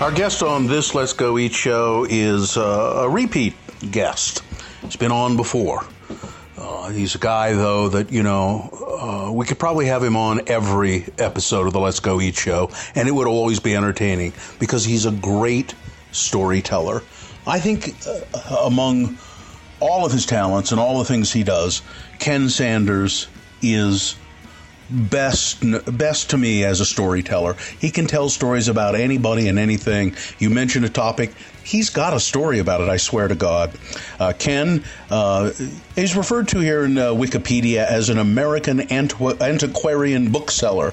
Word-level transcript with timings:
Our 0.00 0.10
guest 0.10 0.42
on 0.42 0.66
this 0.66 0.94
Let's 0.94 1.12
Go 1.12 1.36
Eat 1.36 1.52
show 1.52 2.06
is 2.08 2.56
uh, 2.56 3.02
a 3.04 3.08
repeat 3.10 3.52
guest. 3.90 4.42
He's 4.80 4.96
been 4.96 5.12
on 5.12 5.36
before. 5.36 5.84
Uh, 6.56 6.88
he's 6.88 7.16
a 7.16 7.18
guy, 7.18 7.52
though, 7.52 7.90
that, 7.90 8.10
you 8.10 8.22
know, 8.22 9.28
uh, 9.28 9.30
we 9.30 9.44
could 9.44 9.58
probably 9.58 9.84
have 9.86 10.02
him 10.02 10.16
on 10.16 10.40
every 10.48 11.04
episode 11.18 11.66
of 11.66 11.74
the 11.74 11.80
Let's 11.80 12.00
Go 12.00 12.18
Eat 12.18 12.34
show, 12.34 12.70
and 12.94 13.08
it 13.08 13.12
would 13.12 13.26
always 13.26 13.60
be 13.60 13.76
entertaining 13.76 14.32
because 14.58 14.86
he's 14.86 15.04
a 15.04 15.12
great 15.12 15.74
storyteller. 16.12 17.02
I 17.46 17.60
think 17.60 17.94
uh, 18.06 18.56
among 18.64 19.18
all 19.80 20.06
of 20.06 20.12
his 20.12 20.24
talents 20.24 20.72
and 20.72 20.80
all 20.80 20.98
the 20.98 21.04
things 21.04 21.30
he 21.30 21.42
does, 21.42 21.82
Ken 22.18 22.48
Sanders 22.48 23.28
is 23.60 24.16
best 24.90 25.62
best 25.96 26.30
to 26.30 26.38
me 26.38 26.64
as 26.64 26.80
a 26.80 26.84
storyteller. 26.84 27.56
He 27.78 27.90
can 27.90 28.06
tell 28.06 28.28
stories 28.28 28.68
about 28.68 28.94
anybody 28.94 29.48
and 29.48 29.58
anything. 29.58 30.14
You 30.38 30.50
mention 30.50 30.84
a 30.84 30.88
topic, 30.88 31.32
he's 31.64 31.90
got 31.90 32.14
a 32.14 32.20
story 32.20 32.58
about 32.58 32.80
it. 32.80 32.88
I 32.88 32.96
swear 32.96 33.28
to 33.28 33.34
God. 33.34 33.72
Uh, 34.18 34.32
Ken 34.38 34.84
uh, 35.10 35.50
is 35.96 36.16
referred 36.16 36.48
to 36.48 36.58
here 36.58 36.84
in 36.84 36.98
uh, 36.98 37.10
Wikipedia 37.10 37.86
as 37.86 38.08
an 38.08 38.18
American 38.18 38.78
antiqu- 38.78 39.40
antiquarian 39.40 40.32
bookseller, 40.32 40.92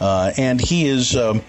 uh, 0.00 0.32
and 0.36 0.60
he 0.60 0.86
is. 0.86 1.16
Um, 1.16 1.42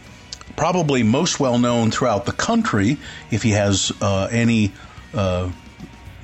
probably 0.56 1.04
most 1.04 1.38
well 1.38 1.60
known 1.60 1.92
throughout 1.92 2.26
the 2.26 2.32
country 2.32 2.98
if 3.30 3.44
he 3.44 3.52
has 3.52 3.92
uh, 4.00 4.30
any 4.32 4.72
uh, 5.14 5.52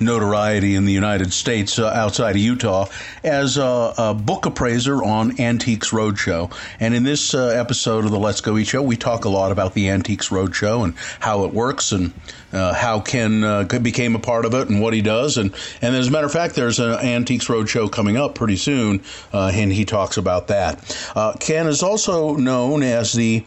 notoriety 0.02 0.76
in 0.76 0.86
the 0.86 0.92
United 0.92 1.32
States 1.32 1.80
uh, 1.80 1.88
outside 1.88 2.32
of 2.32 2.42
Utah 2.42 2.88
as 3.24 3.58
a, 3.58 3.94
a, 3.98 4.14
book 4.14 4.46
appraiser 4.46 5.04
on 5.04 5.40
Antiques 5.40 5.92
Roadshow. 5.92 6.54
And 6.80 6.94
in 6.94 7.04
this 7.04 7.34
uh, 7.34 7.48
episode 7.48 8.06
of 8.06 8.12
the 8.12 8.20
Let's 8.20 8.42
Go 8.42 8.58
Eat 8.58 8.68
Show, 8.68 8.82
we 8.82 8.98
talk 8.98 9.26
a 9.26 9.30
lot 9.30 9.52
about 9.52 9.74
the 9.74 9.90
Antiques 9.90 10.30
Roadshow 10.30 10.84
and 10.84 10.96
how 11.20 11.46
it 11.46 11.54
works 11.54 11.92
and 11.92 12.14
uh, 12.52 12.74
how 12.74 13.00
Ken 13.00 13.44
uh, 13.44 13.64
became 13.64 14.16
a 14.16 14.20
part 14.20 14.46
of 14.46 14.54
it 14.54 14.70
and 14.70 14.82
what 14.82 14.94
he 14.94 15.02
does. 15.02 15.38
And, 15.38 15.54
and 15.82 15.96
as 15.96 16.08
a 16.08 16.12
matter 16.12 16.28
of 16.28 16.34
fact, 16.34 16.56
there's 16.56 16.80
an 16.80 17.00
Antiques 17.00 17.48
Roadshow 17.48 17.92
coming 17.92 18.18
up 18.18 18.36
pretty 18.36 18.58
soon, 18.58 19.04
uh, 19.34 19.52
and 19.54 19.72
he 19.72 19.86
talks 19.86 20.18
about 20.18 20.48
that. 20.48 21.12
Uh, 21.16 21.34
Ken 21.40 21.68
is 21.68 21.84
also 21.84 22.36
known 22.36 22.84
as 22.84 23.14
the 23.14 23.46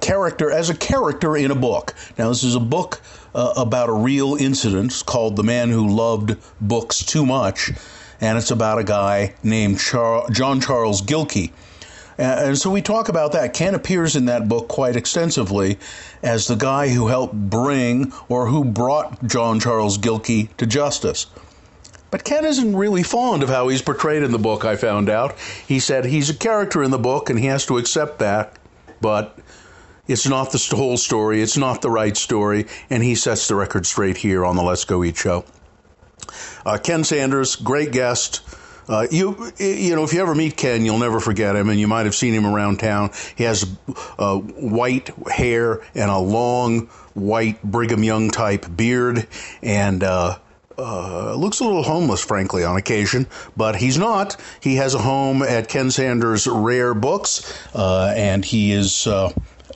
character 0.00 0.50
as 0.50 0.70
a 0.70 0.74
character 0.74 1.36
in 1.36 1.50
a 1.50 1.54
book. 1.54 1.94
Now, 2.18 2.28
this 2.28 2.42
is 2.42 2.54
a 2.54 2.60
book 2.60 3.00
uh, 3.34 3.54
about 3.56 3.88
a 3.88 3.92
real 3.92 4.34
incident 4.34 5.02
called 5.06 5.36
"The 5.36 5.42
Man 5.42 5.70
Who 5.70 5.88
Loved 5.88 6.36
Books 6.60 7.04
Too 7.04 7.24
Much," 7.26 7.72
and 8.20 8.38
it's 8.38 8.50
about 8.50 8.78
a 8.78 8.84
guy 8.84 9.34
named 9.42 9.78
Char- 9.80 10.28
John 10.30 10.60
Charles 10.60 11.02
Gilkey. 11.02 11.52
And 12.18 12.58
so 12.58 12.70
we 12.70 12.82
talk 12.82 13.08
about 13.08 13.30
that. 13.32 13.54
Ken 13.54 13.76
appears 13.76 14.16
in 14.16 14.24
that 14.24 14.48
book 14.48 14.66
quite 14.66 14.96
extensively 14.96 15.78
as 16.20 16.48
the 16.48 16.56
guy 16.56 16.88
who 16.88 17.06
helped 17.06 17.34
bring 17.34 18.12
or 18.28 18.48
who 18.48 18.64
brought 18.64 19.24
John 19.24 19.60
Charles 19.60 19.98
Gilkey 19.98 20.48
to 20.56 20.66
justice. 20.66 21.26
But 22.10 22.24
Ken 22.24 22.44
isn't 22.44 22.74
really 22.74 23.04
fond 23.04 23.44
of 23.44 23.50
how 23.50 23.68
he's 23.68 23.82
portrayed 23.82 24.24
in 24.24 24.32
the 24.32 24.38
book, 24.38 24.64
I 24.64 24.74
found 24.74 25.08
out. 25.08 25.36
He 25.66 25.78
said 25.78 26.06
he's 26.06 26.30
a 26.30 26.34
character 26.34 26.82
in 26.82 26.90
the 26.90 26.98
book 26.98 27.30
and 27.30 27.38
he 27.38 27.46
has 27.46 27.66
to 27.66 27.78
accept 27.78 28.18
that, 28.18 28.58
but 29.00 29.38
it's 30.08 30.26
not 30.26 30.50
the 30.50 30.76
whole 30.76 30.96
story. 30.96 31.42
It's 31.42 31.56
not 31.56 31.82
the 31.82 31.90
right 31.90 32.16
story. 32.16 32.66
And 32.90 33.02
he 33.02 33.14
sets 33.14 33.46
the 33.46 33.54
record 33.54 33.86
straight 33.86 34.16
here 34.16 34.44
on 34.44 34.56
the 34.56 34.62
Let's 34.62 34.84
Go 34.84 35.04
Eat 35.04 35.16
show. 35.16 35.44
Uh, 36.66 36.78
Ken 36.78 37.04
Sanders, 37.04 37.56
great 37.56 37.92
guest. 37.92 38.40
Uh, 38.88 39.06
you 39.10 39.52
you 39.58 39.94
know 39.94 40.02
if 40.02 40.14
you 40.14 40.20
ever 40.22 40.34
meet 40.34 40.56
Ken, 40.56 40.84
you'll 40.84 40.98
never 40.98 41.20
forget 41.20 41.54
him, 41.54 41.68
and 41.68 41.78
you 41.78 41.86
might 41.86 42.06
have 42.06 42.14
seen 42.14 42.32
him 42.32 42.46
around 42.46 42.78
town. 42.80 43.10
He 43.36 43.44
has 43.44 43.70
uh, 44.18 44.38
white 44.38 45.10
hair 45.30 45.82
and 45.94 46.10
a 46.10 46.18
long 46.18 46.86
white 47.12 47.62
Brigham 47.62 48.02
Young 48.02 48.30
type 48.30 48.64
beard, 48.74 49.26
and 49.62 50.02
uh, 50.02 50.38
uh, 50.78 51.34
looks 51.34 51.60
a 51.60 51.64
little 51.64 51.82
homeless, 51.82 52.24
frankly, 52.24 52.64
on 52.64 52.76
occasion, 52.76 53.26
but 53.56 53.76
he's 53.76 53.98
not. 53.98 54.36
He 54.60 54.76
has 54.76 54.94
a 54.94 54.98
home 54.98 55.42
at 55.42 55.68
Ken 55.68 55.90
Sanders 55.90 56.46
Rare 56.46 56.94
Books, 56.94 57.52
uh, 57.74 58.14
and 58.16 58.42
he 58.42 58.72
is 58.72 59.06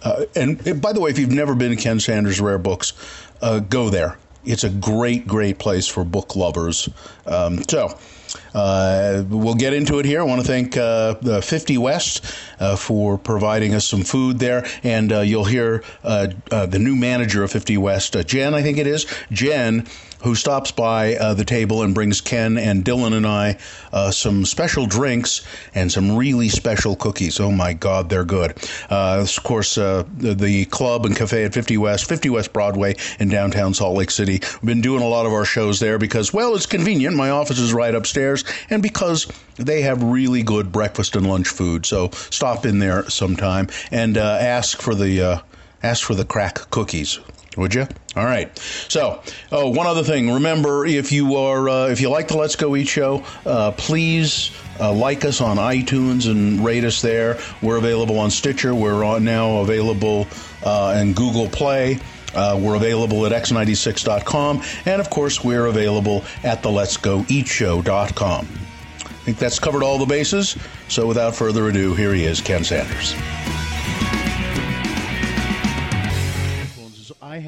uh, 0.05 0.25
and 0.35 0.81
by 0.81 0.93
the 0.93 1.01
way, 1.01 1.11
if 1.11 1.19
you've 1.19 1.31
never 1.31 1.55
been 1.55 1.71
to 1.71 1.77
Ken 1.77 2.01
Sanders 2.01 2.41
Rare 2.41 2.59
Books, 2.59 2.93
uh, 3.41 3.61
go 3.61 3.91
there. 3.91 4.19
It's 4.45 4.65
a 4.65 4.71
great, 4.71 5.27
great 5.27 5.59
place 5.59 5.87
for 5.87 6.05
book 6.05 6.35
lovers. 6.35 6.89
Um, 7.27 7.63
so, 7.69 7.97
uh, 8.55 9.25
we'll 9.29 9.55
get 9.55 9.73
into 9.73 9.99
it 9.99 10.05
here. 10.05 10.21
I 10.21 10.25
want 10.25 10.41
to 10.41 10.47
thank 10.47 10.77
uh, 10.77 11.15
the 11.15 11.43
50 11.43 11.79
West 11.79 12.25
uh, 12.59 12.77
for 12.77 13.19
providing 13.19 13.75
us 13.75 13.87
some 13.87 14.03
food 14.03 14.39
there, 14.39 14.67
and 14.83 15.13
uh, 15.13 15.21
you'll 15.21 15.45
hear 15.45 15.85
uh, 16.03 16.29
uh, 16.51 16.67
the 16.67 16.79
new 16.79 16.97
manager 16.97 17.43
of 17.43 17.53
50 17.53 17.77
West, 17.79 18.17
Jen, 18.27 18.55
I 18.55 18.63
think 18.63 18.79
it 18.79 18.87
is. 18.87 19.07
Jen 19.31 19.87
who 20.22 20.34
stops 20.34 20.71
by 20.71 21.16
uh, 21.16 21.34
the 21.34 21.44
table 21.44 21.83
and 21.83 21.94
brings 21.94 22.21
Ken 22.21 22.56
and 22.56 22.84
Dylan 22.84 23.12
and 23.12 23.27
I 23.27 23.59
uh, 23.93 24.10
some 24.10 24.44
special 24.44 24.87
drinks 24.87 25.44
and 25.75 25.91
some 25.91 26.16
really 26.16 26.49
special 26.49 26.97
cookies. 26.97 27.41
Oh 27.41 27.50
my 27.50 27.72
God, 27.72 28.09
they're 28.09 28.25
good. 28.25 28.53
Uh, 28.91 29.21
of 29.21 29.43
course, 29.43 29.77
uh, 29.77 30.05
the, 30.16 30.34
the, 30.34 30.65
club 30.66 31.05
and 31.05 31.16
cafe 31.16 31.44
at 31.44 31.53
50 31.53 31.77
West, 31.77 32.09
50 32.09 32.31
West 32.31 32.53
Broadway 32.53 32.94
in 33.19 33.28
downtown 33.28 33.75
Salt 33.75 33.97
Lake 33.97 34.10
City. 34.10 34.41
We've 34.41 34.62
been 34.62 34.81
doing 34.81 35.03
a 35.03 35.09
lot 35.09 35.27
of 35.27 35.33
our 35.33 35.44
shows 35.44 35.81
there 35.81 35.99
because, 35.99 36.33
well, 36.33 36.54
it's 36.54 36.66
convenient. 36.66 37.16
My 37.16 37.31
office 37.31 37.59
is 37.59 37.75
right 37.75 37.94
upstairs, 37.94 38.44
and 38.71 38.83
because 38.83 39.27
they 39.56 39.83
have 39.83 40.03
really 40.03 40.43
good 40.43 40.72
breakfast 40.72 41.16
and 41.16 41.28
lunch 41.28 41.49
food. 41.49 41.84
So 41.84 42.10
stop 42.12 42.65
in 42.65 42.78
there 42.78 43.09
sometime 43.10 43.69
and 43.91 44.16
uh, 44.16 44.39
ask 44.41 44.81
for 44.81 44.94
the 44.94 45.22
uh, 45.22 45.39
ask 45.82 46.04
for 46.04 46.15
the 46.15 46.25
crack 46.25 46.54
cookies. 46.70 47.19
Would 47.56 47.75
you? 47.75 47.87
All 48.16 48.25
right. 48.25 48.56
So, 48.88 49.22
oh, 49.50 49.69
one 49.69 49.87
other 49.87 50.03
thing. 50.03 50.31
Remember, 50.31 50.87
if 50.87 51.12
you 51.12 51.37
are, 51.37 51.69
uh, 51.69 51.88
if 51.88 52.00
you 52.00 52.09
like 52.09 52.28
the 52.28 52.37
Let's 52.37 52.56
Go 52.56 52.75
Eat 52.76 52.88
show, 52.88 53.25
uh, 53.44 53.72
please 53.72 54.50
uh, 54.81 54.92
like 54.92 55.25
us 55.25 55.41
on 55.41 55.59
iTunes 55.59 56.31
and 56.31 56.65
rate 56.65 56.84
us 56.84 57.03
there. 57.03 57.38
We're 57.60 57.76
available 57.76 58.19
on 58.19 58.31
Stitcher. 58.31 58.75
We're 58.75 59.04
on 59.04 59.25
now 59.25 59.59
available 59.59 60.26
uh, 60.65 60.98
in 61.00 61.12
Google 61.12 61.48
Play. 61.48 61.98
Uh, 62.34 62.59
we're 62.62 62.76
available 62.76 63.26
at 63.26 63.32
x96.com. 63.32 64.62
And 64.87 65.00
of 65.00 65.10
course, 65.10 65.44
we're 65.44 65.66
available 65.66 66.25
at 66.42 66.62
the 66.62 66.71
Let's 66.71 66.97
Go 66.97 67.25
Eat 67.28 67.47
Show.com. 67.47 68.48
I 68.48 69.25
think 69.25 69.38
that's 69.38 69.59
covered 69.59 69.82
all 69.82 69.98
the 69.98 70.06
bases. 70.06 70.56
So 70.88 71.06
without 71.06 71.34
further 71.34 71.69
ado, 71.69 71.94
here 71.94 72.15
he 72.15 72.25
is, 72.25 72.41
Ken 72.41 72.65
Sanders. 72.65 73.15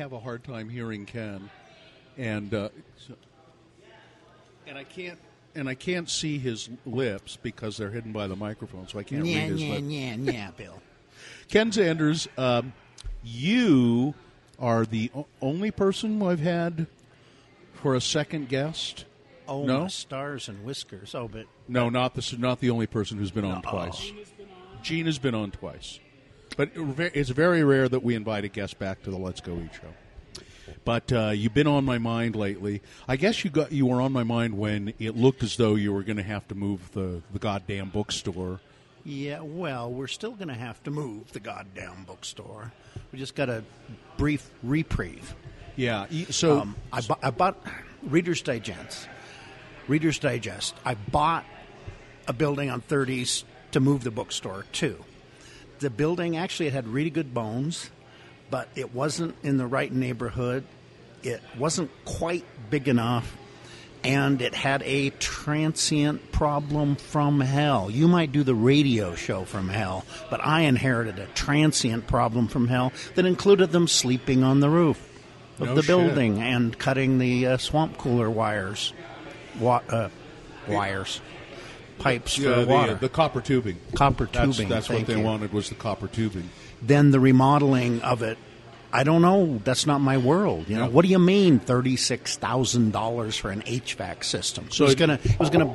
Have 0.04 0.12
a 0.12 0.20
hard 0.20 0.44
time 0.44 0.68
hearing 0.68 1.06
Ken, 1.06 1.48
and 2.18 2.52
uh, 2.52 2.68
so, 2.98 3.14
and 4.66 4.76
I 4.76 4.84
can't 4.84 5.18
and 5.54 5.66
I 5.66 5.74
can't 5.74 6.10
see 6.10 6.38
his 6.38 6.68
lips 6.84 7.38
because 7.42 7.78
they're 7.78 7.90
hidden 7.90 8.12
by 8.12 8.26
the 8.26 8.36
microphone, 8.36 8.86
so 8.86 8.98
I 8.98 9.02
can't 9.02 9.24
yeah, 9.24 9.38
read 9.38 9.52
his 9.52 9.62
yeah, 9.62 9.72
lips. 9.72 9.84
Yeah, 9.86 10.14
yeah, 10.32 10.50
Bill. 10.58 10.82
Ken 11.48 11.72
Sanders, 11.72 12.28
um, 12.36 12.74
you 13.22 14.12
are 14.58 14.84
the 14.84 15.10
o- 15.14 15.26
only 15.40 15.70
person 15.70 16.22
I've 16.22 16.40
had 16.40 16.86
for 17.72 17.94
a 17.94 18.00
second 18.00 18.50
guest. 18.50 19.06
Oh, 19.48 19.64
no 19.64 19.88
stars 19.88 20.50
and 20.50 20.66
whiskers. 20.66 21.14
Oh, 21.14 21.28
but 21.28 21.46
no, 21.66 21.88
not 21.88 22.14
the 22.14 22.36
not 22.38 22.60
the 22.60 22.68
only 22.68 22.86
person 22.86 23.16
who's 23.16 23.30
been 23.30 23.46
on 23.46 23.62
no. 23.64 23.70
twice. 23.70 24.12
Gene 24.82 25.06
has 25.06 25.18
been 25.18 25.34
on 25.34 25.50
twice. 25.50 25.98
But 26.56 26.70
it's 26.74 27.30
very 27.30 27.64
rare 27.64 27.88
that 27.88 28.02
we 28.02 28.14
invite 28.14 28.44
a 28.44 28.48
guest 28.48 28.78
back 28.78 29.02
to 29.02 29.10
the 29.10 29.16
Let's 29.16 29.40
Go 29.40 29.56
Eat 29.56 29.74
show. 29.74 29.92
But 30.84 31.12
uh, 31.12 31.30
you've 31.30 31.54
been 31.54 31.66
on 31.66 31.84
my 31.84 31.98
mind 31.98 32.36
lately. 32.36 32.82
I 33.08 33.16
guess 33.16 33.44
you 33.44 33.50
got 33.50 33.72
you 33.72 33.86
were 33.86 34.00
on 34.00 34.12
my 34.12 34.22
mind 34.22 34.56
when 34.56 34.92
it 34.98 35.16
looked 35.16 35.42
as 35.42 35.56
though 35.56 35.74
you 35.74 35.92
were 35.92 36.02
going 36.02 36.16
to 36.16 36.22
have 36.22 36.46
to 36.48 36.54
move 36.54 36.92
the 36.92 37.22
the 37.32 37.38
goddamn 37.38 37.90
bookstore. 37.90 38.60
Yeah, 39.04 39.40
well, 39.40 39.90
we're 39.90 40.06
still 40.06 40.32
going 40.32 40.48
to 40.48 40.54
have 40.54 40.82
to 40.84 40.90
move 40.90 41.32
the 41.32 41.40
goddamn 41.40 42.04
bookstore. 42.06 42.72
We 43.12 43.18
just 43.18 43.34
got 43.34 43.50
a 43.50 43.62
brief 44.16 44.48
reprieve. 44.62 45.34
Yeah. 45.76 46.06
So 46.30 46.60
um, 46.60 46.76
I, 46.90 47.02
bu- 47.02 47.14
I 47.22 47.30
bought 47.30 47.62
Reader's 48.02 48.40
Digest. 48.40 49.08
Reader's 49.88 50.18
Digest. 50.18 50.74
I 50.86 50.94
bought 50.94 51.44
a 52.26 52.32
building 52.32 52.70
on 52.70 52.80
30s 52.80 53.44
to 53.72 53.80
move 53.80 54.04
the 54.04 54.10
bookstore 54.10 54.64
to 54.72 55.04
the 55.84 55.90
building 55.90 56.36
actually 56.36 56.66
it 56.68 56.72
had 56.72 56.88
really 56.88 57.10
good 57.10 57.34
bones, 57.34 57.90
but 58.50 58.68
it 58.74 58.94
wasn't 58.94 59.34
in 59.42 59.58
the 59.58 59.66
right 59.66 59.92
neighborhood. 59.92 60.64
It 61.22 61.42
wasn't 61.58 61.90
quite 62.04 62.44
big 62.70 62.88
enough, 62.88 63.36
and 64.02 64.40
it 64.40 64.54
had 64.54 64.82
a 64.82 65.10
transient 65.10 66.32
problem 66.32 66.96
from 66.96 67.40
hell. 67.40 67.90
You 67.90 68.08
might 68.08 68.32
do 68.32 68.42
the 68.42 68.54
radio 68.54 69.14
show 69.14 69.44
from 69.44 69.68
hell, 69.68 70.04
but 70.30 70.44
I 70.44 70.62
inherited 70.62 71.18
a 71.18 71.26
transient 71.26 72.06
problem 72.06 72.48
from 72.48 72.68
hell 72.68 72.92
that 73.14 73.26
included 73.26 73.70
them 73.70 73.86
sleeping 73.86 74.42
on 74.42 74.60
the 74.60 74.70
roof 74.70 74.98
of 75.60 75.68
no 75.68 75.74
the 75.74 75.82
shit. 75.82 75.86
building 75.88 76.40
and 76.40 76.78
cutting 76.78 77.18
the 77.18 77.46
uh, 77.46 77.56
swamp 77.58 77.98
cooler 77.98 78.30
wires. 78.30 78.92
Wa- 79.60 79.82
uh, 79.88 80.08
wires 80.66 81.20
pipes 81.98 82.38
yeah, 82.38 82.54
for 82.54 82.60
the, 82.60 82.66
water. 82.66 82.94
The 82.94 83.08
copper 83.08 83.40
tubing. 83.40 83.78
Copper 83.94 84.26
tubing. 84.26 84.68
That's, 84.68 84.88
that's 84.88 84.88
what 84.88 85.06
they 85.06 85.18
you. 85.18 85.24
wanted 85.24 85.52
was 85.52 85.68
the 85.68 85.74
copper 85.74 86.08
tubing. 86.08 86.50
Then 86.82 87.10
the 87.10 87.20
remodeling 87.20 88.02
of 88.02 88.22
it 88.22 88.38
I 88.94 89.02
don't 89.02 89.22
know. 89.22 89.60
That's 89.64 89.88
not 89.88 90.00
my 90.00 90.18
world. 90.18 90.68
You 90.68 90.76
know, 90.76 90.88
what 90.88 91.04
do 91.04 91.10
you 91.10 91.18
mean 91.18 91.58
thirty 91.58 91.96
six 91.96 92.36
thousand 92.36 92.92
dollars 92.92 93.36
for 93.36 93.50
an 93.50 93.62
HVAC 93.62 94.22
system? 94.22 94.70
So 94.70 94.84
it 94.84 94.86
was 94.86 94.94
gonna, 94.94 95.18
it 95.24 95.38
was 95.40 95.50
gonna, 95.50 95.74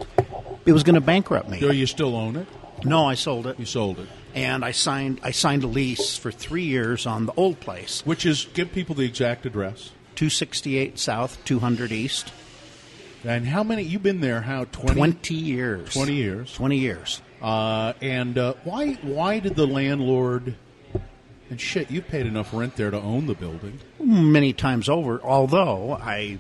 it 0.66 0.72
was 0.72 0.84
gonna 0.84 1.02
bankrupt 1.02 1.50
me. 1.50 1.60
Do 1.60 1.74
you 1.74 1.86
still 1.86 2.16
own 2.16 2.38
it? 2.38 2.48
No, 2.86 3.06
I 3.06 3.16
sold 3.16 3.46
it, 3.46 3.60
You 3.60 3.66
sold 3.66 4.00
it. 4.00 4.08
and 4.34 4.64
I 4.64 4.72
signed, 4.72 5.20
I 5.22 5.32
signed 5.32 5.66
a 5.66 5.68
lease 5.68 6.16
for 6.16 6.32
three 6.32 6.64
years 6.64 7.06
on 7.06 7.26
the 7.26 7.34
old 7.36 7.60
place, 7.60 8.04
Which 8.06 8.26
is 8.26 8.46
give 8.54 8.72
people 8.72 8.96
the 8.96 9.04
exact 9.04 9.46
address. 9.46 9.92
two 10.16 10.30
sixty 10.30 10.78
eight 10.78 10.98
South, 10.98 11.44
two 11.44 11.60
hundred 11.60 11.92
East, 11.92 12.32
And 13.26 13.46
how 13.46 13.64
many? 13.64 13.84
You've 13.84 14.04
been 14.04 14.22
there? 14.22 14.42
How 14.42 14.66
twenty? 14.66 14.96
twenty 14.96 15.36
years, 15.36 15.94
20 15.94 16.14
years. 16.14 16.54
twenty 16.54 16.78
years. 16.78 17.22
Uh, 17.42 17.94
and 18.02 18.38
uh, 18.38 18.54
why? 18.64 18.94
Why 19.02 19.40
did 19.40 19.56
the 19.56 19.68
landlord? 19.68 20.56
And 21.50 21.60
shit, 21.60 21.90
you 21.90 22.02
paid 22.02 22.28
enough 22.28 22.54
rent 22.54 22.76
there 22.76 22.92
to 22.92 22.98
own 23.02 23.26
the 23.26 23.34
building. 23.34 23.80
many 24.00 24.54
times 24.54 24.88
over. 24.88 25.20
Although 25.22 25.94
I, 25.94 26.38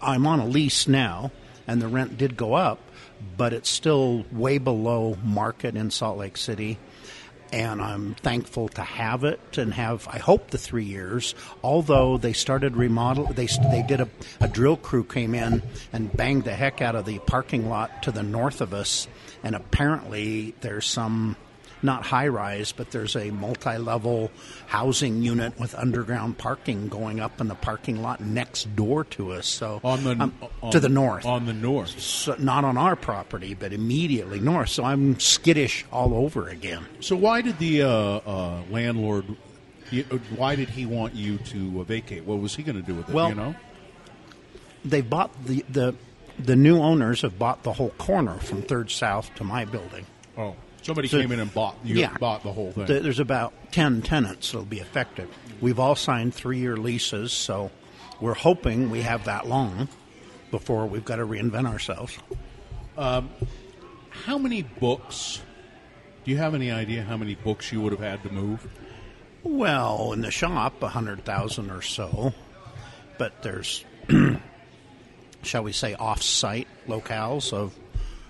I'm 0.00 0.26
on 0.28 0.38
a 0.38 0.46
lease 0.46 0.86
now, 0.86 1.32
and 1.66 1.82
the 1.82 1.88
rent 1.88 2.16
did 2.16 2.36
go 2.36 2.54
up, 2.54 2.78
but 3.36 3.52
it's 3.52 3.68
still 3.68 4.24
way 4.30 4.58
below 4.58 5.18
market 5.24 5.74
in 5.76 5.90
Salt 5.90 6.18
Lake 6.18 6.36
City. 6.36 6.78
And 7.52 7.80
I'm 7.80 8.14
thankful 8.14 8.68
to 8.70 8.82
have 8.82 9.24
it 9.24 9.56
and 9.56 9.72
have, 9.74 10.08
I 10.08 10.18
hope, 10.18 10.50
the 10.50 10.58
three 10.58 10.84
years. 10.84 11.34
Although 11.62 12.18
they 12.18 12.32
started 12.32 12.76
remodel, 12.76 13.26
they 13.26 13.46
they 13.70 13.84
did 13.86 14.00
a, 14.00 14.08
a 14.40 14.48
drill 14.48 14.76
crew 14.76 15.04
came 15.04 15.34
in 15.34 15.62
and 15.92 16.14
banged 16.14 16.44
the 16.44 16.54
heck 16.54 16.82
out 16.82 16.96
of 16.96 17.06
the 17.06 17.18
parking 17.20 17.68
lot 17.68 18.02
to 18.02 18.10
the 18.10 18.22
north 18.22 18.60
of 18.60 18.74
us, 18.74 19.06
and 19.42 19.54
apparently 19.54 20.54
there's 20.60 20.86
some 20.86 21.36
not 21.82 22.04
high 22.04 22.28
rise, 22.28 22.72
but 22.72 22.90
there's 22.90 23.14
a 23.16 23.30
multi 23.30 23.76
level 23.78 24.30
housing 24.66 25.22
unit 25.22 25.58
with 25.60 25.74
underground 25.74 26.38
parking 26.38 26.88
going 26.88 27.20
up 27.20 27.40
in 27.40 27.48
the 27.48 27.54
parking 27.54 28.02
lot 28.02 28.20
next 28.20 28.74
door 28.76 29.04
to 29.04 29.32
us. 29.32 29.46
So 29.46 29.80
On 29.84 30.02
the 30.04 30.10
um, 30.12 30.34
on- 30.62 30.70
to 30.72 30.80
the 30.80 30.88
north, 30.88 31.26
On 31.26 31.46
the 31.46 31.52
north. 31.52 32.00
so 32.00 32.34
not 32.38 32.64
on 32.64 32.76
our 32.78 32.96
property, 32.96 33.54
but 33.54 33.72
immediately 33.72 34.40
north. 34.40 34.70
So 34.70 34.84
I'm 34.84 35.20
skittish 35.20 35.84
all 35.92 36.14
over 36.14 36.48
again. 36.48 36.84
So 37.00 37.14
why 37.16 37.42
did 37.42 37.58
the 37.58 37.82
uh, 37.82 37.88
uh, 37.90 38.62
landlord? 38.70 39.26
uh, 39.92 39.96
Why 40.36 40.56
did 40.56 40.68
he 40.70 40.86
want 40.86 41.14
you 41.14 41.38
to 41.38 41.80
uh, 41.80 41.84
vacate? 41.84 42.24
What 42.24 42.40
was 42.40 42.56
he 42.56 42.62
going 42.62 42.76
to 42.76 42.82
do 42.82 42.94
with 42.94 43.08
it? 43.08 43.14
Well- 43.14 43.28
you 43.28 43.34
know. 43.36 43.54
They 44.84 45.00
bought 45.00 45.30
the 45.44 45.64
the 45.68 45.94
the 46.38 46.54
new 46.54 46.78
owners 46.80 47.22
have 47.22 47.38
bought 47.38 47.62
the 47.64 47.72
whole 47.72 47.90
corner 47.98 48.38
from 48.38 48.62
Third 48.62 48.90
South 48.90 49.34
to 49.36 49.44
my 49.44 49.64
building. 49.64 50.06
Oh, 50.38 50.54
somebody 50.86 51.08
So- 51.08 51.20
came 51.20 51.32
in 51.32 51.40
and 51.40 51.52
bought. 51.52 51.76
You 51.84 51.96
yeah, 51.96 52.16
bought 52.18 52.42
the 52.42 52.52
whole 52.52 52.72
thing. 52.72 52.86
There's 52.86 53.18
about 53.18 53.52
ten 53.72 54.00
tenants 54.02 54.52
that'll 54.52 54.64
be 54.64 54.80
affected. 54.80 55.28
We've 55.60 55.78
all 55.78 55.96
signed 55.96 56.34
three-year 56.34 56.76
leases, 56.76 57.32
so 57.32 57.70
we're 58.20 58.34
hoping 58.34 58.90
we 58.90 59.02
have 59.02 59.24
that 59.24 59.46
long 59.48 59.88
before 60.50 60.86
we've 60.86 61.04
got 61.04 61.16
to 61.16 61.26
reinvent 61.26 61.66
ourselves. 61.66 62.16
Um, 62.96 63.30
how 64.10 64.38
many 64.38 64.62
books? 64.62 65.42
Do 66.24 66.30
you 66.30 66.38
have 66.38 66.54
any 66.54 66.70
idea 66.70 67.02
how 67.02 67.16
many 67.16 67.34
books 67.34 67.70
you 67.72 67.80
would 67.82 67.92
have 67.92 68.00
had 68.00 68.22
to 68.24 68.30
move? 68.32 68.66
Well, 69.44 70.12
in 70.12 70.22
the 70.22 70.30
shop, 70.30 70.82
a 70.82 70.88
hundred 70.88 71.24
thousand 71.24 71.70
or 71.70 71.82
so, 71.82 72.32
but 73.18 73.42
there's, 73.42 73.84
shall 75.42 75.62
we 75.62 75.72
say, 75.72 75.94
off-site 75.94 76.66
locales 76.88 77.52
of 77.52 77.74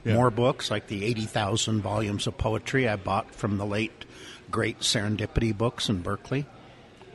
Yeah. 0.07 0.15
more 0.15 0.31
books, 0.31 0.71
like 0.71 0.87
the 0.87 1.05
eighty 1.05 1.27
thousand 1.27 1.83
volumes 1.83 2.27
of 2.27 2.39
poetry 2.39 2.89
I 2.89 2.97
bought 2.97 3.35
from 3.35 3.59
the 3.59 3.67
late 3.67 4.05
great 4.51 4.81
Serendipity 4.81 5.57
Books 5.57 5.89
in 5.89 6.01
Berkeley. 6.03 6.47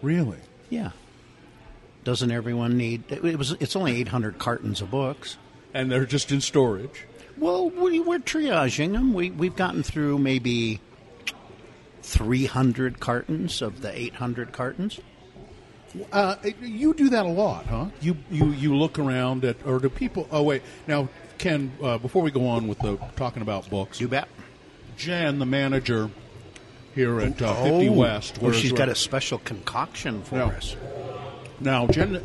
Really? 0.02 0.40
Yeah, 0.70 0.92
doesn't 2.04 2.32
everyone 2.32 2.78
need? 2.78 3.10
It 3.10 3.38
was. 3.38 3.54
It's 3.54 3.76
only 3.76 3.96
eight 3.96 4.10
hundred 4.10 4.40
cartons 4.40 4.82
of 4.82 4.92
books. 4.92 5.38
And 5.74 5.90
they're 5.90 6.06
just 6.06 6.34
in 6.34 6.42
storage. 6.42 7.06
Well, 7.38 7.70
we, 7.70 8.02
we're 8.02 8.20
triaging 8.20 8.92
them. 8.92 9.14
We 9.14 9.32
we've 9.32 9.56
gotten 9.56 9.84
through 9.84 10.18
maybe 10.18 10.82
three 12.02 12.46
hundred 12.46 13.00
cartons 13.00 13.62
of 13.62 13.82
the 13.82 13.98
eight 13.98 14.16
hundred 14.16 14.52
cartons. 14.52 15.00
Uh, 16.12 16.36
you 16.62 16.94
do 16.94 17.10
that 17.10 17.26
a 17.26 17.30
lot, 17.30 17.66
huh? 17.66 17.86
You 18.02 18.18
you 18.30 18.48
you 18.52 18.76
look 18.76 18.98
around 19.00 19.44
at, 19.46 19.58
or 19.66 19.80
do 19.80 19.90
people? 19.90 20.28
Oh 20.32 20.44
wait, 20.44 20.62
now 20.88 21.10
Ken. 21.42 21.72
Uh, 21.82 21.98
before 21.98 22.22
we 22.22 22.30
go 22.32 22.48
on 22.48 22.68
with 22.68 22.78
the 22.80 22.98
talking 23.16 23.42
about 23.42 23.68
books, 23.70 24.00
You 24.00 24.08
bet. 24.08 24.28
Jen, 24.96 25.40
the 25.40 25.46
manager 25.46 26.10
here 26.94 27.20
at 27.20 27.42
uh, 27.42 27.54
Fifty 27.64 27.90
West, 27.90 28.38
Well, 28.38 28.52
where's- 28.52 28.62
she's 28.62 28.72
got 28.72 28.90
a 28.90 28.96
special 28.96 29.40
concoction 29.40 30.22
for 30.22 30.36
Yeah. 30.36 30.46
us. 30.46 30.76
now 31.60 31.88
Jen 31.88 32.22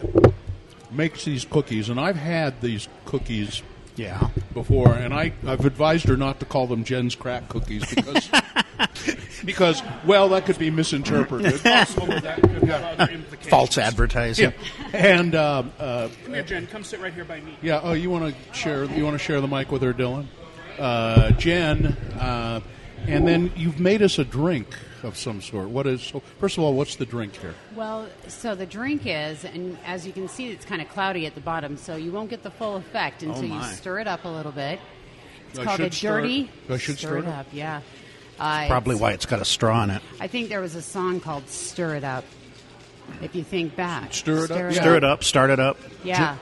makes 0.91 1.25
these 1.25 1.45
cookies, 1.47 1.89
and 1.89 1.99
I've 1.99 2.17
had 2.17 2.61
these 2.61 2.89
cookies 3.07 3.63
Yeah. 3.97 4.29
before, 4.53 4.93
and 4.93 5.15
I, 5.15 5.33
I've 5.47 5.65
advised 5.65 6.09
her 6.09 6.17
not 6.19 6.39
to 6.41 6.47
call 6.47 6.67
them 6.67 6.85
Jen's 6.85 7.15
crack 7.15 7.49
cookies 7.49 7.85
because 7.95 8.29
because 9.45 9.83
well 10.05 10.29
that 10.31 10.47
could 10.47 10.59
be 10.59 10.71
misinterpreted. 10.71 11.61
possible 11.63 12.07
that 12.07 12.23
that 12.23 12.41
could 12.43 12.65
have. 12.69 13.25
False 13.47 13.79
advertising. 13.79 14.53
and 14.93 15.35
um, 15.35 15.73
uh, 15.79 16.09
Come 16.25 16.35
here, 16.35 16.43
Jen. 16.43 16.67
Come 16.67 16.83
sit 16.85 17.01
right 17.01 17.13
here 17.15 17.25
by 17.25 17.41
me. 17.41 17.57
yeah, 17.63 17.81
oh, 17.83 17.93
you 17.93 18.11
want 18.11 18.35
to 18.35 18.55
share? 18.55 18.85
You 18.85 19.05
want 19.05 19.15
to 19.15 19.19
share 19.25 19.41
the 19.41 19.47
mic 19.49 19.71
with 19.71 19.83
her, 19.83 19.93
Dylan? 19.95 20.27
Uh, 20.79 21.31
Jen, 21.33 21.87
uh, 22.19 22.61
and 23.07 23.27
then 23.27 23.53
you've 23.57 23.79
made 23.81 24.03
us 24.03 24.19
a 24.19 24.25
drink 24.25 24.67
of 25.03 25.17
some 25.17 25.41
sort. 25.41 25.69
What 25.69 25.87
is? 25.87 26.03
So 26.03 26.21
first 26.41 26.59
of 26.59 26.65
all, 26.65 26.75
what's 26.75 26.97
the 26.97 27.07
drink 27.07 27.37
here? 27.37 27.55
Well, 27.77 28.09
so 28.27 28.55
the 28.55 28.67
drink 28.67 29.03
is, 29.05 29.45
and 29.45 29.79
as 29.87 30.07
you 30.07 30.13
can 30.13 30.29
see, 30.29 30.49
it's 30.51 30.65
kind 30.65 30.83
of 30.83 30.89
cloudy 30.89 31.25
at 31.27 31.35
the 31.35 31.41
bottom, 31.41 31.77
so 31.77 31.97
you 31.97 32.11
won't 32.11 32.31
get 32.31 32.43
the 32.43 32.51
full 32.51 32.77
effect 32.77 33.23
until 33.23 33.45
you 33.45 33.63
stir 33.63 34.01
it 34.01 34.09
up 34.09 34.25
a 34.25 34.29
little 34.29 34.53
bit. 34.53 34.81
It's 35.51 35.59
I 35.61 35.65
called 35.65 35.81
a 35.81 35.85
should 35.85 35.95
stir 35.95 36.19
it- 36.19 36.23
dirty. 36.23 36.51
I 36.69 36.77
should 36.79 36.99
stir 36.99 37.19
it 37.19 37.27
up? 37.27 37.39
up, 37.39 37.47
yeah. 37.53 37.81
Uh, 38.39 38.67
Probably 38.69 38.93
it's- 38.97 39.01
why 39.03 39.13
it's 39.13 39.27
got 39.27 39.41
a 39.41 39.45
straw 39.45 39.83
in 39.85 39.91
it. 39.91 40.03
I 40.21 40.27
think 40.27 40.49
there 40.49 40.61
was 40.61 40.75
a 40.75 40.83
song 40.83 41.21
called 41.21 41.49
"Stir 41.49 41.97
It 41.97 42.05
Up." 42.05 42.25
If 43.23 43.35
you 43.37 43.45
think 43.45 43.77
back, 43.77 44.13
Stir 44.13 44.45
it 44.45 44.51
up? 44.51 44.59
Yeah. 44.59 44.71
Stir 44.73 44.97
it 44.97 45.05
up, 45.05 45.23
start 45.25 45.51
it 45.51 45.61
up. 45.61 45.79
Yeah, 46.03 46.37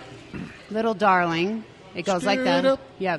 little 0.71 0.95
darling. 0.95 1.63
It 1.95 2.05
goes 2.07 2.25
like 2.25 2.43
that. 2.43 2.65
it 2.65 2.69
up. 2.69 2.81
Yeah. 2.99 3.19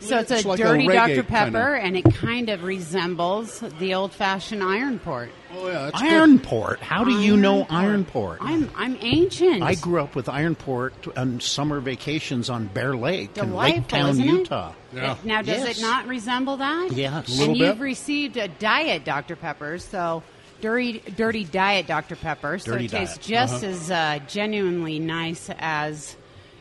So 0.00 0.18
it's, 0.18 0.30
It's 0.30 0.44
a 0.44 0.48
like 0.48 0.58
dirty 0.58 0.86
reggae 0.86 0.94
Dr 0.94 1.14
kind 1.24 1.28
Pepper, 1.52 1.74
of- 1.76 1.84
and 1.84 1.96
it 1.96 2.04
kind 2.14 2.48
of 2.48 2.62
resembles 2.64 3.60
the 3.78 3.94
old-fashioned 3.94 4.62
iron 4.62 4.98
port. 4.98 5.30
Oh 5.54 5.66
yeah, 5.68 5.90
that's 5.90 6.00
Ironport. 6.02 6.78
How 6.78 7.04
do 7.04 7.10
you 7.20 7.36
know 7.36 7.64
Ironport. 7.64 8.06
Ironport? 8.06 8.36
I'm 8.40 8.70
I'm 8.76 8.96
ancient. 9.00 9.62
I 9.62 9.74
grew 9.74 10.00
up 10.00 10.14
with 10.14 10.26
Ironport 10.26 10.92
on 11.18 11.40
summer 11.40 11.80
vacations 11.80 12.48
on 12.48 12.66
Bear 12.66 12.96
Lake 12.96 13.36
in 13.36 13.48
Delightful, 13.48 13.98
Laketown, 13.98 14.10
isn't 14.10 14.24
it? 14.28 14.32
Utah. 14.32 14.72
Yeah. 14.94 15.16
Now, 15.24 15.42
does 15.42 15.58
Yes. 15.64 15.78
it 15.78 15.82
not 15.82 16.06
resemble 16.06 16.56
that? 16.58 16.90
Yes. 16.92 17.12
A 17.12 17.30
And 17.32 17.38
little 17.52 17.56
you've 17.56 17.80
received 17.80 18.36
a 18.36 18.48
diet 18.48 19.04
Dr. 19.04 19.36
Pepper, 19.36 19.78
so 19.78 20.22
dirty, 20.60 21.02
dirty 21.16 21.44
diet 21.44 21.86
Dr. 21.86 22.16
Pepper. 22.16 22.58
So 22.58 22.72
Dirty 22.72 22.84
it 22.86 22.90
tastes 22.92 23.16
diet. 23.18 23.26
just 23.50 23.64
as 23.64 23.90
uh, 23.90 24.18
genuinely 24.28 24.98
nice 24.98 25.50
as 25.58 26.16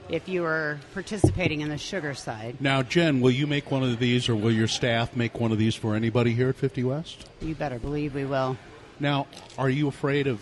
if 0.09 0.27
you 0.27 0.41
were 0.41 0.79
participating 0.93 1.61
in 1.61 1.69
the 1.69 1.77
sugar 1.77 2.13
side. 2.13 2.57
Now, 2.59 2.81
Jen, 2.83 3.21
will 3.21 3.31
you 3.31 3.47
make 3.47 3.71
one 3.71 3.83
of 3.83 3.99
these, 3.99 4.27
or 4.29 4.35
will 4.35 4.51
your 4.51 4.67
staff 4.67 5.15
make 5.15 5.39
one 5.39 5.51
of 5.51 5.57
these 5.57 5.75
for 5.75 5.95
anybody 5.95 6.33
here 6.33 6.49
at 6.49 6.55
Fifty 6.55 6.83
West? 6.83 7.29
You 7.41 7.55
better 7.55 7.79
believe 7.79 8.15
we 8.15 8.25
will. 8.25 8.57
Now, 8.99 9.27
are 9.57 9.69
you 9.69 9.87
afraid 9.87 10.27
of? 10.27 10.41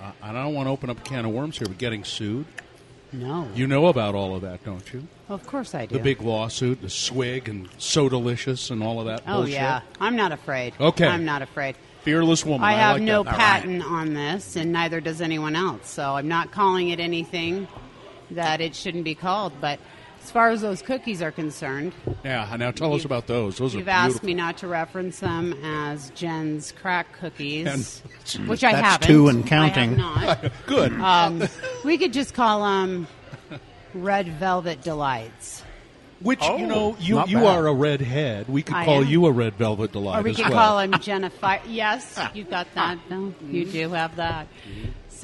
Uh, 0.00 0.10
I 0.22 0.32
don't 0.32 0.54
want 0.54 0.66
to 0.66 0.70
open 0.70 0.90
up 0.90 0.98
a 0.98 1.02
can 1.02 1.24
of 1.24 1.32
worms 1.32 1.58
here, 1.58 1.68
but 1.68 1.78
getting 1.78 2.04
sued. 2.04 2.46
No. 3.12 3.48
You 3.54 3.68
know 3.68 3.86
about 3.86 4.16
all 4.16 4.34
of 4.34 4.42
that, 4.42 4.64
don't 4.64 4.92
you? 4.92 5.06
of 5.28 5.46
course 5.46 5.74
I 5.74 5.86
do. 5.86 5.96
The 5.96 6.02
big 6.02 6.20
lawsuit, 6.20 6.82
the 6.82 6.90
swig, 6.90 7.48
and 7.48 7.70
Sodalicious, 7.78 8.70
and 8.70 8.82
all 8.82 8.98
of 9.00 9.06
that. 9.06 9.22
oh, 9.26 9.36
bullshit. 9.38 9.54
yeah. 9.54 9.82
I'm 10.00 10.16
not 10.16 10.32
afraid. 10.32 10.74
Okay. 10.80 11.06
I'm 11.06 11.24
not 11.24 11.40
afraid. 11.40 11.76
fearless 12.02 12.44
woman. 12.44 12.64
I 12.66 12.72
have 12.72 12.96
like 12.96 13.02
no 13.04 13.22
that. 13.22 13.36
patent 13.36 13.84
on 13.84 14.14
this, 14.14 14.56
and 14.56 14.72
neither 14.72 15.00
does 15.00 15.20
anyone 15.20 15.54
else. 15.54 15.88
So 15.88 16.16
I'm 16.16 16.28
not 16.28 16.50
calling 16.50 16.88
it 16.88 16.98
anything 16.98 17.68
that 18.34 18.60
it 18.60 18.74
shouldn't 18.74 19.04
be 19.04 19.14
called. 19.14 19.52
But 19.60 19.78
as 20.22 20.30
far 20.30 20.50
as 20.50 20.60
those 20.62 20.80
cookies 20.82 21.20
are 21.22 21.30
concerned, 21.32 21.92
Yeah. 22.24 22.54
Now 22.58 22.70
tell 22.70 22.94
us 22.94 23.04
about 23.04 23.26
those. 23.26 23.58
Those 23.58 23.74
you've 23.74 23.86
are 23.88 23.90
asked 23.90 24.06
beautiful. 24.22 24.26
me 24.28 24.34
not 24.34 24.58
to 24.58 24.68
reference 24.68 25.20
them 25.20 25.52
as 25.64 26.10
Jen's 26.10 26.72
crack 26.72 27.12
cookies, 27.18 27.66
And- 28.36 28.48
which 28.48 28.64
I 28.64 28.72
haven't. 28.72 29.06
two 29.06 29.28
and 29.28 29.44
I 29.44 29.48
counting. 29.48 29.98
have 29.98 30.42
not. 30.42 30.52
Good. 30.66 30.92
Um, 30.92 31.42
we 31.84 31.98
could 31.98 32.12
just 32.12 32.32
call 32.34 32.62
them 32.64 33.06
red 33.92 34.28
velvet 34.28 34.82
delights. 34.82 35.62
Which 36.20 36.42
you 36.42 36.66
know, 36.66 36.96
you 37.00 37.22
you 37.26 37.36
bad. 37.40 37.44
are 37.58 37.66
a 37.66 37.74
redhead. 37.74 38.48
We 38.48 38.62
could 38.62 38.76
I 38.76 38.86
call 38.86 39.02
am. 39.02 39.06
you 39.08 39.26
a 39.26 39.30
red 39.32 39.54
velvet 39.56 39.92
delight 39.92 40.20
Or 40.20 40.22
we 40.22 40.30
as 40.30 40.36
could 40.36 40.46
well. 40.48 40.54
call 40.54 40.78
him 40.78 40.92
Jennifer. 41.00 41.60
Yes, 41.68 42.18
you've 42.32 42.48
got 42.48 42.72
that. 42.76 42.96
No, 43.10 43.34
you 43.46 43.66
do 43.66 43.90
have 43.90 44.16
that. 44.16 44.46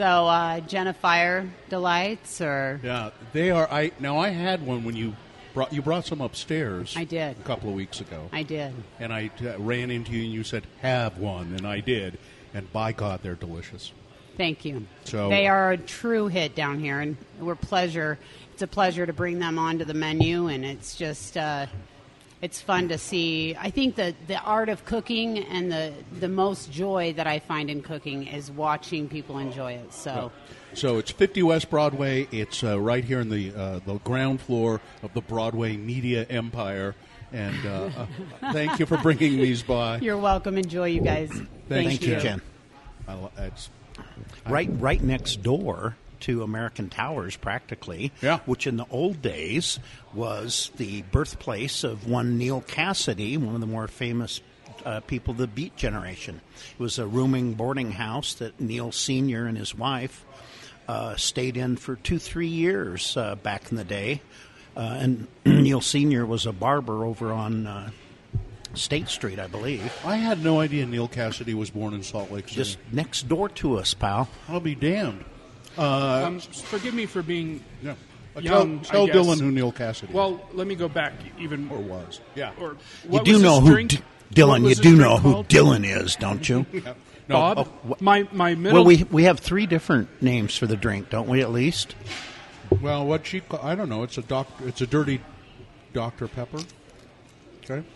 So 0.01 0.29
uh, 0.29 0.61
Jennifer 0.61 1.47
delights, 1.69 2.41
or 2.41 2.81
Yeah, 2.83 3.11
they 3.35 3.51
are. 3.51 3.71
I 3.71 3.93
now 4.01 4.17
I 4.17 4.31
had 4.31 4.67
one 4.67 4.83
when 4.83 4.97
you 4.97 5.15
brought 5.53 5.75
you 5.75 5.83
brought 5.83 6.07
some 6.07 6.23
upstairs. 6.23 6.95
I 6.97 7.05
did. 7.05 7.39
a 7.39 7.43
couple 7.43 7.69
of 7.69 7.75
weeks 7.75 8.01
ago, 8.01 8.31
I 8.33 8.43
did. 8.43 8.73
and 8.99 9.13
I 9.13 9.31
uh, 9.45 9.59
ran 9.59 9.91
into 9.91 10.13
you 10.13 10.25
and 10.25 10.33
you 10.33 10.43
said 10.43 10.67
have 10.81 11.19
one, 11.19 11.53
and 11.55 11.67
I 11.67 11.81
did, 11.81 12.19
and 12.55 12.73
by 12.73 12.93
God, 12.93 13.21
they're 13.23 13.35
delicious. 13.35 13.93
Thank 14.39 14.65
you. 14.65 14.87
So- 15.05 15.29
they 15.29 15.47
are 15.49 15.73
a 15.73 15.77
true 15.77 16.29
hit 16.29 16.55
down 16.55 16.81
here, 16.81 17.01
and 17.01 17.19
we're 17.39 17.55
pleasure. 17.55 18.19
It's 18.55 18.63
a 18.63 18.67
pleasure 18.67 19.05
to 19.05 19.13
bring 19.13 19.39
them 19.39 19.59
onto 19.59 19.85
the 19.85 19.93
menu, 19.93 20.47
and 20.47 20.65
it's 20.65 20.97
just 20.97 21.37
uh, 21.37 21.67
it's 22.43 22.61
fun 22.61 22.89
to 22.89 22.99
see. 22.99 23.55
I 23.59 23.71
think 23.71 23.97
that 23.97 24.15
the 24.27 24.41
art 24.41 24.69
of 24.69 24.85
cooking 24.85 25.39
and 25.39 25.71
the 25.71 25.93
the 26.19 26.29
most 26.29 26.73
joy 26.73 27.13
that 27.15 27.27
I 27.27 27.39
find 27.39 27.71
in 27.71 27.83
cooking 27.83 28.27
is 28.27 28.51
watching 28.51 29.09
people 29.09 29.39
enjoy 29.39 29.73
it. 29.75 29.93
So. 29.93 30.33
So 30.73 30.99
it's 30.99 31.11
50 31.11 31.43
West 31.43 31.69
Broadway. 31.69 32.29
It's 32.31 32.63
uh, 32.63 32.79
right 32.79 33.05
here 33.05 33.19
in 33.19 33.29
the 33.29 33.53
uh, 33.53 33.81
the 33.85 33.99
ground 33.99 34.41
floor 34.41 34.81
of 35.03 35.13
the 35.15 35.21
Broadway 35.21 35.77
media 35.77 36.25
empire. 36.31 36.95
And 37.33 37.67
uh, 37.67 37.91
uh, 37.97 38.07
thank 38.53 38.79
you 38.79 38.87
for 38.87 38.97
bringing 38.99 39.39
these 39.39 39.65
by. 39.65 39.99
You're 39.99 40.17
welcome. 40.17 40.57
Enjoy, 40.57 40.87
you 40.87 41.01
guys. 41.01 41.31
Thank, 41.31 41.49
Thank 41.69 42.03
you, 42.03 42.17
Jen. 42.21 42.43
I, 43.09 43.29
it's, 43.39 43.69
Right, 44.49 44.69
right 44.73 45.03
next 45.03 45.43
door 45.43 45.97
to 46.21 46.43
American 46.43 46.89
Towers, 46.89 47.37
practically. 47.37 48.13
Yeah. 48.23 48.39
Which 48.47 48.67
in 48.67 48.77
the 48.77 48.87
old 48.91 49.23
days 49.23 49.79
was 50.15 50.71
the 50.77 51.03
birthplace 51.03 51.85
of 51.85 52.07
one 52.07 52.39
Neal 52.39 52.63
Cassady, 52.63 53.39
one 53.39 53.55
of 53.55 53.61
the 53.61 53.67
more 53.67 53.89
famous 53.89 54.41
uh, 54.85 55.01
people 55.01 55.33
of 55.33 55.39
the 55.39 55.47
Beat 55.47 55.77
generation. 55.77 56.41
It 56.79 56.83
was 56.83 56.99
a 56.99 57.07
rooming 57.07 57.55
boarding 57.55 57.93
house 57.93 58.35
that 58.35 58.61
Neal 58.61 58.93
Senior 58.93 59.47
and 59.47 59.57
his 59.59 59.75
wife 59.75 60.25
uh, 60.89 61.17
stayed 61.17 61.57
in 61.57 61.77
for 61.77 61.97
two, 61.97 62.19
three 62.19 62.49
years 62.49 63.17
uh, 63.17 63.35
back 63.37 63.71
in 63.71 63.77
the 63.77 63.85
day. 63.85 64.23
Uh, 64.77 64.81
and 65.01 65.27
Neal 65.45 65.81
Senior 65.81 66.25
was 66.25 66.47
a 66.47 66.53
barber 66.53 67.05
over 67.05 67.33
on 67.33 67.67
uh, 67.67 67.91
State 68.75 69.09
Street, 69.09 69.39
I 69.39 69.47
believe, 69.49 69.93
I 70.05 70.17
had 70.17 70.45
no 70.45 70.61
idea 70.61 70.87
Neal 70.87 71.09
Cassady 71.09 71.55
was 71.55 71.71
born 71.71 71.93
in 71.93 72.03
Salt 72.03 72.31
Lake 72.31 72.49
City. 72.49 72.57
just 72.57 72.79
next 72.93 73.29
door 73.29 73.49
to 73.49 73.79
us, 73.79 73.95
pal. 73.95 74.29
I'll 74.49 74.61
be 74.61 74.75
damned. 74.75 75.25
Um, 75.79 76.41
forgive 76.41 76.95
me 76.95 77.07
for 77.07 77.23
being 77.23 77.63
Yeah. 77.83 77.95
Uh, 78.37 78.41
young. 78.41 78.81
tell 78.81 78.93
tell 78.93 79.03
I 79.05 79.07
guess. 79.07 79.17
Dylan 79.17 79.41
who 79.41 79.51
Neal 79.51 79.73
Cassady 79.73 80.11
Well, 80.13 80.41
let 80.53 80.67
me 80.67 80.75
go 80.75 80.89
back 80.89 81.13
even 81.39 81.69
or 81.71 81.79
was. 81.79 82.21
Yeah. 82.35 82.53
Or 82.61 82.77
You 83.11 83.23
do 83.25 83.33
was 83.35 83.43
know 83.43 83.61
who 83.61 83.71
drink? 83.73 83.91
D- 83.91 83.99
Dylan. 84.35 84.69
You 84.69 84.75
do 84.77 84.97
know 84.97 85.17
who 85.17 85.33
called? 85.33 85.49
Dylan 85.49 85.85
is, 85.85 86.17
don't 86.17 86.49
you? 86.49 86.67
No, 87.29 87.37
Bob. 87.55 87.69
oh, 87.89 87.97
my 88.01 88.27
my 88.33 88.57
middle. 88.57 88.75
well, 88.79 88.85
we 88.85 89.05
we 89.05 89.23
have 89.23 89.39
three 89.39 89.65
different 89.65 90.09
names 90.21 90.57
for 90.57 90.67
the 90.67 90.75
drink, 90.77 91.11
don't 91.11 91.29
we? 91.29 91.41
At 91.43 91.53
least. 91.53 91.95
well, 92.81 93.07
what 93.07 93.25
she 93.25 93.39
ca- 93.39 93.61
I 93.63 93.77
don't 93.77 93.89
know. 93.89 94.03
It's 94.03 94.19
a 94.19 94.23
doctor. 94.23 94.67
It's 94.67 94.81
a 94.81 94.87
dirty 94.89 95.21
Dr 95.93 96.27
Pepper. 96.27 96.59
Okay. 97.63 97.87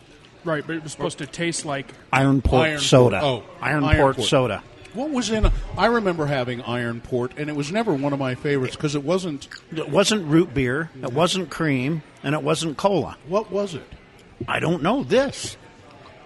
right, 0.45 0.65
but 0.65 0.77
it 0.77 0.85
was 0.85 0.93
supposed 0.93 1.19
to 1.19 1.27
taste 1.27 1.65
like 1.65 1.89
Iron 2.13 2.43
Port 2.43 2.69
Iron 2.69 2.79
soda. 2.79 3.19
Port. 3.21 3.45
Oh, 3.45 3.55
Iron, 3.61 3.83
Iron 3.83 3.97
Port, 3.97 4.17
Port. 4.17 4.29
soda. 4.29 4.63
What 4.95 5.11
was 5.11 5.31
in? 5.31 5.51
I 5.77 5.87
remember 5.87 6.27
having 6.27 6.63
Iron 6.63 7.01
Port, 7.01 7.33
and 7.37 7.51
it 7.51 7.57
was 7.57 7.73
never 7.73 7.93
one 7.93 8.13
of 8.13 8.19
my 8.19 8.35
favorites 8.37 8.77
because 8.77 8.95
it 8.95 9.03
wasn't. 9.03 9.49
It 9.75 9.89
wasn't 9.89 10.27
root 10.27 10.55
beer. 10.55 10.91
It 11.03 11.13
wasn't 11.13 11.51
cream, 11.51 12.03
and 12.23 12.35
it 12.35 12.43
wasn't 12.43 12.77
cola. 12.77 13.17
What 13.27 13.51
was 13.51 13.75
it? 13.75 13.87
I 14.47 14.61
don't 14.61 14.83
know 14.83 15.03
this. 15.03 15.57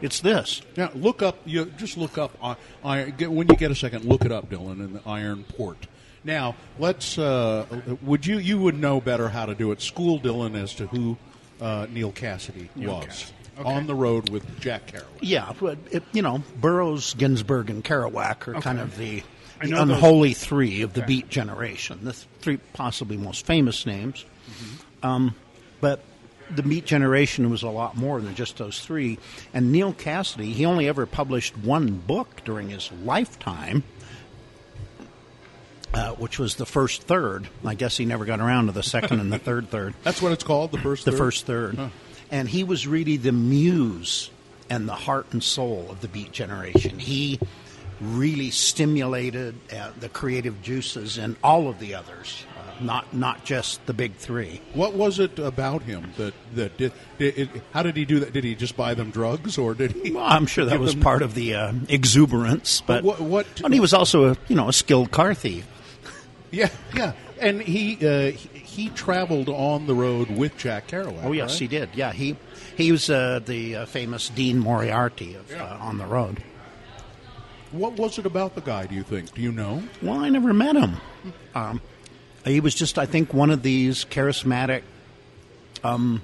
It's 0.01 0.21
this. 0.21 0.63
Now 0.77 0.91
look 0.95 1.23
up. 1.23 1.39
You 1.45 1.65
just 1.77 1.97
look 1.97 2.19
up. 2.19 2.33
uh, 2.43 2.55
Iron, 2.85 3.15
get, 3.17 3.33
when 3.33 3.49
you 3.49 3.57
get 3.57 3.71
a 3.71 3.75
second, 3.75 4.05
look 4.05 4.25
it 4.25 4.31
up, 4.31 4.49
Dylan, 4.51 4.81
in 4.81 4.93
the 4.93 5.03
Iron 5.07 5.45
Port. 5.45 5.87
Now 6.23 6.55
let's. 6.79 7.19
Uh, 7.19 7.65
would 8.03 8.27
you? 8.27 8.39
You 8.39 8.59
would 8.61 8.79
know 8.79 9.01
better 9.01 9.29
how 9.29 9.47
to 9.47 9.55
do 9.55 9.73
it. 9.73 9.81
School 9.81 10.21
Dylan 10.21 10.61
as 10.61 10.75
to 10.75 10.87
who 10.87 11.17
uh, 11.61 11.87
Neal 11.91 12.13
Cassady 12.13 12.69
was 12.77 13.07
Cassady. 13.07 13.33
On 13.65 13.87
the 13.87 13.95
road 13.95 14.29
with 14.31 14.61
Jack 14.61 14.93
Kerouac. 14.93 15.03
Yeah, 15.21 15.53
but 15.59 15.79
it, 15.91 16.03
you 16.13 16.23
know, 16.23 16.43
Burroughs, 16.61 17.15
Ginsberg, 17.15 17.71
and 17.71 17.83
Kerouac 17.85 18.47
are 18.49 18.61
kind 18.61 18.79
of 18.79 18.97
the, 18.97 19.23
the 19.61 19.69
know 19.69 19.85
those- 19.85 19.97
unholy 19.97 20.33
three 20.35 20.83
of 20.83 20.93
the 20.95 21.03
Beat 21.03 21.29
generation. 21.29 22.01
The 22.05 22.13
three 22.13 22.59
possibly 22.73 23.17
most 23.17 23.47
famous 23.47 23.85
names. 23.87 24.25
Um, 25.03 25.35
but 25.81 26.01
the 26.51 26.63
Beat 26.63 26.85
generation 26.87 27.51
was 27.51 27.63
a 27.63 27.69
lot 27.69 27.97
more 27.97 28.21
than 28.21 28.35
just 28.35 28.57
those 28.59 28.81
three. 28.81 29.19
And 29.53 29.73
Neal 29.73 29.93
Cassady, 29.93 30.53
he 30.53 30.65
only 30.65 30.89
ever 30.89 31.05
published 31.07 31.57
one 31.59 31.99
book 31.99 32.43
during 32.45 32.71
his 32.71 32.91
lifetime. 33.05 33.83
Uh, 35.95 36.11
which 36.13 36.39
was 36.39 36.57
the 36.57 36.67
first 36.67 37.03
third. 37.05 37.49
I 37.65 37.75
guess 37.75 37.97
he 37.97 38.05
never 38.05 38.27
got 38.27 38.41
around 38.41 38.67
to 38.67 38.73
the 38.73 38.83
second 38.83 39.21
and 39.21 39.33
the 39.33 39.39
third 39.39 39.71
third 39.71 39.95
That's 40.05 40.21
what 40.21 40.33
it's 40.33 40.45
called. 40.45 40.71
The 40.71 40.79
first. 40.79 41.07
the 41.07 41.13
third? 41.13 41.19
first 41.19 41.47
third. 41.47 41.79
And 42.31 42.49
he 42.49 42.65
was 42.65 42.87
really 42.87 43.17
the 43.17 43.33
muse 43.33 44.31
and 44.71 44.89
the 44.89 44.95
heart 44.95 45.27
and 45.33 45.43
soul 45.43 45.87
of 45.91 46.01
the 46.03 46.09
Beat 46.09 46.33
generation. 46.33 46.99
He 46.99 47.41
really 48.01 48.51
stimulated 48.51 49.55
uh, 49.75 49.91
the 49.99 50.09
creative 50.09 50.63
juices 50.63 51.19
in 51.19 51.37
all 51.43 51.69
of 51.69 51.81
the 51.81 51.95
others, 51.95 52.45
uh, 52.57 52.85
not 52.85 53.13
not 53.13 53.45
just 53.45 53.85
the 53.87 53.93
big 53.95 54.15
three. 54.15 54.61
What 54.75 54.93
was 54.95 55.19
it 55.19 55.39
about 55.39 55.83
him 55.83 56.13
that 56.17 56.35
that 56.55 56.77
did? 56.77 56.93
did 57.19 57.39
it, 57.39 57.49
how 57.73 57.83
did 57.83 57.97
he 57.97 58.05
do 58.05 58.21
that? 58.21 58.33
Did 58.33 58.45
he 58.45 58.55
just 58.55 58.77
buy 58.77 58.95
them 58.95 59.11
drugs, 59.11 59.59
or 59.59 59.75
did 59.75 59.93
he? 59.93 60.13
Well, 60.13 60.25
I'm 60.25 60.47
sure 60.47 60.65
that 60.67 60.79
was 60.79 60.93
them- 60.93 61.03
part 61.03 61.23
of 61.23 61.35
the 61.35 61.55
uh, 61.55 61.73
exuberance, 61.89 62.83
but 62.87 63.03
what- 63.03 63.21
what- 63.21 63.47
and 63.65 63.75
he 63.75 63.81
was 63.81 63.93
also 63.95 64.31
a 64.33 64.37
you 64.49 64.55
know 64.55 64.69
a 64.69 64.73
skilled 64.73 65.11
car 65.11 65.35
thief. 65.35 65.67
Yeah, 66.51 66.69
yeah. 66.95 67.13
And 67.41 67.61
he 67.63 67.95
uh, 68.07 68.31
he, 68.33 68.89
traveled 68.91 69.49
on 69.49 69.87
the 69.87 69.95
road 69.95 70.31
with 70.31 70.57
Jack 70.57 70.89
Kerouac. 70.89 71.25
Oh 71.25 71.33
yes, 71.33 71.51
right? 71.53 71.61
he 71.61 71.67
did. 71.69 71.91
Yeah, 71.95 72.13
he 72.13 72.37
he 72.77 72.93
was 72.93 73.09
uh, 73.11 73.41
the 73.45 73.77
uh, 73.77 73.87
famous 73.87 74.29
Dean 74.29 74.59
Moriarty 74.59 75.35
of 75.35 75.51
Yeah. 75.51 75.65
uh, 75.65 75.79
On 75.79 75.99
the 75.99 76.07
Road. 76.07 76.43
What 77.71 77.95
was 77.97 78.19
it 78.19 78.25
about 78.27 78.55
the 78.55 78.61
guy? 78.63 78.87
Do 78.87 78.95
you 78.95 79.03
think? 79.03 79.35
Do 79.35 79.43
you 79.43 79.53
know? 79.53 79.83
Well, 80.01 80.19
I 80.21 80.31
never 80.31 80.55
met 80.55 80.75
him. 80.75 80.97
Um, 81.55 81.81
he 82.45 82.61
was 82.61 82.75
just, 82.75 82.99
I 82.99 83.05
think, 83.05 83.35
one 83.35 83.51
of 83.51 83.63
these 83.63 84.07
charismatic, 84.07 84.83
um, 85.85 86.23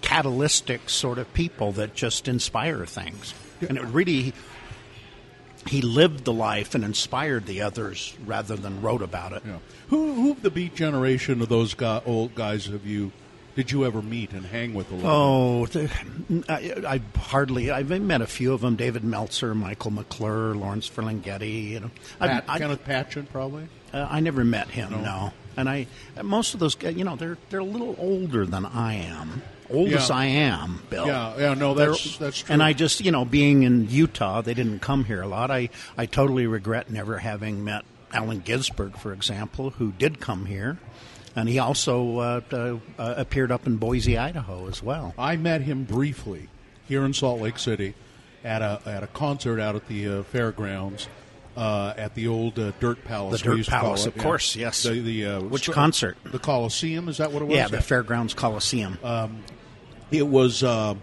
catalytic 0.00 0.88
sort 0.88 1.18
of 1.18 1.32
people 1.34 1.72
that 1.72 1.94
just 1.94 2.28
inspire 2.28 2.86
things. 2.86 3.34
And 3.68 3.76
it 3.78 3.84
really, 3.84 4.32
he 5.68 5.82
lived 5.82 6.24
the 6.24 6.32
life 6.32 6.74
and 6.74 6.84
inspired 6.84 7.46
the 7.46 7.62
others 7.62 8.16
rather 8.24 8.56
than 8.56 8.82
wrote 8.82 9.02
about 9.02 9.32
it. 9.32 9.42
Yeah. 9.44 9.58
Who 9.88 10.14
who 10.14 10.30
of 10.32 10.42
the 10.42 10.50
Beat 10.50 10.74
generation 10.74 11.42
of 11.42 11.48
those 11.48 11.74
guy, 11.74 12.00
old 12.06 12.34
guys 12.34 12.66
have 12.66 12.86
you? 12.86 13.12
Did 13.54 13.72
you 13.72 13.86
ever 13.86 14.02
meet 14.02 14.32
and 14.32 14.44
hang 14.44 14.74
with 14.74 14.90
a 14.92 14.94
little? 14.94 15.10
Oh, 15.10 15.66
I, 16.46 16.74
I 16.86 17.18
hardly. 17.18 17.70
I've 17.70 17.88
met 17.88 18.20
a 18.20 18.26
few 18.26 18.52
of 18.52 18.60
them: 18.60 18.76
David 18.76 19.02
Meltzer, 19.02 19.54
Michael 19.54 19.92
McClure, 19.92 20.54
Lawrence 20.54 20.88
Ferlinghetti. 20.90 21.70
You 21.70 21.80
know, 21.80 21.90
Pat, 22.18 22.44
I, 22.48 22.58
Kenneth 22.58 22.84
Patchen, 22.84 23.26
probably. 23.26 23.68
Uh, 23.94 24.06
I 24.10 24.20
never 24.20 24.44
met 24.44 24.68
him. 24.68 25.02
No. 25.02 25.32
and 25.56 25.70
I 25.70 25.86
most 26.22 26.52
of 26.52 26.60
those 26.60 26.74
guys, 26.74 26.96
you 26.96 27.04
know, 27.04 27.16
they're 27.16 27.38
they're 27.48 27.60
a 27.60 27.64
little 27.64 27.96
older 27.98 28.44
than 28.44 28.66
I 28.66 28.94
am. 28.94 29.42
Old 29.70 29.90
Yeah. 29.90 29.98
as 29.98 30.10
I 30.10 30.26
am, 30.26 30.82
Bill. 30.90 31.06
Yeah, 31.06 31.34
yeah, 31.38 31.54
no, 31.54 31.74
They're- 31.74 31.86
that's- 31.90 32.16
that's 32.18 32.38
true. 32.42 32.52
And 32.52 32.62
I 32.62 32.72
just, 32.72 33.00
you 33.04 33.10
know, 33.10 33.24
being 33.24 33.62
in 33.62 33.88
Utah, 33.90 34.40
they 34.42 34.54
didn't 34.54 34.80
come 34.80 35.04
here 35.04 35.22
a 35.22 35.26
lot. 35.28 35.50
I 35.50 35.68
I 35.98 36.06
totally 36.06 36.46
regret 36.46 36.90
never 36.90 37.18
having 37.18 37.64
met 37.64 37.84
Allen 38.12 38.40
Ginsberg, 38.44 38.96
for 38.96 39.12
example, 39.12 39.70
who 39.78 39.92
did 39.98 40.20
come 40.20 40.46
here, 40.46 40.78
and 41.34 41.48
he 41.48 41.58
also 41.58 42.18
uh, 42.18 42.40
uh, 42.52 42.76
uh, 42.98 43.14
appeared 43.16 43.50
up 43.50 43.66
in 43.66 43.76
Boise, 43.76 44.16
Idaho, 44.16 44.68
as 44.68 44.82
well. 44.82 45.12
I 45.18 45.36
met 45.36 45.62
him 45.62 45.84
briefly 45.84 46.48
here 46.88 47.04
in 47.04 47.12
Salt 47.12 47.40
Lake 47.40 47.58
City 47.58 47.94
at 48.44 48.62
a 48.62 48.80
at 48.86 49.02
a 49.02 49.08
concert 49.08 49.58
out 49.60 49.74
at 49.74 49.88
the 49.88 50.08
uh, 50.08 50.22
fairgrounds. 50.22 51.08
Uh, 51.56 51.94
at 51.96 52.14
the 52.14 52.28
old 52.28 52.58
uh, 52.58 52.70
Dirt 52.80 53.02
Palace, 53.04 53.40
The 53.40 53.48
Dirt 53.48 53.56
used 53.56 53.70
to 53.70 53.76
call 53.76 53.80
Palace, 53.80 54.04
of 54.04 54.14
yeah. 54.14 54.22
course, 54.22 54.56
yes. 54.56 54.82
The, 54.82 55.00
the 55.00 55.24
uh, 55.24 55.40
Which 55.40 55.70
concert? 55.70 56.18
The 56.22 56.38
Coliseum, 56.38 57.08
is 57.08 57.16
that 57.16 57.32
what 57.32 57.40
it 57.40 57.46
was? 57.46 57.56
Yeah, 57.56 57.68
the 57.68 57.80
Fairgrounds 57.80 58.34
Coliseum. 58.34 58.98
It 60.10 60.26
was, 60.26 60.62
uh, 60.62 60.94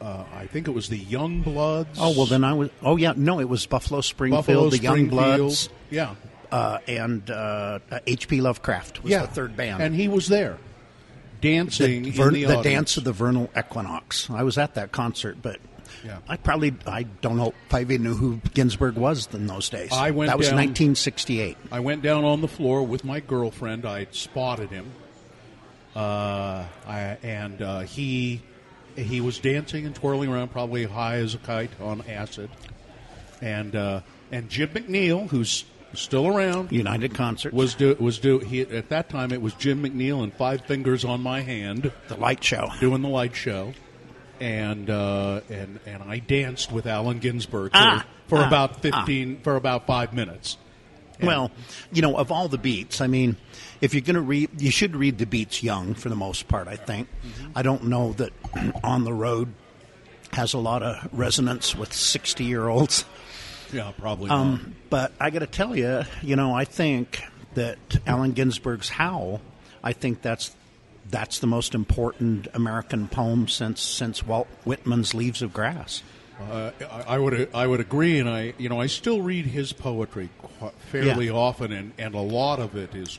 uh, 0.00 0.24
I 0.34 0.46
think 0.46 0.68
it 0.68 0.72
was 0.72 0.88
the 0.88 0.98
Youngbloods. 0.98 1.96
oh 1.98 2.14
well, 2.16 2.26
then 2.26 2.44
I 2.44 2.52
was. 2.54 2.70
Oh 2.82 2.96
yeah, 2.96 3.12
no, 3.16 3.38
it 3.40 3.48
was 3.48 3.66
Buffalo 3.66 4.00
Springfield, 4.00 4.46
Buffalo 4.46 4.70
the 4.70 4.78
Young. 4.78 5.08
Bloods. 5.08 5.68
Yeah, 5.90 6.14
uh, 6.50 6.78
and 6.86 7.30
uh, 7.30 7.78
H.P. 8.06 8.40
Lovecraft 8.40 9.02
was 9.02 9.10
yeah. 9.10 9.22
the 9.22 9.28
third 9.28 9.56
band. 9.56 9.82
and 9.82 9.94
he 9.94 10.08
was 10.08 10.28
there 10.28 10.58
dancing 11.40 12.02
the, 12.02 12.08
in 12.08 12.14
ver- 12.14 12.30
the, 12.30 12.44
the 12.44 12.62
dance 12.62 12.96
of 12.96 13.04
the 13.04 13.12
vernal 13.12 13.50
equinox. 13.56 14.28
I 14.30 14.42
was 14.42 14.58
at 14.58 14.74
that 14.74 14.92
concert, 14.92 15.38
but 15.40 15.60
Yeah. 16.04 16.18
I 16.28 16.36
probably 16.36 16.74
I 16.86 17.04
don't 17.04 17.36
know 17.36 17.54
if 17.68 17.74
I 17.74 17.80
even 17.80 18.02
knew 18.02 18.14
who 18.14 18.40
Ginsberg 18.54 18.94
was 18.96 19.28
in 19.34 19.46
those 19.46 19.68
days. 19.68 19.90
I 19.92 20.10
went 20.10 20.28
that 20.28 20.38
was 20.38 20.48
down- 20.48 20.56
1968. 20.56 21.56
I 21.72 21.80
went 21.80 22.02
down 22.02 22.24
on 22.24 22.40
the 22.40 22.48
floor 22.48 22.82
with 22.82 23.04
my 23.04 23.20
girlfriend. 23.20 23.84
I 23.86 24.06
spotted 24.10 24.70
him, 24.70 24.86
uh, 25.94 26.64
I, 26.86 27.16
and 27.22 27.62
uh, 27.62 27.80
he 27.80 28.42
he 28.96 29.20
was 29.20 29.38
dancing 29.38 29.86
and 29.86 29.94
twirling 29.94 30.30
around, 30.30 30.48
probably 30.52 30.84
high 30.84 31.16
as 31.16 31.34
a 31.34 31.38
kite 31.38 31.70
on 31.80 32.02
acid. 32.08 32.50
And 33.40 33.74
uh, 33.76 34.00
and 34.32 34.48
Jim 34.48 34.70
McNeil, 34.70 35.28
who's 35.28 35.64
still 35.94 36.26
around, 36.26 36.72
United 36.72 37.14
Concert 37.14 37.52
was 37.54 37.74
do 37.74 37.94
was 37.98 38.18
do 38.18 38.38
he 38.38 38.62
at 38.62 38.88
that 38.90 39.08
time 39.08 39.32
it 39.32 39.40
was 39.40 39.54
Jim 39.54 39.82
McNeil 39.82 40.22
and 40.22 40.32
Five 40.32 40.62
Fingers 40.62 41.04
on 41.04 41.20
My 41.22 41.40
Hand 41.40 41.90
the 42.08 42.16
light 42.16 42.42
show. 42.42 42.68
doing 42.80 43.02
the 43.02 43.08
light 43.08 43.34
show. 43.36 43.72
And 44.40 44.90
uh, 44.90 45.40
and 45.48 45.80
and 45.86 46.02
I 46.02 46.18
danced 46.18 46.70
with 46.72 46.86
Allen 46.86 47.18
Ginsberg 47.18 47.72
for, 47.72 47.78
Ah, 47.78 48.06
for 48.28 48.38
ah, 48.38 48.46
about 48.46 48.82
fifteen 48.82 49.40
for 49.40 49.56
about 49.56 49.86
five 49.86 50.12
minutes, 50.12 50.56
Well, 51.22 51.50
you 51.92 52.02
know, 52.02 52.16
of 52.16 52.30
all 52.30 52.48
the 52.48 52.58
beats, 52.58 53.00
I 53.00 53.06
mean, 53.06 53.36
if 53.80 53.94
you're 53.94 54.02
going 54.02 54.16
to 54.16 54.20
read, 54.20 54.60
you 54.60 54.70
should 54.70 54.94
read 54.94 55.18
the 55.18 55.26
beats 55.26 55.62
young 55.62 55.94
for 55.94 56.08
the 56.10 56.16
most 56.16 56.48
part, 56.48 56.68
I 56.68 56.76
think. 56.76 57.08
I 57.54 57.62
don't 57.62 57.84
know 57.84 58.12
that 58.14 58.32
On 58.84 59.04
the 59.04 59.12
Road 59.14 59.52
has 60.32 60.52
a 60.52 60.58
lot 60.58 60.82
of 60.82 61.08
resonance 61.12 61.74
with 61.74 61.92
60 61.92 62.44
year 62.44 62.68
olds. 62.68 63.04
Yeah, 63.72 63.92
probably 63.98 64.30
Um, 64.30 64.76
but 64.90 65.12
I 65.18 65.30
got 65.30 65.38
to 65.40 65.46
tell 65.46 65.74
you, 65.74 66.02
you 66.22 66.36
know, 66.36 66.54
I 66.54 66.64
think 66.64 67.22
that 67.54 67.78
Allen 68.06 68.32
Ginsberg's 68.32 68.88
Howl, 68.90 69.40
I 69.82 69.92
think 69.92 70.20
that's 70.22 70.54
that's 71.10 71.38
the 71.38 71.46
most 71.46 71.74
important 71.74 72.48
American 72.54 73.08
poem 73.08 73.48
since 73.48 73.80
since 73.80 74.24
Walt 74.26 74.48
Whitman's 74.64 75.14
Leaves 75.14 75.42
of 75.42 75.52
Grass. 75.52 76.02
Uh, 76.50 76.70
I 76.90 77.14
I 77.14 77.18
would 77.18 77.48
I 77.54 77.66
would 77.66 77.80
agree, 77.80 78.18
and 78.18 78.28
I 78.28 78.54
you 78.58 78.68
know 78.68 78.80
I 78.80 78.86
still 78.88 79.22
read 79.22 79.46
his 79.46 79.72
poetry 79.72 80.28
fairly 80.90 81.26
Yeah. 81.26 81.32
often, 81.32 81.72
and, 81.72 81.92
and 81.98 82.14
a 82.14 82.20
lot 82.20 82.58
of 82.60 82.76
it 82.76 82.94
is, 82.94 83.18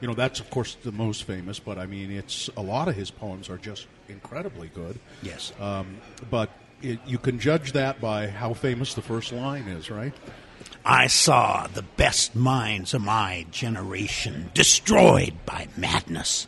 you 0.00 0.06
know, 0.08 0.14
that's 0.14 0.38
of 0.40 0.48
course 0.50 0.76
the 0.82 0.92
most 0.92 1.24
famous. 1.24 1.58
But 1.58 1.78
I 1.78 1.86
mean, 1.86 2.10
it's 2.12 2.48
a 2.56 2.62
lot 2.62 2.88
of 2.88 2.94
his 2.94 3.10
poems 3.10 3.48
are 3.50 3.58
just 3.58 3.86
incredibly 4.08 4.68
good. 4.68 4.98
Yes. 5.22 5.52
Um, 5.60 5.96
but 6.30 6.50
it, 6.80 7.00
you 7.06 7.18
can 7.18 7.38
judge 7.40 7.72
that 7.72 8.00
by 8.00 8.28
how 8.28 8.54
famous 8.54 8.94
the 8.94 9.02
first 9.02 9.32
line 9.32 9.64
is, 9.68 9.90
right? 9.90 10.12
I 10.84 11.06
saw 11.08 11.66
the 11.68 11.82
best 11.82 12.34
minds 12.36 12.92
of 12.94 13.02
my 13.02 13.46
generation 13.50 14.50
destroyed 14.54 15.34
by 15.46 15.68
madness. 15.76 16.46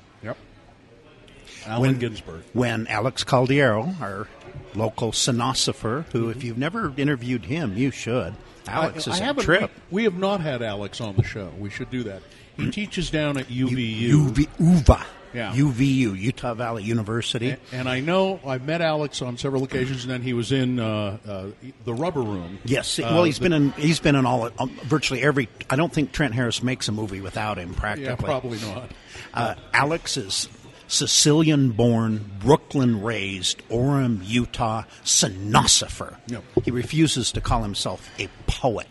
Allen 1.67 1.81
When- 1.93 1.99
Ginsberg. 1.99 2.43
When 2.53 2.87
Alex 2.87 3.25
Caldiero, 3.25 4.01
our 4.01 4.29
local 4.75 5.13
sonosopher, 5.13 6.05
who, 6.13 6.31
if 6.31 6.43
you've 6.45 6.59
never 6.59 6.93
interviewed 6.97 7.45
him, 7.47 7.77
you 7.77 7.91
should. 7.91 8.35
Alex 8.67 9.07
I, 9.09 9.13
is 9.13 9.21
I 9.21 9.29
a 9.31 9.35
trip. 9.35 9.71
We, 9.91 9.97
we 9.97 10.05
have 10.05 10.17
not 10.17 10.41
had 10.41 10.63
Alex 10.63 11.01
on 11.01 11.17
the 11.17 11.23
show. 11.25 11.51
We 11.59 11.71
should 11.71 11.91
do 11.91 12.05
that. 12.05 12.23
He 12.57 12.71
teaches 12.71 13.11
down 13.11 13.37
at 13.37 13.47
UVU. 13.47 14.31
UV, 14.31 14.49
UVA. 14.59 15.03
Yeah. 15.35 15.53
UVU, 15.53 16.17
Utah 16.17 16.55
Valley 16.55 16.85
University. 16.85 17.51
A- 17.51 17.59
And 17.73 17.89
I 17.89 17.99
know 17.99 18.39
I've 18.47 18.65
met 18.65 18.81
Alex 18.81 19.21
on 19.21 19.37
several 19.37 19.65
occasions, 19.65 20.05
and 20.05 20.13
then 20.13 20.23
he 20.23 20.33
was 20.33 20.53
in 20.53 20.79
uh, 20.79 21.19
uh, 21.27 21.47
the 21.85 21.93
Rubber 21.93 22.23
Room. 22.23 22.61
Yes, 22.65 23.01
Uh, 23.01 23.03
well, 23.13 23.25
he's 23.25 23.39
the- 23.41 23.43
been 23.43 23.53
in 23.53 23.71
he's 23.73 23.99
been 23.99 24.15
in 24.15 24.25
all 24.27 24.49
um, 24.61 24.71
virtually 24.85 25.23
every. 25.23 25.49
I 25.69 25.75
don't 25.75 25.93
think 25.93 26.13
Trent 26.13 26.35
Harris 26.35 26.63
makes 26.63 26.87
a 26.87 26.93
movie 26.93 27.21
without 27.21 27.59
him. 27.59 27.75
Practically, 27.75 28.05
Yeah, 28.11 28.15
probably 28.17 28.61
not. 28.61 28.91
Uh, 29.35 29.55
Alex 29.73 30.17
is 30.17 30.49
Sicilian-born, 30.95 32.31
Brooklyn-raised, 32.39 33.67
Orem, 33.69 34.21
Utah 34.25 34.85
sonosopher. 35.05 36.17
Yep. 36.29 36.45
He 36.65 36.71
refuses 36.71 37.33
to 37.33 37.41
call 37.41 37.63
himself 37.63 38.09
a 38.19 38.29
poet. 38.47 38.87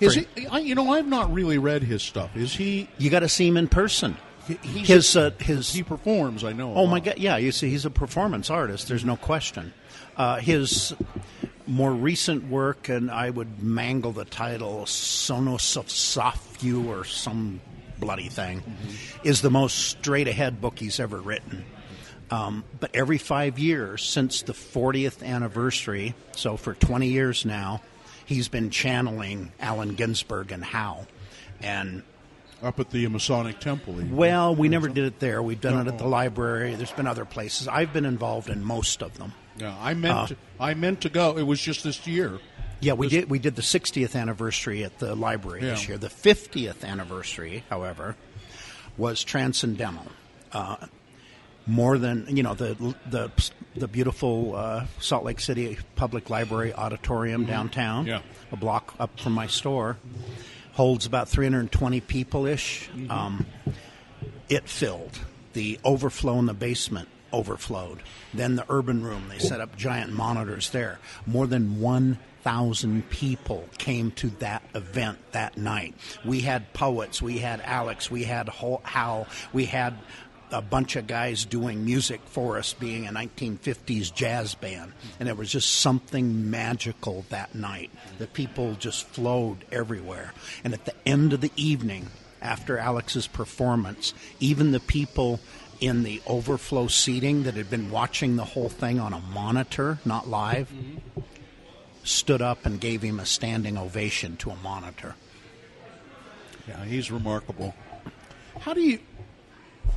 Is 0.00 0.14
For- 0.16 0.40
he? 0.40 0.46
I, 0.46 0.58
you 0.60 0.74
know, 0.74 0.92
I've 0.92 1.06
not 1.06 1.32
really 1.32 1.58
read 1.58 1.82
his 1.82 2.02
stuff. 2.02 2.34
Is 2.36 2.54
he? 2.54 2.88
You 2.98 3.10
got 3.10 3.20
to 3.20 3.28
see 3.28 3.46
him 3.46 3.56
in 3.56 3.68
person. 3.68 4.16
he- 4.48 4.54
His 4.80 5.16
uh, 5.16 5.30
his 5.38 5.72
he 5.72 5.82
performs. 5.82 6.42
I 6.42 6.52
know. 6.52 6.74
Oh 6.74 6.86
my. 6.86 7.00
God! 7.00 7.18
Yeah, 7.18 7.36
you 7.36 7.52
see, 7.52 7.70
he's 7.70 7.84
a 7.84 7.90
performance 7.90 8.50
artist. 8.50 8.88
There's 8.88 9.04
no 9.04 9.16
question. 9.16 9.72
Uh, 10.16 10.38
his 10.38 10.94
more 11.66 11.92
recent 11.92 12.48
work, 12.48 12.88
and 12.88 13.10
I 13.10 13.30
would 13.30 13.62
mangle 13.62 14.12
the 14.12 14.24
title 14.24 14.84
"Sonosopsophu" 14.84 16.86
or 16.88 17.04
some 17.04 17.60
bloody 18.04 18.28
thing, 18.28 18.62
is 19.22 19.40
the 19.40 19.50
most 19.50 19.78
straight-ahead 19.78 20.60
book 20.60 20.78
he's 20.78 21.00
ever 21.00 21.18
written. 21.18 21.64
Um, 22.30 22.64
but 22.80 22.90
every 22.94 23.18
five 23.18 23.58
years 23.58 24.02
since 24.02 24.42
the 24.42 24.52
40th 24.52 25.22
anniversary, 25.22 26.14
so 26.32 26.56
for 26.56 26.74
20 26.74 27.08
years 27.08 27.44
now, 27.44 27.80
he's 28.26 28.48
been 28.48 28.70
channeling 28.70 29.52
Allen 29.60 29.94
Ginsberg 29.94 30.52
and 30.52 30.64
Howl. 30.64 31.06
And 31.62 32.02
Up 32.62 32.78
at 32.80 32.90
the 32.90 33.06
Masonic 33.08 33.58
Temple. 33.60 33.96
well, 34.10 34.54
we 34.54 34.68
never 34.68 34.88
did 34.88 35.04
it 35.04 35.18
there. 35.18 35.42
We've 35.42 35.60
done 35.60 35.86
it 35.86 35.90
at 35.90 35.98
the 35.98 36.06
library. 36.06 36.74
There's 36.74 36.92
been 36.92 37.06
other 37.06 37.24
places. 37.24 37.68
I've 37.68 37.92
been 37.92 38.04
involved 38.06 38.48
in 38.50 38.62
most 38.64 39.02
of 39.02 39.16
them. 39.18 39.32
yeah, 39.56 39.76
I 39.80 39.94
meant. 39.94 40.18
Uh, 40.18 40.26
to, 40.28 40.36
I 40.60 40.74
meant 40.74 41.00
to 41.02 41.08
go. 41.08 41.36
It 41.38 41.44
was 41.44 41.60
just 41.60 41.84
this 41.84 42.06
year. 42.06 42.38
Yeah, 42.84 42.92
we 42.94 43.08
did. 43.08 43.30
We 43.30 43.38
did 43.38 43.56
the 43.56 43.62
60th 43.62 44.14
anniversary 44.14 44.84
at 44.84 44.98
the 44.98 45.14
library 45.14 45.60
this 45.62 45.88
year. 45.88 45.96
The 45.98 46.08
50th 46.08 46.84
anniversary, 46.84 47.64
however, 47.70 48.16
was 48.96 49.24
transcendental. 49.24 50.06
Uh, 50.52 50.76
more 51.66 51.96
than 51.96 52.26
you 52.36 52.42
know, 52.42 52.52
the 52.54 52.94
the 53.08 53.30
the 53.74 53.88
beautiful 53.88 54.54
uh, 54.54 54.84
Salt 55.00 55.24
Lake 55.24 55.40
City 55.40 55.78
Public 55.96 56.28
Library 56.28 56.74
auditorium 56.74 57.46
downtown, 57.46 58.06
Yeah. 58.06 58.20
a 58.52 58.56
block 58.56 58.94
up 59.00 59.18
from 59.18 59.32
my 59.32 59.46
store, 59.46 59.96
holds 60.72 61.06
about 61.06 61.28
320 61.28 62.00
people 62.02 62.44
ish. 62.46 62.90
Um, 63.08 63.46
it 64.48 64.68
filled. 64.68 65.18
The 65.54 65.80
overflow 65.84 66.38
in 66.38 66.46
the 66.46 66.54
basement 66.54 67.08
overflowed. 67.32 68.00
Then 68.34 68.56
the 68.56 68.64
urban 68.68 69.02
room, 69.02 69.24
they 69.28 69.38
set 69.38 69.60
up 69.60 69.74
giant 69.76 70.12
monitors 70.12 70.70
there. 70.70 70.98
More 71.26 71.46
than 71.46 71.80
1,000 72.44 73.08
people 73.08 73.66
came 73.78 74.10
to 74.12 74.28
that 74.40 74.62
event 74.74 75.18
that 75.32 75.56
night. 75.56 75.94
We 76.24 76.42
had 76.42 76.72
poets, 76.74 77.22
we 77.22 77.38
had 77.38 77.60
Alex, 77.62 78.10
we 78.10 78.24
had 78.24 78.50
Hal, 78.50 79.26
we 79.52 79.64
had 79.64 79.94
a 80.50 80.60
bunch 80.60 80.94
of 80.96 81.06
guys 81.06 81.46
doing 81.46 81.84
music 81.84 82.20
for 82.26 82.58
us, 82.58 82.74
being 82.74 83.06
a 83.06 83.10
1950s 83.12 84.14
jazz 84.14 84.54
band. 84.54 84.92
And 85.18 85.26
there 85.26 85.34
was 85.34 85.50
just 85.50 85.72
something 85.80 86.50
magical 86.50 87.24
that 87.30 87.54
night. 87.54 87.90
The 88.18 88.26
people 88.26 88.74
just 88.74 89.06
flowed 89.06 89.64
everywhere. 89.72 90.32
And 90.62 90.74
at 90.74 90.84
the 90.84 90.94
end 91.06 91.32
of 91.32 91.40
the 91.40 91.52
evening, 91.56 92.08
after 92.42 92.76
Alex's 92.76 93.26
performance, 93.26 94.12
even 94.38 94.72
the 94.72 94.80
people 94.80 95.40
in 95.80 96.02
the 96.02 96.20
overflow 96.26 96.86
seating 96.88 97.44
that 97.44 97.54
had 97.54 97.70
been 97.70 97.90
watching 97.90 98.36
the 98.36 98.44
whole 98.44 98.68
thing 98.68 99.00
on 99.00 99.12
a 99.12 99.20
monitor, 99.20 99.98
not 100.04 100.28
live, 100.28 100.70
mm-hmm. 100.70 101.20
Stood 102.04 102.40
up 102.40 102.64
and 102.64 102.80
gave 102.80 103.02
him 103.02 103.18
a 103.18 103.26
standing 103.26 103.76
ovation 103.76 104.36
to 104.36 104.50
a 104.50 104.56
monitor. 104.56 105.16
Yeah, 106.68 106.84
he's 106.84 107.10
remarkable. 107.10 107.74
How 108.60 108.72
do 108.72 108.80
you, 108.80 108.98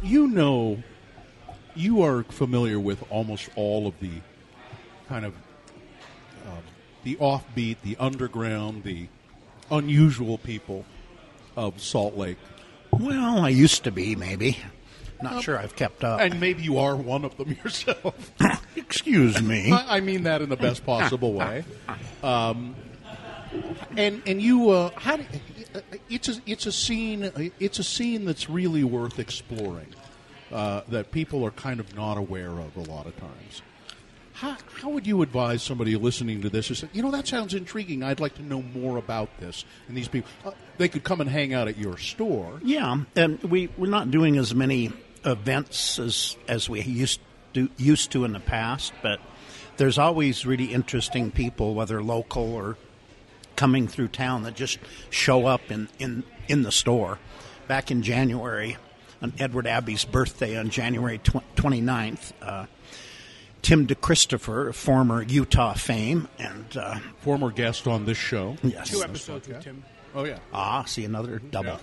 you 0.02 0.28
know, 0.28 0.82
you 1.76 2.02
are 2.02 2.24
familiar 2.24 2.80
with 2.80 3.04
almost 3.12 3.50
all 3.56 3.88
of 3.88 4.00
the 4.00 4.12
kind 5.08 5.26
of 5.26 5.34
um, 6.48 6.64
the 7.04 7.16
offbeat, 7.18 7.78
the 7.84 7.96
underground, 7.98 8.84
the 8.84 9.08
unusual 9.70 10.38
people 10.38 10.86
of 11.56 11.82
Salt 11.82 12.16
Lake, 12.16 12.38
Well, 12.92 13.40
I 13.40 13.50
used 13.50 13.84
to 13.84 13.92
be, 13.92 14.16
maybe. 14.16 14.58
Not 15.22 15.44
sure 15.44 15.58
I've 15.58 15.76
kept 15.76 16.04
up. 16.04 16.20
and 16.22 16.40
maybe 16.40 16.64
you 16.64 16.78
are 16.78 16.96
one 16.96 17.26
of 17.26 17.38
them 17.38 17.58
yourself. 17.64 18.32
Excuse 18.76 19.42
me. 19.42 19.72
I 19.72 19.98
I 19.98 20.00
mean 20.00 20.24
that 20.24 20.42
in 20.42 20.50
the 20.50 20.58
best 20.58 20.86
possible 20.86 21.34
way. 21.42 21.64
Um, 22.24 22.76
and 23.96 24.22
and 24.26 24.42
you, 24.42 24.72
uh, 24.72 24.90
how 24.96 25.18
do, 25.18 25.26
it's 26.10 26.28
a 26.30 26.42
it's 26.46 26.66
a 26.66 26.72
scene 26.72 27.52
it's 27.60 27.80
a 27.80 27.84
scene 27.84 28.26
that's 28.26 28.50
really 28.50 28.84
worth 28.84 29.20
exploring. 29.20 29.88
Uh, 30.52 30.82
that 30.88 31.12
people 31.12 31.46
are 31.46 31.52
kind 31.52 31.80
of 31.80 31.94
not 31.96 32.18
aware 32.18 32.52
of 32.52 32.76
a 32.78 32.82
lot 32.92 33.06
of 33.06 33.16
times. 33.18 33.62
How, 34.34 34.56
how 34.82 34.90
would 34.90 35.06
you 35.06 35.22
advise 35.22 35.62
somebody 35.62 35.96
listening 35.96 36.42
to 36.44 36.50
this 36.50 36.68
who 36.68 36.74
said, 36.76 36.90
you 36.94 37.02
know, 37.02 37.12
that 37.12 37.28
sounds 37.28 37.54
intriguing. 37.54 38.02
I'd 38.04 38.20
like 38.20 38.36
to 38.36 38.44
know 38.44 38.62
more 38.62 38.98
about 38.98 39.30
this. 39.40 39.66
And 39.88 39.98
these 39.98 40.08
people, 40.08 40.30
uh, 40.46 40.52
they 40.78 40.88
could 40.88 41.04
come 41.04 41.20
and 41.22 41.30
hang 41.30 41.54
out 41.54 41.68
at 41.68 41.78
your 41.78 41.98
store. 41.98 42.62
Yeah, 42.64 43.02
and 43.16 43.42
we 43.44 43.68
we're 43.78 43.90
not 43.90 44.10
doing 44.10 44.38
as 44.38 44.56
many 44.56 44.94
events 45.26 46.00
as 46.00 46.38
as 46.48 46.70
we 46.70 46.82
used 46.82 47.20
to 47.54 47.70
used 47.78 48.12
to 48.12 48.26
in 48.26 48.34
the 48.34 48.40
past, 48.40 48.94
but 49.02 49.20
there's 49.78 49.98
always 49.98 50.46
really 50.46 50.74
interesting 50.74 51.32
people, 51.32 51.74
whether 51.76 52.02
local 52.02 52.54
or 52.54 52.78
coming 53.56 53.88
through 53.88 54.08
town, 54.10 54.44
that 54.44 54.56
just 54.56 54.80
show 55.10 55.46
up 55.46 55.72
in 55.72 55.88
in 56.00 56.24
in 56.48 56.64
the 56.64 56.72
store. 56.72 57.20
Back 57.68 57.92
in 57.92 58.02
January, 58.02 58.78
on 59.22 59.34
Edward 59.40 59.68
Abbey's 59.68 60.06
birthday 60.06 60.58
on 60.58 60.70
January 60.70 61.18
tw- 61.18 61.44
29th, 61.58 62.32
uh, 62.42 62.66
Tim 63.62 63.86
DeChristopher, 63.88 64.74
former 64.74 65.22
Utah 65.22 65.74
fame, 65.74 66.30
and 66.40 66.78
uh, 66.78 67.00
Former 67.22 67.52
guest 67.52 67.86
on 67.88 68.06
this 68.06 68.18
show. 68.18 68.56
yes, 68.64 68.90
Two 68.92 69.04
episodes 69.04 69.48
with 69.50 69.62
Tim. 69.62 69.84
Oh, 70.16 70.24
yeah. 70.24 70.40
ah, 70.54 70.86
see 70.86 71.04
another 71.04 71.40
double. 71.40 71.78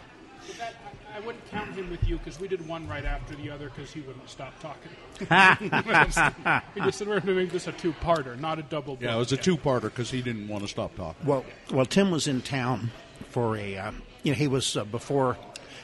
Yeah. 0.58 0.70
But 1.14 1.20
that, 1.20 1.22
I, 1.22 1.22
I 1.22 1.26
wouldn't 1.26 1.50
count 1.50 1.74
him 1.74 1.90
with 1.90 2.06
you 2.08 2.18
because 2.18 2.38
we 2.40 2.48
did 2.48 2.66
one 2.66 2.88
right 2.88 3.04
after 3.04 3.34
the 3.34 3.50
other 3.50 3.70
because 3.70 3.92
he 3.92 4.00
wouldn't 4.00 4.28
stop 4.28 4.52
talking. 4.60 4.90
we 6.74 6.80
just 6.82 6.98
said 6.98 7.08
we're 7.08 7.20
going 7.20 7.26
to 7.26 7.34
make 7.34 7.50
this 7.50 7.66
a 7.66 7.72
two-parter, 7.72 8.38
not 8.38 8.58
a 8.58 8.62
double. 8.62 8.98
Yeah, 9.00 9.16
it 9.16 9.18
was 9.18 9.32
a 9.32 9.36
two-parter 9.36 9.82
because 9.82 10.10
he 10.10 10.22
didn't 10.22 10.48
want 10.48 10.62
to 10.62 10.68
stop 10.68 10.94
talking. 10.96 11.26
Well, 11.26 11.44
well, 11.72 11.86
Tim 11.86 12.10
was 12.10 12.26
in 12.26 12.42
town 12.42 12.90
for 13.30 13.56
a. 13.56 13.76
Uh, 13.76 13.92
you 14.22 14.32
know, 14.32 14.36
he 14.38 14.48
was 14.48 14.76
uh, 14.76 14.84
before, 14.84 15.36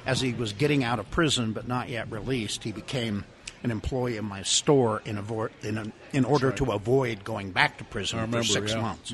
as 0.06 0.20
he 0.20 0.32
was 0.32 0.52
getting 0.52 0.82
out 0.82 0.98
of 0.98 1.10
prison 1.10 1.52
but 1.52 1.68
not 1.68 1.88
yet 1.88 2.10
released. 2.10 2.64
He 2.64 2.72
became 2.72 3.24
an 3.62 3.70
employee 3.70 4.16
of 4.16 4.24
my 4.24 4.42
store 4.42 5.02
in 5.04 5.16
avo- 5.16 5.50
in, 5.62 5.76
a, 5.76 5.92
in 6.14 6.24
order 6.24 6.50
to 6.52 6.72
avoid 6.72 7.24
going 7.24 7.50
back 7.52 7.76
to 7.78 7.84
prison 7.84 8.18
remember, 8.18 8.38
for 8.38 8.44
six 8.44 8.72
yeah. 8.72 8.80
months. 8.80 9.12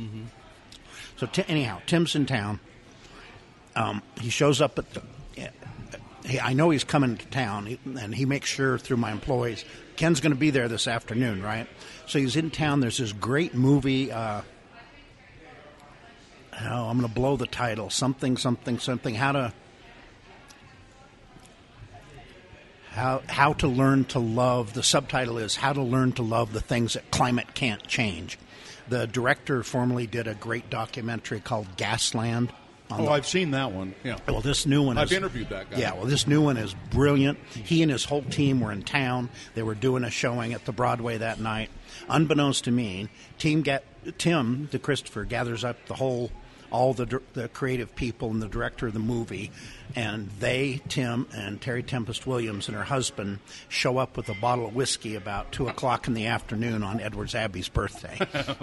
So 1.16 1.26
t- 1.26 1.44
anyhow, 1.48 1.81
Tim's 1.87 2.14
in 2.14 2.26
town, 2.26 2.61
um, 3.74 4.02
he 4.20 4.31
shows 4.31 4.61
up 4.61 4.79
at 4.79 4.94
the. 4.94 5.02
He, 6.27 6.41
I 6.41 6.53
know 6.55 6.71
he's 6.71 6.85
coming 6.85 7.17
to 7.17 7.27
town, 7.27 7.79
and 7.85 8.15
he 8.15 8.27
makes 8.27 8.49
sure 8.49 8.79
through 8.79 8.97
my 8.97 9.12
employees 9.12 9.65
Ken's 9.97 10.21
going 10.21 10.33
to 10.33 10.39
be 10.39 10.51
there 10.51 10.69
this 10.69 10.87
afternoon, 10.89 11.43
right? 11.43 11.67
So 12.07 12.19
he's 12.19 12.37
in 12.37 12.51
town. 12.51 12.81
There's 12.81 12.99
this 12.99 13.12
great 13.12 13.55
movie. 13.55 14.12
Uh, 14.12 14.43
oh, 16.61 16.89
I'm 16.89 16.99
going 16.99 17.09
to 17.09 17.15
blow 17.15 17.37
the 17.37 17.47
title. 17.47 17.91
Something, 17.91 18.37
something, 18.37 18.79
something. 18.79 19.15
How 19.15 19.33
to 19.33 19.53
how 22.91 23.23
how 23.29 23.53
to 23.55 23.69
learn 23.69 24.05
to 24.07 24.19
love. 24.19 24.73
The 24.73 24.83
subtitle 24.83 25.39
is 25.39 25.57
"How 25.57 25.73
to 25.73 25.83
Learn 25.83 26.12
to 26.12 26.23
Love 26.23 26.53
the 26.53 26.61
Things 26.61 26.95
That 26.95 27.11
Climate 27.11 27.55
Can't 27.55 27.87
Change." 27.87 28.39
The 28.89 29.07
director 29.07 29.62
formerly 29.62 30.07
did 30.07 30.27
a 30.27 30.35
great 30.35 30.71
documentary 30.71 31.41
called 31.41 31.77
Gasland. 31.77 32.51
Oh, 32.90 33.05
the- 33.05 33.11
I've 33.11 33.27
seen 33.27 33.51
that 33.51 33.72
one. 33.72 33.94
Yeah. 34.05 34.18
well, 34.29 34.40
this 34.40 34.64
new 34.66 34.83
one. 34.83 34.96
I've 34.99 35.11
is, 35.11 35.12
interviewed 35.12 35.49
that 35.49 35.70
guy. 35.70 35.79
Yeah, 35.79 35.94
well, 35.94 36.05
this 36.05 36.27
new 36.27 36.40
one 36.42 36.57
is 36.57 36.75
brilliant. 36.90 37.38
He 37.53 37.83
and 37.83 37.90
his 37.90 38.05
whole 38.05 38.22
team 38.22 38.61
were 38.61 38.70
in 38.72 38.83
town. 38.83 39.29
They 39.55 39.62
were 39.62 39.75
doing 39.75 40.05
a 40.05 40.11
showing 40.11 40.53
at 40.53 40.64
the 40.64 40.72
Broadway 40.72 41.18
that 41.18 41.40
night. 41.40 41.70
Unbeknownst 42.09 42.64
to 42.64 42.70
me, 42.70 43.09
team 43.38 43.62
get 43.62 43.85
Tim 44.18 44.68
DeChristopher 44.70 45.29
gathers 45.29 45.64
up 45.64 45.85
the 45.87 45.94
whole, 45.94 46.31
all 46.77 46.93
the 46.93 47.21
the 47.33 47.49
creative 47.49 47.97
people 47.97 48.31
and 48.31 48.43
the 48.43 48.49
director 48.49 48.87
of 48.87 48.93
the 48.93 48.99
movie, 48.99 49.51
and 49.95 50.29
they, 50.39 50.83
Tim 50.89 51.27
and 51.35 51.61
Terry 51.61 51.83
Tempest 51.83 52.27
Williams 52.27 52.69
and 52.69 52.77
her 52.77 52.85
husband, 52.85 53.39
show 53.69 53.99
up 53.99 54.17
with 54.17 54.29
a 54.29 54.35
bottle 54.35 54.67
of 54.67 54.75
whiskey 54.75 55.15
about 55.15 55.53
two 55.53 55.69
o'clock 55.69 56.07
in 56.07 56.15
the 56.15 56.27
afternoon 56.27 56.83
on 56.83 57.01
Edwards 57.01 57.35
Abbey's 57.35 57.69
birthday. 57.69 58.19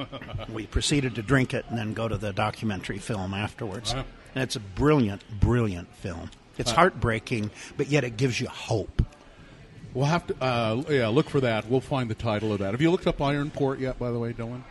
we 0.54 0.67
proceeded 0.67 1.15
to 1.15 1.23
drink 1.23 1.54
it 1.54 1.65
and 1.69 1.78
then 1.78 1.93
go 1.93 2.08
to 2.08 2.17
the 2.17 2.32
documentary 2.32 2.99
film 2.99 3.34
afterwards. 3.34 3.93
Wow. 3.93 4.06
And 4.36 4.43
it's 4.43 4.56
a 4.56 4.60
brilliant, 4.60 5.23
brilliant 5.39 5.93
film. 5.95 6.30
It's 6.58 6.71
heartbreaking, 6.71 7.49
but 7.78 7.88
yet 7.88 8.04
it 8.04 8.15
gives 8.15 8.39
you 8.39 8.47
hope. 8.47 9.02
We'll 9.93 10.06
have 10.06 10.28
to, 10.28 10.43
uh, 10.43 10.84
yeah, 10.89 11.08
look 11.08 11.30
for 11.30 11.41
that. 11.41 11.67
We'll 11.67 11.82
find 11.82 12.10
the 12.10 12.15
title 12.15 12.52
of 12.54 12.60
that. 12.60 12.71
Have 12.71 12.82
you 12.82 12.91
looked 12.91 13.08
up 13.08 13.21
Iron 13.21 13.49
Port 13.52 13.80
yet, 13.80 13.99
by 13.99 14.12
the 14.12 14.19
way, 14.19 14.34
Dylan? 14.34 14.62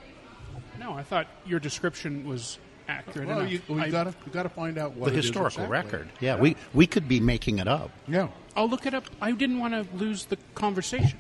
No, 0.79 0.93
I 0.93 1.03
thought 1.03 1.29
your 1.47 1.61
description 1.61 2.27
was 2.27 2.59
accurate 2.99 3.29
Well, 3.29 3.41
enough. 3.41 3.53
you, 3.53 3.61
we 3.69 3.81
I, 3.81 3.91
got 3.91 4.05
to 4.05 4.31
got 4.31 4.43
to 4.45 4.49
find 4.49 4.79
out 4.79 4.95
what 4.95 5.11
the 5.11 5.17
it 5.17 5.19
is 5.19 5.27
historical 5.27 5.65
exactly. 5.65 5.99
record. 5.99 6.09
Yeah, 6.21 6.37
we 6.37 6.57
we 6.75 6.87
could 6.87 7.09
be 7.09 7.21
making 7.21 7.59
it 7.59 7.69
up. 7.69 7.91
Yeah. 8.07 8.29
I'll 8.55 8.69
look 8.69 8.87
it 8.87 8.95
up. 8.95 9.05
I 9.21 9.33
didn't 9.33 9.59
want 9.59 9.73
to 9.75 9.97
lose 9.97 10.27
the 10.27 10.37
conversation. 10.55 11.19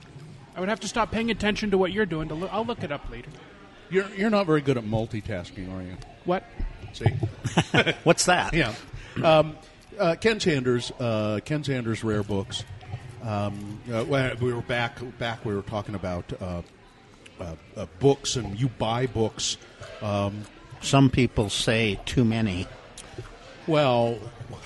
I 0.55 0.61
would 0.61 0.69
have 0.69 0.81
to 0.81 0.89
stop 0.89 1.11
paying 1.11 1.31
attention 1.31 1.71
to 1.71 1.79
what 1.79 1.93
you're 1.93 2.07
doing. 2.07 2.29
To 2.29 2.35
look, 2.35 2.53
I'll 2.53 2.67
look 2.67 2.83
it 2.83 2.93
up 2.93 3.11
later. 3.11 3.31
You're 3.91 4.09
you're 4.15 4.31
not 4.31 4.47
very 4.47 4.61
good 4.61 4.77
at 4.77 4.85
multitasking, 4.85 5.73
are 5.75 5.83
you? 5.83 5.97
What? 6.25 6.45
See. 6.93 7.07
What's 8.05 8.27
that? 8.27 8.53
Yeah. 8.53 8.75
Um, 9.23 9.57
uh, 9.99 10.17
Ken 10.21 10.41
Sanders, 10.41 10.93
uh, 10.99 11.41
Ken 11.45 11.65
Sanders 11.65 12.05
Rare 12.05 12.23
Books. 12.23 12.65
Um, 13.23 13.81
uh, 13.93 14.05
we 14.41 14.53
were 14.53 14.63
back, 14.63 14.99
back 15.19 15.45
we 15.45 15.55
were 15.55 15.63
talking 15.63 15.95
about 15.95 16.33
uh, 16.41 16.63
uh, 17.41 17.55
uh, 17.77 17.87
books, 18.01 18.37
and 18.37 18.59
you 18.59 18.69
buy 18.69 19.07
books. 19.07 19.57
Um, 20.01 20.43
Some 20.83 21.11
people 21.11 21.49
say 21.49 21.99
too 22.05 22.25
many. 22.25 22.67
well, 23.67 24.19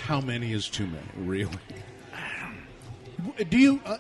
how 0.05 0.21
many 0.21 0.53
is 0.53 0.69
too 0.69 0.87
many, 0.87 1.07
really? 1.17 1.53
Do 3.51 3.59
you? 3.59 3.81
Uh, 3.85 3.99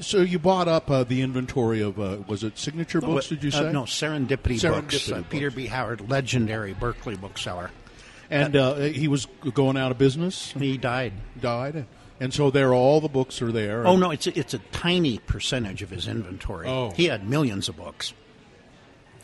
so 0.00 0.18
you 0.20 0.38
bought 0.38 0.66
up 0.68 0.90
uh, 0.90 1.04
the 1.04 1.22
inventory 1.22 1.80
of 1.80 1.98
uh, 2.00 2.18
was 2.26 2.42
it 2.44 2.58
signature 2.58 3.00
books? 3.00 3.28
Did 3.28 3.42
you 3.44 3.50
Uh, 3.50 3.52
say 3.52 3.72
no, 3.72 3.82
Serendipity, 3.82 4.58
Serendipity 4.60 4.70
Books. 4.82 5.12
Uh, 5.12 5.14
Books. 5.16 5.26
Peter 5.30 5.50
B. 5.50 5.66
Howard, 5.66 6.08
legendary 6.10 6.72
Berkeley 6.74 7.16
bookseller. 7.16 7.70
And 8.30 8.56
uh, 8.56 8.74
he 8.76 9.06
was 9.06 9.26
going 9.52 9.76
out 9.76 9.90
of 9.92 9.98
business, 9.98 10.52
He 10.58 10.78
died. 10.78 11.12
died, 11.40 11.86
and 12.20 12.32
so 12.32 12.50
there 12.50 12.72
all 12.74 13.00
the 13.00 13.08
books 13.08 13.40
are 13.42 13.52
there. 13.52 13.86
Oh 13.86 13.96
no, 13.96 14.10
it's 14.10 14.26
a, 14.26 14.36
it's 14.38 14.54
a 14.54 14.58
tiny 14.72 15.18
percentage 15.18 15.82
of 15.82 15.90
his 15.90 16.08
inventory. 16.08 16.66
Oh. 16.66 16.90
He 16.90 17.04
had 17.06 17.28
millions 17.28 17.68
of 17.68 17.76
books. 17.76 18.14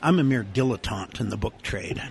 I'm 0.02 0.18
a 0.18 0.24
mere 0.24 0.44
dilettante 0.44 1.20
in 1.20 1.28
the 1.30 1.36
book 1.36 1.60
trade. 1.62 2.02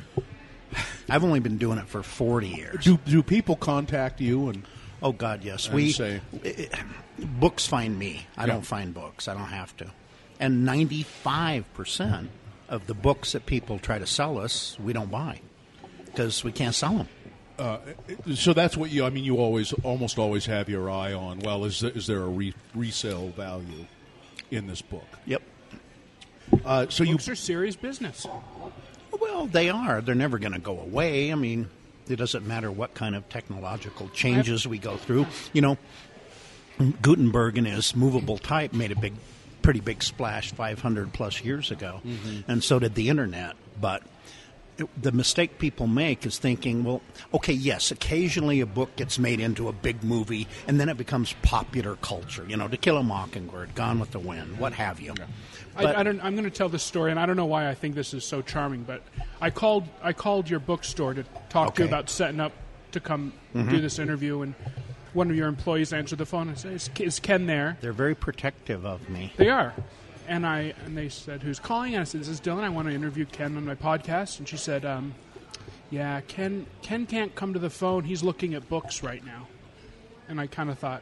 I've 1.10 1.24
only 1.24 1.40
been 1.40 1.58
doing 1.58 1.80
it 1.80 1.88
for 1.88 2.04
40 2.04 2.48
years. 2.48 2.84
Do 2.84 2.98
do 3.06 3.24
people 3.24 3.56
contact 3.56 4.22
you 4.22 4.50
and? 4.50 4.64
Oh 5.02 5.12
God, 5.12 5.44
yes. 5.44 5.66
And 5.68 5.76
we 5.76 5.92
say- 5.92 6.22
eh, 6.44 6.66
books 7.18 7.66
find 7.66 7.98
me. 7.98 8.28
I 8.38 8.44
Yeah. 8.44 8.54
don't 8.54 8.66
find 8.66 8.94
books. 8.94 9.28
I 9.28 9.34
don't 9.34 9.48
have 9.50 9.76
to. 9.78 9.88
And 10.40 10.66
95 10.66 11.74
percent 11.74 12.30
of 12.68 12.86
the 12.86 12.94
books 12.94 13.32
that 13.32 13.46
people 13.48 13.80
try 13.80 13.98
to 13.98 14.06
sell 14.06 14.38
us, 14.38 14.78
we 14.80 14.94
don't 14.94 15.10
buy 15.10 15.40
because 16.06 16.44
we 16.44 16.52
can't 16.52 16.76
sell 16.76 16.94
them. 16.98 17.08
Uh, 17.58 17.80
so 18.36 18.54
that's 18.54 18.78
what 18.78 18.90
you. 18.92 19.04
I 19.06 19.10
mean, 19.10 19.24
you 19.26 19.38
always, 19.38 19.74
almost 19.84 20.18
always 20.20 20.46
have 20.46 20.70
your 20.70 20.90
eye 20.90 21.12
on. 21.14 21.40
Well, 21.40 21.66
is 21.66 21.82
there, 21.82 21.92
is 21.92 22.08
there 22.08 22.22
a 22.22 22.28
re- 22.30 22.54
resale 22.76 23.30
value 23.30 23.86
in 24.52 24.68
this 24.68 24.82
book? 24.82 25.08
Yep. 25.26 25.42
Uh, 26.66 26.88
so 26.90 27.04
you 27.04 27.14
Books 27.14 27.30
are 27.30 27.36
serious 27.36 27.76
business. 27.76 28.26
Well, 29.20 29.48
they 29.48 29.70
are. 29.70 30.02
They're 30.02 30.16
never 30.16 30.40
going 30.40 30.54
to 30.54 30.60
go 30.60 30.80
away. 30.80 31.32
I 31.32 31.36
mean, 31.36 31.68
it 32.08 32.16
doesn't 32.16 32.46
matter 32.48 32.72
what 32.72 32.94
kind 32.94 33.16
of 33.16 33.28
technological 33.30 34.10
changes 34.10 34.68
we 34.68 34.78
go 34.78 34.98
through. 34.98 35.28
You 35.54 35.62
know, 35.62 35.78
Gutenberg 37.02 37.58
and 37.58 37.68
his 37.68 37.96
movable 37.96 38.38
type 38.38 38.74
made 38.74 38.92
a 38.92 38.96
big, 39.00 39.14
pretty 39.62 39.80
big 39.82 40.02
splash 40.04 40.52
500 40.54 41.14
plus 41.14 41.44
years 41.44 41.72
ago, 41.72 42.02
and 42.48 42.64
so 42.64 42.80
did 42.80 42.96
the 42.96 43.10
internet. 43.10 43.56
But 43.80 44.04
the 45.02 45.12
mistake 45.12 45.60
people 45.60 45.88
make 45.88 46.26
is 46.26 46.38
thinking, 46.38 46.84
well, 46.84 47.02
okay, 47.34 47.54
yes, 47.54 47.92
occasionally 47.92 48.62
a 48.62 48.66
book 48.66 48.96
gets 48.96 49.20
made 49.20 49.40
into 49.40 49.68
a 49.68 49.74
big 49.74 50.04
movie, 50.04 50.48
and 50.68 50.80
then 50.80 50.90
it 50.90 50.98
becomes 50.98 51.34
popular 51.42 51.96
culture. 51.98 52.46
You 52.48 52.58
know, 52.58 52.68
To 52.68 52.78
Kill 52.78 52.98
a 52.98 53.04
Mockingbird, 53.04 53.76
Gone 53.76 54.00
with 54.00 54.12
the 54.12 54.20
Wind, 54.20 54.58
what 54.58 54.74
have 54.74 55.00
you. 55.00 55.14
But- 55.76 55.96
I, 55.96 56.00
I 56.00 56.04
don't, 56.04 56.24
I'm 56.24 56.34
going 56.34 56.46
to 56.46 56.52
tell 56.52 56.70
this 56.70 56.84
story, 56.84 57.12
and 57.12 57.20
I 57.20 57.26
don't 57.26 57.38
know 57.38 57.46
why 57.46 57.70
I 57.70 57.74
think 57.74 57.96
this 57.96 58.14
is 58.14 58.24
so 58.24 58.42
charming, 58.42 58.84
but 58.84 59.02
I 59.42 59.50
called 59.50 59.88
I 60.02 60.14
called 60.14 60.50
your 60.50 60.60
bookstore 60.60 61.14
to 61.14 61.24
talk 61.50 61.76
to 61.76 61.84
you 61.84 61.88
about 61.88 62.10
setting 62.10 62.40
up 62.40 62.52
to 62.92 63.00
come 63.00 63.34
mm-hmm. 63.56 63.70
do 63.70 63.80
this 63.80 64.00
interview, 64.00 64.42
and 64.42 64.56
one 65.14 65.30
of 65.30 65.36
your 65.36 65.48
employees 65.48 65.94
answered 65.94 66.18
the 66.18 66.26
phone 66.26 66.50
and 66.50 66.58
said, 66.58 66.74
"Is, 66.74 66.90
is 67.00 67.20
Ken 67.20 67.46
there?" 67.46 67.78
They're 67.82 67.94
very 67.94 68.16
protective 68.16 68.86
of 68.86 69.10
me. 69.10 69.34
They 69.38 69.50
are. 69.50 69.74
And 70.30 70.46
I 70.46 70.74
and 70.86 70.96
they 70.96 71.10
said, 71.10 71.42
"Who's 71.42 71.60
calling?" 71.60 71.96
And 71.96 72.02
I 72.02 72.04
said, 72.04 72.22
"This 72.22 72.28
is 72.30 72.40
Dylan. 72.40 72.64
I 72.64 72.70
want 72.70 72.88
to 72.88 72.94
interview 72.94 73.26
Ken 73.26 73.58
on 73.58 73.66
my 73.66 73.74
podcast." 73.76 74.38
And 74.40 74.48
she 74.48 74.58
said, 74.58 74.86
um, 74.86 75.16
"Yeah, 75.90 76.22
Ken. 76.28 76.68
Ken 76.84 77.06
can't 77.08 77.34
come 77.34 77.54
to 77.54 77.60
the 77.60 77.70
phone. 77.72 78.04
He's 78.04 78.22
looking 78.24 78.54
at 78.54 78.70
books 78.70 79.02
right 79.04 79.26
now." 79.26 79.48
And 80.28 80.40
I 80.40 80.46
kind 80.46 80.70
of 80.70 80.78
thought, 80.78 81.02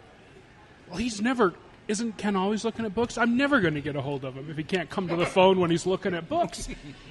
"Well, 0.88 0.98
he's 0.98 1.22
never. 1.22 1.54
Isn't 1.90 2.18
Ken 2.18 2.36
always 2.36 2.64
looking 2.66 2.86
at 2.86 2.96
books? 2.96 3.18
I'm 3.18 3.36
never 3.38 3.60
going 3.62 3.74
to 3.74 3.82
get 3.82 3.96
a 3.98 4.02
hold 4.02 4.24
of 4.26 4.36
him 4.36 4.50
if 4.50 4.58
he 4.58 4.64
can't 4.64 4.90
come 4.90 5.08
to 5.10 5.16
the 5.16 5.26
phone 5.26 5.60
when 5.60 5.72
he's 5.72 5.86
looking 5.86 6.14
at 6.14 6.28
books. 6.30 6.68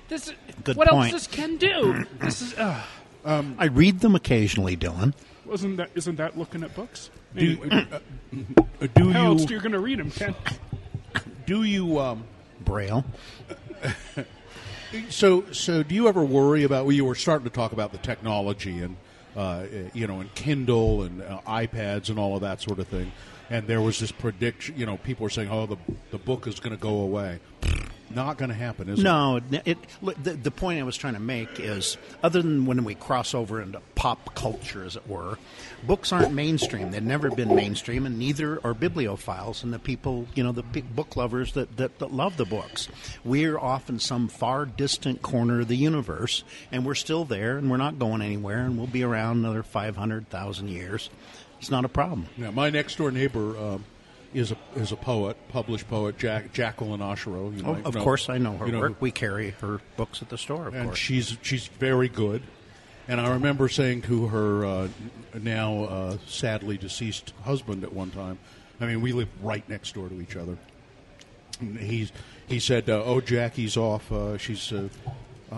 This, 0.09 0.33
Good 0.65 0.77
what 0.77 0.89
point. 0.89 1.13
else 1.13 1.27
does 1.27 1.27
Ken 1.35 1.57
do? 1.57 2.05
this 2.21 2.43
is 2.43 2.55
uh, 2.55 2.83
I 3.25 3.67
read 3.67 4.01
them 4.01 4.15
occasionally, 4.15 4.77
Dylan. 4.77 5.13
wasn't 5.45 5.79
that 5.79 5.91
isn't 5.95 6.17
that 6.17 6.39
looking 6.39 6.63
at 6.63 6.75
books? 6.75 7.11
do, 7.35 7.59
Anyway, 7.63 7.87
uh, 7.91 8.87
do 8.95 9.11
how 9.11 9.27
else 9.27 9.43
you 9.43 9.47
are 9.49 9.53
you 9.53 9.61
going 9.61 9.73
to 9.73 9.81
read 9.81 9.99
them, 9.99 10.11
Ken? 10.11 10.35
Do 11.47 11.63
you 11.63 11.99
um, 11.99 12.25
Braille. 12.61 13.05
so 15.09 15.51
so 15.53 15.83
do 15.83 15.95
you 15.95 16.09
ever 16.09 16.25
worry 16.25 16.65
about? 16.65 16.85
Well, 16.85 16.93
you 16.93 17.05
were 17.05 17.15
starting 17.15 17.45
to 17.45 17.55
talk 17.55 17.73
about 17.73 17.93
the 17.93 17.99
technology 17.99 18.81
and 18.81 18.97
uh, 19.37 19.65
you 19.95 20.07
know 20.07 20.21
and 20.21 20.35
Kindle 20.35 21.03
and 21.05 21.23
uh, 21.23 21.41
iPads 21.47 22.11
and 22.11 22.19
all 22.19 22.35
of 22.35 22.43
that 22.43 22.61
sort 22.61 22.79
of 22.79 22.89
thing. 22.89 23.13
And 23.49 23.67
there 23.67 23.81
was 23.81 24.01
this 24.01 24.13
prediction. 24.13 24.77
You 24.77 24.87
know, 24.87 24.97
people 24.97 25.25
were 25.25 25.31
saying, 25.31 25.51
"Oh, 25.51 25.67
the 25.67 25.77
the 26.11 26.19
book 26.19 26.47
is 26.47 26.61
going 26.61 26.77
to 26.77 26.83
go 26.83 27.01
away." 27.01 27.41
Not 28.09 28.39
going 28.39 28.51
to 28.51 28.55
happen, 28.55 28.89
is 28.89 29.01
it? 29.01 29.03
No, 29.03 29.41
it, 29.65 29.79
the, 30.01 30.33
the 30.35 30.51
point 30.53 30.79
I 30.79 30.85
was 30.85 30.97
trying 30.97 31.15
to 31.15 31.21
make 31.21 31.59
is 31.59 31.97
other 32.23 32.41
than 32.41 32.65
when 32.65 32.85
we 32.85 32.95
cross 32.95 33.35
over 33.35 33.61
into 33.61 33.81
pop 33.97 34.35
culture, 34.37 34.85
as 34.85 34.95
it 34.95 35.09
were, 35.09 35.39
books 35.85 36.13
aren't 36.13 36.33
mainstream. 36.33 36.93
They've 36.93 37.03
never 37.03 37.31
been 37.31 37.55
mainstream, 37.55 38.07
and 38.07 38.17
neither 38.17 38.61
are 38.65 38.75
bibliophiles 38.75 39.65
and 39.65 39.75
the 39.75 39.81
people, 39.81 40.29
you 40.37 40.45
know, 40.45 40.53
the 40.53 40.63
book 40.63 41.17
lovers 41.17 41.53
that, 41.55 41.77
that, 41.79 41.99
that 41.99 42.13
love 42.13 42.37
the 42.37 42.45
books. 42.45 42.89
We're 43.25 43.59
off 43.59 43.89
in 43.91 43.99
some 43.99 44.29
far 44.29 44.67
distant 44.67 45.23
corner 45.23 45.61
of 45.63 45.69
the 45.69 45.77
universe, 45.77 46.45
and 46.71 46.87
we're 46.87 46.95
still 46.95 47.25
there, 47.25 47.59
and 47.59 47.69
we're 47.69 47.77
not 47.77 47.99
going 47.99 48.23
anywhere, 48.23 48.61
and 48.61 48.79
we'll 48.79 48.87
be 48.87 49.03
around 49.03 49.39
another 49.39 49.65
500,000 49.65 50.69
years. 50.69 51.11
It's 51.59 51.71
not 51.71 51.85
a 51.85 51.89
problem. 51.89 52.27
Yeah, 52.37 52.51
my 52.51 52.71
next 52.71 52.97
door 52.99 53.11
neighbor 53.11 53.57
um, 53.59 53.85
is 54.35 54.53
a 54.53 54.57
is 54.75 54.93
a 54.93 54.97
poet, 54.97 55.37
published 55.49 55.89
poet, 55.89 56.19
Jack, 56.19 56.53
Jacqueline 56.53 57.01
Osherow. 57.01 57.57
You 57.57 57.65
Oh, 57.65 57.75
of 57.85 57.95
know- 57.95 58.03
course, 58.05 58.29
I 58.29 58.39
know 58.39 58.57
her 58.59 58.67
you 58.67 58.73
know, 58.73 58.81
work. 58.81 59.01
We 59.01 59.11
carry 59.11 59.51
her 59.63 59.81
books 59.97 60.21
at 60.23 60.29
the 60.29 60.39
store, 60.39 60.69
of 60.69 60.75
and 60.75 60.87
course. 60.89 60.99
she's 60.99 61.37
she's 61.43 61.67
very 61.67 62.09
good. 62.09 62.43
And 63.09 63.21
I 63.21 63.31
remember 63.31 63.69
saying 63.69 64.03
to 64.03 64.27
her 64.29 64.65
uh, 64.67 64.89
now 65.41 65.85
uh, 65.85 66.17
sadly 66.27 66.77
deceased 66.77 67.33
husband 67.45 67.85
at 67.85 67.93
one 67.93 68.11
time. 68.11 68.39
I 68.81 68.87
mean, 68.87 69.01
we 69.01 69.13
live 69.13 69.29
right 69.43 69.67
next 69.69 69.95
door 69.95 70.09
to 70.09 70.21
each 70.21 70.35
other. 70.37 70.59
And 71.61 71.79
he's 71.79 72.13
he 72.49 72.59
said, 72.61 72.91
uh, 72.91 73.03
"Oh, 73.05 73.21
Jackie's 73.21 73.77
off. 73.77 74.11
Uh, 74.13 74.37
she's 74.39 74.73
uh, 74.73 74.89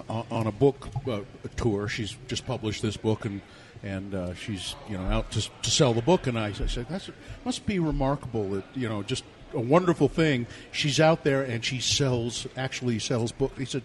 on 0.09 0.47
a 0.47 0.53
book 0.53 0.89
uh, 1.11 1.21
tour. 1.57 1.89
She's 1.89 2.17
just 2.29 2.47
published 2.47 2.83
this 2.83 2.97
book 2.97 3.25
and 3.25 3.41
and 3.83 4.15
uh, 4.15 4.35
she's 4.35 4.75
you 4.89 4.97
know 4.99 5.05
out 5.05 5.31
to, 5.33 5.49
to 5.63 5.71
sell 5.71 5.95
the 5.95 6.03
book. 6.03 6.27
And 6.27 6.39
I, 6.39 6.49
I 6.49 6.53
said 6.53 6.89
that 6.89 7.09
must 7.45 7.67
be 7.67 7.79
remarkable. 7.79 8.51
That 8.51 8.65
you 8.75 8.89
know 8.89 9.03
just 9.03 9.25
a 9.55 9.61
wonderful 9.61 10.09
thing. 10.09 10.47
She's 10.73 11.01
out 11.01 11.25
there 11.25 11.43
and 11.43 11.65
she 11.65 11.81
sells 11.81 12.47
actually 12.57 12.99
sells 12.99 13.33
books. 13.33 13.59
He 13.59 13.65
said, 13.65 13.83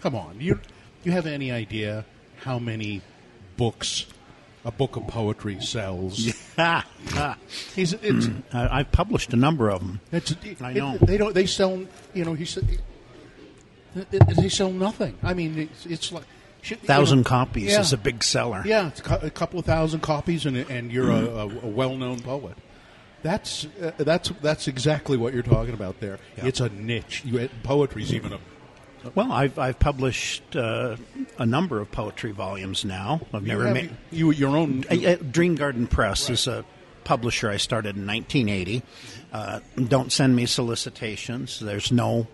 "Come 0.00 0.14
on, 0.14 0.40
you 0.40 0.60
you 1.02 1.12
have 1.12 1.26
any 1.26 1.50
idea 1.52 2.04
how 2.42 2.58
many 2.58 3.02
books?" 3.56 4.06
A 4.66 4.72
book 4.72 4.96
of 4.96 5.06
poetry 5.06 5.60
sells. 5.60 6.16
He's, 7.74 7.92
it's, 7.92 8.28
I, 8.50 8.78
I've 8.78 8.92
published 8.92 9.34
a 9.34 9.36
number 9.36 9.68
of 9.68 9.80
them. 9.80 10.00
it's, 10.10 10.34
I 10.62 10.70
it- 10.70 10.76
know. 10.76 10.96
they 11.02 11.18
don't. 11.18 11.34
They 11.34 11.44
sell. 11.44 11.84
You 12.14 12.24
know, 12.24 12.32
he 12.32 12.46
said 12.46 12.66
they, 13.94 14.18
they 14.18 14.48
sell 14.48 14.70
nothing. 14.70 15.18
I 15.22 15.34
mean, 15.34 15.58
it's, 15.58 15.84
it's 15.84 16.12
like 16.12 16.24
shit, 16.64 16.82
you 16.82 16.86
Thousand 16.88 17.20
know, 17.20 17.24
copies 17.24 17.72
yeah. 17.72 17.80
is 17.80 17.92
a 17.92 17.98
big 17.98 18.24
seller. 18.24 18.62
Yeah, 18.64 18.88
it's 18.88 19.00
a 19.00 19.30
couple 19.30 19.58
of 19.58 19.66
thousand 19.66 20.00
copies, 20.00 20.46
and 20.46 20.56
and 20.56 20.90
you're 20.90 21.10
a, 21.10 21.24
a, 21.24 21.48
a 21.48 21.68
well-known 21.68 22.20
poet. 22.20 22.56
That's 23.22 23.66
uh, 23.80 23.92
that's 23.98 24.30
that's 24.42 24.68
exactly 24.68 25.16
what 25.16 25.32
you're 25.32 25.42
talking 25.42 25.74
about 25.74 26.00
there. 26.00 26.18
It's 26.36 26.60
a 26.60 26.68
niche. 26.68 27.22
You, 27.24 27.48
poetry's 27.62 28.12
even 28.12 28.34
a 28.34 28.38
Well, 29.14 29.32
I've 29.32 29.58
I've 29.58 29.78
published 29.78 30.56
uh, 30.56 30.96
a 31.38 31.46
number 31.46 31.80
of 31.80 31.90
poetry 31.90 32.32
volumes 32.32 32.84
now. 32.84 33.20
I've 33.32 33.46
never 33.46 33.72
made. 33.72 33.96
you 34.10 34.30
your 34.32 34.56
own. 34.56 34.84
Uh, 34.90 34.94
uh, 34.94 35.16
Dream 35.16 35.54
Garden 35.54 35.86
Press 35.86 36.28
is 36.28 36.46
a 36.46 36.64
publisher 37.04 37.50
I 37.50 37.58
started 37.58 37.96
in 37.96 38.06
1980. 38.06 38.82
Uh, 39.32 39.60
don't 39.88 40.10
send 40.12 40.34
me 40.36 40.46
solicitations. 40.46 41.60
There's 41.60 41.92
no 41.92 42.26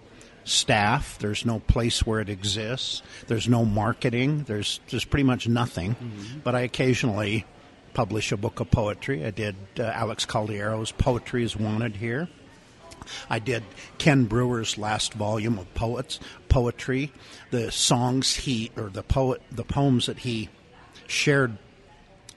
staff. 0.44 1.18
There's 1.18 1.44
no 1.44 1.60
place 1.60 2.06
where 2.06 2.20
it 2.20 2.28
exists. 2.28 3.02
There's 3.26 3.48
no 3.48 3.64
marketing. 3.64 4.44
There's 4.44 4.80
there's 4.88 5.04
pretty 5.04 5.24
much 5.24 5.48
nothing. 5.48 5.96
But 6.44 6.54
I 6.54 6.60
occasionally 6.60 7.44
publish 7.94 8.32
a 8.32 8.36
book 8.36 8.60
of 8.60 8.70
poetry. 8.70 9.24
I 9.24 9.30
did 9.30 9.56
uh, 9.78 9.82
Alex 9.82 10.24
Caldiero's 10.24 10.92
Poetry 10.92 11.42
is 11.42 11.56
Wanted 11.56 11.96
here. 11.96 12.28
I 13.28 13.38
did 13.38 13.62
Ken 13.98 14.26
Brewer's 14.26 14.78
last 14.78 15.14
volume 15.14 15.58
of 15.58 15.72
poets 15.74 16.20
poetry, 16.48 17.12
the 17.50 17.70
songs 17.72 18.34
he 18.34 18.70
or 18.76 18.90
the 18.90 19.02
poet 19.02 19.42
the 19.50 19.64
poems 19.64 20.06
that 20.06 20.18
he 20.20 20.48
shared 21.06 21.56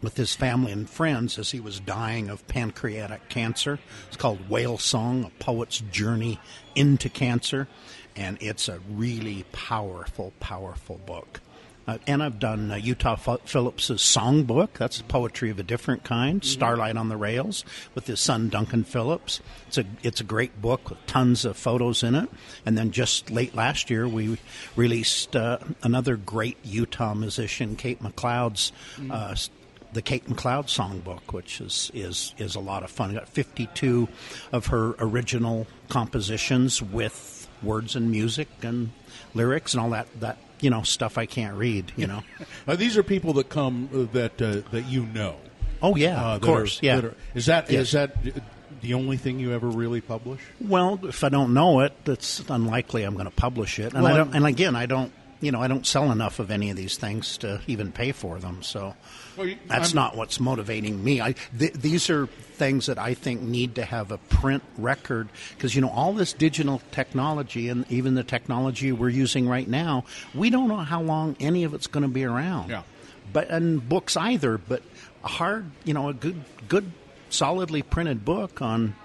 with 0.01 0.17
his 0.17 0.35
family 0.35 0.71
and 0.71 0.89
friends 0.89 1.39
as 1.39 1.51
he 1.51 1.59
was 1.59 1.79
dying 1.79 2.29
of 2.29 2.45
pancreatic 2.47 3.29
cancer. 3.29 3.79
It's 4.07 4.17
called 4.17 4.49
Whale 4.49 4.77
Song: 4.77 5.23
A 5.25 5.43
Poet's 5.43 5.79
Journey 5.79 6.39
into 6.75 7.09
Cancer, 7.09 7.67
and 8.15 8.37
it's 8.41 8.67
a 8.67 8.79
really 8.89 9.45
powerful, 9.51 10.33
powerful 10.39 10.99
book. 11.05 11.39
Uh, 11.85 11.97
and 12.07 12.23
I've 12.23 12.39
done 12.39 12.71
uh, 12.71 12.75
Utah 12.75 13.17
Ph- 13.17 13.41
Phillips's 13.43 13.99
songbook. 13.99 14.75
That's 14.75 15.01
poetry 15.01 15.49
of 15.49 15.59
a 15.59 15.63
different 15.63 16.05
kind. 16.05 16.41
Starlight 16.41 16.95
on 16.95 17.09
the 17.09 17.17
Rails 17.17 17.65
with 17.93 18.07
his 18.07 18.21
son 18.21 18.47
Duncan 18.47 18.85
Phillips. 18.85 19.41
It's 19.67 19.77
a 19.77 19.83
it's 20.01 20.21
a 20.21 20.23
great 20.23 20.61
book 20.61 20.91
with 20.91 21.05
tons 21.07 21.43
of 21.43 21.57
photos 21.57 22.01
in 22.01 22.15
it. 22.15 22.29
And 22.65 22.77
then 22.77 22.91
just 22.91 23.29
late 23.29 23.53
last 23.53 23.89
year, 23.89 24.07
we 24.07 24.37
released 24.77 25.35
uh, 25.35 25.57
another 25.81 26.15
great 26.15 26.55
Utah 26.63 27.13
musician, 27.13 27.75
Kate 27.75 28.01
McLeod's. 28.01 28.71
Uh, 29.11 29.31
s- 29.31 29.49
the 29.93 30.01
Kate 30.01 30.25
McLeod 30.27 30.65
songbook, 30.65 31.31
which 31.33 31.61
is, 31.61 31.91
is 31.93 32.33
is 32.37 32.55
a 32.55 32.59
lot 32.59 32.83
of 32.83 32.89
fun. 32.91 33.11
I 33.11 33.13
got 33.13 33.29
52 33.29 34.07
of 34.51 34.67
her 34.67 34.95
original 34.99 35.67
compositions 35.89 36.81
with 36.81 37.47
words 37.61 37.95
and 37.95 38.11
music 38.11 38.47
and 38.61 38.91
lyrics 39.33 39.73
and 39.73 39.81
all 39.81 39.91
that 39.91 40.07
that 40.19 40.37
you 40.59 40.69
know 40.69 40.81
stuff 40.83 41.17
I 41.17 41.25
can't 41.25 41.55
read. 41.57 41.91
You 41.95 42.07
know. 42.07 42.23
Uh, 42.67 42.75
these 42.77 42.97
are 42.97 43.03
people 43.03 43.33
that 43.33 43.49
come 43.49 43.89
uh, 43.93 44.11
that 44.13 44.41
uh, 44.41 44.61
that 44.71 44.85
you 44.87 45.05
know. 45.07 45.35
Oh 45.81 45.95
yeah, 45.97 46.31
Uh, 46.31 46.35
of 46.35 46.41
course. 46.41 46.81
are- 46.81 46.85
yeah. 46.85 46.95
that 46.95 47.05
are- 47.05 47.15
is 47.35 47.45
that 47.47 47.69
is 47.69 47.91
Yes. 47.93 48.13
that 48.23 48.43
the 48.81 48.93
only 48.93 49.17
thing 49.17 49.39
you 49.39 49.51
ever 49.53 49.67
really 49.67 49.99
publish? 50.01 50.39
Well, 50.61 50.99
if 51.03 51.23
I 51.23 51.29
don't 51.29 51.53
know 51.53 51.81
it, 51.81 51.93
it's 52.05 52.39
unlikely 52.49 53.03
I'm 53.03 53.13
going 53.15 53.25
to 53.25 53.31
publish 53.35 53.79
it. 53.79 53.93
And 53.93 54.05
I 54.07 54.15
don't. 54.17 54.33
And 54.35 54.45
again, 54.45 54.75
I 54.75 54.85
don't. 54.85 55.11
You 55.41 55.51
know, 55.51 55.61
I 55.61 55.67
don't 55.67 55.85
sell 55.85 56.09
enough 56.11 56.39
of 56.39 56.51
any 56.51 56.69
of 56.69 56.77
these 56.77 56.95
things 56.97 57.37
to 57.39 57.59
even 57.67 57.91
pay 57.91 58.13
for 58.13 58.39
them. 58.39 58.63
So 58.63 58.95
Well, 59.37 59.47
you- 59.47 59.57
that's 59.67 59.89
I'm- 59.89 59.95
not 59.95 60.15
what's 60.17 60.39
motivating 60.39 61.03
me. 61.03 61.21
I 61.21 61.33
th- 61.57 61.73
these 61.73 62.09
are 62.09 62.27
things 62.27 62.85
that 62.85 62.97
I 62.99 63.13
think 63.15 63.41
need 63.41 63.75
to 63.75 63.85
have 63.85 64.11
a 64.11 64.17
print 64.17 64.63
record 64.77 65.29
because 65.55 65.75
you 65.75 65.81
know 65.81 65.89
all 65.89 66.13
this 66.13 66.33
digital 66.33 66.81
technology 66.91 67.69
and 67.69 67.85
even 67.89 68.15
the 68.15 68.23
technology 68.23 68.91
we're 68.91 69.09
using 69.09 69.47
right 69.47 69.67
now, 69.67 70.05
we 70.35 70.49
don't 70.49 70.67
know 70.67 70.77
how 70.77 71.01
long 71.01 71.35
any 71.39 71.63
of 71.63 71.73
it's 71.73 71.87
going 71.87 72.03
to 72.03 72.09
be 72.09 72.23
around. 72.23 72.69
Yeah. 72.69 72.83
But 73.31 73.49
and 73.49 73.87
books 73.87 74.15
either. 74.17 74.57
But 74.57 74.83
a 75.23 75.27
hard, 75.27 75.65
you 75.83 75.93
know, 75.93 76.09
a 76.09 76.13
good, 76.13 76.43
good, 76.67 76.91
solidly 77.29 77.81
printed 77.81 78.23
book 78.23 78.61
on 78.61 78.95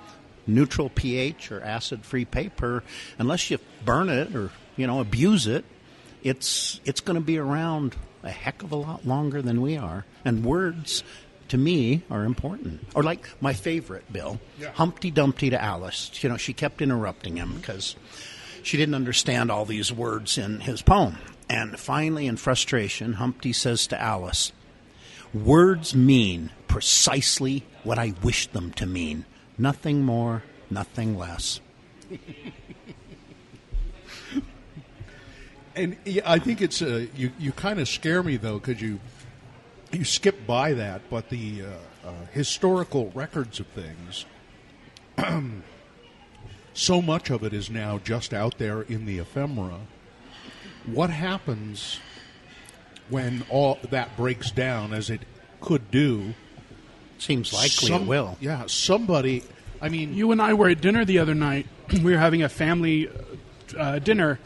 neutral 0.47 0.91
pH 0.91 1.51
or 1.53 1.63
acid-free 1.63 2.25
paper, 2.27 2.83
unless 3.19 3.51
you 3.51 3.59
burn 3.85 4.09
it 4.09 4.35
or 4.35 4.51
you 4.77 4.87
know 4.87 5.01
abuse 5.01 5.47
it, 5.47 5.65
it's 6.23 6.81
it's 6.85 7.01
going 7.01 7.15
to 7.19 7.25
be 7.25 7.39
around 7.39 7.95
a 8.23 8.31
heck 8.31 8.63
of 8.63 8.73
a 8.73 8.77
lot 8.77 9.07
longer 9.07 9.43
than 9.43 9.61
we 9.61 9.77
are. 9.77 10.05
And 10.25 10.45
words, 10.45 11.03
to 11.49 11.59
me, 11.59 12.03
are 12.11 12.25
important. 12.25 12.87
Or 12.95 13.03
like 13.03 13.29
my 13.41 13.53
favorite, 13.53 14.13
Bill, 14.13 14.41
Humpty 14.75 15.11
Dumpty 15.11 15.51
to 15.51 15.63
Alice. 15.63 16.11
You 16.23 16.29
know, 16.29 16.37
she 16.37 16.53
kept 16.53 16.83
interrupting 16.83 17.37
him 17.37 17.55
because 17.57 17.97
she 18.63 18.77
didn't 18.77 18.95
understand 18.95 19.51
all 19.51 19.65
these 19.65 19.93
words 19.93 20.39
in 20.39 20.61
his 20.61 20.83
poem. 20.83 21.17
And 21.49 21.79
finally, 21.79 22.27
in 22.27 22.37
frustration, 22.37 23.15
Humpty 23.15 23.53
says 23.53 23.87
to 23.89 24.01
Alice, 24.01 24.53
Words 25.33 25.95
mean 25.95 26.51
precisely 26.69 27.65
what 27.83 27.99
I 27.99 28.15
wish 28.23 28.47
them 28.49 28.73
to 28.73 28.87
mean. 28.87 29.25
Nothing 29.57 30.03
more, 30.03 30.43
nothing 30.71 31.19
less. 31.19 31.61
And 35.79 35.97
I 36.27 36.39
think 36.39 36.61
it's 36.61 36.83
uh, 36.83 37.07
you. 37.17 37.31
You 37.39 37.53
kind 37.53 37.79
of 37.79 37.89
scare 37.89 38.23
me 38.23 38.37
though 38.37 38.59
because 38.59 38.83
you 38.83 38.99
you 39.93 40.05
skip 40.05 40.47
by 40.47 40.75
that, 40.75 41.03
but 41.09 41.31
the 41.31 41.63
uh, 41.63 42.09
uh, 42.09 42.13
historical 42.33 43.11
records 43.15 43.61
of 43.61 43.67
things. 43.69 44.25
so 46.75 47.03
much 47.03 47.31
of 47.31 47.43
it 47.43 47.53
is 47.53 47.71
now 47.71 47.99
just 47.99 48.35
out 48.35 48.59
there 48.59 48.83
in 48.83 49.07
the 49.07 49.19
ephemera. 49.19 49.81
What 50.87 51.11
happens 51.11 52.01
when 53.09 53.45
all 53.49 53.79
that 53.91 54.17
breaks 54.17 54.51
down, 54.51 54.93
as 54.93 55.11
it 55.11 55.23
could 55.61 55.91
do? 55.91 56.35
Seems 57.19 57.53
likely 57.53 57.89
Some- 57.89 58.03
it 58.03 58.07
will. 58.07 58.37
Yeah, 58.41 58.65
somebody. 58.67 59.43
I 59.81 59.89
mean, 59.89 60.15
You 60.15 60.33
and 60.33 60.43
I 60.43 60.55
were 60.55 60.69
at 60.69 60.81
dinner 60.81 61.05
the 61.05 61.19
other 61.19 61.35
night. 61.35 61.67
we 61.93 62.13
were 62.13 62.19
having 62.19 62.43
a 62.43 62.49
family 62.49 63.09
uh, 63.77 63.99
dinner, 63.99 64.39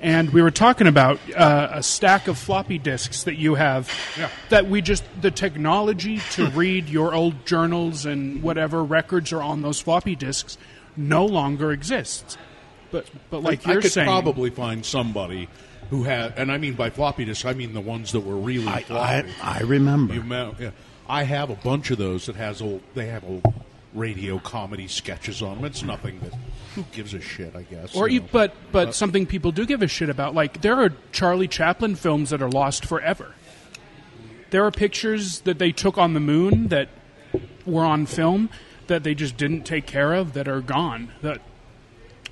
and 0.00 0.30
we 0.30 0.42
were 0.42 0.50
talking 0.50 0.86
about 0.86 1.18
uh, 1.34 1.70
a 1.72 1.82
stack 1.82 2.28
of 2.28 2.38
floppy 2.38 2.78
disks 2.78 3.24
that 3.24 3.36
you 3.36 3.56
have. 3.56 3.90
Yeah. 4.16 4.30
That 4.50 4.68
we 4.68 4.80
just 4.80 5.04
the 5.20 5.30
technology 5.30 6.20
to 6.32 6.46
read 6.50 6.88
your 6.88 7.14
old 7.14 7.44
journals 7.44 8.06
and 8.06 8.42
whatever 8.42 8.84
records 8.84 9.32
are 9.32 9.42
on 9.42 9.62
those 9.62 9.80
floppy 9.80 10.14
disks 10.14 10.56
no 10.96 11.26
longer 11.26 11.72
exists. 11.72 12.36
But 12.90 13.10
but 13.30 13.42
like 13.42 13.66
I 13.66 13.72
you're 13.72 13.82
saying. 13.82 13.82
You 13.82 13.82
could 13.82 13.92
saying, 13.92 14.06
probably 14.06 14.50
find 14.50 14.86
somebody 14.86 15.48
who 15.90 16.04
had, 16.04 16.34
and 16.36 16.52
I 16.52 16.58
mean 16.58 16.74
by 16.74 16.90
floppy 16.90 17.24
disk, 17.24 17.44
I 17.44 17.52
mean 17.54 17.72
the 17.72 17.80
ones 17.80 18.12
that 18.12 18.20
were 18.20 18.36
really 18.36 18.68
I, 18.68 18.76
I, 18.76 18.82
floppy. 18.82 19.34
I 19.42 19.60
remember. 19.60 20.14
You 20.14 20.22
mount, 20.22 20.60
yeah. 20.60 20.70
I 21.08 21.22
have 21.24 21.50
a 21.50 21.54
bunch 21.54 21.90
of 21.90 21.98
those 21.98 22.26
that 22.26 22.36
has 22.36 22.60
old. 22.60 22.82
They 22.94 23.06
have 23.06 23.24
old 23.24 23.42
radio 23.94 24.38
comedy 24.38 24.86
sketches 24.88 25.42
on 25.42 25.56
them. 25.56 25.64
It's 25.64 25.82
nothing 25.82 26.20
that 26.20 26.32
who 26.74 26.84
gives 26.92 27.14
a 27.14 27.20
shit. 27.20 27.56
I 27.56 27.62
guess. 27.62 27.94
Or 27.96 28.08
you 28.08 28.14
you, 28.16 28.20
know. 28.20 28.26
but 28.32 28.54
but 28.72 28.94
something 28.94 29.26
people 29.26 29.52
do 29.52 29.64
give 29.66 29.82
a 29.82 29.88
shit 29.88 30.10
about. 30.10 30.34
Like 30.34 30.60
there 30.62 30.74
are 30.80 30.92
Charlie 31.12 31.48
Chaplin 31.48 31.94
films 31.96 32.30
that 32.30 32.42
are 32.42 32.50
lost 32.50 32.84
forever. 32.84 33.34
There 34.50 34.64
are 34.64 34.70
pictures 34.70 35.40
that 35.40 35.58
they 35.58 35.72
took 35.72 35.98
on 35.98 36.14
the 36.14 36.20
moon 36.20 36.68
that 36.68 36.88
were 37.66 37.84
on 37.84 38.06
film 38.06 38.48
that 38.86 39.04
they 39.04 39.14
just 39.14 39.36
didn't 39.36 39.64
take 39.64 39.86
care 39.86 40.14
of 40.14 40.32
that 40.32 40.48
are 40.48 40.60
gone. 40.62 41.12
That 41.20 41.40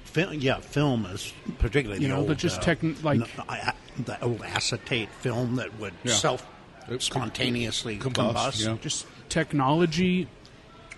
Fil- 0.04 0.32
yeah, 0.32 0.60
film 0.60 1.04
is 1.06 1.32
particularly 1.58 2.00
You 2.00 2.08
the 2.08 2.14
know, 2.14 2.20
old, 2.20 2.28
the 2.28 2.34
just 2.34 2.60
uh, 2.60 2.74
techn- 2.74 3.02
like- 3.04 3.20
n- 3.20 3.26
I- 3.48 3.74
the 4.02 4.18
old 4.22 4.40
acetate 4.42 5.10
film 5.20 5.56
that 5.56 5.78
would 5.78 5.92
Yeah. 6.04 6.12
self 6.14 6.46
spontaneously 6.98 7.98
Combust, 7.98 8.32
combust. 8.34 8.64
yeah. 8.66 8.76
just 8.80 9.06
technology. 9.28 10.28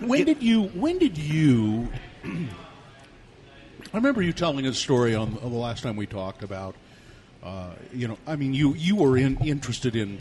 When 0.01 0.25
did 0.25 0.43
you? 0.43 0.65
When 0.65 0.99
did 0.99 1.19
you? 1.19 1.89
I 2.25 3.97
remember 3.97 4.21
you 4.21 4.33
telling 4.33 4.67
a 4.67 4.75
story 4.75 5.15
on, 5.15 5.35
the 5.35 5.49
last 5.49 5.83
time 5.83 5.97
we 5.97 6.07
talked 6.07 6.43
about. 6.43 6.75
Uh, 7.43 7.71
you 7.95 8.09
know, 8.09 8.19
I 8.27 8.37
mean, 8.37 8.53
you 8.53 8.75
you 8.75 8.97
were 8.97 9.17
in, 9.17 9.39
interested 9.39 9.97
in 9.97 10.21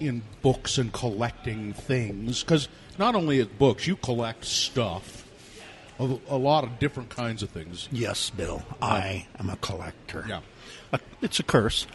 in 0.00 0.22
books 0.42 0.76
and 0.76 0.92
collecting 0.92 1.72
things 1.72 2.42
because 2.42 2.68
not 2.98 3.14
only 3.14 3.40
at 3.40 3.58
books, 3.58 3.86
you 3.86 3.96
collect 3.96 4.44
stuff, 4.44 5.26
a, 5.98 6.18
a 6.28 6.36
lot 6.36 6.64
of 6.64 6.78
different 6.78 7.08
kinds 7.08 7.42
of 7.42 7.50
things. 7.50 7.88
Yes, 7.90 8.30
Bill. 8.30 8.62
I 8.82 9.26
am 9.38 9.48
a 9.48 9.56
collector. 9.56 10.24
Yeah. 10.28 10.40
It's 11.22 11.40
a 11.40 11.42
curse. 11.42 11.86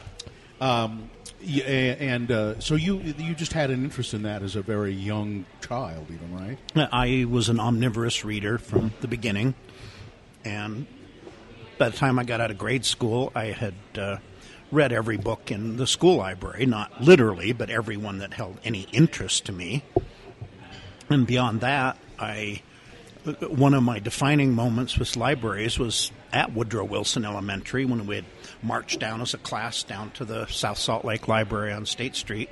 Um, 0.59 1.10
yeah, 1.43 1.63
and 1.65 2.31
uh, 2.31 2.59
so 2.59 2.75
you 2.75 2.99
you 3.17 3.33
just 3.33 3.53
had 3.53 3.69
an 3.69 3.83
interest 3.83 4.13
in 4.13 4.23
that 4.23 4.41
as 4.43 4.55
a 4.55 4.61
very 4.61 4.93
young 4.93 5.45
child, 5.61 6.07
even 6.11 6.33
right? 6.35 6.89
I 6.91 7.25
was 7.29 7.49
an 7.49 7.59
omnivorous 7.59 8.23
reader 8.23 8.57
from 8.57 8.93
the 9.01 9.07
beginning, 9.07 9.53
and 10.45 10.85
by 11.77 11.89
the 11.89 11.97
time 11.97 12.19
I 12.19 12.23
got 12.23 12.41
out 12.41 12.51
of 12.51 12.57
grade 12.57 12.85
school, 12.85 13.31
I 13.35 13.45
had 13.45 13.73
uh, 13.97 14.17
read 14.71 14.91
every 14.91 15.17
book 15.17 15.51
in 15.51 15.77
the 15.77 15.87
school 15.87 16.17
library, 16.17 16.65
not 16.65 17.01
literally, 17.01 17.53
but 17.53 17.69
every 17.69 17.97
one 17.97 18.19
that 18.19 18.33
held 18.33 18.57
any 18.63 18.87
interest 18.91 19.45
to 19.45 19.51
me. 19.51 19.83
And 21.09 21.27
beyond 21.27 21.61
that, 21.61 21.97
I 22.19 22.61
one 23.49 23.73
of 23.73 23.83
my 23.83 23.99
defining 23.99 24.53
moments 24.53 24.97
with 24.97 25.15
libraries 25.15 25.77
was 25.77 26.11
at 26.33 26.53
Woodrow 26.53 26.85
Wilson 26.85 27.23
Elementary 27.25 27.85
when 27.85 28.07
we 28.07 28.15
had 28.15 28.25
marched 28.63 28.99
down 28.99 29.21
as 29.21 29.33
a 29.33 29.37
class 29.37 29.83
down 29.83 30.11
to 30.11 30.25
the 30.25 30.45
South 30.47 30.77
Salt 30.77 31.05
Lake 31.05 31.27
Library 31.27 31.71
on 31.73 31.85
State 31.85 32.15
Street 32.15 32.49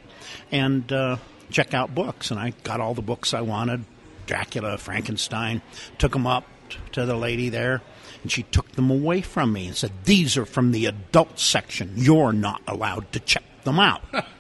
and 0.52 0.92
uh, 0.92 1.18
check 1.50 1.74
out 1.74 1.94
books. 1.94 2.32
And 2.32 2.40
I 2.40 2.54
got 2.64 2.80
all 2.80 2.94
the 2.94 3.02
books 3.02 3.34
I 3.34 3.42
wanted 3.42 3.84
Dracula, 4.30 4.78
Frankenstein, 4.78 5.62
took 5.98 6.12
them 6.14 6.28
up 6.28 6.46
to 6.92 7.06
the 7.06 7.16
lady 7.16 7.50
there. 7.50 7.82
And 8.22 8.32
she 8.32 8.44
took 8.44 8.72
them 8.74 8.92
away 8.92 9.22
from 9.22 9.52
me 9.54 9.68
and 9.68 9.76
said, 9.76 9.92
These 10.04 10.38
are 10.38 10.46
from 10.46 10.72
the 10.72 10.86
adult 10.86 11.40
section. 11.40 11.94
You're 11.96 12.34
not 12.34 12.62
allowed 12.68 13.12
to 13.14 13.20
check 13.20 13.44
them 13.64 13.80
out. 13.80 14.04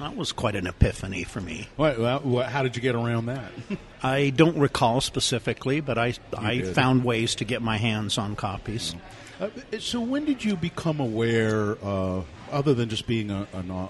that 0.00 0.16
was 0.16 0.32
quite 0.32 0.56
an 0.56 0.66
epiphany 0.66 1.24
for 1.24 1.40
me. 1.40 1.68
What, 1.76 1.98
well, 1.98 2.40
how 2.42 2.62
did 2.62 2.76
you 2.76 2.82
get 2.82 2.94
around 2.94 3.26
that? 3.26 3.52
I 4.02 4.30
don't 4.30 4.56
recall 4.58 5.00
specifically, 5.00 5.80
but 5.80 5.98
I 5.98 6.14
I 6.36 6.56
did. 6.56 6.74
found 6.74 7.04
ways 7.04 7.34
to 7.36 7.44
get 7.44 7.62
my 7.62 7.76
hands 7.78 8.18
on 8.18 8.34
copies. 8.36 8.94
Uh, 9.40 9.48
so 9.78 10.00
when 10.00 10.24
did 10.24 10.44
you 10.44 10.56
become 10.56 11.00
aware, 11.00 11.76
uh, 11.84 12.22
other 12.50 12.74
than 12.74 12.88
just 12.88 13.06
being 13.06 13.30
a, 13.30 13.46
a, 13.54 13.88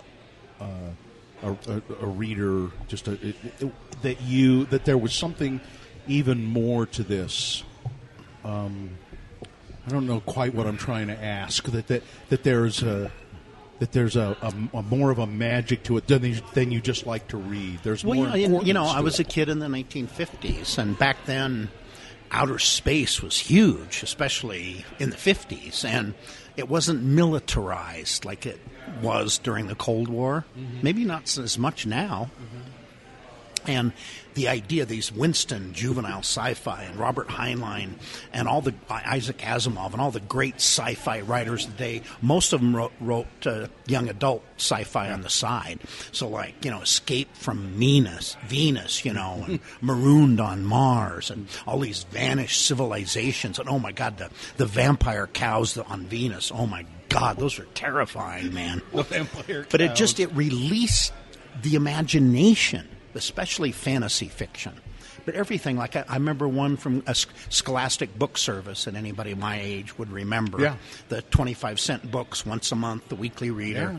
uh, 0.62 0.66
a, 1.42 1.50
a, 1.70 1.82
a 2.02 2.06
reader, 2.06 2.70
just 2.88 3.08
it, 3.08 3.36
it- 3.60 3.72
that 4.02 4.20
you 4.22 4.64
that 4.66 4.84
there 4.84 4.98
was 4.98 5.14
something 5.14 5.60
even 6.08 6.44
more 6.44 6.86
to 6.86 7.02
this? 7.02 7.62
Um, 8.44 8.90
I 9.86 9.90
don't 9.90 10.06
know 10.06 10.20
quite 10.20 10.54
what 10.54 10.66
I'm 10.66 10.76
trying 10.78 11.06
to 11.08 11.24
ask. 11.24 11.64
That 11.64 11.86
that, 11.88 12.02
that 12.28 12.42
there's 12.44 12.82
a 12.82 13.10
that 13.82 13.90
there's 13.90 14.14
a, 14.14 14.36
a, 14.40 14.76
a 14.78 14.82
more 14.84 15.10
of 15.10 15.18
a 15.18 15.26
magic 15.26 15.82
to 15.82 15.96
it 15.96 16.06
than 16.06 16.24
you, 16.24 16.36
than 16.54 16.70
you 16.70 16.80
just 16.80 17.04
like 17.04 17.26
to 17.26 17.36
read. 17.36 17.80
There's 17.82 18.04
Well, 18.04 18.14
more. 18.14 18.36
you 18.36 18.46
know, 18.48 18.62
you 18.62 18.72
know, 18.72 18.84
I 18.84 19.00
was 19.00 19.18
it. 19.18 19.26
a 19.26 19.28
kid 19.28 19.48
in 19.48 19.58
the 19.58 19.66
1950s, 19.66 20.78
and 20.78 20.96
back 20.96 21.16
then, 21.26 21.68
outer 22.30 22.60
space 22.60 23.20
was 23.20 23.36
huge, 23.36 24.04
especially 24.04 24.84
in 25.00 25.10
the 25.10 25.16
50s, 25.16 25.84
and 25.84 26.14
it 26.56 26.68
wasn't 26.68 27.02
militarized 27.02 28.24
like 28.24 28.46
it 28.46 28.60
was 29.02 29.38
during 29.38 29.66
the 29.66 29.74
Cold 29.74 30.08
War. 30.08 30.44
Mm-hmm. 30.56 30.78
Maybe 30.82 31.04
not 31.04 31.36
as 31.36 31.58
much 31.58 31.84
now. 31.84 32.30
Mm-hmm. 32.40 32.70
And 33.66 33.92
the 34.34 34.48
idea, 34.48 34.84
these 34.86 35.12
Winston 35.12 35.74
juvenile 35.74 36.20
sci-fi 36.20 36.84
and 36.84 36.96
Robert 36.96 37.28
Heinlein 37.28 37.94
and 38.32 38.48
all 38.48 38.60
the 38.60 38.74
Isaac 38.88 39.38
Asimov 39.38 39.92
and 39.92 40.00
all 40.00 40.10
the 40.10 40.20
great 40.20 40.56
sci-fi 40.56 41.20
writers 41.20 41.66
today, 41.66 42.02
most 42.20 42.52
of 42.52 42.60
them 42.60 42.74
wrote, 42.74 42.92
wrote 43.00 43.46
uh, 43.46 43.66
young 43.86 44.08
adult 44.08 44.42
sci-fi 44.56 45.10
on 45.10 45.22
the 45.22 45.30
side. 45.30 45.80
So 46.12 46.28
like, 46.28 46.64
you 46.64 46.70
know, 46.70 46.80
Escape 46.80 47.34
from 47.36 47.58
Venus, 47.74 48.36
Venus, 48.46 49.04
you 49.04 49.12
know, 49.12 49.44
and 49.46 49.60
Marooned 49.80 50.40
on 50.40 50.64
Mars 50.64 51.30
and 51.30 51.48
all 51.66 51.78
these 51.78 52.04
vanished 52.04 52.66
civilizations. 52.66 53.58
And 53.58 53.68
oh 53.68 53.78
my 53.78 53.92
God, 53.92 54.18
the, 54.18 54.30
the 54.56 54.66
vampire 54.66 55.26
cows 55.26 55.76
on 55.76 56.06
Venus. 56.06 56.50
Oh 56.52 56.66
my 56.66 56.86
God, 57.08 57.36
those 57.36 57.58
are 57.58 57.66
terrifying, 57.74 58.54
man. 58.54 58.80
The 58.92 59.02
vampire 59.02 59.62
cows. 59.64 59.66
But 59.70 59.80
it 59.82 59.94
just 59.94 60.18
it 60.18 60.32
released 60.34 61.12
the 61.60 61.74
imagination, 61.74 62.88
especially 63.14 63.72
fantasy 63.72 64.28
fiction. 64.28 64.72
But 65.24 65.34
everything 65.34 65.76
like 65.76 65.94
I, 65.94 66.04
I 66.08 66.14
remember 66.14 66.48
one 66.48 66.76
from 66.76 67.04
a 67.06 67.14
Scholastic 67.14 68.18
book 68.18 68.36
service 68.36 68.86
that 68.86 68.96
anybody 68.96 69.34
my 69.34 69.60
age 69.60 69.96
would 69.96 70.10
remember. 70.10 70.60
Yeah. 70.60 70.76
The 71.10 71.22
twenty-five 71.22 71.78
cent 71.78 72.10
books 72.10 72.44
once 72.44 72.72
a 72.72 72.76
month, 72.76 73.08
the 73.08 73.14
Weekly 73.14 73.50
Reader. 73.50 73.92
Yeah. 73.92 73.98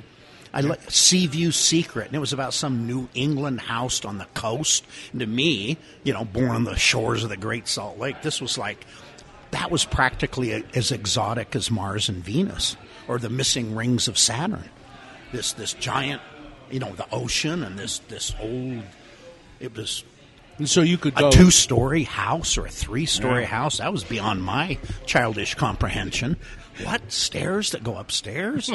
I 0.55 0.61
like 0.61 0.91
Seaview 0.91 1.51
Secret, 1.51 2.07
and 2.07 2.15
it 2.15 2.19
was 2.19 2.33
about 2.33 2.53
some 2.53 2.85
New 2.85 3.09
England 3.15 3.61
house 3.61 4.05
on 4.05 4.19
the 4.19 4.27
coast. 4.35 4.85
And 5.11 5.21
to 5.21 5.25
me, 5.25 5.77
you 6.03 6.13
know, 6.13 6.25
born 6.25 6.49
on 6.49 6.63
the 6.63 6.75
shores 6.75 7.23
of 7.23 7.29
the 7.29 7.37
Great 7.37 7.67
Salt 7.67 7.97
Lake, 7.97 8.21
this 8.21 8.39
was 8.39 8.57
like 8.57 8.85
that 9.51 9.71
was 9.71 9.85
practically 9.85 10.51
a, 10.51 10.63
as 10.75 10.91
exotic 10.91 11.55
as 11.55 11.71
Mars 11.71 12.09
and 12.09 12.23
Venus, 12.23 12.75
or 13.07 13.17
the 13.17 13.29
missing 13.29 13.75
rings 13.75 14.07
of 14.07 14.17
Saturn. 14.17 14.69
This 15.31 15.53
this 15.53 15.73
giant, 15.73 16.21
you 16.69 16.79
know, 16.79 16.93
the 16.93 17.09
ocean 17.11 17.63
and 17.63 17.79
this 17.79 17.99
this 18.09 18.35
old. 18.41 18.83
It 19.63 19.77
was 19.77 20.03
And 20.59 20.69
so 20.69 20.81
you 20.81 20.97
could 20.97 21.13
a 21.17 21.21
go 21.21 21.31
two-story 21.31 22.03
house 22.03 22.57
or 22.57 22.65
a 22.65 22.69
three-story 22.69 23.43
Yeah. 23.43 23.47
house. 23.47 23.77
That 23.77 23.93
was 23.93 24.03
beyond 24.03 24.43
my 24.43 24.77
childish 25.05 25.55
comprehension. 25.55 26.35
What 26.83 27.11
stairs 27.11 27.71
that 27.71 27.81
go 27.83 27.97
upstairs? 27.97 28.69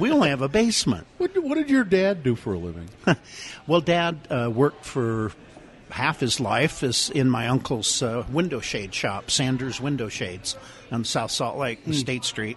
we 0.00 0.10
only 0.10 0.30
have 0.30 0.40
a 0.40 0.48
basement. 0.48 1.06
What, 1.18 1.36
what 1.44 1.56
did 1.56 1.68
your 1.68 1.84
dad 1.84 2.22
do 2.22 2.34
for 2.34 2.54
a 2.54 2.58
living? 2.58 2.88
Well, 3.66 3.82
Dad 3.82 4.18
uh, 4.30 4.50
worked 4.52 4.84
for 4.86 5.32
half 5.90 6.20
his 6.20 6.40
life 6.40 6.82
is 6.82 7.10
in 7.10 7.28
my 7.28 7.48
uncle's 7.48 8.02
uh, 8.02 8.24
window 8.32 8.60
shade 8.60 8.94
shop, 8.94 9.30
Sanders 9.30 9.80
Window 9.80 10.08
Shades, 10.08 10.56
on 10.90 11.04
South 11.04 11.30
Salt 11.30 11.58
Lake, 11.58 11.80
State 11.92 12.24
Street. 12.24 12.56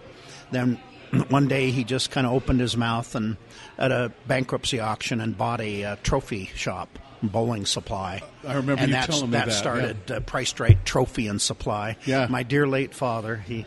Then 0.50 0.80
one 1.28 1.48
day 1.48 1.70
he 1.70 1.84
just 1.84 2.10
kind 2.10 2.26
of 2.26 2.32
opened 2.32 2.60
his 2.60 2.76
mouth 2.76 3.14
and 3.14 3.36
at 3.78 3.92
a 3.92 4.10
bankruptcy 4.26 4.80
auction 4.80 5.20
and 5.20 5.36
bought 5.36 5.60
a 5.60 5.84
uh, 5.84 5.96
trophy 6.02 6.50
shop, 6.54 6.98
bowling 7.28 7.66
supply. 7.66 8.22
I 8.46 8.54
remember 8.54 8.82
and 8.82 8.92
you 8.92 8.98
telling 8.98 9.30
me 9.30 9.38
that, 9.38 9.52
started 9.52 10.10
uh, 10.10 10.20
Priced 10.20 10.60
Right 10.60 10.82
Trophy 10.84 11.28
and 11.28 11.40
Supply. 11.40 11.96
Yeah. 12.06 12.26
my 12.28 12.42
dear 12.42 12.66
late 12.66 12.94
father, 12.94 13.36
he. 13.36 13.66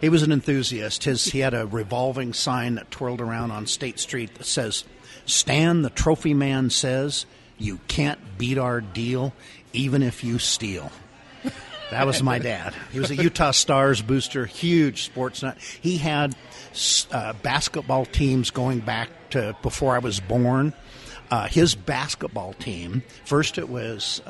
He 0.00 0.10
was 0.10 0.22
an 0.22 0.32
enthusiast. 0.32 1.04
His 1.04 1.24
he 1.24 1.38
had 1.38 1.54
a 1.54 1.66
revolving 1.66 2.34
sign 2.34 2.74
that 2.74 2.90
twirled 2.90 3.22
around 3.22 3.52
on 3.52 3.66
State 3.66 3.98
Street 3.98 4.34
that 4.34 4.44
says, 4.44 4.84
"Stan, 5.24 5.80
the 5.80 5.88
trophy 5.88 6.34
man 6.34 6.68
says 6.68 7.24
you 7.56 7.80
can't 7.88 8.18
beat 8.36 8.58
our 8.58 8.82
deal, 8.82 9.32
even 9.72 10.02
if 10.02 10.22
you 10.22 10.38
steal." 10.38 10.92
That 11.90 12.06
was 12.06 12.22
my 12.22 12.38
dad. 12.38 12.74
He 12.92 12.98
was 12.98 13.10
a 13.10 13.16
Utah 13.16 13.52
Stars 13.52 14.02
booster, 14.02 14.46
huge 14.46 15.04
sports 15.04 15.42
nut. 15.42 15.56
He 15.80 15.96
had 15.96 16.34
uh, 17.12 17.34
basketball 17.42 18.04
teams 18.04 18.50
going 18.50 18.80
back 18.80 19.10
to 19.30 19.56
before 19.62 19.94
I 19.94 19.98
was 19.98 20.18
born. 20.20 20.72
Uh, 21.34 21.48
his 21.48 21.74
basketball 21.74 22.52
team, 22.52 23.02
first 23.24 23.58
it 23.58 23.68
was, 23.68 24.22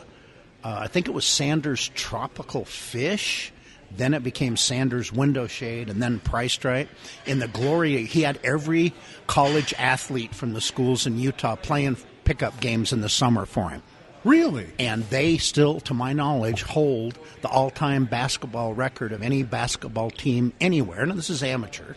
uh, 0.64 0.78
I 0.80 0.86
think 0.86 1.06
it 1.06 1.10
was 1.10 1.26
Sanders 1.26 1.90
Tropical 1.94 2.64
Fish. 2.64 3.52
Then 3.94 4.14
it 4.14 4.22
became 4.22 4.56
Sanders 4.56 5.12
Window 5.12 5.46
Shade, 5.46 5.90
and 5.90 6.02
then 6.02 6.18
Priced 6.18 6.64
Right. 6.64 6.88
In 7.26 7.40
the 7.40 7.48
glory, 7.48 8.06
he 8.06 8.22
had 8.22 8.40
every 8.42 8.94
college 9.26 9.74
athlete 9.76 10.34
from 10.34 10.54
the 10.54 10.62
schools 10.62 11.06
in 11.06 11.18
Utah 11.18 11.56
playing 11.56 11.98
pickup 12.24 12.58
games 12.60 12.90
in 12.90 13.02
the 13.02 13.10
summer 13.10 13.44
for 13.44 13.68
him 13.68 13.82
Really? 14.24 14.68
and 14.78 15.04
they 15.10 15.36
still, 15.36 15.80
to 15.80 15.92
my 15.92 16.14
knowledge, 16.14 16.62
hold 16.62 17.18
the 17.42 17.48
all-time 17.48 18.06
basketball 18.06 18.72
record 18.72 19.12
of 19.12 19.20
any 19.20 19.42
basketball 19.42 20.10
team 20.10 20.54
anywhere. 20.58 21.04
Now, 21.04 21.16
this 21.16 21.28
is 21.28 21.42
amateur. 21.42 21.92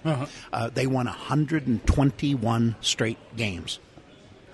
Uh, 0.52 0.70
they 0.74 0.86
won 0.86 1.06
121 1.06 2.76
straight 2.82 3.38
games. 3.38 3.80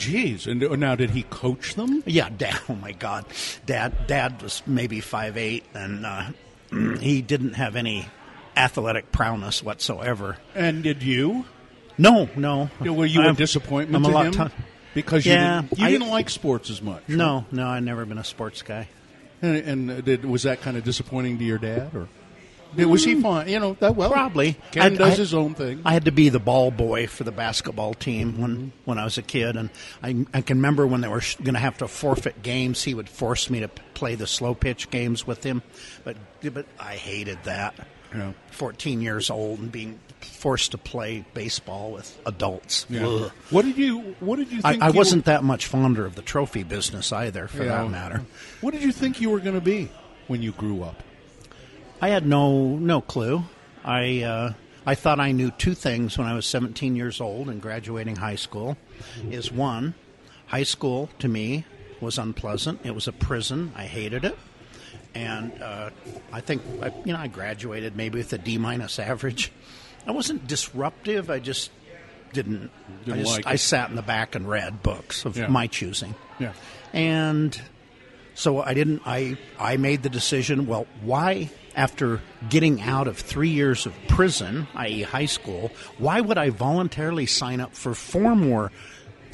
Jeez. 0.07 0.47
And 0.47 0.79
now, 0.79 0.95
did 0.95 1.11
he 1.11 1.23
coach 1.23 1.75
them? 1.75 2.03
Yeah, 2.05 2.29
Dad. 2.37 2.59
Oh 2.69 2.75
my 2.75 2.91
God, 2.91 3.25
Dad. 3.65 4.07
Dad 4.07 4.41
was 4.41 4.61
maybe 4.65 4.99
five 4.99 5.37
eight, 5.37 5.63
and 5.73 6.05
uh, 6.05 6.25
he 6.99 7.21
didn't 7.21 7.53
have 7.53 7.75
any 7.75 8.07
athletic 8.55 9.11
prowess 9.11 9.63
whatsoever. 9.63 10.37
And 10.55 10.83
did 10.83 11.03
you? 11.03 11.45
No, 11.97 12.27
no. 12.35 12.69
Were 12.79 13.05
you 13.05 13.21
a 13.21 13.25
I'm- 13.25 13.35
disappointment 13.35 14.05
I'm 14.05 14.05
a 14.05 14.07
to 14.09 14.13
lot 14.13 14.35
him? 14.35 14.49
ti- 14.49 14.55
because 14.95 15.25
you, 15.25 15.31
Yeah, 15.33 15.61
didn't, 15.61 15.79
you 15.79 15.85
I- 15.85 15.91
didn't 15.91 16.09
like 16.09 16.29
sports 16.29 16.69
as 16.69 16.81
much. 16.81 17.01
right? 17.07 17.17
no, 17.17 17.45
no. 17.51 17.67
I've 17.67 17.83
never 17.83 18.05
been 18.05 18.17
a 18.19 18.23
sports 18.23 18.61
guy. 18.61 18.87
And, 19.41 19.57
and 19.57 19.91
uh, 19.91 20.01
did, 20.01 20.23
was 20.25 20.43
that 20.43 20.61
kind 20.61 20.77
of 20.77 20.83
disappointing 20.83 21.37
to 21.39 21.43
your 21.43 21.57
dad, 21.57 21.93
or 21.95 22.07
Yeah, 22.75 22.85
was 22.85 23.03
he 23.03 23.13
mm-hmm. 23.13 23.21
fine? 23.21 23.49
You 23.49 23.59
know 23.59 23.77
that 23.79 23.95
well. 23.95 24.11
Probably. 24.11 24.57
Ken 24.71 24.93
I- 24.93 24.95
does 24.97 25.13
I- 25.13 25.17
his 25.17 25.33
own 25.33 25.53
thing. 25.55 25.81
I 25.85 25.93
had 25.93 26.05
to 26.05 26.11
be 26.11 26.29
the 26.29 26.39
ball 26.39 26.71
boy 26.71 27.07
for 27.07 27.23
the 27.23 27.31
basketball 27.31 27.93
team 27.93 28.39
when, 28.41 28.55
mm-hmm. 28.55 28.67
when 28.85 28.97
I 28.97 29.03
was 29.03 29.17
a 29.17 29.21
kid, 29.21 29.55
and 29.55 29.69
I, 30.01 30.25
I 30.33 30.41
can 30.41 30.57
remember 30.57 30.87
when 30.87 31.01
they 31.01 31.07
were 31.07 31.21
going 31.43 31.53
to 31.53 31.59
have 31.59 31.77
to 31.79 31.87
forfeit 31.87 32.41
games. 32.43 32.83
He 32.83 32.93
would 32.93 33.09
force 33.09 33.49
me 33.49 33.59
to 33.61 33.67
play 33.67 34.15
the 34.15 34.27
slow 34.27 34.53
pitch 34.55 34.89
games 34.89 35.25
with 35.27 35.43
him, 35.43 35.61
but 36.03 36.17
but 36.41 36.65
I 36.79 36.95
hated 36.95 37.39
that. 37.43 37.75
Yeah. 38.13 38.33
Fourteen 38.51 39.01
years 39.01 39.29
old 39.29 39.59
and 39.59 39.71
being 39.71 39.99
forced 40.21 40.71
to 40.71 40.77
play 40.77 41.25
baseball 41.33 41.91
with 41.91 42.15
adults. 42.25 42.85
Yeah. 42.89 43.29
What 43.49 43.65
did 43.65 43.77
you 43.77 44.15
What 44.19 44.37
did 44.37 44.51
you 44.51 44.61
I. 44.63 44.77
I 44.79 44.87
you 44.89 44.93
wasn't 44.93 45.25
were- 45.25 45.31
that 45.33 45.43
much 45.43 45.65
fonder 45.65 46.05
of 46.05 46.15
the 46.15 46.21
trophy 46.21 46.63
business 46.63 47.11
either, 47.11 47.47
for 47.47 47.63
Yeah. 47.63 47.83
that 47.83 47.89
matter. 47.89 48.21
What 48.61 48.73
did 48.73 48.83
you 48.83 48.91
think 48.91 49.19
you 49.19 49.29
were 49.29 49.39
going 49.39 49.55
to 49.55 49.61
be 49.61 49.89
when 50.27 50.41
you 50.41 50.51
grew 50.51 50.83
up? 50.83 51.01
I 52.03 52.09
had 52.09 52.25
no 52.25 52.75
no 52.75 52.99
clue. 52.99 53.45
I 53.81 54.23
uh, 54.23 54.53
I 54.85 54.93
thought 54.93 55.21
I 55.21 55.31
knew 55.31 55.51
two 55.51 55.73
things 55.73 56.17
when 56.17 56.27
I 56.27 56.33
was 56.33 56.45
17 56.45 56.97
years 56.97 57.21
old 57.21 57.47
and 57.47 57.61
graduating 57.61 58.17
high 58.17 58.35
school. 58.35 58.75
Is 59.31 59.53
one, 59.53 59.93
high 60.47 60.63
school 60.63 61.07
to 61.19 61.29
me 61.29 61.63
was 62.01 62.17
unpleasant. 62.17 62.81
It 62.83 62.93
was 62.93 63.07
a 63.07 63.13
prison. 63.13 63.71
I 63.73 63.85
hated 63.85 64.25
it, 64.25 64.37
and 65.15 65.53
uh, 65.63 65.91
I 66.33 66.41
think 66.41 66.61
I, 66.81 66.91
you 67.05 67.13
know 67.13 67.19
I 67.19 67.27
graduated 67.27 67.95
maybe 67.95 68.17
with 68.17 68.33
a 68.33 68.37
D 68.37 68.57
minus 68.57 68.99
average. 68.99 69.53
I 70.05 70.11
wasn't 70.11 70.45
disruptive. 70.45 71.29
I 71.29 71.39
just 71.39 71.71
didn't. 72.33 72.69
Didn't 73.05 73.19
I, 73.21 73.23
just, 73.23 73.37
like 73.37 73.47
I 73.47 73.55
sat 73.55 73.89
in 73.89 73.95
the 73.95 74.01
back 74.01 74.35
and 74.35 74.49
read 74.49 74.83
books 74.83 75.23
of 75.23 75.37
Yeah. 75.37 75.47
my 75.47 75.67
choosing. 75.67 76.15
Yeah. 76.37 76.51
And 76.91 77.57
so 78.35 78.61
I 78.61 78.73
didn't. 78.73 79.03
I 79.05 79.37
I 79.57 79.77
made 79.77 80.03
the 80.03 80.09
decision. 80.09 80.67
Well, 80.67 80.85
why? 81.01 81.49
After 81.75 82.21
getting 82.49 82.81
out 82.81 83.07
of 83.07 83.17
three 83.17 83.49
years 83.49 83.85
of 83.85 83.93
prison, 84.07 84.67
i.e., 84.75 85.01
high 85.01 85.25
school, 85.25 85.71
why 85.97 86.21
would 86.21 86.37
I 86.37 86.49
voluntarily 86.49 87.25
sign 87.25 87.59
up 87.59 87.73
for 87.73 87.95
four 87.95 88.35
more 88.35 88.71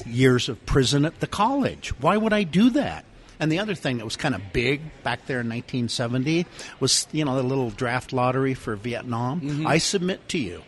years 0.06 0.48
of 0.48 0.64
prison 0.64 1.04
at 1.04 1.20
the 1.20 1.26
college? 1.26 1.90
Why 2.00 2.16
would 2.16 2.32
I 2.32 2.44
do 2.44 2.70
that? 2.70 3.04
And 3.38 3.50
the 3.50 3.58
other 3.58 3.74
thing 3.74 3.98
that 3.98 4.04
was 4.04 4.16
kind 4.16 4.34
of 4.34 4.52
big 4.52 4.80
back 5.02 5.26
there 5.26 5.40
in 5.40 5.48
1970 5.48 6.46
was, 6.78 7.06
you 7.10 7.24
know, 7.24 7.36
the 7.36 7.42
little 7.42 7.70
draft 7.70 8.12
lottery 8.12 8.54
for 8.54 8.76
Vietnam. 8.76 9.40
Mm-hmm. 9.40 9.66
I 9.66 9.78
submit 9.78 10.28
to 10.30 10.38
you, 10.38 10.62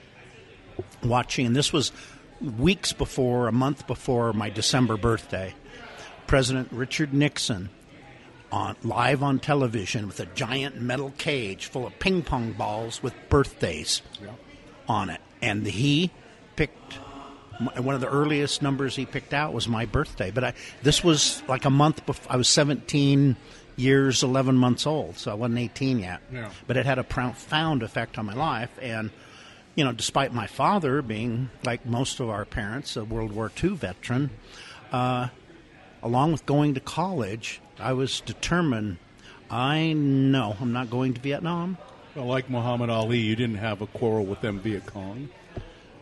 watching, 1.03 1.47
and 1.47 1.55
this 1.55 1.73
was 1.73 1.93
weeks 2.41 2.93
before, 2.93 3.47
a 3.47 3.53
month 3.53 3.87
before 3.87 4.33
my 4.33 4.49
December 4.49 4.97
birthday, 4.97 5.55
President 6.27 6.69
Richard 6.73 7.13
Nixon 7.13 7.69
on 8.53 8.77
live 8.85 9.23
on 9.23 9.39
television 9.39 10.07
with 10.07 10.21
a 10.21 10.27
giant 10.27 10.81
metal 10.81 11.13
cage 11.17 11.67
full 11.67 11.87
of 11.87 11.99
ping 11.99 12.23
pong 12.23 12.53
balls 12.53 13.03
with 13.03 13.15
birthdays 13.29 14.03
on 14.89 15.11
it, 15.11 15.21
and 15.41 15.67
he 15.67 16.11
picked 16.55 16.99
one 17.79 17.95
of 17.95 18.01
the 18.01 18.09
earliest 18.09 18.63
numbers 18.63 18.97
he 18.97 19.07
picked 19.07 19.33
out 19.33 19.53
was 19.53 19.69
my 19.69 19.87
birthday. 19.87 20.31
But 20.31 20.45
I, 20.45 20.55
this 20.83 21.03
was 21.05 21.43
like 21.49 21.65
a 21.65 21.71
month 21.71 22.05
before 22.07 22.33
I 22.33 22.37
was 22.37 22.49
17 22.49 23.37
years, 23.77 24.23
11 24.23 24.57
months 24.57 24.87
old, 24.87 25.17
so 25.17 25.31
I 25.31 25.35
wasn't 25.35 25.59
18 25.59 26.01
yet. 26.01 26.21
Yeah. 26.33 26.51
But 26.67 26.77
it 26.77 26.87
had 26.87 26.99
a 26.99 27.05
profound 27.05 27.83
effect 27.83 28.19
on 28.19 28.27
my 28.27 28.35
life, 28.35 28.71
and 28.81 29.11
you 29.75 29.85
know, 29.85 29.93
despite 29.93 30.35
my 30.35 30.47
father 30.47 31.01
being 31.01 31.51
like 31.65 31.87
most 31.87 32.21
of 32.21 32.29
our 32.29 32.45
parents, 32.45 32.97
a 32.97 33.05
World 33.05 33.33
War 33.33 33.51
II 33.63 33.71
veteran, 33.71 34.31
uh, 34.93 35.29
along 36.03 36.33
with 36.33 36.45
going 36.45 36.75
to 36.75 36.81
college, 36.81 37.62
I 37.79 37.93
was 37.93 38.21
determined. 38.21 38.99
I 39.51 39.93
know 39.93 40.57
I'm 40.61 40.73
not 40.73 40.91
going 40.91 41.15
to 41.15 41.21
Vietnam. 41.21 41.79
Well, 42.15 42.27
like 42.27 42.49
Muhammad 42.51 42.91
Ali, 42.91 43.19
you 43.19 43.37
didn't 43.37 43.57
have 43.57 43.83
a 43.83 43.87
quarrel 43.87 44.25
with 44.25 44.41
them 44.41 44.61
Viet 44.61 44.87
Cong. 44.87 45.29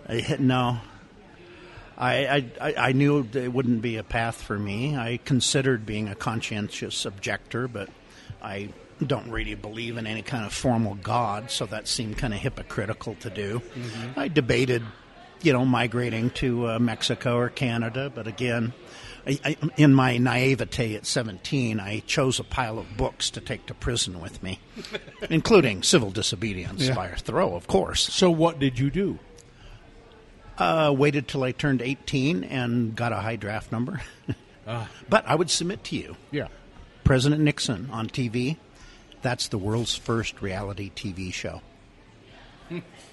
I, 0.09 0.37
no. 0.39 0.79
I, 1.97 2.51
I, 2.61 2.75
I 2.77 2.93
knew 2.93 3.29
it 3.33 3.53
wouldn't 3.53 3.83
be 3.83 3.97
a 3.97 4.03
path 4.03 4.41
for 4.41 4.59
me. 4.59 4.97
I 4.97 5.19
considered 5.25 5.85
being 5.85 6.09
a 6.09 6.15
conscientious 6.15 7.05
objector, 7.05 7.69
but 7.69 7.91
I 8.43 8.71
don't 9.07 9.31
really 9.31 9.55
believe 9.55 9.99
in 9.99 10.07
any 10.07 10.23
kind 10.23 10.45
of 10.45 10.53
formal 10.53 10.95
God, 10.95 11.51
so 11.51 11.67
that 11.67 11.87
seemed 11.87 12.19
kind 12.19 12.33
of 12.33 12.41
hypocritical 12.41 13.15
to 13.17 13.31
do. 13.31 13.63
I 14.17 14.29
debated, 14.29 14.83
you 15.43 15.53
know, 15.53 15.65
migrating 15.65 16.31
to 16.31 16.71
uh, 16.71 16.79
Mexico 16.79 17.37
or 17.37 17.51
Canada, 17.51 18.11
but 18.15 18.27
again, 18.27 18.73
I, 19.27 19.39
I, 19.45 19.57
in 19.77 19.95
my 19.95 20.17
naivete 20.19 20.95
at 20.97 21.07
17, 21.07 21.79
I 21.81 22.01
chose 22.07 22.39
a 22.41 22.45
pile 22.45 22.79
of 22.79 22.97
books 22.97 23.31
to 23.31 23.41
take 23.41 23.67
to 23.67 23.75
prison 23.75 24.21
with 24.21 24.43
me, 24.43 24.59
including 25.31 25.83
Civil 25.83 26.11
Disobedience 26.11 26.83
Yeah. 26.89 26.95
by 26.95 27.09
Thoreau, 27.09 27.55
of 27.55 27.67
course. 27.67 28.01
So 28.13 28.31
what 28.31 28.59
did 28.59 28.79
you 28.79 28.91
do? 28.91 29.19
Uh, 30.59 30.93
waited 30.97 31.27
till 31.27 31.43
I 31.43 31.53
turned 31.53 31.81
18 31.81 32.45
and 32.45 32.95
got 32.95 33.13
a 33.13 33.17
high 33.17 33.37
draft 33.37 33.73
number. 33.73 34.01
But 35.09 35.27
I 35.27 35.35
would 35.35 35.51
submit 35.51 35.83
to 35.85 35.97
you 35.97 36.17
Yeah. 36.31 36.47
President 37.03 37.41
Nixon 37.43 37.89
on 37.91 38.09
TV, 38.09 38.57
that's 39.21 39.49
the 39.49 39.59
world's 39.59 39.97
first 39.97 40.41
reality 40.41 40.93
TV 40.95 41.33
show. 41.33 41.61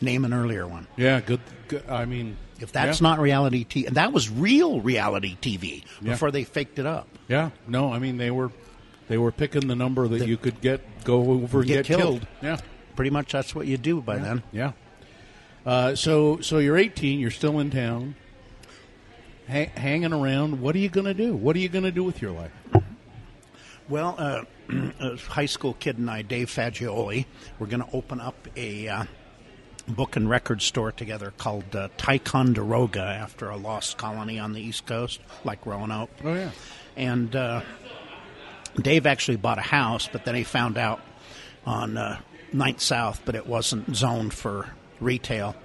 Name 0.01 0.25
an 0.25 0.33
earlier 0.33 0.67
one. 0.67 0.87
Yeah, 0.95 1.19
good. 1.21 1.39
good 1.67 1.83
I 1.89 2.05
mean, 2.05 2.37
If 2.59 2.71
that's 2.71 3.01
yeah. 3.01 3.07
not 3.09 3.19
reality 3.19 3.65
TV, 3.65 3.87
and 3.87 3.95
that 3.97 4.13
was 4.13 4.29
real 4.29 4.79
reality 4.81 5.35
TV 5.41 5.83
Yeah. 6.01 6.11
before 6.11 6.31
they 6.31 6.43
faked 6.43 6.77
it 6.79 6.85
up. 6.85 7.07
Yeah, 7.27 7.49
no, 7.67 7.91
I 7.91 7.99
mean 7.99 8.17
they 8.17 8.31
were 8.31 8.51
they 9.07 9.17
were 9.17 9.31
picking 9.31 9.67
the 9.67 9.75
number 9.75 10.07
that 10.07 10.27
you 10.27 10.37
could 10.37 10.61
get 10.61 10.81
go 11.03 11.31
over 11.31 11.59
and 11.59 11.67
Get 11.67 11.85
get, 11.85 11.97
killed. 11.97 12.27
Yeah, 12.41 12.57
Pretty 12.95 13.09
much 13.11 13.31
that's 13.31 13.53
what 13.55 13.65
you 13.67 13.77
do 13.77 14.01
by 14.01 14.17
then. 14.17 14.43
yeah. 14.51 14.71
Uh, 15.65 15.95
so 15.95 16.39
so 16.41 16.59
you're 16.59 16.77
18, 16.77 17.19
you're 17.19 17.29
still 17.31 17.59
in 17.59 17.69
town, 17.71 18.15
ha- 19.49 19.71
hanging 19.75 20.13
around. 20.13 20.61
What 20.61 20.75
are 20.75 20.79
you 20.79 20.89
going 20.89 21.05
to 21.05 21.13
do? 21.13 21.35
What 21.35 21.55
are 21.55 21.59
you 21.59 21.69
going 21.69 21.83
to 21.83 21.91
do 21.91 22.03
with 22.03 22.21
your 22.21 22.31
life? 22.31 22.51
Well, 23.89 24.15
uh, 24.17 24.43
a 24.99 25.15
high 25.17 25.45
school 25.45 25.73
kid 25.73 25.97
and 25.97 26.09
I, 26.09 26.21
Dave 26.21 26.49
Fagioli, 26.49 27.25
we're 27.59 27.67
going 27.67 27.83
to 27.83 27.89
open 27.93 28.19
up 28.21 28.47
a 28.55 28.87
uh, 28.87 29.03
book 29.87 30.15
and 30.15 30.29
record 30.29 30.61
store 30.61 30.91
together 30.91 31.31
called 31.37 31.75
uh, 31.75 31.87
Ticonderoga 31.97 33.01
after 33.01 33.49
a 33.49 33.57
lost 33.57 33.97
colony 33.97 34.37
on 34.39 34.53
the 34.53 34.61
East 34.61 34.85
Coast, 34.85 35.19
like 35.43 35.65
Roanoke. 35.65 36.09
Oh 36.23 36.33
yeah, 36.33 36.51
And 36.95 37.35
uh, 37.35 37.61
Dave 38.81 39.05
actually 39.05 39.37
bought 39.37 39.57
a 39.57 39.61
house, 39.61 40.07
but 40.11 40.25
then 40.25 40.35
he 40.35 40.43
found 40.43 40.77
out 40.77 40.99
on 41.65 41.97
uh, 41.97 42.19
Ninth 42.53 42.81
South, 42.81 43.21
but 43.25 43.35
it 43.35 43.47
wasn't 43.47 43.95
zoned 43.95 44.33
for 44.33 44.69
retail. 44.99 45.55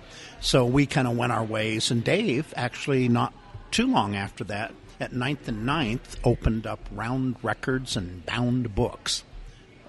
So 0.40 0.66
we 0.66 0.86
kind 0.86 1.06
of 1.06 1.16
went 1.16 1.32
our 1.32 1.44
ways. 1.44 1.90
And 1.90 2.02
Dave 2.02 2.52
actually, 2.56 3.08
not 3.08 3.32
too 3.70 3.86
long 3.86 4.16
after 4.16 4.44
that, 4.44 4.72
at 5.00 5.12
Ninth 5.12 5.48
and 5.48 5.64
Ninth, 5.66 6.16
opened 6.24 6.66
up 6.66 6.80
Round 6.92 7.36
Records 7.42 7.96
and 7.96 8.24
Bound 8.26 8.74
Books 8.74 9.24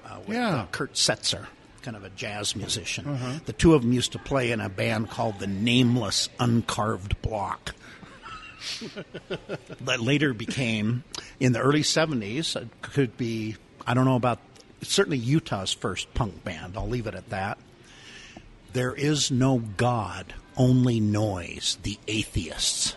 uh, 0.05 0.19
with 0.27 0.38
Yeah. 0.38 0.55
uh, 0.55 0.65
Kurt 0.71 0.93
Setzer, 0.93 1.47
kind 1.84 1.95
of 1.97 2.03
a 2.03 2.09
jazz 2.09 2.55
musician. 2.55 3.05
Mm-hmm. 3.05 3.45
The 3.45 3.53
two 3.53 3.75
of 3.75 3.81
them 3.81 3.93
used 3.93 4.13
to 4.13 4.19
play 4.19 4.51
in 4.51 4.61
a 4.61 4.69
band 4.69 5.09
called 5.09 5.39
the 5.39 5.47
Nameless 5.47 6.29
Uncarved 6.39 7.21
Block. 7.21 7.75
That 9.81 9.99
later 9.99 10.34
became 10.34 11.03
in 11.39 11.51
the 11.51 11.59
early 11.59 11.81
70s 11.81 12.55
it 12.55 12.69
could 12.81 13.17
be 13.17 13.57
i 13.86 13.93
don't 13.93 14.05
know 14.05 14.15
about 14.15 14.39
certainly 14.81 15.17
utah's 15.17 15.73
first 15.73 16.13
punk 16.13 16.45
band 16.45 16.77
i'll 16.77 16.88
leave 16.88 17.05
it 17.05 17.13
at 17.13 17.29
that. 17.29 17.57
There 18.71 18.95
is 18.95 19.29
no 19.31 19.59
god 19.59 20.34
only 20.55 21.01
noise 21.01 21.77
the 21.84 21.99
atheists. 22.07 22.95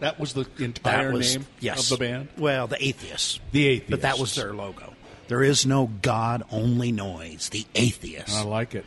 That 0.00 0.18
was 0.18 0.34
the 0.34 0.46
entire 0.58 1.12
was 1.12 1.36
name 1.36 1.46
yes. 1.60 1.90
of 1.90 1.98
the 1.98 2.04
band. 2.04 2.28
well 2.36 2.66
the 2.66 2.84
atheists. 2.84 3.38
The 3.52 3.66
Atheists. 3.68 3.90
but 3.90 4.02
that 4.02 4.18
was 4.18 4.34
their 4.34 4.52
logo 4.52 4.95
there 5.28 5.42
is 5.42 5.66
no 5.66 5.90
god 6.02 6.42
only 6.50 6.92
noise 6.92 7.48
the 7.50 7.64
atheist. 7.74 8.34
I 8.36 8.42
like 8.44 8.74
it. 8.74 8.84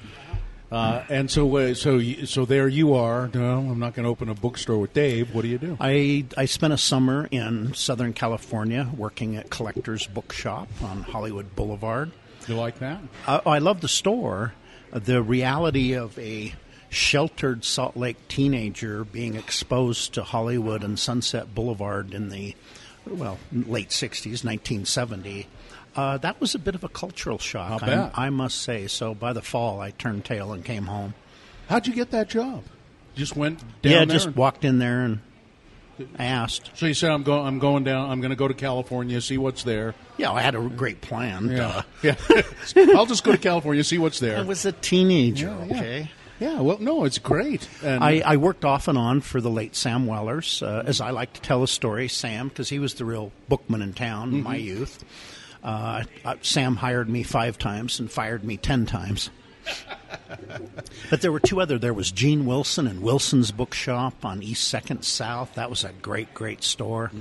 Uh, 0.71 1.03
and 1.09 1.31
so, 1.31 1.57
uh, 1.57 1.73
so, 1.73 1.97
you- 1.97 2.27
so 2.27 2.45
there 2.45 2.67
you 2.67 2.93
are. 2.93 3.29
No, 3.33 3.57
I'm 3.57 3.79
not 3.79 3.95
going 3.95 4.03
to 4.03 4.09
open 4.09 4.29
a 4.29 4.35
bookstore 4.35 4.77
with 4.77 4.93
Dave. 4.93 5.33
What 5.33 5.41
do 5.41 5.47
you 5.47 5.57
do? 5.57 5.75
I, 5.79 6.25
I 6.37 6.45
spent 6.45 6.73
a 6.73 6.77
summer 6.77 7.27
in 7.31 7.73
Southern 7.73 8.13
California 8.13 8.87
working 8.95 9.35
at 9.35 9.49
Collector's 9.49 10.05
Bookshop 10.05 10.67
on 10.83 11.01
Hollywood 11.01 11.55
Boulevard. 11.55 12.11
You 12.47 12.55
like 12.55 12.77
that? 12.79 12.99
I, 13.27 13.41
I 13.45 13.57
love 13.57 13.81
the 13.81 13.87
store. 13.87 14.53
The 14.91 15.23
reality 15.23 15.93
of 15.93 16.17
a 16.19 16.53
sheltered 16.91 17.63
Salt 17.65 17.97
Lake 17.97 18.17
teenager 18.27 19.03
being 19.03 19.35
exposed 19.35 20.13
to 20.13 20.23
Hollywood 20.23 20.83
and 20.83 20.97
Sunset 20.99 21.53
Boulevard 21.55 22.13
in 22.13 22.29
the 22.29 22.55
well 23.07 23.39
late 23.51 23.89
'60s, 23.89 24.43
1970. 24.43 25.47
Uh, 26.00 26.18
that 26.18 26.39
was 26.39 26.56
a 26.56 26.60
bit 26.60 26.76
of 26.76 26.84
a 26.86 26.89
cultural 26.89 27.38
shock. 27.38 27.84
I, 27.84 28.10
I 28.14 28.30
must 28.30 28.62
say. 28.62 28.88
So 28.88 29.14
by 29.14 29.34
the 29.34 29.41
fall, 29.41 29.82
I 29.82 29.91
turned 29.91 30.24
tail 30.24 30.54
and 30.54 30.64
came 30.64 30.86
home. 30.86 31.14
How'd 31.68 31.88
you 31.88 31.93
get 31.93 32.12
that 32.12 32.30
job? 32.30 32.64
Just 33.16 33.36
went 33.36 33.60
down 33.82 33.91
yeah, 33.91 34.06
just 34.06 34.28
and- 34.28 34.36
walked 34.36 34.64
in 34.64 34.80
there 34.80 35.02
and 35.02 35.20
asked. 36.18 36.72
So 36.76 36.86
you 36.86 36.93
said 36.93 37.12
I'm 37.12 37.24
going. 37.24 37.45
I'm 37.45 37.60
going 37.60 37.84
down. 37.84 38.10
I'm 38.10 38.22
going 38.22 38.30
to 38.30 38.38
go 38.38 38.47
to 38.47 38.54
California, 38.54 39.20
see 39.20 39.38
what's 39.38 39.64
there. 39.64 39.93
Yeah, 40.18 40.32
I 40.32 40.41
had 40.41 40.56
a 40.56 40.62
great 40.62 41.02
plan. 41.02 41.47
duh. 41.47 41.82
yeah. 42.02 42.16
I'll 42.95 43.06
just 43.06 43.26
go 43.26 43.34
to 43.34 43.38
California, 43.38 43.84
see 43.84 43.97
what's 43.97 44.22
there. 44.22 44.38
I 44.38 44.43
was 44.43 44.66
a 44.66 44.72
teenager. 44.72 45.47
Yeah, 45.47 45.66
yeah. 45.66 45.76
Okay. 45.76 46.12
yeah. 46.39 46.62
Well, 46.62 46.78
no, 46.80 47.04
it's 47.04 47.18
great. 47.20 47.68
And 47.84 48.02
I, 48.02 48.22
I 48.26 48.38
worked 48.38 48.64
off 48.64 48.88
and 48.88 48.97
on 48.97 49.20
for 49.20 49.41
the 49.41 49.50
late 49.50 49.76
Sam 49.76 50.08
Wellers, 50.08 50.64
uh, 50.64 50.84
as 50.86 51.02
I 51.02 51.10
like 51.10 51.34
to 51.34 51.41
tell 51.41 51.60
the 51.60 51.68
story, 51.68 52.08
Sam, 52.08 52.47
because 52.47 52.70
he 52.70 52.80
was 52.80 52.93
the 52.93 53.04
real 53.04 53.34
bookman 53.50 53.82
in 53.82 53.91
town 53.91 54.34
in 54.34 54.43
my 54.43 54.56
youth. 54.56 55.04
Uh, 55.64 56.03
uh, 56.24 56.36
Sam 56.41 56.76
hired 56.78 57.10
me 57.10 57.24
five 57.24 57.57
times 57.57 57.99
and 57.99 58.12
fired 58.12 58.43
me 58.43 58.57
ten 58.57 58.86
times. 58.86 59.30
but 61.10 61.22
there 61.22 61.32
were 61.32 61.39
two 61.39 61.62
other. 61.62 61.78
There 61.78 61.93
was 61.93 62.12
Gene 62.12 62.45
Wilson 62.45 62.88
and 62.88 63.01
Wilson's 63.01 63.51
Bookshop 63.51 64.26
on 64.26 64.41
East 64.41 64.68
Second 64.68 65.03
South. 65.03 65.53
That 65.55 65.70
was 65.70 65.84
a 65.84 65.91
great, 66.01 66.34
great 66.34 66.64
store. 66.64 67.12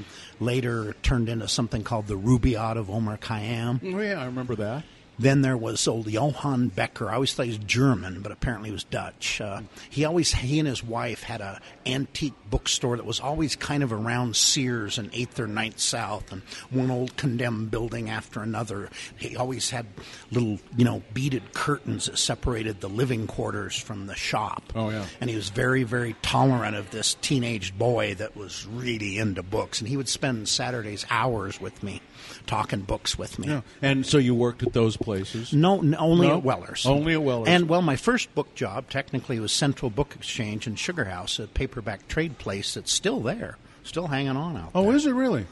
Later, 0.40 0.94
turned 1.02 1.28
into 1.28 1.48
something 1.48 1.82
called 1.84 2.06
the 2.06 2.16
Rubaiyat 2.18 2.76
of 2.76 2.90
Omar 2.90 3.18
Khayyam. 3.18 3.80
oh 3.94 4.00
yeah, 4.00 4.20
I 4.20 4.26
remember 4.26 4.54
that. 4.56 4.84
Then 5.18 5.42
there 5.42 5.56
was 5.56 5.88
old 5.88 6.06
Johann 6.06 6.68
Becker. 6.68 7.10
I 7.10 7.14
always 7.14 7.34
thought 7.34 7.44
he 7.46 7.50
was 7.50 7.58
German, 7.58 8.20
but 8.20 8.30
apparently 8.30 8.68
he 8.68 8.72
was 8.72 8.84
Dutch. 8.84 9.40
Uh, 9.40 9.62
he 9.90 10.04
always, 10.04 10.32
he 10.32 10.58
and 10.58 10.68
his 10.68 10.84
wife 10.84 11.24
had 11.24 11.40
a 11.40 11.60
antique 11.84 12.34
bookstore 12.48 12.96
that 12.96 13.06
was 13.06 13.18
always 13.18 13.56
kind 13.56 13.82
of 13.82 13.92
around 13.92 14.36
Sears 14.36 14.96
and 14.98 15.10
Eighth 15.12 15.40
or 15.40 15.46
Ninth 15.46 15.80
South, 15.80 16.30
and 16.30 16.42
one 16.70 16.90
old 16.90 17.16
condemned 17.16 17.70
building 17.70 18.08
after 18.10 18.40
another. 18.40 18.90
He 19.16 19.36
always 19.36 19.70
had 19.70 19.86
little, 20.30 20.58
you 20.76 20.84
know, 20.84 21.02
beaded 21.12 21.52
curtains 21.52 22.06
that 22.06 22.18
separated 22.18 22.80
the 22.80 22.88
living 22.88 23.26
quarters 23.26 23.76
from 23.76 24.06
the 24.06 24.14
shop. 24.14 24.72
Oh, 24.74 24.90
yeah. 24.90 25.04
And 25.20 25.28
he 25.28 25.36
was 25.36 25.48
very, 25.50 25.82
very 25.82 26.14
tolerant 26.22 26.76
of 26.76 26.90
this 26.90 27.14
teenage 27.14 27.76
boy 27.76 28.14
that 28.14 28.36
was 28.36 28.66
really 28.66 29.18
into 29.18 29.42
books, 29.42 29.80
and 29.80 29.88
he 29.88 29.96
would 29.96 30.08
spend 30.08 30.48
Saturdays 30.48 31.04
hours 31.10 31.60
with 31.60 31.82
me, 31.82 32.00
talking 32.48 32.80
books 32.80 33.16
with 33.16 33.38
me. 33.38 33.46
Yeah. 33.46 33.60
And 33.80 34.04
so 34.04 34.18
you 34.18 34.34
worked 34.34 34.64
at 34.64 34.72
those 34.72 34.96
places. 34.96 35.52
No, 35.52 35.78
n- 35.78 35.94
only 35.96 36.26
No? 36.26 36.38
at 36.38 36.42
Weller's. 36.42 36.84
Only 36.84 37.12
at 37.12 37.22
Weller's. 37.22 37.46
And 37.48 37.68
well, 37.68 37.82
my 37.82 37.94
first 37.94 38.34
book 38.34 38.52
job 38.56 38.90
technically 38.90 39.38
was 39.38 39.52
Central 39.52 39.90
Book 39.90 40.14
Exchange 40.16 40.66
in 40.66 40.74
Sugar 40.74 41.04
House, 41.04 41.38
a 41.38 41.46
paperback 41.46 42.08
trade 42.08 42.38
place 42.38 42.74
that's 42.74 42.92
still 42.92 43.20
there, 43.20 43.56
still 43.84 44.08
hanging 44.08 44.36
on 44.36 44.56
out 44.56 44.72
there. 44.72 44.82
Oh, 44.82 44.90
is 44.90 45.06
it 45.06 45.12
really? 45.12 45.46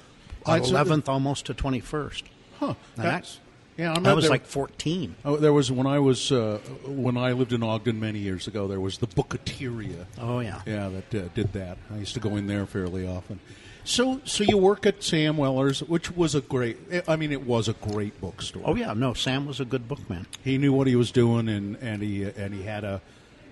Eleventh, 0.47 1.09
almost 1.09 1.47
to 1.47 1.55
twenty 1.55 1.81
first. 1.81 2.25
Huh. 2.61 2.75
That's 2.97 3.39
yeah. 3.77 3.93
I 3.93 4.11
I 4.11 4.15
was 4.15 4.25
there- 4.25 4.31
like 4.31 4.47
fourteen. 4.47 5.17
Oh, 5.25 5.37
there 5.37 5.53
was 5.53 5.71
when 5.71 5.87
I 5.87 5.99
was 5.99 6.31
uh, 6.33 6.59
when 6.87 7.17
I 7.17 7.33
lived 7.33 7.53
in 7.53 7.63
Ogden 7.63 7.99
many 8.01 8.21
years 8.21 8.47
ago. 8.47 8.67
There 8.69 8.81
was 8.81 8.99
the 8.99 9.07
Bookateria. 9.09 10.07
Oh 10.21 10.41
yeah. 10.41 10.63
Yeah, 10.67 10.89
that 10.89 11.15
uh, 11.15 11.29
did 11.35 11.53
that. 11.53 11.79
I 11.93 11.99
used 11.99 12.15
to 12.15 12.21
go 12.21 12.37
in 12.37 12.47
there 12.47 12.65
fairly 12.65 13.07
often. 13.07 13.41
So, 13.87 14.21
so 14.25 14.43
you 14.43 14.57
work 14.59 14.85
at 14.85 15.05
Sam 15.05 15.37
Weller's, 15.37 15.81
which 15.81 16.11
was 16.11 16.35
a 16.35 16.41
great. 16.41 16.77
I 17.07 17.15
mean, 17.15 17.31
it 17.31 17.47
was 17.47 17.69
a 17.69 17.73
great 17.73 18.21
bookstore. 18.21 18.65
Oh 18.67 18.75
yeah. 18.75 18.93
No, 18.95 19.15
Sam 19.15 19.47
was 19.47 19.61
a 19.61 19.65
good 19.65 19.87
bookman. 19.87 20.27
He 20.43 20.59
knew 20.59 20.73
what 20.73 20.89
he 20.89 20.97
was 20.97 21.13
doing, 21.13 21.49
and 21.49 21.77
and 21.77 22.03
he 22.03 22.25
and 22.25 22.53
he 22.53 22.65
had 22.65 22.83
a. 22.83 23.01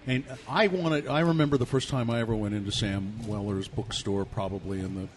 And 0.08 0.24
I 0.48 0.66
wanted. 0.66 1.06
I 1.06 1.20
remember 1.20 1.56
the 1.56 1.66
first 1.66 1.88
time 1.88 2.10
I 2.10 2.18
ever 2.18 2.34
went 2.34 2.52
into 2.52 2.72
Sam 2.72 3.28
Weller's 3.28 3.68
bookstore, 3.68 4.24
probably 4.24 4.80
in 4.80 4.96
the 4.96 5.08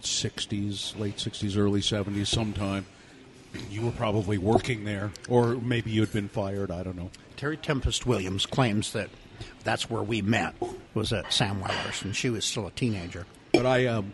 '60s, 0.00 0.96
late 0.96 1.16
'60s, 1.16 1.56
early 1.56 1.80
'70s, 1.80 2.28
sometime. 2.28 2.86
You 3.68 3.82
were 3.82 3.90
probably 3.90 4.38
working 4.38 4.84
there, 4.84 5.10
or 5.28 5.56
maybe 5.56 5.90
you 5.90 6.02
had 6.02 6.12
been 6.12 6.28
fired. 6.28 6.70
I 6.70 6.84
don't 6.84 6.96
know. 6.96 7.10
Terry 7.36 7.56
Tempest 7.56 8.06
Williams 8.06 8.46
claims 8.46 8.92
that 8.92 9.10
that's 9.64 9.90
where 9.90 10.02
we 10.02 10.22
met 10.22 10.54
was 10.94 11.12
at 11.12 11.32
Sam 11.32 11.60
Weller's, 11.60 12.02
and 12.04 12.14
she 12.14 12.30
was 12.30 12.44
still 12.44 12.68
a 12.68 12.70
teenager. 12.70 13.26
But 13.52 13.66
I, 13.66 13.86
um, 13.86 14.12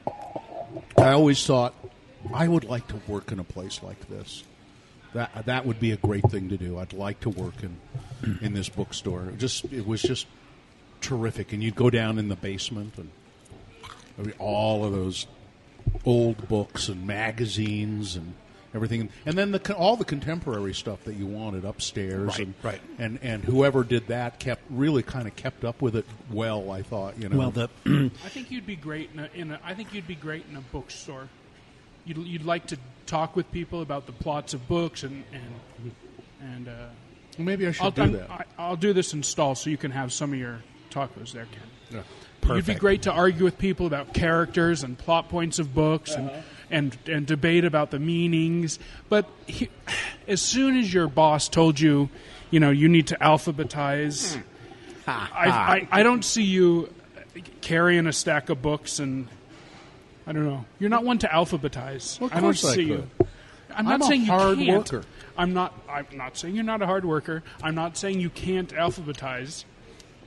I 0.96 1.12
always 1.12 1.44
thought 1.44 1.74
I 2.32 2.48
would 2.48 2.64
like 2.64 2.86
to 2.88 3.00
work 3.06 3.32
in 3.32 3.38
a 3.38 3.44
place 3.44 3.82
like 3.82 4.08
this. 4.08 4.44
That 5.12 5.46
that 5.46 5.64
would 5.66 5.78
be 5.78 5.92
a 5.92 5.96
great 5.96 6.28
thing 6.30 6.48
to 6.48 6.56
do. 6.56 6.78
I'd 6.78 6.92
like 6.92 7.20
to 7.20 7.30
work 7.30 7.54
in 7.62 7.78
in 8.40 8.52
this 8.52 8.68
bookstore. 8.68 9.26
It 9.26 9.38
just 9.38 9.64
it 9.66 9.86
was 9.86 10.02
just 10.02 10.26
terrific, 11.00 11.52
and 11.52 11.62
you'd 11.62 11.76
go 11.76 11.88
down 11.88 12.18
in 12.18 12.28
the 12.28 12.36
basement 12.36 12.98
and 12.98 13.10
I 14.18 14.22
mean, 14.22 14.34
all 14.38 14.84
of 14.84 14.92
those 14.92 15.26
old 16.04 16.48
books 16.48 16.88
and 16.88 17.06
magazines 17.06 18.16
and 18.16 18.34
everything, 18.74 19.08
and 19.24 19.38
then 19.38 19.52
the 19.52 19.74
all 19.74 19.96
the 19.96 20.04
contemporary 20.04 20.74
stuff 20.74 21.04
that 21.04 21.14
you 21.14 21.26
wanted 21.26 21.64
upstairs. 21.64 22.28
Right, 22.28 22.38
and, 22.40 22.54
right. 22.62 22.80
And 22.98 23.18
and 23.22 23.44
whoever 23.44 23.84
did 23.84 24.08
that 24.08 24.38
kept 24.38 24.62
really 24.70 25.02
kind 25.02 25.26
of 25.26 25.36
kept 25.36 25.64
up 25.64 25.80
with 25.80 25.96
it 25.96 26.06
well. 26.30 26.70
I 26.70 26.82
thought 26.82 27.18
you 27.18 27.28
know. 27.28 27.38
Well, 27.38 27.50
the 27.50 27.68
I 28.24 28.28
think 28.28 28.50
you'd 28.50 28.66
be 28.66 28.76
great 28.76 29.10
in 29.14 29.20
a, 29.20 29.30
in 29.34 29.50
a. 29.52 29.60
I 29.64 29.74
think 29.74 29.94
you'd 29.94 30.06
be 30.06 30.16
great 30.16 30.44
in 30.50 30.56
a 30.56 30.60
bookstore. 30.60 31.28
You'd, 32.04 32.18
you'd 32.18 32.44
like 32.44 32.66
to 32.66 32.78
talk 33.06 33.36
with 33.36 33.50
people 33.50 33.80
about 33.80 34.06
the 34.06 34.12
plots 34.12 34.52
of 34.54 34.66
books 34.68 35.02
and 35.02 35.24
and 35.32 35.92
and. 36.40 36.68
Uh, 36.68 36.88
maybe 37.38 37.66
I 37.66 37.72
should 37.72 37.84
I'll, 37.84 37.90
do 37.90 38.02
I'm- 38.02 38.12
that. 38.12 38.30
I, 38.30 38.44
I'll 38.58 38.76
do 38.76 38.92
this 38.92 39.14
in 39.14 39.22
stall 39.22 39.54
so 39.54 39.70
you 39.70 39.76
can 39.76 39.90
have 39.92 40.12
some 40.12 40.32
of 40.32 40.38
your 40.38 40.60
tacos 40.90 41.32
there, 41.32 41.46
Ken. 41.46 41.62
Yeah. 41.90 42.54
You'd 42.54 42.66
be 42.66 42.74
great 42.74 43.02
to 43.02 43.12
argue 43.12 43.44
with 43.44 43.56
people 43.56 43.86
about 43.86 44.12
characters 44.12 44.82
and 44.82 44.98
plot 44.98 45.30
points 45.30 45.58
of 45.58 45.74
books 45.74 46.12
and, 46.12 46.30
and 46.70 46.96
and 47.06 47.26
debate 47.26 47.64
about 47.64 47.90
the 47.90 47.98
meanings. 47.98 48.78
But 49.08 49.28
he, 49.46 49.68
as 50.28 50.40
soon 50.40 50.76
as 50.76 50.92
your 50.92 51.08
boss 51.08 51.48
told 51.48 51.78
you, 51.80 52.08
you 52.50 52.60
know, 52.60 52.70
you 52.70 52.88
need 52.88 53.06
to 53.08 53.16
alphabetize, 53.16 54.40
I, 55.06 55.88
I, 55.92 56.00
I 56.00 56.02
don't 56.02 56.24
see 56.24 56.42
you 56.44 56.92
carrying 57.60 58.06
a 58.06 58.12
stack 58.12 58.48
of 58.48 58.62
books 58.62 58.98
and 58.98 59.28
I 60.26 60.32
don't 60.32 60.46
know. 60.46 60.64
You're 60.78 60.90
not 60.90 61.04
one 61.04 61.18
to 61.18 61.28
alphabetize. 61.28 62.18
Well, 62.20 62.28
of 62.28 62.32
I 62.32 62.36
don't 62.36 62.42
course 62.42 62.64
I 62.64 62.74
see 62.74 62.86
could. 62.88 63.10
you. 63.20 63.26
I'm 63.76 63.84
not 63.86 63.94
I'm 63.94 64.02
a 64.02 64.04
saying 64.06 64.20
you 64.22 64.26
hard 64.26 64.58
can't. 64.58 64.92
worker. 64.92 65.06
I'm 65.36 65.52
not. 65.52 65.74
I'm 65.88 66.06
not 66.12 66.36
saying 66.36 66.54
you're 66.54 66.64
not 66.64 66.80
a 66.80 66.86
hard 66.86 67.04
worker. 67.04 67.42
I'm 67.62 67.74
not 67.74 67.96
saying 67.96 68.20
you 68.20 68.30
can't 68.30 68.68
alphabetize. 68.70 69.64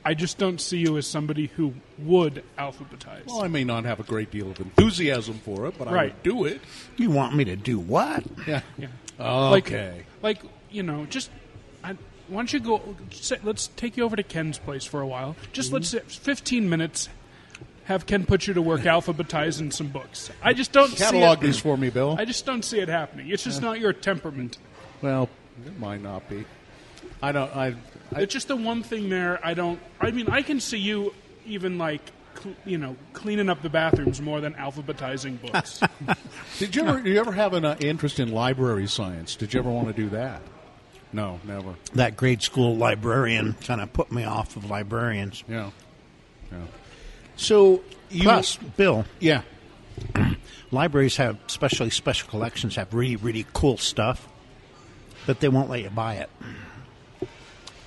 I 0.05 0.13
just 0.13 0.37
don't 0.37 0.59
see 0.61 0.77
you 0.77 0.97
as 0.97 1.05
somebody 1.05 1.47
who 1.47 1.73
would 1.97 2.43
alphabetize. 2.57 3.25
Well, 3.27 3.41
I 3.41 3.47
may 3.47 3.63
not 3.63 3.83
have 3.85 3.99
a 3.99 4.03
great 4.03 4.31
deal 4.31 4.49
of 4.51 4.59
enthusiasm 4.59 5.39
for 5.43 5.67
it, 5.67 5.77
but 5.77 5.87
I 5.87 5.91
Right. 5.91 6.13
would 6.13 6.23
do 6.23 6.45
it. 6.45 6.61
you 6.95 7.09
want 7.11 7.35
me 7.35 7.43
to 7.45 7.55
do 7.55 7.77
what? 7.79 8.23
Yeah. 8.47 8.61
yeah. 8.77 8.87
Okay. 9.19 10.05
Like, 10.21 10.43
like 10.43 10.51
you 10.69 10.83
know, 10.83 11.05
just 11.05 11.29
I, 11.83 11.93
why 12.27 12.37
don't 12.37 12.53
you 12.53 12.59
go? 12.59 12.95
Say, 13.11 13.37
let's 13.43 13.67
take 13.75 13.97
you 13.97 14.03
over 14.03 14.15
to 14.15 14.23
Ken's 14.23 14.57
place 14.57 14.85
for 14.85 15.01
a 15.01 15.07
while. 15.07 15.35
Just 15.53 15.71
let's 15.71 15.93
mm-hmm. 15.93 16.07
say 16.07 16.19
15 16.19 16.69
minutes. 16.69 17.09
Have 17.85 18.05
Ken 18.05 18.25
put 18.25 18.47
you 18.47 18.53
to 18.53 18.61
work 18.61 18.81
alphabetizing 18.83 19.71
some 19.71 19.87
books. 19.87 20.29
I 20.41 20.53
just 20.53 20.73
don't 20.73 20.93
Catalog 20.95 21.39
see 21.39 21.43
it. 21.43 21.47
these 21.47 21.59
for 21.59 21.77
me, 21.77 21.89
Bill. 21.89 22.17
I 22.19 22.25
just 22.25 22.45
don't 22.45 22.63
see 22.63 22.79
it 22.79 22.89
happening. 22.89 23.29
It's 23.29 23.43
just 23.43 23.61
not 23.61 23.79
your 23.79 23.93
temperament. 23.93 24.57
well, 25.01 25.29
it 25.65 25.79
might 25.79 26.01
not 26.01 26.27
be. 26.29 26.45
I 27.21 27.31
don't. 27.31 27.55
I. 27.55 27.75
I 28.15 28.21
It's 28.21 28.33
just 28.33 28.47
the 28.47 28.55
one 28.55 28.83
thing 28.83 29.09
there. 29.09 29.39
I 29.45 29.53
don't. 29.53 29.79
I 29.99 30.11
mean, 30.11 30.29
I 30.29 30.41
can 30.41 30.59
see 30.59 30.77
you 30.77 31.13
even 31.45 31.77
like 31.77 32.01
cl- 32.41 32.55
you 32.65 32.77
know 32.77 32.95
cleaning 33.13 33.49
up 33.49 33.61
the 33.61 33.69
bathrooms 33.69 34.21
more 34.21 34.41
than 34.41 34.53
alphabetizing 34.55 35.41
books. 35.41 35.81
did 36.59 36.75
you 36.75 36.85
ever? 36.85 37.01
Did 37.01 37.13
you 37.13 37.19
ever 37.19 37.31
have 37.33 37.53
an 37.53 37.65
uh, 37.65 37.75
interest 37.79 38.19
in 38.19 38.31
library 38.31 38.87
science? 38.87 39.35
Did 39.35 39.53
you 39.53 39.59
ever 39.59 39.69
want 39.69 39.87
to 39.87 39.93
do 39.93 40.09
that? 40.09 40.41
No, 41.13 41.39
never. 41.45 41.75
That 41.93 42.17
grade 42.17 42.41
school 42.41 42.75
librarian 42.75 43.53
kind 43.65 43.81
of 43.81 43.91
put 43.93 44.11
me 44.11 44.23
off 44.25 44.55
of 44.57 44.69
librarians. 44.69 45.43
Yeah. 45.47 45.71
Yeah. 46.51 46.57
So 47.37 47.81
you. 48.09 48.23
Plus, 48.23 48.57
Bill, 48.77 49.05
Yeah. 49.19 49.41
libraries 50.71 51.17
have, 51.17 51.37
especially 51.47 51.89
special 51.89 52.29
collections, 52.29 52.75
have 52.75 52.93
really, 52.93 53.15
really 53.15 53.45
cool 53.53 53.77
stuff, 53.77 54.27
but 55.25 55.39
they 55.39 55.49
won't 55.49 55.69
let 55.69 55.81
you 55.81 55.89
buy 55.89 56.15
it. 56.15 56.29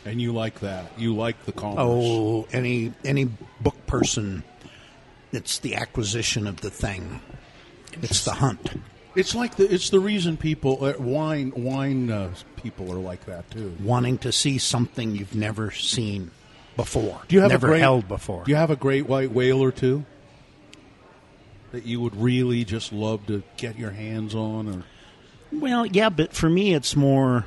And 0.05 0.21
you 0.21 0.33
like 0.33 0.61
that. 0.61 0.99
You 0.99 1.15
like 1.15 1.45
the 1.45 1.53
commerce. 1.53 1.79
Oh, 1.81 2.47
any 2.53 2.93
any 3.05 3.27
book 3.61 3.87
person, 3.87 4.43
it's 5.33 5.59
the 5.59 5.75
acquisition 5.75 6.47
of 6.47 6.61
the 6.63 6.71
thing. 6.71 7.21
It's 8.03 8.25
the 8.25 8.33
hunt. 8.33 8.81
It's 9.15 9.35
like 9.35 9.57
the. 9.57 9.73
It's 9.73 9.91
the 9.91 10.01
reason 10.01 10.37
people 10.37 10.85
uh, 10.85 10.95
wine 10.99 11.53
wine 11.57 12.11
uh, 12.11 12.33
people 12.57 12.93
are 12.93 12.99
like 13.01 13.27
that 13.27 13.51
too. 13.51 13.77
Wanting 13.83 14.19
to 14.19 14.33
see 14.33 14.59
something 14.59 15.15
you've 15.15 15.35
never 15.35 15.71
seen 15.71 16.31
before. 16.77 17.21
Do 17.29 17.35
you 17.37 17.43
have 17.43 17.51
never 17.51 17.67
a 17.67 17.71
great, 17.71 17.81
held 17.81 18.09
before? 18.09 18.45
Do 18.45 18.51
you 18.51 18.57
have 18.57 18.71
a 18.71 18.77
great 18.77 19.07
white 19.07 19.33
whale 19.33 19.63
or 19.63 19.73
two 19.73 20.05
that 21.73 21.85
you 21.85 22.01
would 22.01 22.17
really 22.17 22.65
just 22.65 22.93
love 22.93 23.27
to 23.27 23.43
get 23.57 23.79
your 23.79 23.91
hands 23.91 24.35
on? 24.35 24.69
Or 24.69 24.85
Well, 25.53 25.87
yeah, 25.87 26.09
but 26.09 26.33
for 26.33 26.49
me, 26.49 26.75
it's 26.75 26.97
more. 26.97 27.47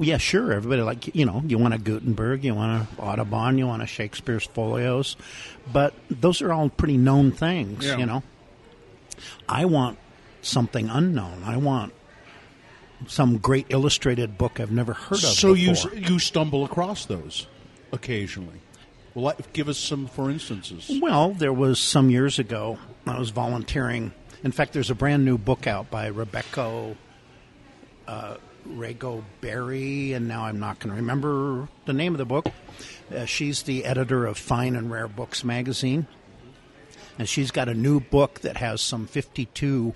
Yeah, 0.00 0.16
sure. 0.16 0.52
Everybody 0.52 0.80
like 0.80 1.14
you 1.14 1.26
know, 1.26 1.42
you 1.46 1.58
want 1.58 1.74
a 1.74 1.78
Gutenberg, 1.78 2.42
you 2.42 2.54
want 2.54 2.88
a 2.98 3.02
Audubon, 3.02 3.58
you 3.58 3.66
want 3.66 3.82
a 3.82 3.86
Shakespeare's 3.86 4.46
folios, 4.46 5.16
but 5.70 5.92
those 6.10 6.40
are 6.40 6.52
all 6.52 6.70
pretty 6.70 6.96
known 6.96 7.32
things. 7.32 7.84
Yeah. 7.84 7.98
You 7.98 8.06
know, 8.06 8.22
I 9.46 9.66
want 9.66 9.98
something 10.40 10.88
unknown. 10.88 11.42
I 11.44 11.58
want 11.58 11.92
some 13.06 13.36
great 13.38 13.66
illustrated 13.68 14.38
book 14.38 14.58
I've 14.58 14.70
never 14.70 14.94
heard 14.94 15.18
of. 15.18 15.30
so 15.30 15.52
you 15.52 15.72
before. 15.72 15.94
you 15.94 16.18
stumble 16.18 16.64
across 16.64 17.04
those 17.04 17.46
occasionally. 17.92 18.60
Well, 19.14 19.36
give 19.52 19.68
us 19.68 19.76
some 19.76 20.06
for 20.06 20.30
instances. 20.30 20.90
Well, 21.02 21.32
there 21.32 21.52
was 21.52 21.78
some 21.78 22.10
years 22.10 22.38
ago. 22.38 22.78
I 23.06 23.18
was 23.18 23.30
volunteering. 23.30 24.12
In 24.44 24.52
fact, 24.52 24.72
there's 24.72 24.90
a 24.90 24.94
brand 24.94 25.24
new 25.24 25.36
book 25.36 25.66
out 25.66 25.90
by 25.90 26.06
Rebecca 26.06 26.94
uh, 28.06 28.36
Rego 28.76 29.22
Barry, 29.40 30.12
and 30.12 30.28
now 30.28 30.44
I'm 30.44 30.58
not 30.60 30.78
going 30.78 30.90
to 30.90 30.96
remember 30.96 31.68
the 31.86 31.92
name 31.92 32.12
of 32.14 32.18
the 32.18 32.24
book. 32.24 32.46
Uh, 33.14 33.24
she's 33.24 33.62
the 33.62 33.84
editor 33.84 34.26
of 34.26 34.38
Fine 34.38 34.76
and 34.76 34.90
Rare 34.90 35.08
Books 35.08 35.42
magazine, 35.44 36.06
and 37.18 37.28
she's 37.28 37.50
got 37.50 37.68
a 37.68 37.74
new 37.74 38.00
book 38.00 38.40
that 38.40 38.56
has 38.56 38.80
some 38.80 39.06
52 39.06 39.94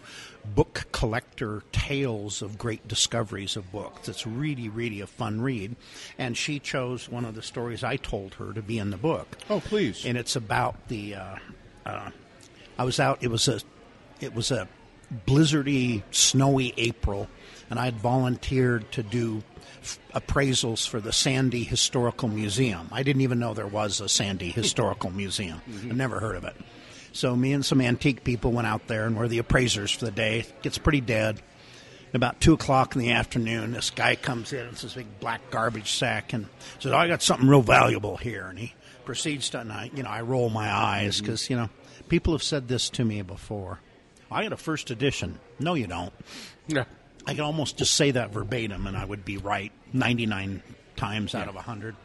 book 0.55 0.87
collector 0.93 1.63
tales 1.73 2.43
of 2.43 2.59
great 2.59 2.87
discoveries 2.87 3.57
of 3.57 3.71
books. 3.73 4.09
It's 4.09 4.27
really, 4.27 4.69
really 4.69 5.01
a 5.01 5.07
fun 5.07 5.41
read, 5.41 5.77
and 6.19 6.37
she 6.37 6.59
chose 6.59 7.09
one 7.09 7.25
of 7.25 7.35
the 7.35 7.43
stories 7.43 7.83
I 7.85 7.97
told 7.97 8.35
her 8.35 8.53
to 8.53 8.61
be 8.63 8.79
in 8.79 8.91
the 8.91 8.97
book 8.99 9.39
Oh, 9.49 9.61
please. 9.61 10.05
and 10.05 10.19
it's 10.19 10.37
about 10.37 10.89
the. 10.89 11.15
Uh, 11.15 11.37
uh, 11.87 12.11
I 12.79 12.85
was 12.85 12.99
out. 12.99 13.23
It 13.23 13.29
was 13.29 13.47
a, 13.49 13.61
it 14.21 14.35
was 14.35 14.51
a 14.51 14.67
blizzardy, 15.27 16.03
snowy 16.11 16.75
April, 16.77 17.29
and 17.75 17.81
I 17.81 17.87
had 17.87 17.97
volunteered 17.97 18.93
to 18.93 19.03
do 19.03 19.43
f- 19.83 19.99
appraisals 20.15 20.89
for 20.89 21.01
the 21.01 21.13
Sandy 21.13 21.65
Historical 21.65 22.29
Museum. 22.29 22.89
I 22.93 23.03
didn't 23.03 23.23
even 23.23 23.41
know 23.41 23.53
there 23.53 23.67
was 23.67 24.01
a 24.01 24.09
Sandy 24.09 24.51
Historical 24.51 25.11
Museum. 25.17 25.61
I'd 25.67 25.75
mm-hmm. 25.75 25.97
never 25.97 26.21
heard 26.21 26.37
of 26.37 26.45
it. 26.45 26.55
So 27.13 27.35
me 27.35 27.53
and 27.53 27.65
some 27.65 27.81
antique 27.81 28.23
people 28.23 28.53
went 28.53 28.69
out 28.69 28.87
there 28.87 29.07
and 29.07 29.17
were 29.17 29.27
the 29.27 29.39
appraisers 29.39 29.91
for 29.91 30.05
the 30.05 30.13
day. 30.13 30.39
It 30.39 30.63
gets 30.63 30.79
pretty 30.79 31.01
dead. 31.01 31.43
About 32.13 32.41
two 32.41 32.53
o'clock 32.53 32.95
in 32.95 33.01
the 33.01 33.11
afternoon, 33.11 33.73
this 33.73 33.91
guy 33.91 34.15
comes 34.15 34.53
in. 34.53 34.65
It's 34.69 34.83
this 34.83 34.95
big 34.95 35.19
black 35.19 35.51
garbage 35.51 35.91
sack, 35.91 36.33
and 36.33 36.47
says, 36.79 36.93
"Oh, 36.93 36.97
"I 36.97 37.09
got 37.09 37.23
something 37.23 37.49
real 37.49 37.61
valuable 37.61 38.17
here." 38.17 38.47
And 38.47 38.57
he 38.57 38.73
proceeds 39.05 39.51
to, 39.51 39.59
and 39.59 39.73
I, 39.73 39.91
you 39.93 40.05
know, 40.05 40.11
I 40.11 40.21
roll 40.21 40.49
my 40.49 40.73
eyes 40.73 41.17
mm-hmm. 41.17 41.25
because 41.25 41.51
you 41.51 41.57
know 41.57 41.71
people 42.09 42.33
have 42.35 42.45
said 42.45 42.69
this 42.69 42.89
to 42.91 43.05
me 43.05 43.23
before. 43.23 43.81
I 44.31 44.45
got 44.45 44.53
a 44.53 44.57
first 44.57 44.93
edition. 44.93 45.41
No, 45.59 45.75
you 45.75 45.89
don't. 45.89 46.13
Yeah. 46.69 46.85
I 47.27 47.33
could 47.33 47.41
almost 47.41 47.79
just 47.79 47.95
say 47.95 48.11
that 48.13 48.31
verbatim, 48.31 48.87
and 48.87 48.97
I 48.97 49.05
would 49.05 49.25
be 49.25 49.39
right 49.39 49.73
99 49.93 50.63
times 50.97 51.35
out 51.35 51.49
of 51.49 51.55
100. 51.55 51.97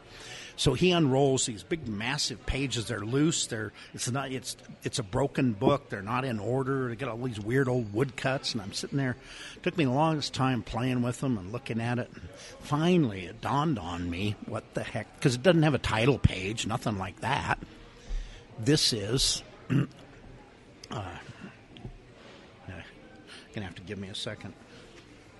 So 0.56 0.74
he 0.74 0.90
unrolls 0.90 1.46
these 1.46 1.62
big, 1.62 1.88
massive 1.88 2.44
pages. 2.44 2.86
They're 2.86 3.00
loose. 3.00 3.46
They're 3.46 3.72
it's 3.94 4.10
not 4.10 4.30
it's 4.30 4.58
it's 4.82 4.98
a 4.98 5.02
broken 5.02 5.54
book. 5.54 5.88
They're 5.88 6.02
not 6.02 6.26
in 6.26 6.38
order. 6.38 6.88
They 6.88 6.96
got 6.96 7.08
all 7.08 7.16
these 7.16 7.40
weird 7.40 7.66
old 7.66 7.94
woodcuts, 7.94 8.52
and 8.52 8.60
I'm 8.60 8.74
sitting 8.74 8.98
there. 8.98 9.16
It 9.56 9.62
took 9.62 9.78
me 9.78 9.86
the 9.86 9.90
longest 9.90 10.34
time 10.34 10.62
playing 10.62 11.00
with 11.00 11.18
them 11.20 11.38
and 11.38 11.50
looking 11.50 11.80
at 11.80 11.98
it. 11.98 12.10
And 12.12 12.28
finally, 12.60 13.24
it 13.24 13.40
dawned 13.40 13.78
on 13.78 14.10
me 14.10 14.36
what 14.44 14.74
the 14.74 14.82
heck 14.82 15.14
because 15.16 15.34
it 15.34 15.42
doesn't 15.42 15.62
have 15.62 15.72
a 15.72 15.78
title 15.78 16.18
page, 16.18 16.66
nothing 16.66 16.98
like 16.98 17.20
that. 17.20 17.58
This 18.58 18.92
is. 18.92 19.42
uh, 20.90 21.04
gonna 23.54 23.66
have 23.66 23.74
to 23.76 23.82
give 23.82 23.98
me 23.98 24.08
a 24.08 24.14
second. 24.14 24.52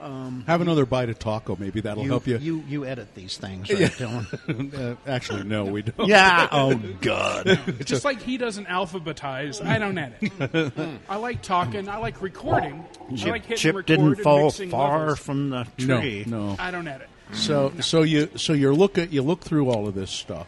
Have 0.01 0.61
another 0.63 0.87
bite 0.87 1.11
of 1.11 1.19
taco. 1.19 1.57
Maybe 1.59 1.81
that'll 1.83 2.05
help 2.05 2.27
you. 2.27 2.39
You 2.39 2.65
you 2.67 2.85
edit 2.87 3.15
these 3.15 3.37
things, 3.37 3.71
right, 3.73 3.91
Dylan? 3.93 4.75
uh, 4.93 4.97
actually, 5.07 5.45
no, 5.45 5.67
we 5.67 5.83
don't. 5.83 6.09
yeah. 6.09 6.49
Oh 6.53 6.75
God. 7.01 7.61
Just 7.85 8.05
like 8.05 8.21
he 8.23 8.37
doesn't 8.39 8.67
alphabetize, 8.67 9.65
I 9.65 9.79
don't 9.79 9.97
edit. 9.99 10.73
I 11.09 11.17
like 11.17 11.43
talking. 11.43 11.89
I 11.89 11.99
like 11.99 12.23
recording. 12.23 12.85
I 13.23 13.31
like 13.31 13.43
hitting 13.43 13.57
Chip 13.57 13.77
record 13.77 13.87
didn't 13.87 14.17
fall 14.17 14.51
far 14.51 15.01
levels. 15.01 15.19
from 15.19 15.51
the 15.51 15.67
tree. 15.77 16.25
no. 16.27 16.57
I 16.59 16.71
don't 16.71 16.89
edit. 16.89 17.09
So, 17.33 17.73
so 17.81 18.03
you, 18.03 18.29
so 18.37 18.53
you're 18.55 18.75
look 18.75 18.99
at 18.99 19.13
you 19.13 19.23
look 19.23 19.43
through 19.43 19.71
all 19.71 19.87
of 19.87 19.95
this 19.95 20.11
stuff. 20.11 20.47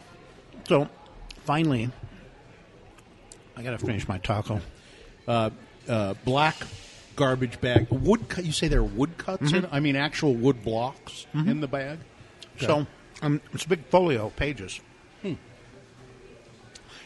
So 0.68 0.88
finally, 1.44 1.90
I 3.57 3.62
got 3.62 3.78
to 3.78 3.84
finish 3.84 4.09
my 4.09 4.18
taco. 4.18 4.61
Uh, 5.28 5.50
black 6.24 6.57
garbage 7.16 7.60
bag. 7.60 7.88
Wood. 7.90 8.28
cut- 8.28 8.44
You 8.44 8.52
say 8.52 8.68
there 8.68 8.80
are 8.80 8.84
wood 8.84 9.18
cuts 9.18 9.52
in? 9.52 9.66
I 9.70 9.80
mean, 9.80 9.96
actual 9.96 10.34
wood 10.34 10.62
blocks 10.64 11.26
in 11.34 11.60
the 11.60 11.68
bag. 11.68 11.98
So 12.58 12.86
um, 13.22 13.40
it's 13.52 13.64
a 13.64 13.68
big 13.68 13.84
folio 13.86 14.26
of 14.26 14.36
pages. 14.36 14.80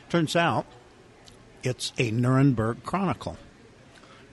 Turns 0.08 0.36
out 0.36 0.66
it's 1.62 1.92
a 1.98 2.10
Nuremberg 2.12 2.84
Chronicle, 2.84 3.36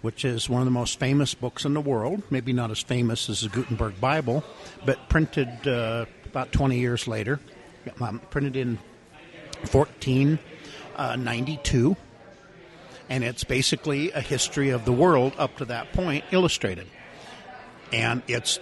which 0.03 0.24
is 0.24 0.47
one 0.49 0.61
of 0.61 0.65
the 0.65 0.71
most 0.71 0.99
famous 0.99 1.34
books 1.34 1.65
in 1.65 1.74
the 1.74 1.82
world. 1.82 2.21
Maybe 2.30 2.53
not 2.53 2.69
as 2.71 2.80
famous 2.82 3.28
as 3.30 3.41
the 3.41 3.49
Gutenberg 3.49 3.99
Bible, 3.99 4.43
but 4.86 5.09
printed 5.09 5.67
uh, 5.67 6.05
about 6.26 6.51
20 6.51 6.78
years 6.80 7.07
later. 7.07 7.39
Um, 7.99 8.21
printed 8.30 8.55
in 8.55 8.78
1492. 9.71 11.97
And 13.10 13.24
it's 13.24 13.43
basically 13.43 14.12
a 14.12 14.22
history 14.22 14.70
of 14.70 14.86
the 14.86 14.93
world 14.93 15.34
up 15.38 15.58
to 15.58 15.66
that 15.66 15.91
point 15.93 16.24
illustrated. 16.32 16.88
And 17.91 18.24
it's 18.28 18.60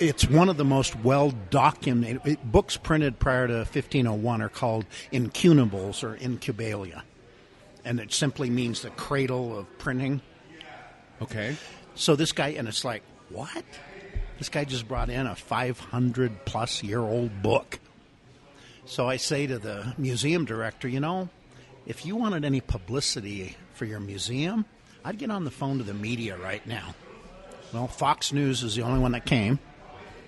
it's 0.00 0.26
one 0.28 0.48
of 0.48 0.56
the 0.56 0.64
most 0.64 0.96
well 0.96 1.30
documented 1.50 2.38
books 2.42 2.76
printed 2.76 3.18
prior 3.18 3.46
to 3.46 3.54
1501 3.58 4.42
are 4.42 4.48
called 4.48 4.86
incunables 5.12 6.02
or 6.02 6.14
incunabula. 6.16 7.02
And 7.84 8.00
it 8.00 8.12
simply 8.12 8.50
means 8.50 8.82
the 8.82 8.90
cradle 8.90 9.58
of 9.58 9.78
printing. 9.78 10.22
Okay. 11.22 11.56
so 11.94 12.16
this 12.16 12.32
guy 12.32 12.48
and 12.48 12.66
it's 12.66 12.84
like 12.84 13.02
what? 13.28 13.64
This 14.38 14.48
guy 14.48 14.64
just 14.64 14.88
brought 14.88 15.10
in 15.10 15.26
a 15.26 15.36
500 15.36 16.46
plus 16.46 16.82
year 16.82 17.00
old 17.00 17.42
book. 17.42 17.78
So 18.86 19.06
i 19.08 19.18
say 19.18 19.46
to 19.46 19.58
the 19.58 19.94
museum 19.98 20.46
director 20.46 20.88
you 20.88 21.00
know 21.00 21.28
if 21.86 22.06
you 22.06 22.16
wanted 22.16 22.44
any 22.44 22.60
publicity 22.60 23.56
for 23.80 23.86
your 23.86 24.00
museum 24.00 24.64
i'd 25.06 25.18
get 25.18 25.30
on 25.30 25.44
the 25.44 25.50
phone 25.50 25.78
to 25.78 25.84
the 25.84 25.94
media 25.94 26.36
right 26.36 26.66
now 26.66 26.94
well, 27.72 27.86
Fox 27.86 28.32
News 28.32 28.62
is 28.62 28.74
the 28.74 28.82
only 28.82 28.98
one 28.98 29.12
that 29.12 29.24
came. 29.24 29.58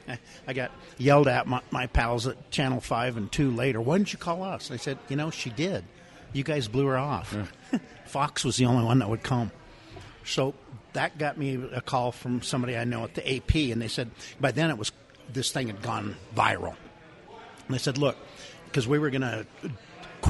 I- 0.46 0.52
got 0.52 0.70
yelled 0.98 1.28
at 1.28 1.46
my, 1.46 1.60
my 1.70 1.86
pals 1.86 2.26
at 2.26 2.50
Channel 2.50 2.80
5 2.80 3.16
and 3.16 3.32
2 3.32 3.50
later. 3.50 3.80
Why 3.80 3.98
didn't 3.98 4.12
you 4.12 4.18
call 4.18 4.42
us? 4.42 4.70
I 4.70 4.76
said, 4.76 4.98
you 5.08 5.16
know, 5.16 5.30
she 5.30 5.50
did. 5.50 5.84
You 6.32 6.44
guys 6.44 6.68
blew 6.68 6.86
her 6.86 6.96
off. 6.96 7.36
Fox 8.06 8.44
was 8.44 8.56
the 8.56 8.66
only 8.66 8.84
one 8.84 9.00
that 9.00 9.08
would 9.08 9.22
come. 9.22 9.50
So 10.24 10.54
that 10.92 11.18
got 11.18 11.36
me 11.36 11.62
a 11.72 11.80
call 11.80 12.12
from 12.12 12.42
somebody 12.42 12.76
I 12.76 12.84
know 12.84 13.04
at 13.04 13.14
the 13.14 13.36
AP, 13.36 13.54
and 13.54 13.82
they 13.82 13.88
said, 13.88 14.10
by 14.40 14.52
then 14.52 14.70
it 14.70 14.78
was, 14.78 14.92
this 15.32 15.50
thing 15.50 15.66
had 15.66 15.82
gone 15.82 16.16
viral. 16.34 16.76
And 17.66 17.74
they 17.74 17.78
said, 17.78 17.98
look, 17.98 18.16
because 18.66 18.86
we 18.86 18.98
were 18.98 19.10
going 19.10 19.22
to 19.22 19.46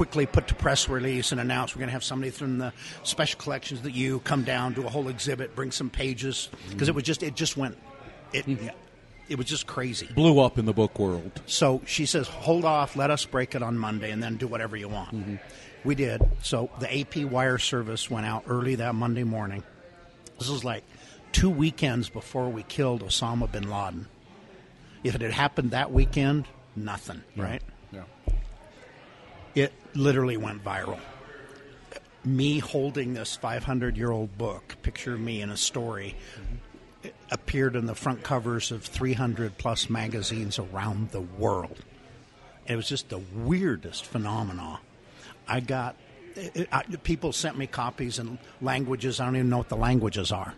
quickly 0.03 0.25
put 0.25 0.49
to 0.49 0.55
press 0.55 0.89
release 0.89 1.31
and 1.31 1.39
announce 1.39 1.73
we're 1.73 1.79
going 1.79 1.87
to 1.87 1.93
have 1.93 2.03
somebody 2.03 2.29
from 2.29 2.57
the 2.57 2.73
special 3.03 3.39
collections 3.39 3.83
that 3.83 3.93
you 3.93 4.19
come 4.19 4.43
down, 4.43 4.73
do 4.73 4.85
a 4.85 4.89
whole 4.89 5.07
exhibit, 5.07 5.55
bring 5.55 5.71
some 5.71 5.89
pages, 5.89 6.49
because 6.69 6.89
it 6.89 6.95
was 6.95 7.05
just, 7.05 7.23
it 7.23 7.35
just 7.35 7.55
went, 7.55 7.77
it, 8.33 8.45
mm-hmm. 8.45 8.67
it 9.29 9.37
was 9.37 9.47
just 9.47 9.65
crazy. 9.65 10.09
Blew 10.13 10.41
up 10.41 10.57
in 10.57 10.65
the 10.65 10.73
book 10.73 10.99
world. 10.99 11.31
So 11.45 11.81
she 11.85 12.05
says, 12.05 12.27
hold 12.27 12.65
off, 12.65 12.97
let 12.97 13.11
us 13.11 13.23
break 13.23 13.55
it 13.55 13.63
on 13.63 13.77
Monday, 13.77 14.11
and 14.11 14.21
then 14.21 14.35
do 14.35 14.45
whatever 14.45 14.75
you 14.75 14.89
want. 14.89 15.15
Mm-hmm. 15.15 15.35
We 15.85 15.95
did. 15.95 16.21
So 16.41 16.69
the 16.79 16.99
AP 16.99 17.23
wire 17.23 17.57
service 17.57 18.11
went 18.11 18.25
out 18.25 18.43
early 18.49 18.75
that 18.75 18.95
Monday 18.95 19.23
morning. 19.23 19.63
This 20.37 20.49
was 20.49 20.65
like 20.65 20.83
two 21.31 21.49
weekends 21.49 22.09
before 22.09 22.49
we 22.49 22.63
killed 22.63 23.03
Osama 23.03 23.49
bin 23.49 23.69
Laden. 23.69 24.07
If 25.05 25.15
it 25.15 25.21
had 25.21 25.31
happened 25.31 25.71
that 25.71 25.93
weekend, 25.93 26.45
nothing, 26.75 27.23
right? 27.37 27.61
It 29.55 29.73
literally 29.93 30.37
went 30.37 30.63
viral. 30.63 30.99
Me 32.25 32.59
holding 32.59 33.13
this 33.13 33.35
500 33.35 33.97
year 33.97 34.11
old 34.11 34.37
book, 34.37 34.75
picture 34.81 35.13
of 35.13 35.19
me 35.19 35.41
in 35.41 35.49
a 35.49 35.57
story, 35.57 36.15
appeared 37.31 37.75
in 37.75 37.85
the 37.85 37.95
front 37.95 38.23
covers 38.23 38.71
of 38.71 38.83
300 38.83 39.57
plus 39.57 39.89
magazines 39.89 40.57
around 40.59 41.11
the 41.11 41.21
world. 41.21 41.77
It 42.65 42.75
was 42.75 42.87
just 42.87 43.09
the 43.09 43.19
weirdest 43.19 44.05
phenomena. 44.05 44.79
I 45.47 45.59
got 45.59 45.95
it, 46.35 46.67
I, 46.71 46.83
people 47.03 47.31
sent 47.31 47.57
me 47.57 47.67
copies 47.67 48.19
in 48.19 48.39
languages 48.61 49.19
I 49.19 49.25
don't 49.25 49.35
even 49.35 49.49
know 49.49 49.59
what 49.59 49.69
the 49.69 49.77
languages 49.77 50.31
are. 50.31 50.53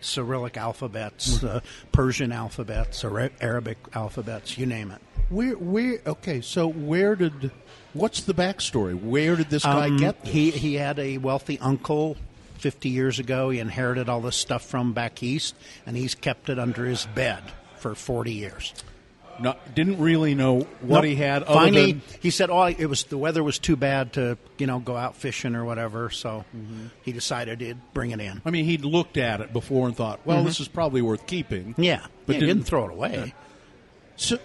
Cyrillic 0.00 0.56
alphabets, 0.56 1.42
uh, 1.42 1.60
Persian 1.90 2.30
alphabets, 2.30 3.04
Arabic 3.04 3.78
alphabets, 3.94 4.56
you 4.56 4.64
name 4.64 4.92
it. 4.92 5.00
Where, 5.28 5.54
where? 5.54 6.00
Okay, 6.06 6.40
so 6.40 6.68
where 6.68 7.16
did? 7.16 7.50
What's 7.98 8.22
the 8.22 8.34
backstory? 8.34 9.00
Where 9.00 9.36
did 9.36 9.50
this 9.50 9.64
guy 9.64 9.86
Um, 9.86 9.96
get 9.96 10.22
this? 10.24 10.32
He 10.32 10.50
he 10.50 10.74
had 10.74 10.98
a 10.98 11.18
wealthy 11.18 11.58
uncle. 11.58 12.16
Fifty 12.58 12.88
years 12.88 13.20
ago, 13.20 13.50
he 13.50 13.60
inherited 13.60 14.08
all 14.08 14.20
this 14.20 14.34
stuff 14.34 14.64
from 14.64 14.92
back 14.92 15.22
east, 15.22 15.54
and 15.86 15.96
he's 15.96 16.16
kept 16.16 16.48
it 16.48 16.58
under 16.58 16.86
his 16.86 17.06
bed 17.14 17.42
for 17.76 17.94
forty 17.94 18.32
years. 18.32 18.72
Not, 19.40 19.72
didn't 19.72 20.00
really 20.00 20.34
know 20.34 20.66
what 20.80 21.02
Nope. 21.02 21.04
he 21.04 21.14
had. 21.14 21.44
Other 21.44 21.54
Finally, 21.54 21.92
than, 21.92 22.02
he 22.18 22.30
said, 22.30 22.50
"Oh, 22.50 22.64
it 22.64 22.86
was 22.86 23.04
the 23.04 23.16
weather 23.16 23.44
was 23.44 23.60
too 23.60 23.76
bad 23.76 24.14
to 24.14 24.36
you 24.58 24.66
know 24.66 24.80
go 24.80 24.96
out 24.96 25.14
fishing 25.14 25.54
or 25.54 25.64
whatever." 25.64 26.10
So 26.10 26.44
he 27.02 27.12
decided 27.12 27.60
he'd 27.60 27.78
bring 27.94 28.10
it 28.10 28.18
in. 28.20 28.42
I 28.44 28.50
mean, 28.50 28.64
he'd 28.64 28.84
looked 28.84 29.16
at 29.16 29.40
it 29.40 29.52
before 29.52 29.86
and 29.86 29.96
thought, 29.96 30.18
"Well, 30.24 30.42
this 30.42 30.58
is 30.58 30.66
probably 30.66 31.00
worth 31.02 31.28
keeping." 31.28 31.74
Mm-hmm. 31.74 31.82
Yeah, 31.84 32.06
but 32.26 32.34
yeah, 32.34 32.40
he 32.40 32.46
didn't 32.46 32.64
throw 32.64 32.86
it 32.86 32.90
away. 32.90 33.34
So, 34.16 34.38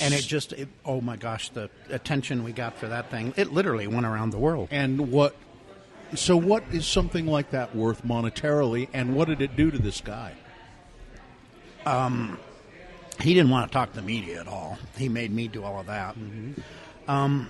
And 0.00 0.14
it 0.14 0.22
just, 0.22 0.52
it, 0.52 0.68
oh 0.84 1.00
my 1.00 1.16
gosh, 1.16 1.48
the 1.50 1.70
attention 1.90 2.44
we 2.44 2.52
got 2.52 2.76
for 2.76 2.88
that 2.88 3.10
thing, 3.10 3.32
it 3.36 3.52
literally 3.52 3.86
went 3.86 4.06
around 4.06 4.30
the 4.30 4.38
world. 4.38 4.68
and 4.70 5.10
what? 5.10 5.34
So, 6.14 6.36
what 6.36 6.62
is 6.72 6.86
something 6.86 7.26
like 7.26 7.50
that 7.50 7.74
worth 7.74 8.04
monetarily, 8.04 8.88
and 8.92 9.16
what 9.16 9.26
did 9.26 9.40
it 9.42 9.56
do 9.56 9.72
to 9.72 9.78
this 9.78 10.00
guy? 10.00 10.34
Um, 11.84 12.38
He 13.20 13.34
didn't 13.34 13.50
want 13.50 13.70
to 13.70 13.72
talk 13.72 13.90
to 13.90 13.96
the 13.96 14.06
media 14.06 14.40
at 14.40 14.46
all. 14.46 14.78
He 14.96 15.08
made 15.08 15.32
me 15.32 15.48
do 15.48 15.64
all 15.64 15.80
of 15.80 15.86
that. 15.86 16.16
Um, 17.08 17.48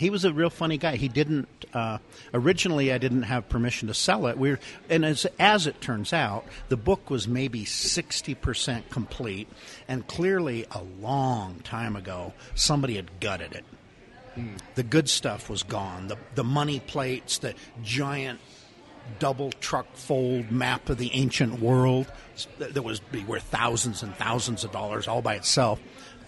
he 0.00 0.08
was 0.08 0.24
a 0.24 0.32
real 0.32 0.48
funny 0.48 0.78
guy. 0.78 0.96
He 0.96 1.08
didn't 1.08 1.46
uh, 1.74 1.98
originally. 2.32 2.90
I 2.90 2.96
didn't 2.96 3.24
have 3.24 3.50
permission 3.50 3.88
to 3.88 3.94
sell 3.94 4.28
it. 4.28 4.38
We 4.38 4.52
were, 4.52 4.58
and 4.88 5.04
as 5.04 5.26
as 5.38 5.66
it 5.66 5.82
turns 5.82 6.14
out, 6.14 6.46
the 6.70 6.78
book 6.78 7.10
was 7.10 7.28
maybe 7.28 7.66
sixty 7.66 8.34
percent 8.34 8.88
complete, 8.88 9.46
and 9.88 10.06
clearly 10.06 10.64
a 10.70 10.82
long 11.00 11.56
time 11.64 11.96
ago 11.96 12.32
somebody 12.54 12.96
had 12.96 13.20
gutted 13.20 13.52
it. 13.52 13.64
The 14.74 14.82
good 14.82 15.10
stuff 15.10 15.50
was 15.50 15.62
gone. 15.62 16.08
The 16.08 16.16
the 16.34 16.44
money 16.44 16.80
plates, 16.80 17.36
the 17.36 17.54
giant 17.82 18.40
double 19.18 19.52
truck 19.52 19.86
fold 19.96 20.50
map 20.50 20.88
of 20.88 20.96
the 20.96 21.12
ancient 21.12 21.60
world 21.60 22.10
that 22.58 22.82
was 22.82 23.00
be 23.00 23.22
worth 23.24 23.42
thousands 23.42 24.02
and 24.02 24.14
thousands 24.14 24.64
of 24.64 24.72
dollars 24.72 25.06
all 25.08 25.20
by 25.20 25.34
itself. 25.34 25.78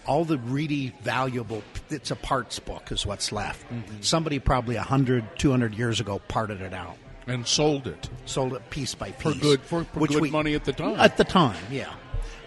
All 0.05 0.25
the 0.25 0.37
really 0.37 0.93
valuable, 1.01 1.63
it's 1.89 2.11
a 2.11 2.15
parts 2.15 2.59
book, 2.59 2.91
is 2.91 3.05
what's 3.05 3.31
left. 3.31 3.65
Somebody 4.01 4.39
probably 4.39 4.75
100, 4.75 5.39
200 5.39 5.75
years 5.75 5.99
ago 5.99 6.19
parted 6.27 6.61
it 6.61 6.73
out, 6.73 6.97
and 7.27 7.47
sold 7.47 7.87
it 7.87 8.09
sold 8.25 8.53
it 8.53 8.69
piece 8.69 8.95
by 8.95 9.11
piece 9.11 9.33
for 9.33 9.39
good 9.39 9.61
for, 9.61 9.83
for 9.85 10.07
good 10.07 10.21
we- 10.21 10.29
money 10.31 10.55
at 10.55 10.65
the 10.65 10.73
time. 10.73 10.99
At 10.99 11.17
the 11.17 11.23
time, 11.23 11.63
yeah. 11.71 11.93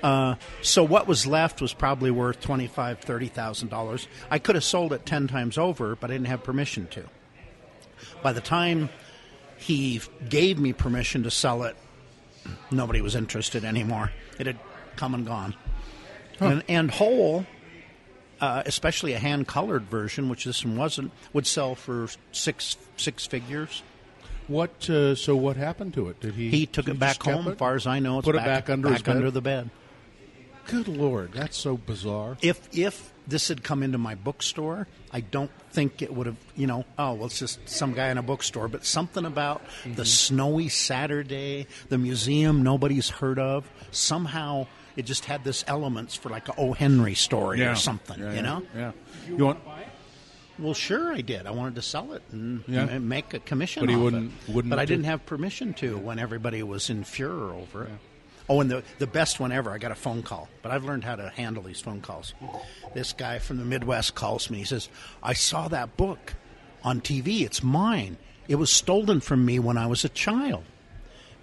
Uh, 0.02 0.34
so 0.60 0.84
what 0.84 1.06
was 1.06 1.26
left 1.26 1.60
was 1.62 1.72
probably 1.72 2.10
worth 2.10 2.40
twenty 2.40 2.66
five, 2.66 3.00
thirty 3.00 3.28
thousand 3.28 3.68
dollars. 3.68 4.06
I 4.30 4.38
could 4.38 4.54
have 4.54 4.64
sold 4.64 4.92
it 4.92 5.06
ten 5.06 5.26
times 5.26 5.56
over, 5.56 5.96
but 5.96 6.10
I 6.10 6.14
didn't 6.14 6.28
have 6.28 6.44
permission 6.44 6.86
to. 6.88 7.04
By 8.22 8.32
the 8.32 8.42
time 8.42 8.90
he 9.56 10.02
gave 10.28 10.58
me 10.58 10.74
permission 10.74 11.22
to 11.22 11.30
sell 11.30 11.62
it, 11.62 11.74
nobody 12.70 13.00
was 13.00 13.14
interested 13.16 13.64
anymore. 13.64 14.12
It 14.38 14.46
had 14.46 14.58
come 14.96 15.14
and 15.14 15.26
gone. 15.26 15.54
And, 16.40 16.62
and 16.68 16.90
whole, 16.90 17.46
uh, 18.40 18.62
especially 18.66 19.12
a 19.14 19.18
hand 19.18 19.46
colored 19.48 19.84
version, 19.84 20.28
which 20.28 20.44
this 20.44 20.64
one 20.64 20.76
wasn't, 20.76 21.12
would 21.32 21.46
sell 21.46 21.74
for 21.74 22.08
six 22.32 22.76
six 22.96 23.26
figures. 23.26 23.82
what? 24.46 24.88
Uh, 24.90 25.14
so 25.14 25.34
what 25.36 25.56
happened 25.56 25.94
to 25.94 26.08
it? 26.08 26.20
Did 26.20 26.34
he? 26.34 26.50
He 26.50 26.66
took 26.66 26.88
it 26.88 26.98
back 26.98 27.22
home. 27.22 27.46
it? 27.48 27.52
As 27.52 27.58
far 27.58 27.74
as 27.74 27.86
I 27.86 27.98
know, 27.98 28.18
it's 28.18 28.26
Put 28.26 28.34
it 28.34 28.38
back, 28.38 28.66
back 28.66 28.70
under 28.70 28.90
bed? 28.90 29.08
under 29.08 29.30
the 29.30 29.40
bed. 29.40 29.70
Good 30.66 30.88
lord, 30.88 31.32
that's 31.32 31.56
so 31.56 31.76
bizarre. 31.76 32.36
If 32.42 32.68
if 32.76 33.12
this 33.28 33.46
had 33.48 33.62
come 33.62 33.84
into 33.84 33.98
my 33.98 34.16
bookstore, 34.16 34.88
I 35.12 35.20
don't 35.20 35.50
think 35.70 36.02
it 36.02 36.12
would 36.12 36.26
have. 36.26 36.36
You 36.56 36.66
know, 36.66 36.84
oh 36.98 37.14
well, 37.14 37.26
it's 37.26 37.38
just 37.38 37.68
some 37.68 37.92
guy 37.92 38.08
in 38.10 38.18
a 38.18 38.22
bookstore. 38.22 38.66
But 38.66 38.84
something 38.84 39.24
about 39.24 39.62
Mm-hmm. 39.64 39.94
the 39.94 40.04
snowy 40.04 40.68
Saturday, 40.68 41.68
the 41.88 41.98
museum 41.98 42.64
nobody's 42.64 43.08
heard 43.08 43.38
of. 43.38 43.70
Somehow, 43.92 44.66
it 44.96 45.04
just 45.04 45.26
had 45.26 45.44
this 45.44 45.64
elements 45.66 46.14
for 46.14 46.28
like 46.30 46.48
a 46.48 46.54
O. 46.56 46.72
Henry 46.72 47.14
story 47.14 47.62
or 47.64 47.74
something. 47.74 48.18
Yeah, 48.18 48.30
you 48.30 48.36
yeah, 48.36 48.42
know. 48.42 48.62
Yeah. 48.74 48.92
You 49.28 49.44
want? 49.44 49.60
Well, 50.58 50.72
sure, 50.72 51.12
I 51.12 51.20
did. 51.20 51.46
I 51.46 51.50
wanted 51.50 51.74
to 51.74 51.82
sell 51.82 52.12
it 52.14 52.22
and, 52.32 52.64
Yeah. 52.66 52.98
make 52.98 53.34
a 53.34 53.38
commission. 53.40 53.82
But 53.82 53.90
he 53.90 53.96
wouldn't- 53.96 54.32
It. 54.48 54.54
wouldn't 54.54 54.70
But 54.70 54.78
I 54.78 54.86
didn't 54.86 55.04
have 55.04 55.26
permission 55.26 55.74
to 55.74 55.98
when 55.98 56.18
everybody 56.18 56.62
was 56.62 56.88
in 56.88 57.04
furor 57.04 57.52
over 57.52 57.84
it. 57.84 57.90
Oh, 58.48 58.60
and 58.60 58.70
the 58.70 58.82
the 58.98 59.08
best 59.08 59.40
one 59.40 59.50
ever. 59.52 59.70
I 59.72 59.78
got 59.78 59.90
a 59.90 59.96
phone 59.96 60.22
call, 60.22 60.48
but 60.62 60.70
I've 60.70 60.84
learned 60.84 61.02
how 61.04 61.16
to 61.16 61.28
handle 61.30 61.64
these 61.64 61.80
phone 61.80 62.00
calls. 62.00 62.32
This 62.94 63.12
guy 63.12 63.38
from 63.40 63.58
the 63.58 63.64
Midwest 63.64 64.14
calls 64.14 64.48
me. 64.50 64.58
He 64.58 64.64
says, 64.64 64.88
"I 65.22 65.32
saw 65.32 65.66
that 65.68 65.96
book 65.96 66.34
on 66.84 67.00
TV. 67.00 67.42
It's 67.44 67.62
mine. 67.62 68.16
It 68.46 68.54
was 68.54 68.70
stolen 68.70 69.20
from 69.20 69.44
me 69.44 69.58
when 69.58 69.76
I 69.76 69.86
was 69.86 70.04
a 70.04 70.08
child." 70.08 70.62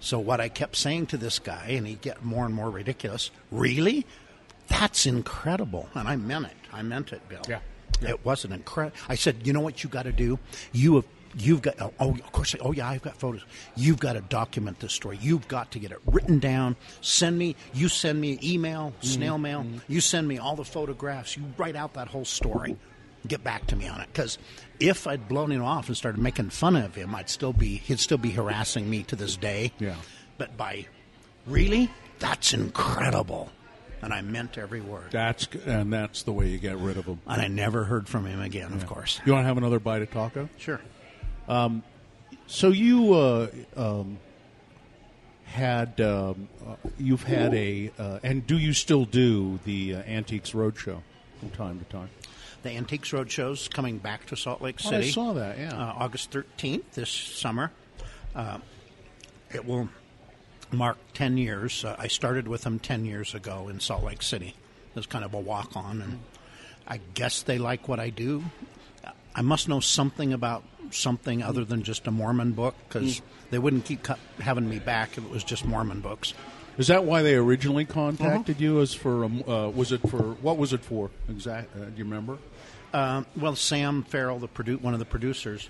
So 0.04 0.18
what 0.18 0.38
I 0.38 0.50
kept 0.50 0.76
saying 0.76 1.06
to 1.06 1.16
this 1.16 1.38
guy, 1.38 1.68
and 1.70 1.86
he 1.86 1.94
get 1.94 2.22
more 2.22 2.44
and 2.44 2.54
more 2.54 2.68
ridiculous. 2.68 3.30
Really? 3.50 4.04
That's 4.68 5.06
incredible, 5.06 5.88
and 5.94 6.06
I 6.06 6.16
meant 6.16 6.44
it. 6.44 6.56
I 6.74 6.82
meant 6.82 7.14
it, 7.14 7.26
Bill. 7.26 7.40
Yeah. 7.48 7.60
It 8.02 8.22
was 8.22 8.44
an 8.44 8.52
incredible. 8.52 8.94
I 9.08 9.14
said, 9.14 9.46
you 9.46 9.54
know 9.54 9.60
what 9.60 9.82
you 9.82 9.88
got 9.88 10.02
to 10.02 10.12
do? 10.12 10.38
You 10.72 10.96
have. 10.96 11.06
You've 11.36 11.62
got 11.62 11.80
oh, 11.80 11.92
oh 11.98 12.10
of 12.10 12.30
course 12.30 12.54
oh 12.60 12.70
yeah 12.70 12.88
I've 12.88 13.02
got 13.02 13.16
photos. 13.16 13.44
You've 13.74 13.98
got 13.98 14.12
to 14.12 14.20
document 14.20 14.78
this 14.78 14.92
story. 14.92 15.18
You've 15.20 15.48
got 15.48 15.72
to 15.72 15.80
get 15.80 15.90
it 15.90 15.98
written 16.06 16.38
down. 16.38 16.76
Send 17.00 17.36
me 17.36 17.56
you 17.72 17.88
send 17.88 18.20
me 18.20 18.38
email, 18.40 18.92
mm-hmm. 18.92 19.04
snail 19.04 19.38
mail. 19.38 19.62
Mm-hmm. 19.62 19.78
You 19.88 20.00
send 20.00 20.28
me 20.28 20.38
all 20.38 20.54
the 20.54 20.64
photographs. 20.64 21.36
You 21.36 21.42
write 21.58 21.74
out 21.74 21.94
that 21.94 22.06
whole 22.06 22.24
story. 22.24 22.76
Get 23.26 23.42
back 23.42 23.66
to 23.68 23.76
me 23.76 23.88
on 23.88 24.00
it 24.00 24.08
because 24.12 24.38
if 24.80 25.06
I'd 25.06 25.28
blown 25.28 25.50
him 25.50 25.62
off 25.62 25.88
and 25.88 25.96
started 25.96 26.20
making 26.20 26.50
fun 26.50 26.76
of 26.76 26.94
him, 26.94 27.14
I'd 27.14 27.30
still 27.30 27.52
be 27.52 27.76
he'd 27.76 28.00
still 28.00 28.18
be 28.18 28.30
harassing 28.30 28.88
me 28.90 29.02
to 29.04 29.16
this 29.16 29.36
day. 29.36 29.72
Yeah. 29.78 29.96
But 30.38 30.56
by 30.56 30.86
really, 31.46 31.90
that's 32.18 32.52
incredible, 32.52 33.50
and 34.02 34.12
I 34.12 34.20
meant 34.20 34.58
every 34.58 34.80
word. 34.80 35.10
That's 35.10 35.48
and 35.66 35.92
that's 35.92 36.24
the 36.24 36.32
way 36.32 36.48
you 36.48 36.58
get 36.58 36.76
rid 36.78 36.96
of 36.96 37.06
them. 37.06 37.20
And 37.26 37.40
I 37.40 37.48
never 37.48 37.84
heard 37.84 38.08
from 38.08 38.26
him 38.26 38.40
again. 38.40 38.72
Of 38.72 38.86
course. 38.86 39.20
You 39.24 39.32
want 39.32 39.44
to 39.44 39.48
have 39.48 39.58
another 39.58 39.80
bite 39.80 40.02
of 40.02 40.10
taco? 40.10 40.48
Sure. 40.58 40.80
So 42.46 42.68
you 42.68 43.14
uh, 43.14 43.48
um, 43.76 44.18
had 45.44 46.00
um, 46.00 46.48
uh, 46.66 46.76
you've 46.98 47.22
had 47.22 47.54
a 47.54 47.90
uh, 47.98 48.18
and 48.22 48.46
do 48.46 48.58
you 48.58 48.72
still 48.72 49.04
do 49.04 49.58
the 49.64 49.96
uh, 49.96 50.02
Antiques 50.02 50.52
Roadshow 50.52 51.00
from 51.40 51.50
time 51.50 51.78
to 51.78 51.84
time? 51.86 52.10
The 52.64 52.70
Antiques 52.70 53.10
Roadshow's 53.12 53.68
coming 53.68 53.98
back 53.98 54.26
to 54.26 54.36
Salt 54.36 54.60
Lake 54.62 54.80
Oh, 54.86 54.90
I 54.96 55.02
saw 55.10 55.32
that, 55.34 55.58
yeah. 55.58 55.72
Uh, 55.74 55.92
August 55.98 56.30
13th 56.32 56.92
this 56.94 57.10
summer. 57.10 57.70
Uh, 58.34 58.58
it 59.52 59.64
will 59.64 59.88
mark 60.72 60.96
10 61.12 61.36
years. 61.38 61.84
Uh, 61.84 61.94
I 61.98 62.08
started 62.08 62.48
with 62.48 62.62
them 62.62 62.78
10 62.78 63.04
years 63.04 63.34
ago 63.34 63.68
in 63.68 63.78
Salt 63.80 64.02
Lake 64.02 64.22
City. 64.22 64.48
It 64.48 64.96
was 64.96 65.06
kind 65.06 65.24
of 65.24 65.34
a 65.34 65.38
walk 65.38 65.76
on, 65.76 66.00
and 66.02 66.20
I 66.88 67.00
guess 67.14 67.42
they 67.42 67.58
like 67.58 67.86
what 67.86 68.00
I 68.00 68.08
do. 68.10 68.42
I 69.34 69.42
must 69.42 69.68
know 69.68 69.80
something 69.80 70.32
about 70.32 70.64
something 70.90 71.42
other 71.42 71.64
than 71.64 71.82
just 71.82 72.06
a 72.06 72.10
Mormon 72.10 72.52
book 72.52 72.74
because 72.88 73.20
they 73.50 73.58
wouldn't 73.58 73.84
keep 73.84 74.02
cu- 74.04 74.14
having 74.40 74.68
me 74.68 74.78
back 74.78 75.18
if 75.18 75.24
it 75.24 75.30
was 75.30 75.44
just 75.44 75.64
Mormon 75.66 76.00
books. 76.00 76.32
Is 76.76 76.88
that 76.88 77.04
why 77.04 77.22
they 77.22 77.34
originally 77.36 77.84
contacted 77.84 78.56
Uh-huh. 78.56 78.64
you? 78.64 78.80
As 78.80 78.94
for 78.94 79.24
uh, 79.24 79.68
was 79.70 79.92
it 79.92 80.00
for 80.08 80.18
what 80.42 80.56
was 80.58 80.72
it 80.72 80.80
for 80.80 81.10
exact? 81.28 81.74
Uh, 81.76 81.84
do 81.84 81.92
you 81.96 82.04
remember? 82.04 82.36
Um, 82.94 83.26
well, 83.36 83.56
Sam 83.56 84.04
Farrell, 84.04 84.38
the 84.38 84.46
produ- 84.46 84.80
one 84.80 84.92
of 84.92 85.00
the 85.00 85.04
producers, 85.04 85.68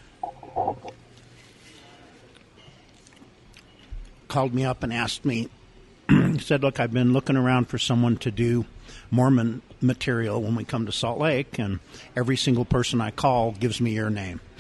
called 4.29 4.53
me 4.53 4.65
up 4.65 4.83
and 4.83 4.93
asked 4.93 5.25
me. 5.25 5.49
he 6.11 6.39
said, 6.39 6.63
"Look, 6.63 6.79
I've 6.79 6.93
been 6.93 7.15
looking 7.15 7.37
around 7.37 7.69
for 7.71 7.79
someone 7.79 8.19
to 8.19 8.31
do 8.31 8.67
Mormon 9.11 9.63
material 9.81 10.43
when 10.43 10.55
we 10.55 10.65
come 10.65 10.85
to 10.85 10.93
Salt 10.93 11.19
Lake, 11.19 11.59
and 11.59 11.81
every 12.15 12.37
single 12.37 12.67
person 12.67 13.01
I 13.01 13.11
call 13.11 13.53
gives 13.53 13.81
me 13.81 13.93
your 13.93 14.11
name." 14.11 14.41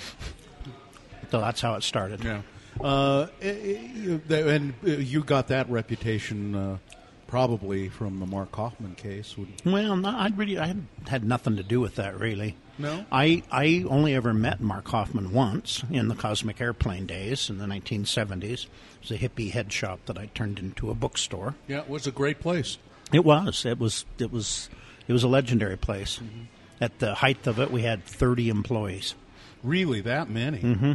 So 1.30 1.40
that's 1.40 1.60
how 1.60 1.74
it 1.74 1.82
started. 1.82 2.22
Yeah. 2.22 2.42
Uh, 2.80 3.26
eh, 3.42 3.48
eh, 3.50 3.78
you- 3.92 4.22
and 4.30 4.72
uh, 4.86 4.90
you 4.90 5.24
got 5.24 5.48
that 5.48 5.68
reputation 5.68 6.54
uh, 6.54 6.78
probably 7.26 7.88
from 7.88 8.20
the 8.20 8.26
Mark 8.26 8.54
Hofmann 8.54 8.94
case. 8.94 9.36
Would, 9.36 9.48
Well, 9.64 9.96
no, 9.96 10.08
I 10.10 10.30
really 10.34 10.58
I 10.58 10.66
had, 10.66 10.86
had 11.08 11.24
nothing 11.24 11.56
to 11.56 11.62
do 11.62 11.80
with 11.80 11.96
that 11.96 12.18
really. 12.18 12.56
No? 12.78 13.04
I 13.12 13.42
I 13.50 13.84
only 13.88 14.14
ever 14.14 14.34
met 14.34 14.60
Mark 14.60 14.88
Hofmann 14.88 15.32
once 15.32 15.84
in 15.90 16.08
the 16.08 16.14
Cosmic 16.14 16.60
Airplane 16.60 17.06
days 17.06 17.48
in 17.48 17.58
the 17.58 17.66
1970s. 17.66 18.64
It 18.64 18.68
was 19.00 19.10
a 19.10 19.18
hippie 19.18 19.52
head 19.52 19.72
shop 19.72 20.00
that 20.06 20.18
I 20.18 20.26
turned 20.26 20.58
into 20.58 20.90
a 20.90 20.94
bookstore. 20.94 21.54
yeah, 21.68 21.80
it 21.80 21.88
was 21.88 22.06
a 22.06 22.12
great 22.12 22.40
place. 22.40 22.78
It 23.12 23.24
was. 23.24 23.64
It 23.64 23.78
was. 23.78 24.04
It 24.18 24.32
was. 24.32 24.68
It 25.06 25.12
was 25.12 25.22
a 25.22 25.28
legendary 25.28 25.76
place. 25.76 26.18
Mm-hmm. 26.18 26.44
At 26.80 26.98
the 26.98 27.14
height 27.14 27.46
of 27.46 27.60
it, 27.60 27.70
we 27.70 27.82
had 27.82 28.04
30 28.04 28.48
employees. 28.48 29.14
Really, 29.62 30.00
that 30.00 30.28
many? 30.28 30.58
Mm-hmm. 30.58 30.92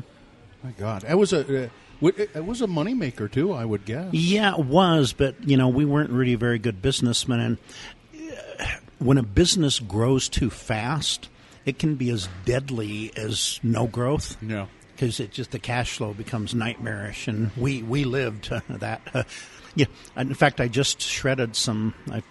My 0.63 0.71
God, 0.71 1.05
it 1.07 1.15
was 1.15 1.31
a 1.31 1.65
uh, 1.65 1.69
it 2.01 2.31
it 2.35 2.45
was 2.45 2.61
a 2.61 2.67
moneymaker 2.67 3.31
too. 3.31 3.53
I 3.53 3.65
would 3.65 3.85
guess. 3.85 4.13
Yeah, 4.13 4.53
it 4.53 4.65
was, 4.65 5.13
but 5.13 5.35
you 5.47 5.57
know, 5.57 5.67
we 5.67 5.85
weren't 5.85 6.09
really 6.11 6.35
very 6.35 6.59
good 6.59 6.81
businessmen. 6.81 7.39
And 7.39 7.57
uh, 8.59 8.65
when 8.99 9.17
a 9.17 9.23
business 9.23 9.79
grows 9.79 10.29
too 10.29 10.49
fast, 10.49 11.29
it 11.65 11.79
can 11.79 11.95
be 11.95 12.09
as 12.09 12.29
deadly 12.45 13.11
as 13.15 13.59
no 13.63 13.87
growth. 13.87 14.37
Yeah. 14.41 14.67
because 14.95 15.19
it 15.19 15.31
just 15.31 15.51
the 15.51 15.59
cash 15.59 15.97
flow 15.97 16.13
becomes 16.13 16.55
nightmarish, 16.55 17.27
and 17.27 17.51
we 17.57 17.83
we 17.83 18.03
lived 18.05 18.51
uh, 18.51 18.61
that. 18.69 19.01
Uh, 19.13 19.23
yeah, 19.75 19.85
and 20.15 20.29
in 20.29 20.35
fact, 20.35 20.59
I 20.59 20.67
just 20.67 21.01
shredded 21.01 21.55
some. 21.55 21.93
I 22.11 22.23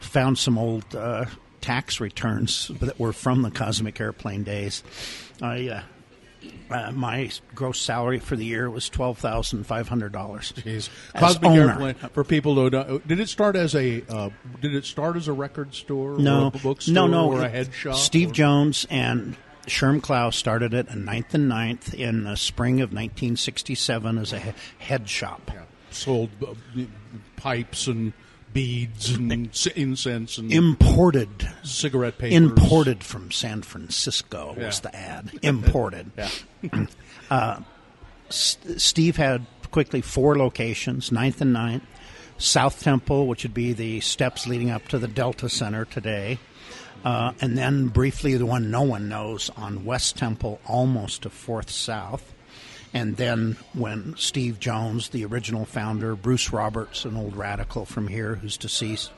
found 0.00 0.38
some 0.38 0.56
old 0.58 0.94
uh, 0.94 1.26
tax 1.60 2.00
returns 2.00 2.70
that 2.80 2.98
were 2.98 3.12
from 3.12 3.42
the 3.42 3.50
Cosmic 3.50 4.00
Airplane 4.00 4.44
days. 4.44 4.82
I. 5.42 5.68
Uh, 5.68 5.82
uh, 6.70 6.92
my 6.92 7.30
gross 7.54 7.80
salary 7.80 8.18
for 8.18 8.36
the 8.36 8.44
year 8.44 8.70
was 8.70 8.88
twelve 8.88 9.18
thousand 9.18 9.64
five 9.64 9.88
hundred 9.88 10.12
dollars. 10.12 10.52
Jeez. 10.56 10.88
Cosmic 11.16 11.44
owner. 11.44 11.70
Airplane 11.70 11.94
for 12.12 12.24
people 12.24 12.54
who 12.54 12.70
don't. 12.70 13.06
Did 13.06 13.20
it 13.20 13.28
start 13.28 13.56
as 13.56 13.74
a? 13.74 14.02
Uh, 14.08 14.30
did 14.60 14.74
it 14.74 14.84
start 14.84 15.16
as 15.16 15.28
a 15.28 15.32
record 15.32 15.74
store? 15.74 16.18
No, 16.18 16.44
or 16.44 16.46
a 16.48 16.58
bookstore, 16.58 16.94
no, 16.94 17.06
no. 17.06 17.30
or 17.32 17.42
a 17.44 17.48
head 17.48 17.72
shop. 17.72 17.94
Steve 17.96 18.30
or- 18.30 18.34
Jones 18.34 18.86
and 18.90 19.36
Sherm 19.66 20.02
Klaus 20.02 20.36
started 20.36 20.74
it 20.74 20.88
in 20.88 21.04
Ninth 21.04 21.34
and 21.34 21.48
Ninth 21.48 21.94
in 21.94 22.24
the 22.24 22.36
spring 22.36 22.80
of 22.80 22.90
1967 22.90 24.18
as 24.18 24.32
a 24.32 24.38
head 24.78 25.08
shop. 25.08 25.50
sold 25.90 26.30
uh, 26.46 26.54
pipes 27.36 27.86
and 27.86 28.12
beads 28.52 29.10
and 29.10 29.54
c- 29.54 29.72
incense 29.76 30.38
and 30.38 30.52
Imported 30.52 31.48
cigarette 31.62 32.18
papers. 32.18 32.34
Imported 32.36 33.04
from 33.04 33.30
San 33.30 33.62
Francisco 33.62 34.54
was 34.56 34.80
Yeah. 34.84 34.90
the 34.90 34.96
ad. 34.96 35.30
Imported. 35.42 36.10
Yeah. 36.16 36.86
S- 38.28 38.58
Steve 38.76 39.16
had 39.16 39.46
quickly 39.70 40.00
four 40.00 40.36
locations: 40.36 41.10
Ninth 41.12 41.40
and 41.40 41.52
Ninth, 41.52 41.84
South 42.36 42.80
Temple, 42.82 43.26
which 43.26 43.42
would 43.42 43.54
be 43.54 43.72
the 43.72 44.00
steps 44.00 44.46
leading 44.46 44.70
up 44.70 44.86
to 44.88 44.98
the 44.98 45.08
Delta 45.08 45.48
Center 45.48 45.84
today, 45.84 46.38
uh, 47.04 47.32
and 47.40 47.56
then 47.56 47.88
briefly 47.88 48.36
the 48.36 48.46
one 48.46 48.70
no 48.70 48.82
one 48.82 49.08
knows 49.08 49.50
on 49.56 49.84
West 49.84 50.16
Temple, 50.18 50.60
almost 50.66 51.22
to 51.22 51.30
Fourth 51.30 51.70
South, 51.70 52.34
And 52.94 53.16
then 53.16 53.56
when 53.74 54.14
Steve 54.16 54.58
Jones, 54.58 55.10
the 55.10 55.24
original 55.24 55.64
founder, 55.64 56.16
Bruce 56.16 56.52
Roberts, 56.52 57.04
an 57.04 57.16
old 57.16 57.36
radical 57.36 57.84
from 57.84 58.08
here 58.08 58.36
who's 58.36 58.56
deceased, 58.56 59.10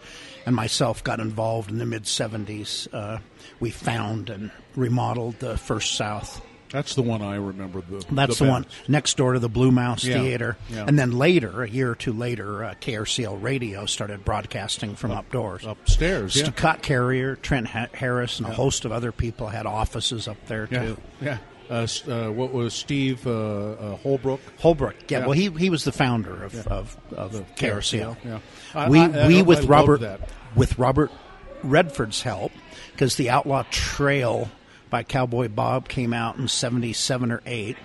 and 0.44 0.56
myself 0.56 1.04
got 1.04 1.20
involved 1.20 1.70
in 1.70 1.78
the 1.78 1.86
mid 1.86 2.04
70s, 2.04 2.88
uh, 2.92 3.18
we 3.60 3.70
found 3.70 4.30
and 4.30 4.50
remodeled 4.74 5.38
the 5.38 5.56
First 5.56 5.94
South. 5.94 6.42
That's 6.70 6.94
the 6.94 7.02
one 7.02 7.20
I 7.20 7.34
remember. 7.34 7.80
The, 7.80 8.04
That's 8.12 8.38
the, 8.38 8.46
one 8.46 8.64
next 8.86 9.16
door 9.16 9.32
to 9.32 9.40
the 9.40 9.48
Blue 9.48 9.72
Mouse 9.72 10.04
Yeah, 10.04 10.20
Theater. 10.22 10.56
yeah. 10.68 10.84
And 10.86 10.96
then 10.96 11.10
later, 11.10 11.64
a 11.64 11.68
year 11.68 11.90
or 11.90 11.94
two 11.96 12.12
later, 12.12 12.64
uh, 12.64 12.74
KRCL 12.80 13.42
Radio 13.42 13.86
started 13.86 14.24
broadcasting 14.24 14.94
from 14.94 15.10
Up, 15.10 15.28
updoors. 15.28 15.66
upstairs. 15.68 16.36
Yeah. 16.36 16.52
Scott 16.52 16.82
Carrier, 16.82 17.34
Trent 17.34 17.66
ha- 17.66 17.88
Harris, 17.92 18.38
and 18.38 18.46
a 18.48 18.52
host 18.52 18.84
of 18.84 18.92
other 18.92 19.10
people 19.10 19.48
had 19.48 19.66
offices 19.66 20.28
up 20.28 20.36
there 20.46 20.68
yeah. 20.70 20.82
too. 20.84 20.96
Yeah. 21.20 21.38
Uh, 21.70 21.86
uh, 22.08 22.28
what 22.32 22.52
was 22.52 22.74
Steve 22.74 23.24
uh, 23.26 23.30
uh, 23.30 23.96
Holbrook? 23.98 24.40
Holbrook, 24.58 24.96
yeah, 25.08 25.20
Yeah. 25.20 25.24
Well, 25.26 25.32
he 25.32 25.50
he 25.50 25.70
was 25.70 25.84
the 25.84 25.92
founder 25.92 26.42
of 26.44 26.66
of, 26.66 26.96
of 27.16 27.32
The 27.32 27.42
KRCL. 27.56 28.16
Yeah. 28.24 28.38
I- 28.74 28.88
we 28.88 28.98
I- 28.98 29.04
I- 29.24 29.28
we 29.28 29.42
with 29.42 29.64
Robert 29.66 30.00
that. 30.00 30.20
with 30.56 30.78
Robert 30.78 31.10
Redford's 31.62 32.22
help 32.22 32.52
because 32.92 33.14
the 33.16 33.30
Outlaw 33.30 33.62
Trail 33.70 34.50
by 34.90 35.04
Cowboy 35.04 35.46
Bob 35.48 35.88
came 35.88 36.12
out 36.12 36.36
in 36.38 36.48
'77 36.48 37.30
or 37.30 37.40
'8. 37.46 37.76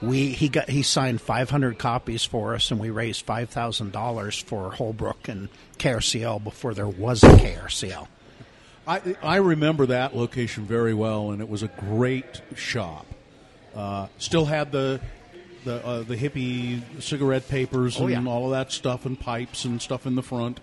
We 0.00 0.28
he 0.30 0.48
got 0.48 0.70
he 0.70 0.82
signed 0.82 1.20
500 1.20 1.78
copies 1.78 2.24
for 2.24 2.54
us, 2.54 2.70
and 2.70 2.80
we 2.80 2.88
raised 2.88 3.26
five 3.26 3.50
thousand 3.50 3.92
dollars 3.92 4.38
for 4.38 4.70
Holbrook 4.70 5.28
and 5.28 5.50
KRCL 5.78 6.42
before 6.42 6.72
there 6.72 6.88
was 6.88 7.22
a 7.22 7.28
KRCL. 7.28 8.08
I, 8.86 9.16
I 9.22 9.36
remember 9.36 9.86
that 9.86 10.14
location 10.16 10.64
very 10.64 10.92
well, 10.94 11.30
and 11.30 11.40
it 11.40 11.48
was 11.48 11.62
a 11.62 11.68
great 11.68 12.40
shop. 12.54 13.06
Uh, 13.74 14.06
still 14.18 14.44
had 14.46 14.70
the 14.72 15.00
the 15.64 15.84
uh, 15.84 16.02
the 16.02 16.16
hippie 16.16 16.80
cigarette 17.02 17.48
papers 17.48 17.98
Oh, 18.00 18.06
and 18.06 18.24
yeah. 18.26 18.30
all 18.30 18.44
of 18.46 18.50
that 18.52 18.70
stuff, 18.72 19.06
and 19.06 19.18
pipes 19.18 19.64
and 19.64 19.80
stuff 19.82 20.06
in 20.06 20.14
the 20.14 20.22
front. 20.22 20.60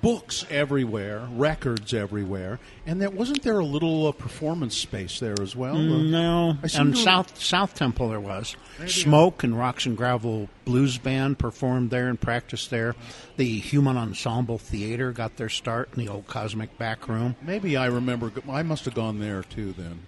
Books 0.00 0.46
everywhere, 0.48 1.26
records 1.32 1.92
everywhere, 1.92 2.60
and 2.86 3.02
there 3.02 3.10
wasn't 3.10 3.42
there 3.42 3.58
a 3.58 3.64
little 3.64 4.06
uh, 4.06 4.12
performance 4.12 4.76
space 4.76 5.18
there 5.18 5.34
as 5.42 5.56
well. 5.56 5.74
No, 5.76 6.50
I 6.62 6.68
and 6.78 6.94
to- 6.94 7.00
South 7.00 7.36
South 7.42 7.74
Temple 7.74 8.08
there 8.10 8.20
was 8.20 8.54
Smoke 8.86 9.42
and 9.42 9.58
Rocks 9.58 9.86
and 9.86 9.96
Gravel 9.96 10.48
Blues 10.64 10.98
Band 10.98 11.40
performed 11.40 11.90
there 11.90 12.08
and 12.08 12.20
practiced 12.20 12.70
there. 12.70 12.94
The 13.38 13.58
Human 13.58 13.96
Ensemble 13.96 14.58
Theater 14.58 15.10
got 15.10 15.36
their 15.36 15.48
start 15.48 15.88
in 15.96 16.04
the 16.04 16.08
old 16.12 16.28
Cosmic 16.28 16.78
Back 16.78 17.08
Room, 17.08 17.34
Maybe 17.42 17.76
I 17.76 17.86
remember. 17.86 18.30
I 18.48 18.62
must 18.62 18.84
have 18.84 18.94
gone 18.94 19.18
there 19.18 19.42
too 19.42 19.72
then. 19.76 20.02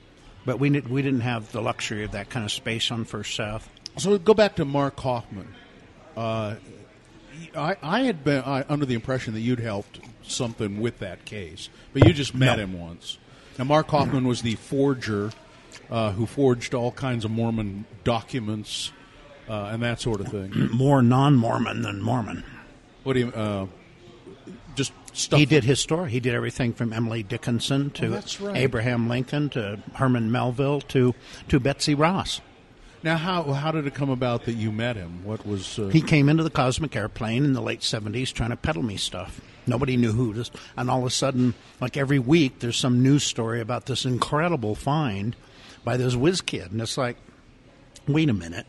But 0.44 0.58
we 0.58 0.70
did, 0.70 0.88
we 0.88 1.02
didn't 1.02 1.20
have 1.20 1.52
the 1.52 1.60
luxury 1.60 2.04
of 2.04 2.12
that 2.12 2.30
kind 2.30 2.44
of 2.44 2.52
space 2.52 2.90
on 2.90 3.04
First 3.04 3.34
South. 3.34 3.68
So 3.98 4.16
go 4.18 4.34
back 4.34 4.56
to 4.56 4.64
Mark 4.64 4.98
Hofmann. 5.00 5.54
Uh, 6.16 6.56
I, 7.56 7.76
I 7.82 8.00
had 8.02 8.24
been 8.24 8.42
I, 8.44 8.64
under 8.68 8.86
the 8.86 8.94
impression 8.94 9.34
that 9.34 9.40
you'd 9.40 9.60
helped 9.60 10.00
something 10.22 10.80
with 10.80 10.98
that 11.00 11.24
case, 11.24 11.68
but 11.92 12.06
you 12.06 12.12
just 12.12 12.34
met 12.34 12.56
No. 12.56 12.64
him 12.64 12.80
once. 12.80 13.18
Now, 13.58 13.64
Mark 13.64 13.88
Hofmann 13.88 14.26
was 14.26 14.42
the 14.42 14.54
forger 14.54 15.32
uh, 15.90 16.12
who 16.12 16.26
forged 16.26 16.74
all 16.74 16.92
kinds 16.92 17.24
of 17.24 17.30
Mormon 17.30 17.84
documents 18.04 18.92
uh, 19.48 19.70
and 19.72 19.82
that 19.82 20.00
sort 20.00 20.20
of 20.20 20.28
thing. 20.28 20.52
More 20.72 21.02
non-Mormon 21.02 21.82
than 21.82 22.00
Mormon. 22.00 22.44
what 23.02 23.14
do 23.14 23.18
you? 23.20 23.28
Uh, 23.28 23.66
just 24.76 24.92
stuff. 25.12 25.38
He 25.38 25.46
did 25.46 25.64
his 25.64 25.80
story. 25.80 26.10
He 26.10 26.20
did 26.20 26.34
everything 26.34 26.72
from 26.72 26.92
Emily 26.92 27.22
Dickinson 27.22 27.90
to 27.90 28.16
Oh, 28.16 28.46
right. 28.46 28.56
Abraham 28.56 29.08
Lincoln 29.08 29.48
to 29.50 29.78
Herman 29.94 30.30
Melville 30.30 30.80
to 30.82 31.14
to 31.48 31.60
Betsy 31.60 31.94
Ross. 31.94 32.40
Now, 33.02 33.16
how 33.16 33.44
how 33.52 33.70
did 33.72 33.86
it 33.86 33.94
come 33.94 34.10
about 34.10 34.44
that 34.44 34.52
you 34.54 34.70
met 34.70 34.96
him? 34.96 35.24
What 35.24 35.46
was? 35.46 35.78
Uh, 35.78 35.88
He 35.88 36.02
came 36.02 36.28
into 36.28 36.42
the 36.42 36.50
Cosmic 36.50 36.94
Airplane 36.94 37.44
in 37.44 37.54
the 37.54 37.62
late 37.62 37.80
70s 37.80 38.32
trying 38.32 38.50
to 38.50 38.56
peddle 38.56 38.82
me 38.82 38.96
stuff. 38.96 39.40
Nobody 39.66 39.96
knew 39.96 40.12
who 40.12 40.32
this. 40.34 40.50
And 40.76 40.90
all 40.90 41.00
of 41.00 41.06
a 41.06 41.10
sudden, 41.10 41.54
like 41.80 41.96
every 41.96 42.18
week, 42.18 42.58
there's 42.58 42.76
some 42.76 43.02
news 43.02 43.24
story 43.24 43.60
about 43.60 43.86
this 43.86 44.04
incredible 44.04 44.74
find 44.74 45.34
by 45.84 45.96
this 45.96 46.14
whiz 46.16 46.40
kid. 46.40 46.72
And 46.72 46.80
it's 46.82 46.98
like, 46.98 47.16
wait 48.06 48.28
a 48.28 48.34
minute. 48.34 48.66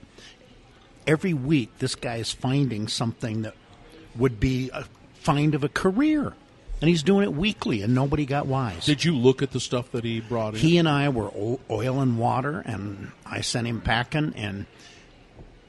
Every 1.07 1.33
week, 1.33 1.79
this 1.79 1.95
guy 1.95 2.17
is 2.17 2.31
finding 2.31 2.87
something 2.87 3.41
that 3.41 3.55
would 4.15 4.39
be 4.39 4.69
a 4.73 4.85
find 5.21 5.55
of 5.55 5.63
a 5.63 5.69
career. 5.69 6.33
And 6.81 6.89
he's 6.89 7.03
doing 7.03 7.23
it 7.23 7.33
weekly, 7.33 7.83
and 7.83 7.93
nobody 7.93 8.25
got 8.25 8.47
wise. 8.47 8.85
did 8.85 9.05
you 9.05 9.15
look 9.15 9.43
at 9.43 9.51
the 9.51 9.59
stuff 9.59 9.91
that 9.91 10.03
he 10.03 10.19
brought 10.19 10.55
in? 10.55 10.59
He 10.59 10.79
and 10.79 10.89
I 10.89 11.09
were 11.09 11.31
oil 11.69 11.99
and 11.99 12.17
water, 12.17 12.59
and 12.65 13.11
I 13.23 13.41
sent 13.41 13.67
him 13.67 13.81
packing. 13.81 14.33
And 14.35 14.65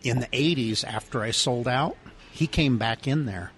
in 0.03 0.21
the 0.21 0.27
80s, 0.29 0.85
after 0.85 1.21
I 1.21 1.31
sold 1.31 1.69
out, 1.69 1.99
he 2.31 2.47
came 2.47 2.79
back 2.79 3.07
in 3.07 3.27
there 3.27 3.53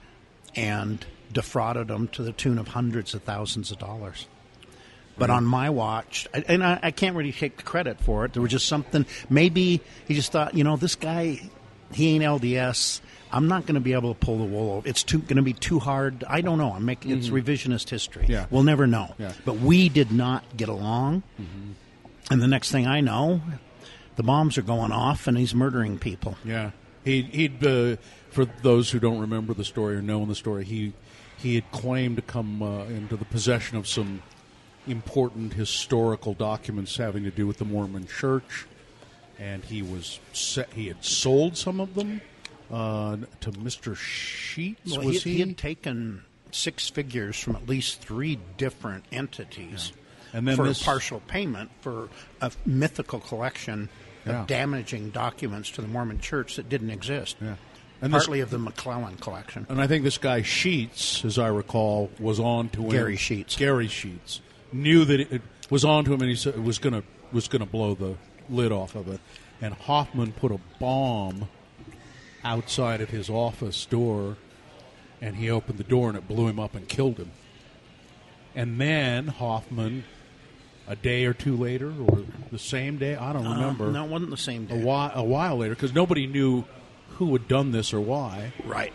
and 0.57 1.07
defrauded 1.33 1.87
them 1.87 2.09
to 2.09 2.25
the 2.25 2.33
tune 2.33 2.59
of 2.59 2.69
hundreds 2.69 3.15
of 3.15 3.23
thousands 3.23 3.71
of 3.71 3.79
dollars. 3.79 4.27
But 5.17 5.31
on 5.31 5.45
my 5.45 5.71
watch, 5.71 6.27
and 6.33 6.65
I, 6.65 6.81
I 6.83 6.91
can't 6.91 7.15
really 7.15 7.31
take 7.31 7.57
the 7.57 7.63
credit 7.63 8.01
for 8.01 8.25
it. 8.25 8.33
There 8.33 8.43
was 8.43 8.51
just 8.51 8.67
something. 8.67 9.07
Maybe 9.31 9.81
he 10.09 10.15
just 10.15 10.33
thought, 10.33 10.55
you 10.55 10.65
know, 10.65 10.77
this 10.77 10.97
guy, 10.97 11.41
he 11.93 12.09
ain't 12.17 12.25
LDS. 12.25 13.01
I'm 13.35 13.49
not 13.49 13.63
going 13.67 13.75
to 13.75 13.81
be 13.81 13.93
able 13.95 14.15
to 14.15 14.19
pull 14.19 14.39
the 14.39 14.45
wool 14.45 14.73
over. 14.77 14.89
It's 14.89 15.03
too 15.03 15.19
going 15.19 15.37
to 15.37 15.43
be 15.43 15.53
too 15.53 15.81
hard. 15.81 16.23
I 16.29 16.41
don't 16.41 16.59
know. 16.59 16.73
I'm 16.73 16.85
making 16.85 17.11
it's 17.11 17.29
revisionist 17.29 17.89
history. 17.91 18.23
Mm-hmm. 18.23 18.33
Yeah. 18.33 18.47
We'll 18.51 18.63
never 18.63 18.87
know. 18.87 19.15
Yeah. 19.19 19.33
But 19.45 19.59
we 19.59 19.89
did 19.89 20.13
not 20.13 20.57
get 20.57 20.69
along. 20.69 21.23
And 22.31 22.41
the 22.41 22.47
next 22.47 22.71
thing 22.71 22.87
I 22.87 23.01
know, 23.01 23.43
the 24.17 24.23
bombs 24.23 24.57
are 24.57 24.63
going 24.63 24.93
off, 24.93 25.27
and 25.27 25.37
he's 25.37 25.55
murdering 25.55 25.99
people. 25.99 26.37
Yeah, 26.45 26.71
he 27.05 27.23
he'd 27.23 27.67
uh, 27.67 27.97
for 28.31 28.45
those 28.63 28.91
who 28.91 28.99
don't 28.99 29.19
remember 29.19 29.53
the 29.53 29.65
story 29.65 29.97
or 29.97 30.03
know 30.03 30.25
the 30.25 30.35
story, 30.35 30.65
he 30.65 30.93
he 31.37 31.57
had 31.57 31.71
claimed 31.73 32.17
to 32.17 32.23
come 32.23 32.63
uh, 32.63 32.85
into 32.85 33.17
the 33.17 33.25
possession 33.27 33.77
of 33.77 33.87
some 33.87 34.23
important 34.87 35.55
historical 35.55 36.35
documents 36.35 36.97
having 36.97 37.25
to 37.25 37.31
do 37.31 37.47
with 37.47 37.59
the 37.59 37.65
Mormon 37.65 38.07
Church, 38.07 38.67
and 39.39 39.65
he 39.65 39.83
was 39.83 40.21
se- 40.33 40.67
he 40.75 40.89
had 40.89 41.05
sold 41.05 41.57
some 41.57 41.81
of 41.81 41.95
them 41.95 42.21
uh, 42.73 43.17
to 43.41 43.53
Mister 43.59 43.95
Sheets. 43.95 44.93
Well, 44.97 45.07
was 45.07 45.23
he, 45.23 45.31
he? 45.31 45.37
he 45.37 45.41
had 45.41 45.59
taken 45.59 46.23
six 46.51 46.89
figures 46.89 47.39
from 47.39 47.57
at 47.57 47.69
least 47.69 48.01
three 48.01 48.39
different 48.57 49.05
entities 49.11 49.93
And 50.33 50.47
then 50.47 50.57
for 50.57 50.67
this- 50.69 50.83
partial 50.83 51.21
payment 51.27 51.71
for 51.81 52.09
a 52.41 52.53
mythical 52.65 53.21
collection 53.21 53.89
Yeah. 54.25 54.43
of 54.43 54.47
damaging 54.47 55.11
documents 55.11 55.71
to 55.71 55.83
the 55.83 55.89
Mormon 55.89 56.21
Church 56.21 56.57
that 56.57 56.69
didn't 56.69 56.91
exist. 56.91 57.37
Yeah. 57.41 57.57
And 58.01 58.13
this- 58.13 58.23
partly 58.23 58.41
of 58.41 58.51
the 58.51 58.59
McLellin 58.59 59.21
collection. 59.21 59.67
And 59.69 59.81
I 59.81 59.87
think 59.87 60.05
this 60.05 60.19
guy 60.19 60.43
Sheets, 60.43 61.25
as 61.25 61.39
I 61.39 61.49
recall, 61.49 62.11
was 62.21 62.39
on 62.39 62.69
to 62.71 62.83
him. 62.83 62.91
Gary 62.91 63.17
Sheets. 63.17 63.57
Gary 63.57 63.89
Sheets 63.89 64.41
knew 64.73 65.05
that 65.05 65.21
it, 65.21 65.33
it 65.33 65.43
was 65.71 65.85
on 65.85 66.05
to 66.05 66.13
him, 66.15 66.21
and 66.21 66.31
he 66.31 66.37
said 66.37 66.55
it 66.55 66.63
was 66.63 66.79
going 66.79 66.95
to 66.95 67.03
was 67.33 67.49
going 67.49 67.61
to 67.61 67.67
blow 67.67 67.95
the 67.95 68.17
lid 68.49 68.71
off 68.71 68.95
of 68.95 69.09
it. 69.09 69.21
And 69.61 69.75
Hofmann 69.75 70.33
put 70.33 70.53
a 70.53 70.61
bomb 70.79 71.49
outside 72.45 73.01
of 73.01 73.11
his 73.11 73.29
office 73.31 73.87
door, 73.87 74.37
and 75.21 75.37
he 75.37 75.51
opened 75.51 75.79
the 75.79 75.85
door, 75.85 76.09
and 76.09 76.19
it 76.19 76.29
blew 76.29 76.47
him 76.49 76.61
up 76.61 76.75
and 76.75 76.89
killed 76.89 77.19
him. 77.19 77.31
And 78.55 78.81
then 78.81 79.29
Hofmann, 79.29 80.05
a 80.87 80.95
day 80.97 81.25
or 81.25 81.33
two 81.35 81.57
later, 81.57 81.93
or 82.07 82.25
the 82.53 82.59
same 82.59 82.99
day, 82.99 83.17
I 83.17 83.33
don't 83.33 83.49
remember. 83.49 83.87
Uh, 83.87 83.91
no, 83.91 84.05
it 84.05 84.11
wasn't 84.11 84.31
the 84.31 84.37
same 84.37 84.65
A 84.65 84.75
day. 84.77 84.83
while, 84.83 85.11
a 85.15 85.25
while 85.25 85.57
later, 85.57 85.75
because 85.75 85.95
nobody 85.95 86.27
knew 86.27 86.65
who 87.17 87.33
had 87.33 87.49
done 87.49 87.73
this 87.73 87.93
or 87.95 88.01
why. 88.01 88.53
Right. 88.65 88.93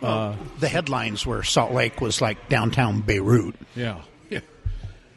Uh, 0.00 0.34
the 0.58 0.68
headlines 0.68 1.24
were 1.24 1.44
Salt 1.44 1.72
Lake 1.72 2.00
was 2.00 2.20
like 2.20 2.48
downtown 2.48 3.02
Beirut. 3.02 3.54
Yeah. 3.76 4.02
Yeah. 4.30 4.40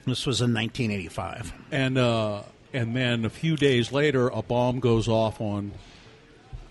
This 0.05 0.27
was 0.27 0.41
in 0.41 0.53
1985. 0.53 1.51
And 1.71 1.97
uh, 1.97 2.43
and 2.71 2.95
then 2.95 3.25
a 3.25 3.31
few 3.31 3.55
days 3.57 3.91
later, 3.91 4.27
a 4.27 4.43
bomb 4.43 4.79
goes 4.79 5.07
off 5.07 5.41
on 5.41 5.71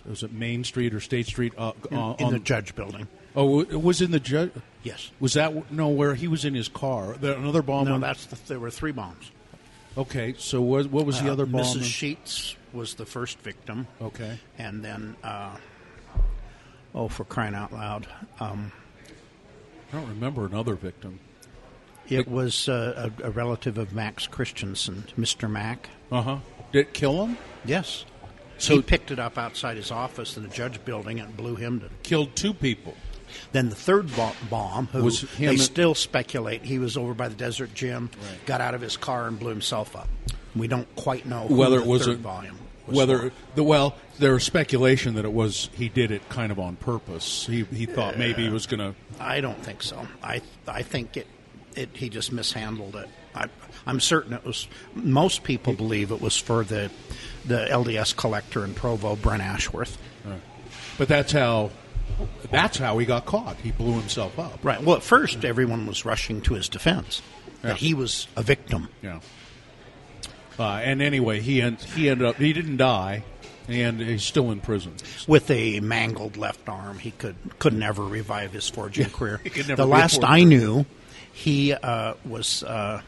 was 0.09 0.23
it 0.23 0.33
Main 0.33 0.65
Street 0.65 0.95
or 0.95 1.01
State 1.01 1.27
Street? 1.27 1.53
Uh, 1.57 1.73
In, 1.91 1.97
uh, 1.99 2.15
in 2.19 2.31
the 2.31 2.39
judge 2.39 2.75
building. 2.75 3.09
oh, 3.37 3.61
it 3.61 3.83
was 3.83 4.01
in 4.01 4.11
the 4.11 4.21
judge. 4.21 4.53
Yes. 4.83 5.11
Was 5.21 5.33
that 5.35 5.71
no? 5.73 5.89
Where 5.89 6.15
he 6.15 6.29
was 6.29 6.45
in 6.45 6.55
his 6.55 6.69
car? 6.69 7.15
There, 7.19 7.35
another 7.37 7.63
bomb. 7.63 7.87
No, 7.87 7.99
that's 7.99 8.27
the, 8.27 8.37
there 8.49 8.61
were 8.61 8.71
three 8.71 8.93
bombs. 8.93 9.31
okay. 9.97 10.35
So 10.39 10.61
what, 10.61 10.87
what 10.91 11.07
was 11.07 11.21
the 11.23 11.29
Uh, 11.29 11.33
other 11.33 11.47
bomb? 11.47 11.63
Mrs. 11.63 11.85
Sheets 11.85 12.57
was 12.73 12.95
the 12.95 13.07
first 13.07 13.39
victim. 13.39 13.87
okay. 14.03 14.39
and 14.59 14.85
then 14.85 15.17
uh, 15.25 15.57
oh 16.95 17.09
for 17.09 17.25
crying 17.25 17.55
out 17.55 17.73
loud 17.73 18.07
um, 18.41 18.73
I 19.93 19.97
don't 19.97 20.09
remember 20.09 20.45
another 20.47 20.75
victim. 20.75 21.21
it 22.09 22.27
was 22.29 22.69
uh, 22.69 23.11
a, 23.23 23.29
a 23.29 23.31
relative 23.31 23.79
of 23.79 23.93
max 23.95 24.27
christensen 24.27 25.05
mr 25.19 25.49
mack 25.51 25.89
Uh 26.11 26.23
huh. 26.23 26.39
Did 26.73 26.81
it 26.89 26.95
kill 26.95 27.25
him? 27.27 27.39
yes 27.65 28.05
So- 28.59 28.77
he 28.77 28.83
picked 28.83 29.11
it 29.11 29.19
up 29.19 29.37
outside 29.39 29.77
his 29.77 29.91
office 29.91 30.37
in 30.37 30.43
the 30.43 30.49
judge 30.49 30.85
building 30.85 31.21
and 31.21 31.37
blew 31.37 31.57
him 31.57 31.81
to 31.81 31.89
Killed 32.03 32.35
two 32.37 32.55
people. 32.55 32.95
then 33.53 33.69
the 33.69 33.75
third 33.75 34.09
bomb 34.51 34.87
who 34.93 35.03
Was 35.05 35.23
they 35.39 35.57
still 35.57 35.95
speculate 35.95 36.63
he 36.65 36.79
was 36.79 36.97
over 36.97 37.15
by 37.15 37.29
the 37.29 37.35
Deseret 37.35 37.75
gym 37.75 38.11
got 38.47 38.61
out 38.61 38.75
of 38.75 38.81
his 38.81 38.97
car 38.97 39.27
and 39.27 39.39
blew 39.39 39.51
himself 39.51 39.97
up 39.97 40.09
we 40.55 40.69
don't 40.69 40.87
quite 40.97 41.27
know 41.27 41.47
Whether 41.49 41.77
the 41.79 41.83
it 41.83 41.89
was 41.89 42.07
a- 42.07 42.15
volume 42.15 42.59
was 42.87 42.97
Whether 42.97 43.19
for. 43.31 43.33
the 43.57 43.63
well, 43.65 43.97
there's 44.19 44.45
speculation 44.45 45.15
that 45.15 45.25
it 45.25 45.33
was 45.33 45.71
he 45.75 45.89
did 45.89 46.11
it 46.11 46.29
kind 46.29 46.53
of 46.53 46.59
on 46.61 46.77
purpose. 46.77 47.47
He 47.47 47.65
he 47.75 47.87
thought 47.87 48.19
maybe 48.19 48.43
he 48.45 48.51
was 48.51 48.67
going 48.67 48.79
to. 48.81 48.95
I 49.19 49.41
don't 49.41 49.61
think 49.65 49.83
so. 49.83 50.07
I 50.23 50.43
I 50.69 50.83
think 50.83 51.17
it, 51.17 51.27
it 51.75 51.89
he 51.95 52.11
just 52.11 52.31
mishandled 52.31 52.95
it. 52.95 53.09
I, 53.35 53.47
I'm 53.87 54.01
certain 54.01 54.33
it 54.33 54.45
was. 54.45 54.69
Most 54.95 55.45
people 55.45 55.73
believe 55.73 56.11
it 56.11 56.21
was 56.21 56.37
for 56.37 56.65
the 56.65 56.91
the 57.45 57.67
LDS 57.71 58.17
collector 58.17 58.65
in 58.65 58.75
Provo, 58.75 59.17
Brent 59.17 59.43
Ashworth. 59.43 59.99
But 60.97 61.09
that's 61.09 61.33
how 61.33 61.71
that's 62.51 62.79
how 62.79 62.99
he 62.99 63.07
got 63.07 63.27
caught. 63.27 63.57
He 63.57 63.73
blew 63.73 63.95
himself 63.99 64.39
up. 64.39 64.59
Right. 64.63 64.83
Well, 64.83 64.97
at 64.97 65.03
first 65.03 65.45
everyone 65.45 65.87
was 65.87 66.05
rushing 66.05 66.41
to 66.43 66.55
his 66.55 66.69
defense 66.69 67.21
Yeah. 67.63 67.71
that 67.71 67.77
he 67.79 67.95
was 67.95 68.29
a 68.37 68.43
victim. 68.43 68.89
Yeah. 69.03 69.21
Uh, 70.59 70.63
and 70.85 71.03
anyway, 71.03 71.41
he 71.41 71.61
en- 71.61 71.77
he 71.97 72.09
ended 72.09 72.29
up 72.29 72.37
he 72.37 72.53
didn't 72.53 72.77
die, 72.77 73.25
and 73.67 74.01
he's 74.01 74.23
still 74.23 74.53
in 74.53 74.61
prison. 74.61 74.95
With 75.27 75.51
a 75.51 75.81
mangled 75.81 76.37
left 76.37 76.69
arm, 76.69 76.99
he 77.01 77.11
could 77.11 77.35
could 77.59 77.73
never 77.75 78.05
revive 78.05 78.53
his 78.53 78.69
forging 78.69 79.11
career. 79.11 79.41
he 79.43 79.51
could 79.51 79.67
never 79.67 79.83
the 79.83 79.89
last. 79.89 80.23
I 80.23 80.45
knew, 80.45 80.87
he 81.33 81.73
uh, 81.73 82.15
was 82.25 82.63
uh, 82.63 83.03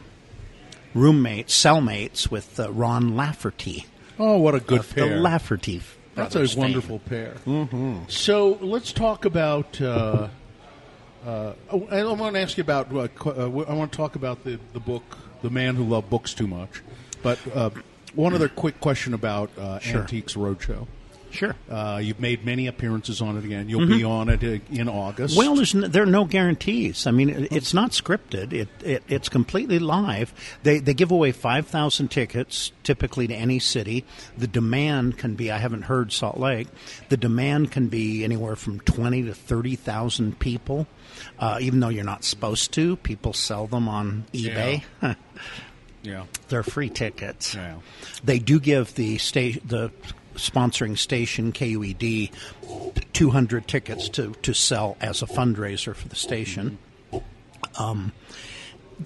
roommates, 0.97 1.63
cellmates 1.63 2.29
with 2.29 2.59
uh, 2.59 2.71
Ron 2.71 3.15
Lafferty. 3.15 3.85
Oh, 4.19 4.37
what 4.39 4.55
a 4.55 4.59
good 4.59 4.79
of 4.79 4.95
pair! 4.95 5.09
The 5.09 5.15
Lafferty. 5.17 5.81
That's 6.15 6.33
brothers 6.33 6.51
a 6.53 6.55
fame. 6.55 6.61
wonderful 6.61 6.99
pair. 6.99 7.35
Mm-hmm. 7.45 7.97
So 8.07 8.57
let's 8.61 8.91
talk 8.91 9.25
about. 9.25 9.79
Uh, 9.79 10.29
uh, 11.25 11.53
oh, 11.71 11.87
I 11.91 12.03
want 12.03 12.35
to 12.35 12.41
ask 12.41 12.57
you 12.57 12.63
about. 12.63 12.91
Uh, 12.93 13.07
uh, 13.25 13.31
I 13.43 13.73
want 13.73 13.91
to 13.91 13.97
talk 13.97 14.15
about 14.15 14.43
the 14.43 14.59
the 14.73 14.79
book, 14.79 15.03
"The 15.43 15.49
Man 15.49 15.75
Who 15.75 15.83
Loved 15.83 16.09
Books 16.09 16.33
Too 16.33 16.47
Much." 16.47 16.81
But 17.21 17.39
uh, 17.53 17.69
one 18.15 18.33
other 18.33 18.49
quick 18.49 18.79
question 18.79 19.13
about 19.13 19.51
uh, 19.57 19.79
Sure. 19.79 20.01
Antiques 20.01 20.33
Roadshow. 20.35 20.87
Sure. 21.31 21.55
Uh, 21.69 21.99
you've 22.01 22.19
made 22.19 22.45
many 22.45 22.67
appearances 22.67 23.21
on 23.21 23.37
it 23.37 23.45
again. 23.45 23.69
You'll 23.69 23.87
be 23.87 24.03
on 24.03 24.29
it 24.29 24.43
uh, 24.43 24.59
in 24.71 24.87
August. 24.87 25.33
Mm-hmm. 25.33 25.47
Well, 25.47 25.55
there's 25.55 25.75
n- 25.75 25.91
there 25.91 26.03
are 26.03 26.07
no 26.07 26.25
guarantees. 26.25 27.05
I 27.05 27.11
mean, 27.11 27.29
it, 27.29 27.51
it's 27.51 27.73
not 27.73 27.91
scripted. 27.91 28.53
It, 28.53 28.69
it 28.83 29.03
it's 29.07 29.29
completely 29.29 29.79
live. 29.79 30.33
They 30.63 30.79
they 30.79 30.93
give 30.93 31.11
away 31.11 31.31
five 31.31 31.67
thousand 31.67 32.09
tickets 32.09 32.71
typically 32.83 33.27
to 33.27 33.35
any 33.35 33.59
city. 33.59 34.05
The 34.37 34.47
demand 34.47 35.17
can 35.17 35.35
be 35.35 35.51
I 35.51 35.57
haven't 35.57 35.83
heard 35.83 36.11
Salt 36.11 36.37
Lake. 36.37 36.67
The 37.09 37.17
demand 37.17 37.71
can 37.71 37.87
be 37.87 38.23
anywhere 38.23 38.55
from 38.55 38.79
twenty 38.81 39.23
to 39.23 39.33
thirty 39.33 39.75
thousand 39.75 40.39
people. 40.39 40.87
Uh, 41.39 41.57
even 41.61 41.79
though 41.79 41.89
you're 41.89 42.03
not 42.03 42.23
supposed 42.23 42.73
to, 42.73 42.95
people 42.97 43.33
sell 43.33 43.67
them 43.67 43.87
on 43.87 44.25
eBay. 44.33 44.83
yeah. 46.03 46.25
They're 46.47 46.63
free 46.63 46.89
tickets. 46.89 47.55
Yeah. 47.55 47.75
They 48.23 48.39
do 48.39 48.59
give 48.59 48.93
the 48.95 49.17
state 49.17 49.67
the 49.67 49.91
sponsoring 50.37 50.97
station 50.97 51.51
KUED 51.51 52.31
200 53.13 53.67
tickets 53.67 54.09
to, 54.09 54.33
to 54.41 54.53
sell 54.53 54.97
as 55.01 55.21
a 55.21 55.25
fundraiser 55.25 55.95
for 55.95 56.07
the 56.07 56.15
station. 56.15 56.77
Um, 57.77 58.11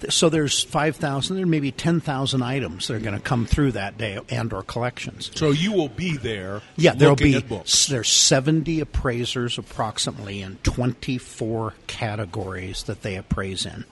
so 0.08 0.28
there's 0.28 0.62
5,000, 0.62 1.36
there 1.36 1.46
may 1.46 1.60
be 1.60 1.70
10,000 1.70 2.42
items 2.42 2.88
that 2.88 2.94
are 2.94 3.00
going 3.00 3.14
to 3.14 3.20
come 3.20 3.44
through 3.44 3.72
that 3.72 3.98
day 3.98 4.18
and 4.30 4.52
or 4.52 4.62
collections. 4.62 5.30
So 5.34 5.50
you 5.50 5.72
will 5.72 5.88
be 5.88 6.16
there. 6.16 6.62
Yeah, 6.76 6.94
there'll 6.94 7.16
be 7.16 7.44
there's 7.88 8.10
70 8.10 8.80
appraisers 8.80 9.58
approximately 9.58 10.40
in 10.40 10.56
24 10.62 11.74
categories 11.86 12.84
that 12.84 13.02
they 13.02 13.16
appraise 13.16 13.66
in, 13.66 13.84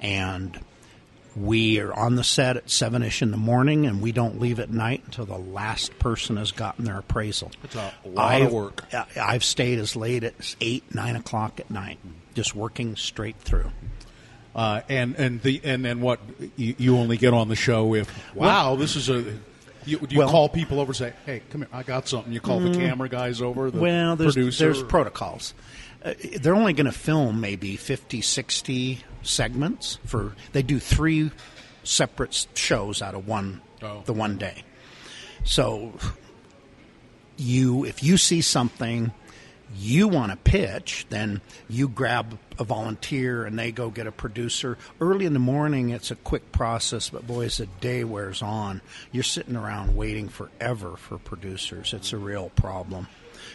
and 0.00 0.60
we 1.36 1.78
are 1.80 1.92
on 1.92 2.16
the 2.16 2.24
set 2.24 2.56
at 2.56 2.70
seven 2.70 3.02
ish 3.02 3.22
in 3.22 3.30
the 3.30 3.36
morning, 3.36 3.86
and 3.86 4.00
we 4.02 4.12
don't 4.12 4.40
leave 4.40 4.58
at 4.60 4.70
night 4.70 5.02
until 5.06 5.24
the 5.26 5.38
last 5.38 5.98
person 5.98 6.36
has 6.36 6.52
gotten 6.52 6.84
their 6.84 6.98
appraisal. 6.98 7.50
It's 7.64 7.74
a 7.74 7.78
lot 7.78 8.40
of 8.40 8.46
I've- 8.46 8.54
work. 8.54 8.84
I- 8.92 9.06
I've 9.20 9.44
stayed 9.44 9.78
as 9.78 9.96
late 9.96 10.24
as 10.24 10.56
eight 10.60 10.94
nine 10.94 11.16
o'clock 11.16 11.60
at 11.60 11.70
night, 11.70 11.98
just 12.34 12.54
working 12.54 12.96
straight 12.96 13.36
through. 13.38 13.70
Uh, 14.54 14.80
and 14.88 15.14
and 15.16 15.40
the 15.42 15.60
and 15.62 15.84
then 15.84 16.00
what 16.00 16.18
you, 16.56 16.74
you 16.76 16.96
only 16.96 17.16
get 17.16 17.32
on 17.32 17.48
the 17.48 17.54
show 17.54 17.94
if 17.94 18.10
wow 18.34 18.74
this 18.74 18.96
is 18.96 19.08
a 19.08 19.24
you, 19.86 19.98
do 19.98 20.06
you 20.10 20.18
Well- 20.18 20.28
Mm. 20.28 20.32
call 20.32 20.48
people 20.48 20.80
over 20.80 20.90
and 20.90 20.96
say 20.96 21.12
hey 21.24 21.40
come 21.50 21.60
here 21.60 21.68
I 21.72 21.84
got 21.84 22.08
something 22.08 22.32
you 22.32 22.40
call 22.40 22.58
the 22.58 22.74
camera 22.76 23.08
guys 23.08 23.40
over 23.40 23.70
the 23.70 23.78
well, 23.80 24.16
there's 24.16 24.34
producer 24.34 24.64
there's 24.64 24.82
protocols. 24.82 25.54
Uh, 26.02 26.14
they're 26.40 26.54
only 26.54 26.72
going 26.72 26.86
to 26.86 26.92
film 26.92 27.40
maybe 27.40 27.76
50, 27.76 28.20
60 28.22 29.00
segments 29.22 29.98
for. 30.06 30.34
They 30.52 30.62
do 30.62 30.78
three 30.78 31.30
separate 31.84 32.46
shows 32.54 33.02
out 33.02 33.14
of 33.14 33.26
one 33.26 33.60
Oh. 33.82 34.02
the 34.04 34.12
one 34.12 34.36
day. 34.36 34.62
So 35.44 35.94
you, 37.36 37.84
if 37.84 38.02
you 38.02 38.16
see 38.18 38.40
something 38.42 39.12
you 39.76 40.08
want 40.08 40.32
to 40.32 40.36
pitch, 40.36 41.06
then 41.10 41.40
you 41.68 41.88
grab 41.88 42.38
a 42.58 42.64
volunteer 42.64 43.44
and 43.44 43.58
they 43.58 43.70
go 43.72 43.88
get 43.88 44.06
a 44.06 44.12
producer. 44.12 44.76
Early 45.00 45.24
in 45.26 45.32
the 45.32 45.38
morning, 45.38 45.90
it's 45.90 46.10
a 46.10 46.16
quick 46.16 46.50
process, 46.52 47.08
but 47.08 47.26
boy, 47.26 47.44
as 47.46 47.58
the 47.58 47.66
day 47.80 48.04
wears 48.04 48.42
on, 48.42 48.82
you're 49.12 49.22
sitting 49.22 49.56
around 49.56 49.96
waiting 49.96 50.28
forever 50.28 50.96
for 50.96 51.18
producers. 51.18 51.94
It's 51.94 52.12
a 52.12 52.18
real 52.18 52.50
problem. 52.56 53.06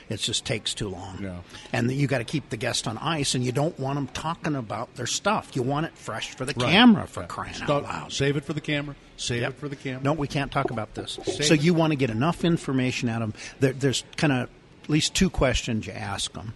It 0.09 0.17
just 0.19 0.45
takes 0.45 0.73
too 0.73 0.89
long. 0.89 1.19
Yeah. 1.21 1.37
And 1.73 1.91
you 1.91 2.07
got 2.07 2.19
to 2.19 2.23
keep 2.23 2.49
the 2.49 2.57
guest 2.57 2.87
on 2.87 2.97
ice, 2.97 3.35
and 3.35 3.43
you 3.43 3.51
don't 3.51 3.77
want 3.79 3.95
them 3.95 4.07
talking 4.07 4.55
about 4.55 4.95
their 4.95 5.07
stuff. 5.07 5.51
You 5.55 5.61
want 5.63 5.85
it 5.85 5.97
fresh 5.97 6.31
for 6.31 6.45
the 6.45 6.53
Right. 6.57 6.71
camera, 6.71 7.07
for 7.07 7.21
Yeah. 7.21 7.27
crying 7.27 7.53
Stop- 7.53 7.69
out 7.69 7.83
loud. 7.83 8.13
save 8.13 8.37
it 8.37 8.45
for 8.45 8.53
the 8.53 8.61
camera 8.61 8.95
save 9.17 9.41
Yep. 9.41 9.49
it 9.51 9.59
for 9.59 9.69
the 9.69 9.75
camera 9.77 10.03
No, 10.03 10.13
we 10.13 10.27
can't 10.27 10.51
talk 10.51 10.71
about 10.71 10.93
this. 10.95 11.17
Save 11.25 11.45
so 11.45 11.53
it. 11.53 11.61
you 11.61 11.73
want 11.73 11.91
to 11.91 11.95
get 11.95 12.09
enough 12.09 12.43
information 12.43 13.07
out 13.09 13.21
of 13.21 13.31
them. 13.31 13.41
There, 13.61 13.73
there's 13.73 14.03
kind 14.17 14.33
of 14.33 14.49
at 14.83 14.89
least 14.89 15.13
two 15.13 15.29
questions 15.29 15.87
you 15.87 15.93
ask 15.93 16.33
them. 16.33 16.53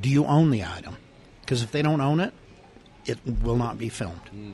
Do 0.00 0.08
you 0.08 0.24
own 0.24 0.50
the 0.50 0.64
item? 0.64 0.96
Because 1.40 1.62
if 1.62 1.72
they 1.72 1.82
don't 1.82 2.00
own 2.00 2.20
it, 2.20 2.32
it 3.04 3.18
will 3.42 3.56
not 3.56 3.78
be 3.78 3.88
filmed. 3.88 4.20
Hmm. 4.30 4.52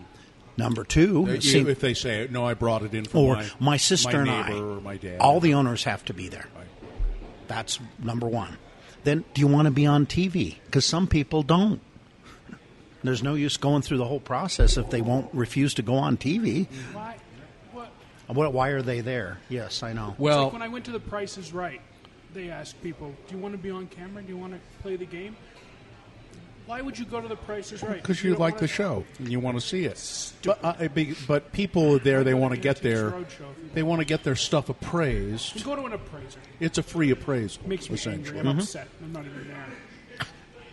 Number 0.56 0.82
two, 0.82 1.40
see- 1.40 1.58
if 1.60 1.78
they 1.80 1.94
say 1.94 2.26
no 2.30 2.44
I 2.44 2.54
brought 2.54 2.82
it 2.82 2.92
in 2.92 3.04
for 3.04 3.18
or 3.18 3.36
my, 3.36 3.46
my, 3.60 3.76
sister 3.76 4.24
my 4.24 4.32
and 4.32 4.52
I, 4.52 4.52
or 4.58 4.80
my 4.80 4.96
dad 4.96 5.20
all 5.20 5.38
the 5.38 5.54
owners 5.54 5.84
have 5.84 6.04
to 6.06 6.14
be 6.14 6.28
there. 6.28 6.46
Right. 7.48 7.56
That's 7.56 7.80
number 7.98 8.26
one. 8.26 8.56
Then, 9.04 9.24
do 9.34 9.40
you 9.40 9.46
want 9.46 9.66
to 9.66 9.70
be 9.70 9.86
on 9.86 10.06
TV? 10.06 10.56
Because 10.66 10.84
some 10.84 11.06
people 11.06 11.42
don't. 11.42 11.80
There's 13.02 13.22
no 13.22 13.34
use 13.34 13.56
going 13.56 13.82
through 13.82 13.98
the 13.98 14.04
whole 14.04 14.20
process 14.20 14.76
if 14.76 14.90
they 14.90 15.00
won't 15.00 15.32
refuse 15.32 15.74
to 15.74 15.82
go 15.82 15.94
on 15.94 16.16
TV. 16.16 16.66
Why? 16.92 17.16
What? 17.72 17.90
What, 18.26 18.52
why 18.52 18.68
are 18.70 18.82
they 18.82 19.00
there? 19.00 19.38
Yes, 19.48 19.82
I 19.82 19.92
know. 19.92 20.14
Well 20.18 20.44
like 20.44 20.52
when 20.52 20.62
I 20.62 20.68
went 20.68 20.84
to 20.86 20.90
The 20.90 21.00
Price 21.00 21.38
is 21.38 21.52
Right, 21.52 21.80
they 22.34 22.50
asked 22.50 22.82
people, 22.82 23.14
"Do 23.28 23.36
you 23.36 23.40
want 23.40 23.54
to 23.54 23.58
be 23.58 23.70
on 23.70 23.86
camera? 23.86 24.22
Do 24.22 24.28
you 24.28 24.36
want 24.36 24.54
to 24.54 24.60
play 24.82 24.96
the 24.96 25.06
game?" 25.06 25.36
Why 26.68 26.82
would 26.82 26.98
you 26.98 27.06
go 27.06 27.18
to 27.18 27.26
The 27.28 27.34
Price 27.36 27.72
is 27.72 27.82
Right? 27.82 27.96
because 27.96 28.22
you 28.22 28.32
don't 28.32 28.40
like 28.40 28.58
the 28.58 28.68
show 28.68 29.04
and 29.18 29.32
you 29.32 29.40
want 29.40 29.58
to 29.58 29.66
see 29.66 29.86
it. 29.86 30.32
But, 30.44 30.62
uh, 30.62 30.74
it 30.78 30.94
be- 30.94 31.14
but 31.26 31.50
people 31.52 31.98
there, 31.98 32.22
they 32.24 32.34
want 32.34 32.52
to 32.54 32.60
get 32.60 32.82
their, 32.82 33.10
Roadshow 33.12 33.22
if 33.24 33.38
you- 33.40 33.70
they 33.72 33.82
want 33.82 34.00
to 34.00 34.04
get 34.04 34.22
their 34.22 34.36
stuff 34.36 34.68
appraised. 34.68 35.64
Go 35.64 35.74
to 35.76 35.86
an 35.86 35.94
appraiser. 35.94 36.38
It's 36.60 36.76
a 36.76 36.82
free 36.82 37.10
appraisal, 37.10 37.66
Makes 37.66 37.88
me 37.88 37.94
essentially. 37.94 38.36
angry. 38.38 38.50
I'm 38.50 38.58
upset. 38.58 38.86
I'm 39.02 39.12
not 39.14 39.24
even 39.24 39.48
there. 39.48 40.26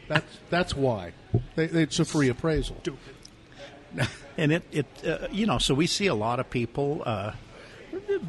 That's 0.09 0.37
that's 0.49 0.75
why 0.75 1.13
they, 1.55 1.67
they- 1.67 1.83
it's 1.83 1.97
a 1.99 2.05
free 2.05 2.27
appraisal. 2.29 2.75
Stupid. 2.81 3.15
and 4.37 4.51
it, 4.51 4.63
it 4.73 4.85
uh, 5.07 5.27
you 5.31 5.45
know 5.45 5.57
so 5.57 5.73
we 5.73 5.87
see 5.87 6.07
a 6.07 6.13
lot 6.13 6.41
of 6.41 6.49
people 6.49 7.01
uh, 7.05 7.31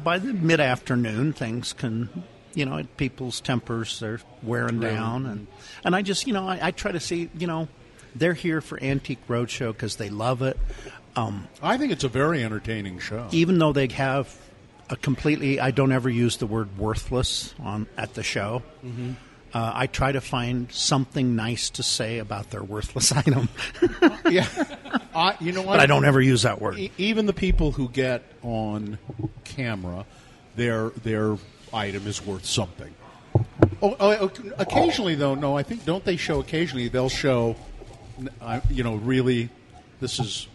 by 0.03 0.17
the 0.17 0.31
mid 0.33 0.61
afternoon 0.61 1.33
things 1.33 1.73
can 1.73 2.23
you 2.57 2.65
know 2.65 2.83
people's 2.97 3.39
tempers 3.39 4.01
are 4.01 4.19
wearing 4.41 4.79
down 4.79 5.25
and 5.27 5.47
and 5.85 5.95
I 5.95 6.01
just 6.01 6.25
you 6.25 6.33
know 6.33 6.47
I, 6.47 6.59
I 6.61 6.71
try 6.71 6.91
to 6.91 6.99
see 6.99 7.29
you 7.37 7.45
know 7.45 7.67
they're 8.15 8.33
here 8.33 8.61
for 8.61 8.81
Antique 8.83 9.25
Roadshow 9.27 9.71
because 9.73 9.97
they 9.97 10.09
love 10.09 10.41
it 10.41 10.57
um, 11.15 11.47
I 11.61 11.77
think 11.77 11.91
it's 11.91 12.03
a 12.03 12.09
very 12.09 12.43
entertaining 12.43 12.99
show. 12.99 13.27
even 13.31 13.59
though 13.59 13.73
they 13.73 13.87
have 13.89 14.35
a 14.89 14.95
completely 14.95 15.59
I 15.59 15.71
don't 15.71 15.91
ever 15.91 16.09
use 16.09 16.37
the 16.37 16.47
word 16.47 16.77
worthless 16.77 17.53
on 17.59 17.87
at 17.97 18.13
the 18.15 18.23
show. 18.23 18.63
Uh, 19.53 19.71
I 19.73 19.87
try 19.87 20.11
to 20.11 20.19
find 20.21 20.69
something 20.71 21.35
nice 21.35 21.69
to 21.71 21.83
say 21.83 22.19
about 22.19 22.49
their 22.51 22.63
worthless 22.63 23.11
item, 23.21 23.47
yeah, 24.29 24.45
I, 25.15 25.37
you 25.39 25.53
know 25.53 25.61
what? 25.61 25.73
but 25.77 25.79
I 25.79 25.85
don't 25.85 26.03
ever 26.05 26.19
use 26.21 26.41
that 26.41 26.61
word. 26.61 26.77
E- 26.77 26.91
even 26.97 27.25
the 27.27 27.33
people 27.33 27.71
who 27.71 27.87
get 27.87 28.23
on 28.43 28.99
camera, 29.45 30.05
their 30.57 30.89
their 30.89 31.37
item 31.77 32.07
is 32.07 32.25
worth 32.25 32.45
something. 32.45 32.93
Oh, 33.81 33.95
oh, 33.99 34.31
occasionally 34.57 35.15
though, 35.15 35.35
no, 35.35 35.55
I 35.55 35.63
think 35.63 35.85
don't 35.85 36.03
they 36.03 36.17
show 36.17 36.39
occasionally? 36.39 36.87
They'll 36.87 37.09
show, 37.09 37.55
uh, 38.41 38.59
you 38.69 38.83
know, 38.83 38.95
really, 38.95 39.49
this 40.01 40.19
is 40.19 40.47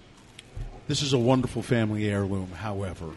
this 0.89 1.03
is 1.03 1.13
a 1.13 1.19
wonderful 1.19 1.63
family 1.63 2.09
heirloom. 2.09 2.51
However, 2.51 3.11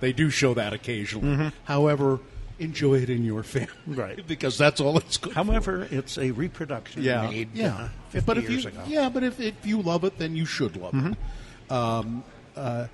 they 0.00 0.12
do 0.12 0.30
show 0.30 0.54
that 0.54 0.72
occasionally. 0.72 1.50
However, 1.64 2.20
enjoy 2.60 2.96
it 3.02 3.10
in 3.10 3.24
your 3.24 3.42
family, 3.42 3.68
Right. 3.86 4.24
Because 4.34 4.56
that's 4.56 4.80
all 4.80 4.96
it's 4.98 5.16
good. 5.16 5.32
However, 5.32 5.88
it's 5.90 6.18
a 6.18 6.30
reproduction 6.30 7.02
yeah, 7.02 7.28
made 7.28 7.48
yeah. 7.54 7.74
uh, 7.74 7.88
50 8.10 8.26
but 8.26 8.38
if 8.38 8.50
years 8.50 8.64
you, 8.64 8.70
ago. 8.70 8.82
yeah, 8.86 9.08
but 9.08 9.24
if, 9.24 9.40
if 9.40 9.66
you 9.66 9.80
love 9.82 10.04
it, 10.04 10.18
then 10.18 10.36
you 10.36 10.44
should 10.46 10.76
love 10.76 10.94
it. 10.94 11.72
Um, 11.72 12.22
uh, 12.56 12.86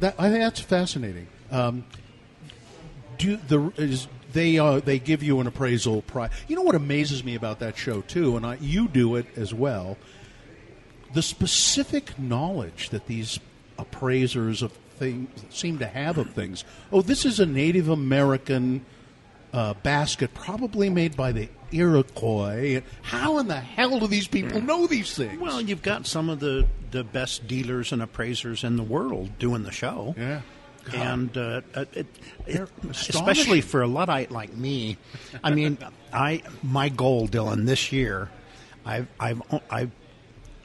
that 0.00 0.14
I 0.18 0.28
think 0.28 0.40
that's 0.42 0.60
fascinating. 0.60 1.28
Um, 1.50 1.84
do 3.22 3.36
the 3.36 3.72
is 3.76 4.08
they 4.32 4.58
uh, 4.58 4.80
they 4.80 4.98
give 4.98 5.22
you 5.22 5.40
an 5.40 5.46
appraisal 5.46 6.02
price. 6.02 6.30
You 6.48 6.56
know 6.56 6.62
what 6.62 6.74
amazes 6.74 7.24
me 7.24 7.34
about 7.34 7.60
that 7.60 7.76
show 7.76 8.00
too, 8.02 8.36
and 8.36 8.44
I, 8.44 8.56
you 8.60 8.88
do 8.88 9.16
it 9.16 9.26
as 9.36 9.54
well. 9.54 9.96
The 11.14 11.22
specific 11.22 12.18
knowledge 12.18 12.90
that 12.90 13.06
these 13.06 13.38
appraisers 13.78 14.62
of 14.62 14.72
things 14.72 15.28
seem 15.50 15.78
to 15.78 15.86
have 15.86 16.18
of 16.18 16.30
things. 16.30 16.64
Oh, 16.90 17.02
this 17.02 17.24
is 17.24 17.38
a 17.38 17.46
Native 17.46 17.88
American 17.88 18.84
uh, 19.52 19.74
basket, 19.74 20.32
probably 20.32 20.88
made 20.88 21.16
by 21.16 21.32
the 21.32 21.48
Iroquois. 21.70 22.82
How 23.02 23.38
in 23.38 23.48
the 23.48 23.60
hell 23.60 23.98
do 24.00 24.06
these 24.06 24.26
people 24.28 24.60
know 24.60 24.86
these 24.86 25.14
things? 25.14 25.38
Well, 25.38 25.60
you've 25.60 25.82
got 25.82 26.06
some 26.06 26.30
of 26.30 26.40
the, 26.40 26.66
the 26.90 27.04
best 27.04 27.46
dealers 27.46 27.92
and 27.92 28.02
appraisers 28.02 28.64
in 28.64 28.76
the 28.76 28.82
world 28.82 29.38
doing 29.38 29.62
the 29.64 29.72
show. 29.72 30.14
yeah. 30.16 30.40
And 30.92 31.36
uh, 31.36 31.60
it, 31.74 32.06
it, 32.46 32.68
especially 32.90 33.60
for 33.60 33.82
a 33.82 33.86
luddite 33.86 34.30
like 34.30 34.52
me, 34.54 34.96
I 35.42 35.50
mean, 35.50 35.78
I 36.12 36.42
my 36.62 36.88
goal, 36.88 37.28
Dylan, 37.28 37.66
this 37.66 37.92
year, 37.92 38.30
I've 38.84 39.06
I've 39.20 39.42
I, 39.70 39.88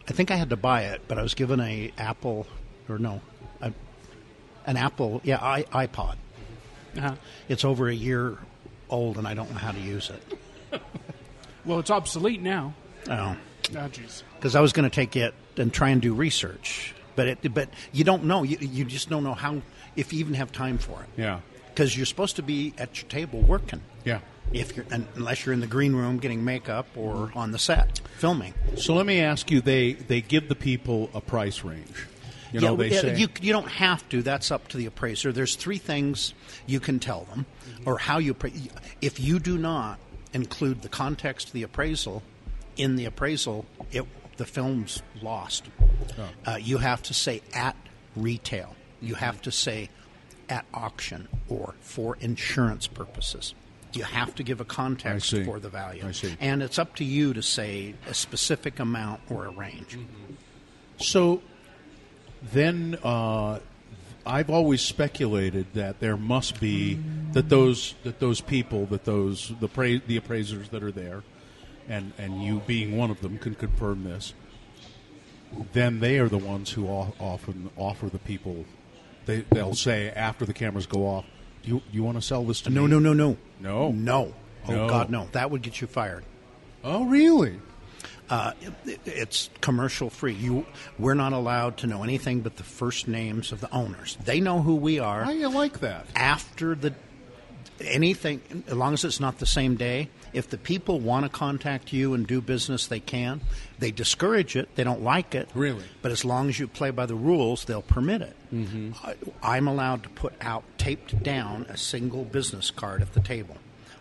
I 0.07 0.11
think 0.11 0.32
I 0.32 0.36
had 0.36 0.49
to 0.49 0.57
buy 0.57 0.86
it, 0.86 1.01
but 1.07 1.20
I 1.20 1.22
was 1.22 1.36
given 1.36 1.59
a 1.59 1.91
Apple 1.97 2.47
or 2.89 2.97
no, 2.97 3.22
a, 3.61 3.72
an 4.65 4.78
Apple, 4.78 5.22
yeah, 5.24 5.38
I, 5.41 5.63
iPod. 5.88 6.15
Uh-huh. 6.97 7.15
It's 7.47 7.63
over 7.63 7.89
a 7.89 7.93
year 7.93 8.38
old, 8.89 9.18
and 9.18 9.28
I 9.28 9.34
don't 9.34 9.51
know 9.51 9.57
how 9.57 9.72
to 9.72 9.80
use 9.80 10.09
it. 10.09 10.82
Well, 11.68 11.80
it's 11.80 11.91
obsolete 11.91 12.41
now. 12.41 12.74
Oh. 13.09 13.36
Oh, 13.76 13.89
jeez. 13.89 14.24
because 14.36 14.55
I 14.55 14.61
was 14.61 14.72
going 14.72 14.89
to 14.89 14.95
take 14.95 15.18
it 15.18 15.34
and 15.57 15.74
try 15.74 15.89
and 15.89 16.01
do 16.01 16.13
research, 16.13 16.95
but 17.18 17.28
it, 17.28 17.53
but 17.53 17.70
you 17.91 18.05
don't 18.05 18.24
know. 18.24 18.43
You, 18.43 18.57
you 18.61 18.86
just 18.86 19.09
don't 19.09 19.26
know 19.26 19.34
how 19.34 19.61
if 19.97 20.13
you 20.13 20.19
even 20.19 20.35
have 20.35 20.51
time 20.53 20.77
for 20.77 21.01
it. 21.01 21.09
Yeah. 21.21 21.41
because 21.67 21.95
you're 21.97 22.05
supposed 22.05 22.37
to 22.37 22.41
be 22.43 22.73
at 22.77 23.01
your 23.01 23.09
table 23.09 23.41
working. 23.41 23.81
Yeah. 24.05 24.19
If 24.53 24.77
you're 24.77 24.85
un- 24.91 25.07
unless 25.15 25.45
you're 25.45 25.51
in 25.53 25.59
the 25.59 25.67
green 25.67 25.93
room 25.93 26.19
getting 26.19 26.45
makeup 26.45 26.87
or 26.95 27.31
on 27.35 27.51
the 27.51 27.59
set 27.59 27.99
filming. 28.17 28.53
So 28.77 28.93
let 28.93 29.05
me 29.05 29.19
ask 29.19 29.51
you: 29.51 29.59
they 29.59 29.93
they 29.93 30.21
give 30.21 30.47
the 30.47 30.55
people 30.55 31.09
a 31.13 31.19
price 31.19 31.65
range. 31.65 32.07
You 32.53 32.61
know, 32.61 32.77
they 32.77 32.89
yeah, 32.89 33.01
say 33.01 33.17
you 33.17 33.27
you 33.41 33.51
don't 33.51 33.67
have 33.67 34.07
to. 34.09 34.21
That's 34.21 34.49
up 34.49 34.69
to 34.69 34.77
the 34.77 34.85
appraiser. 34.85 35.33
There's 35.33 35.57
three 35.57 35.77
things 35.77 36.33
you 36.65 36.79
can 36.79 36.97
tell 36.99 37.25
them, 37.25 37.45
or 37.85 37.97
how 37.99 38.19
you. 38.19 38.37
If 39.01 39.19
you 39.19 39.37
do 39.39 39.57
not 39.57 39.99
include 40.31 40.81
the 40.81 40.89
context 40.89 41.47
of 41.47 41.53
the 41.53 41.63
appraisal 41.63 42.23
in 42.77 42.95
the 42.95 43.03
appraisal, 43.03 43.65
it 43.91 44.05
the 44.37 44.45
film's 44.45 45.03
lost. 45.21 45.65
Oh. 46.17 46.53
Uh, 46.53 46.55
you 46.55 46.77
have 46.77 47.03
to 47.03 47.13
say 47.13 47.41
at 47.53 47.75
retail. 48.15 48.76
You 49.01 49.15
have 49.15 49.41
to 49.43 49.51
say 49.51 49.89
at 50.49 50.65
auction 50.73 51.27
or 51.49 51.75
for 51.81 52.17
insurance 52.19 52.87
purposes. 52.87 53.53
You 53.93 54.03
have 54.03 54.35
to 54.35 54.43
give 54.43 54.59
a 54.61 54.65
context 54.65 55.35
for 55.45 55.59
the 55.59 55.69
value, 55.69 56.03
I 56.05 56.11
see. 56.11 56.35
and 56.39 56.61
it's 56.61 56.77
up 56.77 56.95
to 56.97 57.03
you 57.03 57.33
to 57.33 57.41
say 57.41 57.95
a 58.07 58.13
specific 58.13 58.79
amount 58.79 59.21
or 59.29 59.45
a 59.45 59.49
range. 59.51 59.97
So 60.97 61.41
then 62.51 62.97
uh, 63.03 63.59
I've 64.25 64.49
always 64.49 64.81
speculated 64.81 65.67
that 65.73 65.99
there 65.99 66.17
must 66.17 66.59
be 66.59 66.99
that 67.31 67.49
those 67.49 67.95
that 68.03 68.19
those 68.19 68.41
people 68.41 68.85
that 68.87 69.05
those 69.05 69.53
the 69.59 69.67
pra- 69.67 69.99
the 69.99 70.17
appraisers 70.17 70.69
that 70.69 70.83
are 70.83 70.91
there, 70.91 71.23
and 71.87 72.13
and 72.17 72.43
you 72.43 72.61
being 72.67 72.97
one 72.97 73.09
of 73.09 73.21
them 73.21 73.37
can 73.37 73.55
confirm 73.55 74.03
this. 74.03 74.33
Then 75.71 76.01
they 76.01 76.19
are 76.19 76.27
the 76.27 76.37
ones 76.37 76.71
who 76.71 76.87
often 76.87 77.69
offer 77.77 78.07
the 78.09 78.19
people. 78.19 78.65
They 79.28 79.41
they'll 79.51 79.75
say 79.75 80.09
after 80.09 80.45
the 80.45 80.53
cameras 80.53 80.88
go 80.88 81.05
off, 81.05 81.25
"Do 81.63 81.69
you 81.69 81.82
you 81.91 82.03
want 82.03 82.17
to 82.17 82.21
sell 82.21 82.43
this 82.43 82.61
to 82.61 82.71
No, 82.71 82.84
me?" 82.84 82.88
no, 82.91 82.99
no, 82.99 83.13
no, 83.13 83.38
No? 83.59 83.91
no. 83.91 84.34
Oh 84.67 84.71
No. 84.71 84.89
God, 84.89 85.09
no! 85.11 85.28
That 85.34 85.51
would 85.51 85.61
get 85.61 85.80
you 85.80 85.86
fired. 85.88 86.25
Oh, 86.84 87.05
really? 87.05 87.59
Uh, 88.30 88.51
it, 88.86 88.99
it's 89.05 89.49
commercial 89.61 90.09
free. 90.09 90.34
You, 90.34 90.65
we're 90.99 91.13
not 91.13 91.32
allowed 91.34 91.78
to 91.78 91.88
know 91.88 92.03
anything 92.03 92.41
but 92.41 92.57
the 92.57 92.63
first 92.63 93.07
names 93.07 93.51
of 93.53 93.61
the 93.61 93.71
owners. 93.73 94.17
They 94.25 94.41
know 94.41 94.61
who 94.61 94.75
we 94.75 94.99
are. 94.99 95.23
How 95.23 95.32
you 95.32 95.47
like 95.49 95.80
that? 95.80 96.07
After 96.15 96.75
the 96.75 96.93
anything, 97.82 98.63
as 98.67 98.73
long 98.73 98.93
as 98.93 99.03
it's 99.05 99.19
not 99.19 99.39
the 99.39 99.45
same 99.45 99.75
day. 99.75 100.09
If 100.34 100.49
the 100.49 100.57
people 100.57 100.99
want 100.99 101.23
to 101.25 101.30
contact 101.30 101.93
you 101.93 102.13
and 102.13 102.28
do 102.28 102.41
business, 102.41 102.88
they 102.88 102.99
can. 102.99 103.41
They 103.80 103.91
discourage 103.91 104.55
it. 104.55 104.75
They 104.75 104.84
don't 104.84 105.03
like 105.03 105.36
it. 105.36 105.49
Really? 105.53 105.84
But 106.01 106.11
as 106.11 106.25
long 106.25 106.49
as 106.49 106.59
you 106.59 106.67
play 106.67 106.89
by 106.89 107.05
the 107.05 107.15
rules, 107.15 107.65
they'll 107.65 107.82
permit 107.84 108.21
it. 108.23 108.36
Mm-hmm. 108.53 108.91
I, 109.03 109.15
I'm 109.43 109.67
allowed 109.67 110.03
to 110.03 110.09
put 110.09 110.34
out 110.41 110.63
taped 110.78 111.21
down 111.21 111.65
a 111.69 111.78
single 111.78 112.23
business 112.23 112.71
card 112.71 113.01
at 113.01 113.13
the 113.13 113.19
table. 113.19 113.57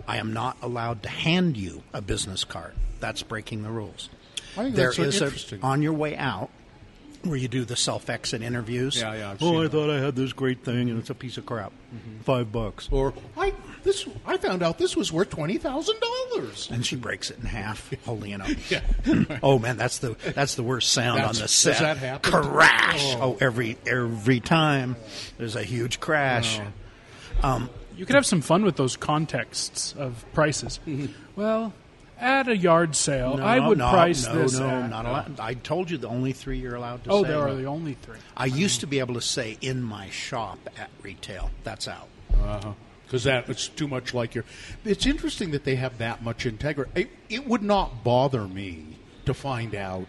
I 0.09 0.17
am 0.17 0.33
not 0.33 0.57
allowed 0.63 1.03
to 1.03 1.09
hand 1.09 1.57
you 1.57 1.83
a 1.93 2.01
business 2.01 2.45
card. 2.45 2.73
That's 3.01 3.23
breaking 3.23 3.63
the 3.65 3.71
rules. 3.71 4.09
I 4.57 4.65
think 4.65 4.77
There 4.77 4.87
that's 4.87 4.97
so 4.97 5.03
is 5.03 5.21
interesting. 5.21 5.61
a 5.63 5.67
on 5.67 5.83
your 5.83 5.93
way 5.93 6.17
out 6.17 6.49
where 7.29 7.39
you 7.39 7.49
do 7.49 7.65
the 7.65 7.77
self 7.77 8.09
exit 8.09 8.43
interviews. 8.43 9.01
Yeah, 9.01 9.15
yeah, 9.15 9.31
I've 9.31 9.43
oh, 9.43 9.53
seen 9.53 9.57
I 9.57 9.63
that. 9.65 9.73
thought 9.73 9.91
I 9.91 10.01
had 10.01 10.17
this 10.17 10.33
great 10.33 10.65
thing, 10.65 10.91
and 10.91 10.99
it's 10.99 11.11
a 11.11 11.15
piece 11.15 11.37
of 11.37 11.47
crap. 11.47 11.73
Mm-hmm. 11.95 12.21
Five 12.21 12.53
bucks. 12.53 12.89
Or 12.91 13.15
I 13.37 13.55
this 13.83 14.07
I 14.25 14.37
found 14.37 14.63
out 14.63 14.79
this 14.79 14.97
was 14.97 15.13
worth 15.13 15.31
twenty 15.31 15.59
thousand 15.59 15.97
dollars. 16.01 16.69
And 16.71 16.85
she 16.85 16.97
breaks 16.97 17.31
it 17.31 17.39
in 17.39 17.47
half, 17.47 17.93
holding 18.05 18.33
it 18.33 18.41
up. 18.41 19.39
oh 19.43 19.59
man, 19.59 19.77
that's 19.77 19.99
the 19.99 20.17
that's 20.35 20.55
the 20.55 20.63
worst 20.63 20.93
sound 20.93 21.19
That's- 21.19 21.31
on 21.31 21.35
the 21.37 21.41
does 21.43 21.53
set. 21.53 21.79
that 21.81 21.97
happen? 21.99 22.33
Crash! 22.33 23.15
Oh. 23.17 23.23
Oh. 23.23 23.39
every 23.41 23.79
every 23.87 24.41
time 24.41 24.97
there's 25.39 25.57
a 25.57 25.63
huge 25.63 26.01
crash. 26.01 26.61
Oh. 27.43 27.49
Um, 27.49 27.71
you 27.97 28.05
could 28.07 28.15
have 28.15 28.27
some 28.27 28.41
fun 28.43 28.65
with 28.65 28.77
those 28.77 28.97
contexts 28.97 29.95
of 29.99 30.25
prices. 30.35 30.81
Mm-hmm. 30.87 31.13
Well, 31.41 31.73
at 32.19 32.49
a 32.49 32.57
yard 32.57 32.97
sale, 32.97 33.37
No, 33.37 33.45
I 33.45 33.67
would 33.67 33.79
no, 33.79 33.91
price 33.91 34.27
no, 34.27 34.35
this. 34.35 34.59
No, 34.59 34.69
at- 34.69 34.91
not 34.91 35.07
allowed. 35.07 35.41
I 35.41 35.55
told 35.55 35.91
you 35.91 35.99
the 35.99 36.09
only 36.09 36.33
three 36.33 36.59
you're 36.59 36.75
allowed 36.75 37.05
to 37.05 37.11
Oh, 37.11 37.23
say. 37.23 37.29
there 37.29 37.41
are 37.41 37.55
the 37.55 37.67
only 37.67 37.95
three. 37.95 38.19
I 38.37 38.47
used 38.47 38.81
to 38.81 38.87
be 38.87 38.99
able 38.99 39.15
to 39.15 39.21
say 39.21 39.59
in 39.61 39.83
my 39.83 40.11
shop 40.11 40.59
at 40.79 40.91
retail. 41.03 41.51
That's 41.65 41.89
out. 41.89 42.09
Uh-huh 42.33 42.73
because 43.07 43.25
that 43.25 43.49
it's 43.49 43.69
too 43.69 43.87
much 43.89 44.13
like 44.15 44.35
your. 44.35 44.45
It's 44.85 45.07
interesting 45.07 45.53
that 45.53 45.65
they 45.65 45.77
have 45.77 45.99
that 45.99 46.23
much 46.23 46.45
integrity. 46.45 47.03
It, 47.03 47.11
it 47.29 47.47
would 47.47 47.63
not 47.63 48.03
bother 48.03 48.47
me 48.49 48.85
to 49.27 49.33
find 49.35 49.75
out 49.75 50.09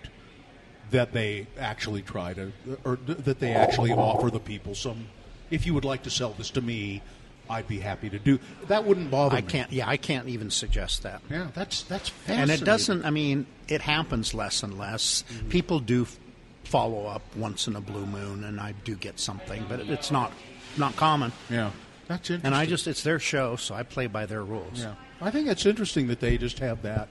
that 0.91 1.13
they 1.13 1.47
actually 1.59 2.01
try 2.01 2.33
to, 2.33 2.51
or 2.83 2.97
that 3.05 3.39
they 3.39 3.53
actually 3.53 3.91
offer 3.91 4.29
the 4.31 4.39
people 4.39 4.73
some. 4.73 5.07
If 5.49 5.65
you 5.65 5.73
would 5.75 5.85
like 5.85 6.03
to 6.03 6.09
sell 6.09 6.31
this 6.31 6.49
to 6.51 6.61
me, 6.61 7.01
I'd 7.49 7.67
be 7.67 7.79
happy 7.79 8.09
to 8.09 8.19
do. 8.19 8.39
That 8.67 8.85
wouldn't 8.85 9.09
bother 9.11 9.37
I 9.37 9.41
me. 9.41 9.47
can't. 9.47 9.71
Yeah, 9.71 9.87
I 9.87 9.97
can't 9.97 10.27
even 10.27 10.49
suggest 10.51 11.03
that. 11.03 11.21
Yeah, 11.29 11.47
that's 11.53 11.83
that's 11.83 12.09
fascinating. 12.09 12.41
and 12.53 12.61
it 12.61 12.65
doesn't 12.65 13.05
i 13.05 13.09
mean 13.09 13.45
it 13.67 13.81
happens 13.81 14.33
less 14.33 14.63
and 14.63 14.77
less 14.77 15.23
mm-hmm. 15.31 15.49
people 15.49 15.79
do 15.79 16.03
f- 16.03 16.17
follow 16.63 17.05
up 17.05 17.21
once 17.35 17.67
in 17.67 17.75
a 17.75 17.81
blue 17.81 18.05
moon 18.05 18.43
and 18.43 18.59
i 18.59 18.73
do 18.83 18.95
get 18.95 19.19
something 19.19 19.65
but 19.69 19.79
it's 19.81 20.11
not 20.11 20.31
not 20.77 20.95
common 20.95 21.31
Yeah, 21.49 21.71
that's 22.07 22.29
interesting. 22.29 22.45
and 22.45 22.55
i 22.55 22.65
just 22.65 22.87
it's 22.87 23.03
their 23.03 23.19
show 23.19 23.55
so 23.55 23.75
i 23.75 23.83
play 23.83 24.07
by 24.07 24.25
their 24.25 24.43
rules 24.43 24.79
Yeah, 24.81 24.95
I 25.21 25.31
think 25.31 25.47
it's 25.47 25.65
interesting 25.65 26.07
that 26.07 26.19
they 26.19 26.37
just 26.37 26.59
have 26.59 26.81
that. 26.83 27.07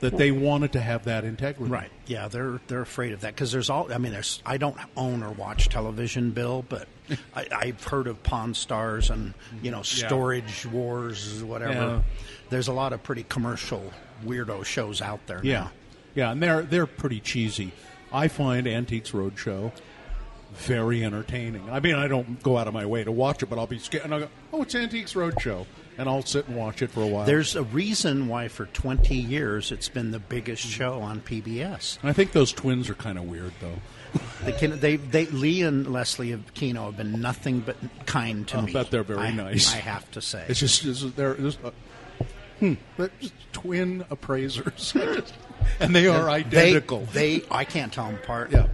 That 0.00 0.16
they 0.16 0.32
wanted 0.32 0.72
to 0.72 0.80
have 0.80 1.04
that 1.04 1.24
integrity. 1.24 1.70
right 1.70 1.90
yeah 2.06 2.26
they're 2.28 2.60
they're 2.66 2.82
afraid 2.82 3.12
of 3.12 3.20
that 3.20 3.34
because 3.34 3.52
there's 3.52 3.70
all 3.70 3.92
i 3.92 3.98
mean 3.98 4.10
there's 4.12 4.42
i 4.44 4.56
don't 4.56 4.76
own 4.96 5.22
or 5.22 5.30
watch 5.30 5.68
television 5.68 6.32
bill 6.32 6.64
but 6.68 6.88
I, 7.36 7.46
i've 7.56 7.82
heard 7.84 8.06
of 8.06 8.22
pawn 8.22 8.54
stars 8.54 9.10
and 9.10 9.34
you 9.62 9.70
know 9.70 9.82
storage 9.82 10.66
wars 10.66 11.42
whatever 11.44 11.72
Yeah. 11.72 12.00
there's 12.50 12.68
a 12.68 12.72
lot 12.72 12.92
of 12.92 13.02
pretty 13.02 13.24
commercial 13.28 13.92
weirdo 14.24 14.64
shows 14.64 15.00
out 15.02 15.20
there 15.26 15.40
Yeah, 15.42 15.60
now. 15.60 15.70
yeah, 16.14 16.30
and 16.32 16.42
they're 16.42 16.62
they're 16.62 16.86
pretty 16.86 17.20
cheesy. 17.20 17.72
I 18.12 18.28
find 18.28 18.66
Antiques 18.66 19.12
Roadshow 19.12 19.72
very 20.52 21.02
entertaining. 21.02 21.68
I 21.70 21.80
mean, 21.80 21.94
I 21.94 22.08
don't 22.08 22.42
go 22.42 22.58
out 22.58 22.68
of 22.68 22.74
my 22.74 22.84
way 22.84 23.02
to 23.04 23.10
watch 23.10 23.42
it, 23.42 23.46
but 23.46 23.58
I'll 23.58 23.66
be 23.66 23.78
scared 23.78 24.04
and 24.04 24.12
I'll 24.12 24.20
go, 24.20 24.28
"Oh, 24.52 24.62
it's 24.62 24.74
Antiques 24.74 25.14
Roadshow," 25.14 25.64
and 25.96 26.08
I'll 26.10 26.22
sit 26.22 26.46
and 26.46 26.56
watch 26.58 26.82
it 26.82 26.90
for 26.90 27.02
a 27.02 27.06
while. 27.06 27.24
There's 27.24 27.56
a 27.56 27.62
reason 27.62 28.28
why 28.28 28.48
for 28.48 28.66
20 28.66 29.14
years 29.16 29.72
it's 29.72 29.88
been 29.88 30.10
the 30.10 30.18
biggest 30.18 30.66
Mm. 30.66 30.70
show 30.70 31.00
on 31.00 31.20
PBS. 31.20 31.98
I 32.02 32.12
think 32.12 32.32
those 32.32 32.52
twins 32.52 32.90
are 32.90 32.94
kind 32.94 33.16
of 33.16 33.24
weird, 33.24 33.52
though. 33.62 33.80
They, 34.44 34.52
can, 34.52 34.80
they, 34.80 34.96
they, 34.96 35.26
Leigh 35.26 35.62
and 35.62 35.86
Leslie 35.92 36.32
of 36.32 36.52
Keno 36.54 36.86
have 36.86 36.96
been 36.96 37.20
nothing 37.20 37.60
but 37.60 37.76
kind 38.06 38.46
to 38.48 38.56
I'll 38.56 38.62
me. 38.62 38.72
bet 38.72 38.90
they're 38.90 39.04
very 39.04 39.20
I, 39.20 39.32
nice. 39.32 39.72
I 39.72 39.78
have 39.78 40.10
to 40.12 40.20
say. 40.20 40.44
It's 40.48 40.60
just 40.60 40.84
it's, 40.84 41.02
they're 41.12 41.34
just, 41.34 41.64
uh, 41.64 41.70
hmm, 42.58 42.74
they're 42.96 43.10
just 43.20 43.34
twin 43.52 44.04
appraisers, 44.10 44.94
and 45.80 45.94
they 45.94 46.08
are 46.08 46.28
identical. 46.28 47.06
they, 47.12 47.42
I 47.50 47.64
can't 47.64 47.92
tell 47.92 48.06
them 48.06 48.16
apart. 48.16 48.50
Yeah. 48.50 48.66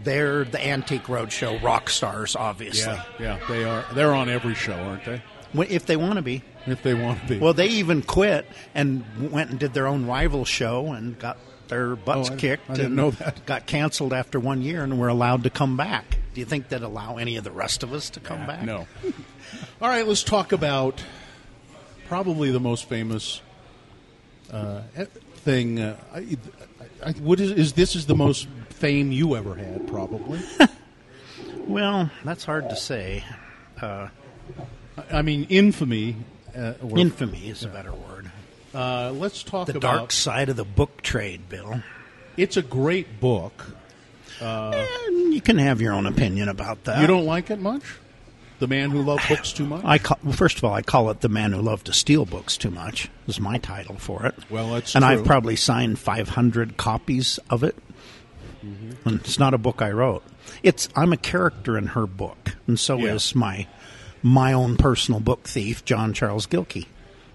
They're 0.00 0.44
the 0.44 0.64
Antique 0.64 1.04
Roadshow 1.04 1.62
rock 1.62 1.88
stars, 1.88 2.36
obviously. 2.36 2.92
yeah, 2.92 3.04
yeah, 3.18 3.38
they 3.48 3.64
are. 3.64 3.84
They're 3.94 4.12
on 4.12 4.28
every 4.28 4.54
show, 4.54 4.74
aren't 4.74 5.04
they? 5.04 5.22
If 5.54 5.86
they 5.86 5.96
want 5.96 6.16
to 6.16 6.22
be. 6.22 6.42
If 6.66 6.82
they 6.82 6.94
want 6.94 7.20
to 7.20 7.26
be. 7.28 7.38
Well, 7.38 7.54
they 7.54 7.68
even 7.68 8.02
quit 8.02 8.46
and 8.74 9.30
went 9.30 9.50
and 9.50 9.58
did 9.58 9.72
their 9.72 9.86
own 9.86 10.06
rival 10.06 10.44
show 10.44 10.92
and 10.92 11.18
got 11.18 11.38
their 11.68 11.96
butts 11.96 12.30
Oh, 12.30 12.34
I- 12.34 12.36
kicked. 12.36 12.70
I 12.70 12.74
didn't 12.74 12.86
and 12.86 12.96
know 12.96 13.10
that. 13.12 13.44
Got 13.46 13.66
canceled 13.66 14.12
after 14.12 14.38
one 14.40 14.62
year 14.62 14.82
and 14.82 14.98
were 14.98 15.08
allowed 15.08 15.44
to 15.44 15.50
come 15.50 15.76
back. 15.76 16.18
Do 16.34 16.40
you 16.40 16.46
think 16.46 16.68
they'd 16.68 16.82
allow 16.82 17.16
any 17.16 17.36
of 17.36 17.44
the 17.44 17.50
rest 17.52 17.82
of 17.82 17.92
us 17.92 18.10
to 18.10 18.20
come 18.20 18.46
back? 18.46 18.62
No. 18.62 18.86
All 19.80 19.88
right, 19.88 20.06
let's 20.06 20.22
talk 20.24 20.52
about 20.52 21.02
probably 22.08 22.50
the 22.50 22.60
most 22.60 22.88
famous 22.88 23.40
uh, 24.52 24.82
thing. 25.36 25.78
Uh, 25.80 25.96
I, 26.12 26.36
I, 27.04 27.12
what 27.12 27.38
is, 27.40 27.50
is 27.52 27.72
this? 27.74 27.94
Is 27.96 28.06
the 28.06 28.14
most 28.16 28.48
fame 28.70 29.12
you 29.12 29.36
ever 29.36 29.54
had? 29.54 29.86
Probably. 29.86 30.40
Well, 31.66 32.10
that's 32.26 32.44
hard 32.44 32.68
to 32.68 32.76
say. 32.76 33.24
I 33.80 34.10
I 35.10 35.22
mean, 35.22 35.46
infamy. 35.48 36.16
Uh, 36.54 36.74
Infamy 36.94 37.48
is 37.48 37.64
a 37.64 37.68
better 37.68 37.90
word. 37.92 38.13
Uh, 38.74 39.12
let's 39.14 39.42
talk 39.42 39.66
The 39.66 39.76
about. 39.76 39.92
The 39.92 39.98
dark 39.98 40.12
side 40.12 40.48
of 40.48 40.56
the 40.56 40.64
book 40.64 41.02
trade, 41.02 41.48
Bill. 41.48 41.82
It's 42.36 42.56
a 42.56 42.62
great 42.62 43.20
book. 43.20 43.74
And 44.40 45.32
you 45.32 45.40
can 45.40 45.58
have 45.58 45.80
your 45.80 45.92
own 45.92 46.06
opinion 46.06 46.48
about 46.48 46.84
that. 46.84 47.00
You 47.00 47.06
don't 47.06 47.24
like 47.24 47.50
it 47.50 47.60
much? 47.60 47.82
The 48.58 48.66
man 48.68 48.90
who 48.90 49.02
loved 49.02 49.28
books 49.28 49.52
too 49.52 49.66
much. 49.66 49.84
I 49.84 49.98
call, 49.98 50.18
well, 50.22 50.32
first 50.32 50.58
of 50.58 50.64
all, 50.64 50.72
I 50.72 50.82
call 50.82 51.10
it 51.10 51.20
"The 51.20 51.28
Man 51.28 51.52
Who 51.52 51.60
Loved 51.60 51.86
to 51.86 51.92
Steal 51.92 52.24
Books 52.24 52.56
Too 52.56 52.70
Much." 52.70 53.08
Is 53.26 53.40
my 53.40 53.58
title 53.58 53.96
for 53.96 54.26
it. 54.26 54.34
Well, 54.48 54.72
that's 54.74 54.94
and 54.94 55.04
true. 55.04 55.12
I've 55.12 55.24
probably 55.24 55.56
signed 55.56 55.98
500 55.98 56.76
copies 56.76 57.38
of 57.50 57.62
it. 57.64 57.76
Mm-hmm. 58.64 59.08
And 59.08 59.20
it's 59.20 59.38
not 59.38 59.54
a 59.54 59.58
book 59.58 59.82
I 59.82 59.90
wrote. 59.90 60.22
It's 60.62 60.88
I'm 60.94 61.12
a 61.12 61.16
character 61.16 61.76
in 61.76 61.88
her 61.88 62.06
book, 62.06 62.56
and 62.66 62.78
so 62.78 62.96
Yeah. 62.98 63.14
is 63.14 63.34
my 63.34 63.66
my 64.22 64.52
own 64.52 64.76
personal 64.76 65.20
book 65.20 65.44
thief, 65.48 65.84
John 65.84 66.12
Charles 66.14 66.46
Gilkey. 66.46 66.86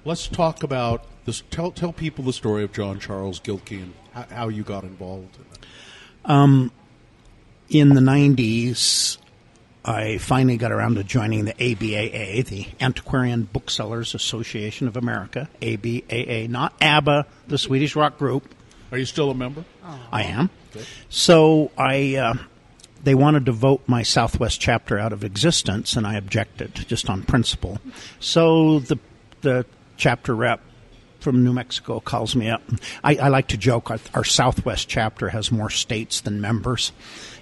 Let's 0.09 0.27
talk 0.27 0.63
about 0.63 1.05
this. 1.25 1.43
Tell 1.51 1.69
tell 1.69 1.93
people 1.93 2.23
the 2.23 2.33
story 2.33 2.63
of 2.63 2.73
John 2.73 2.99
Charles 2.99 3.39
Gilkey 3.39 3.83
and 3.83 3.93
how, 4.11 4.23
how 4.23 4.47
you 4.47 4.63
got 4.63 4.83
involved. 4.83 5.37
In 5.37 6.65
it. 6.65 6.71
in 7.69 7.89
the 7.89 8.01
90s, 8.01 9.19
I 9.85 10.17
finally 10.17 10.57
got 10.57 10.71
around 10.71 10.95
to 10.95 11.03
joining 11.03 11.45
the 11.45 11.53
ABAA, 11.53 12.43
the 12.43 12.65
Antiquarian 12.81 13.43
Booksellers 13.43 14.15
Association 14.15 14.87
of 14.87 14.97
America. 14.97 15.47
ABAA, 15.61 16.49
not 16.49 16.73
ABBA, 16.81 17.27
the 17.47 17.59
Swedish 17.59 17.95
rock 17.95 18.17
group. 18.17 18.55
Are 18.91 18.97
you 18.97 19.05
still 19.05 19.29
a 19.29 19.35
member? 19.35 19.63
I 20.11 20.23
am. 20.23 20.49
So 21.09 21.69
I, 21.77 22.15
uh, 22.15 22.33
they 23.03 23.13
wanted 23.13 23.45
to 23.45 23.51
vote 23.51 23.83
my 23.85 24.01
Southwest 24.01 24.59
chapter 24.59 24.97
out 24.97 25.13
of 25.13 25.23
existence, 25.23 25.95
and 25.95 26.07
I 26.07 26.15
objected 26.15 26.73
just 26.87 27.11
on 27.11 27.21
principle. 27.21 27.77
So 28.19 28.79
the 28.79 28.97
the 29.41 29.65
chapter 29.99 30.33
rep 30.35 30.61
from 31.19 31.43
New 31.43 31.53
Mexico 31.53 31.99
calls 31.99 32.35
me 32.35 32.49
up. 32.49 32.63
I, 33.03 33.17
I 33.17 33.27
like 33.27 33.47
to 33.49 33.57
joke 33.57 33.91
our, 33.91 33.99
our 34.13 34.23
Southwest 34.23 34.87
chapter 34.87 35.29
has 35.29 35.51
more 35.51 35.69
states 35.69 36.21
than 36.21 36.39
members. 36.39 36.93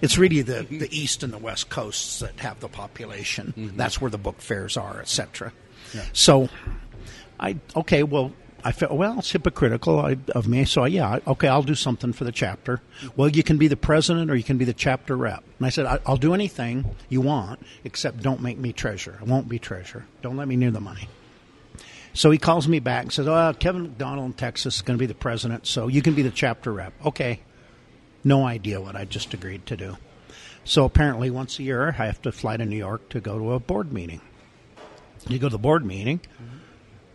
It's 0.01 0.17
really 0.17 0.41
the, 0.41 0.63
mm-hmm. 0.63 0.79
the 0.79 0.97
East 0.97 1.23
and 1.23 1.31
the 1.31 1.37
West 1.37 1.69
coasts 1.69 2.19
that 2.19 2.39
have 2.39 2.59
the 2.59 2.67
population. 2.67 3.53
Mm-hmm. 3.55 3.77
That's 3.77 4.01
where 4.01 4.11
the 4.11 4.17
book 4.17 4.41
fairs 4.41 4.75
are, 4.75 4.99
etc. 4.99 5.53
So 6.13 6.49
I 7.39 7.57
okay, 7.75 8.03
well, 8.03 8.33
I 8.63 8.71
felt 8.71 8.91
well, 8.91 9.19
it's 9.19 9.31
hypocritical 9.31 10.15
of 10.33 10.47
me. 10.47 10.65
So 10.65 10.85
yeah, 10.85 11.19
okay, 11.27 11.47
I'll 11.47 11.63
do 11.63 11.75
something 11.75 12.13
for 12.13 12.23
the 12.23 12.31
chapter. 12.31 12.81
Well, 13.15 13.29
you 13.29 13.43
can 13.43 13.57
be 13.57 13.67
the 13.67 13.77
president 13.77 14.29
or 14.31 14.35
you 14.35 14.43
can 14.43 14.57
be 14.57 14.65
the 14.65 14.73
chapter 14.73 15.15
rep. 15.15 15.43
And 15.59 15.67
I 15.67 15.69
said, 15.69 15.85
I, 15.85 15.99
I'll 16.05 16.17
do 16.17 16.33
anything 16.33 16.95
you 17.09 17.21
want, 17.21 17.61
except 17.83 18.21
don't 18.21 18.41
make 18.41 18.57
me 18.57 18.73
treasurer. 18.73 19.17
I 19.21 19.23
won't 19.23 19.47
be 19.47 19.59
treasurer. 19.59 20.05
Don't 20.21 20.35
let 20.35 20.47
me 20.47 20.55
near 20.55 20.71
the 20.71 20.81
money. 20.81 21.07
So 22.17 22.31
he 22.31 22.39
calls 22.39 22.67
me 22.67 22.79
back 22.79 23.03
and 23.03 23.13
says, 23.13 23.27
"Oh, 23.27 23.53
Kevin 23.59 23.83
McDonald 23.83 24.25
in 24.25 24.33
Texas 24.33 24.77
is 24.77 24.81
going 24.81 24.97
to 24.97 24.99
be 24.99 25.05
the 25.05 25.13
president, 25.13 25.67
so 25.67 25.87
you 25.87 26.01
can 26.01 26.15
be 26.15 26.23
the 26.23 26.31
chapter 26.31 26.73
rep." 26.73 26.91
Okay, 27.05 27.41
no 28.23 28.43
idea 28.43 28.81
what 28.81 28.95
I 28.95 29.05
just 29.05 29.35
agreed 29.35 29.67
to 29.67 29.77
do. 29.77 29.97
So 30.63 30.83
apparently, 30.83 31.29
once 31.29 31.59
a 31.59 31.63
year, 31.63 31.95
I 31.99 32.07
have 32.07 32.19
to 32.23 32.31
fly 32.31 32.57
to 32.57 32.65
New 32.65 32.75
York 32.75 33.07
to 33.09 33.19
go 33.19 33.37
to 33.37 33.53
a 33.53 33.59
board 33.59 33.93
meeting. 33.93 34.21
You 35.27 35.37
go 35.37 35.47
to 35.47 35.51
the 35.51 35.59
board 35.59 35.85
meeting, 35.85 36.21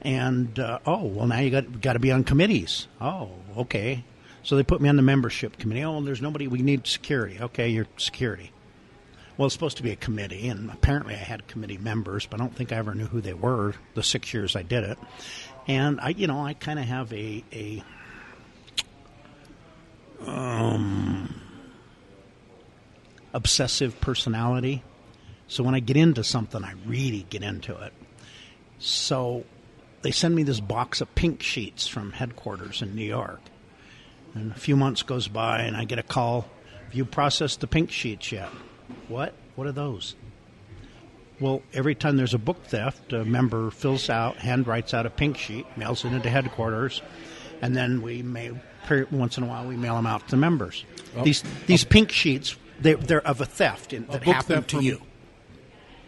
and 0.03 0.57
uh, 0.61 0.79
oh, 0.87 1.03
well, 1.07 1.27
now 1.27 1.41
you 1.41 1.51
got 1.51 1.81
got 1.81 1.95
to 1.95 1.99
be 1.99 2.13
on 2.13 2.23
committees. 2.23 2.87
Oh, 3.01 3.31
okay. 3.57 4.05
So 4.45 4.55
they 4.55 4.63
put 4.63 4.81
me 4.81 4.89
on 4.89 4.95
the 4.95 5.03
membership 5.03 5.59
committee. 5.59 5.83
Oh, 5.83 6.01
there's 6.01 6.23
nobody. 6.23 6.47
We 6.47 6.63
need 6.63 6.87
security. 6.87 7.41
Okay, 7.41 7.71
you're 7.71 7.89
security. 7.97 8.53
Well, 9.37 9.47
it's 9.47 9.55
supposed 9.55 9.79
to 9.79 9.83
be 9.83 9.91
a 9.91 9.97
committee, 9.97 10.49
and 10.49 10.71
apparently 10.71 11.15
I 11.15 11.19
had 11.19 11.49
committee 11.49 11.79
members, 11.79 12.27
but 12.27 12.41
I 12.41 12.45
don't 12.45 12.55
think 12.55 12.71
I 12.71 12.77
ever 12.77 12.95
knew 12.95 13.07
who 13.07 13.21
they 13.21 13.33
were 13.33 13.75
the 13.95 14.03
six 14.03 14.35
years 14.35 14.55
I 14.57 14.63
did 14.63 14.85
it. 14.85 14.99
And 15.67 16.01
I, 16.01 16.11
you 16.11 16.27
know, 16.27 16.45
I 16.45 16.55
kind 16.55 16.79
of 16.79 16.85
have 16.85 17.13
a 17.13 17.43
a 17.53 17.83
um, 20.27 21.41
obsessive 23.33 24.01
personality. 24.01 24.83
So 25.49 25.63
when 25.63 25.75
I 25.75 25.81
get 25.81 25.97
into 25.97 26.25
something, 26.25 26.63
I 26.63 26.75
really 26.87 27.27
get 27.29 27.43
into 27.43 27.77
it. 27.81 27.93
So 28.79 29.45
they 30.03 30.11
send 30.11 30.35
me 30.35 30.43
this 30.43 30.61
box 30.61 31.01
of 31.01 31.15
pink 31.15 31.43
sheets 31.43 31.87
from 31.87 32.13
headquarters 32.13 32.83
in 32.83 32.95
New 32.95 33.05
York. 33.05 33.41
And 34.35 34.53
a 34.53 34.59
few 34.59 34.77
months 34.77 35.03
goes 35.03 35.29
by, 35.29 35.63
and 35.63 35.77
I 35.77 35.85
get 35.85 35.99
a 35.99 36.03
call. 36.03 36.49
Have 36.85 36.95
you 36.95 37.05
processed 37.05 37.61
the 37.61 37.67
pink 37.67 37.91
sheets 37.91 38.33
yet? 38.33 38.49
What? 39.09 39.35
What 39.55 39.67
are 39.67 39.73
those? 39.73 40.15
Well, 41.41 41.63
every 41.73 41.95
time 41.95 42.17
there's 42.17 42.35
a 42.35 42.39
book 42.39 42.65
theft, 42.67 43.13
a 43.13 43.25
member 43.25 43.71
fills 43.71 44.09
out, 44.09 44.37
hand 44.37 44.67
writes 44.67 44.95
out 44.95 45.07
a 45.07 45.11
pink 45.11 45.39
sheet, 45.39 45.67
mails 45.77 46.05
it 46.05 46.13
into 46.13 46.31
headquarters, 46.31 47.03
and 47.61 47.75
then 47.77 48.01
we 48.03 48.23
may 48.23 48.53
once 49.11 49.39
in 49.39 49.45
a 49.45 49.47
while 49.47 49.67
we 49.67 49.77
mail 49.77 49.97
them 49.97 50.07
out 50.07 50.29
to 50.29 50.37
members. 50.37 50.85
These 51.23 51.43
these 51.67 51.85
pink 51.85 52.11
sheets 52.13 52.57
they, 52.81 52.95
they're 52.95 53.27
of 53.27 53.41
a 53.41 53.47
theft 53.47 53.93
in, 53.93 54.07
that 54.07 54.25
book 54.25 54.35
happened 54.35 54.69
to 54.69 54.81
you, 54.81 55.01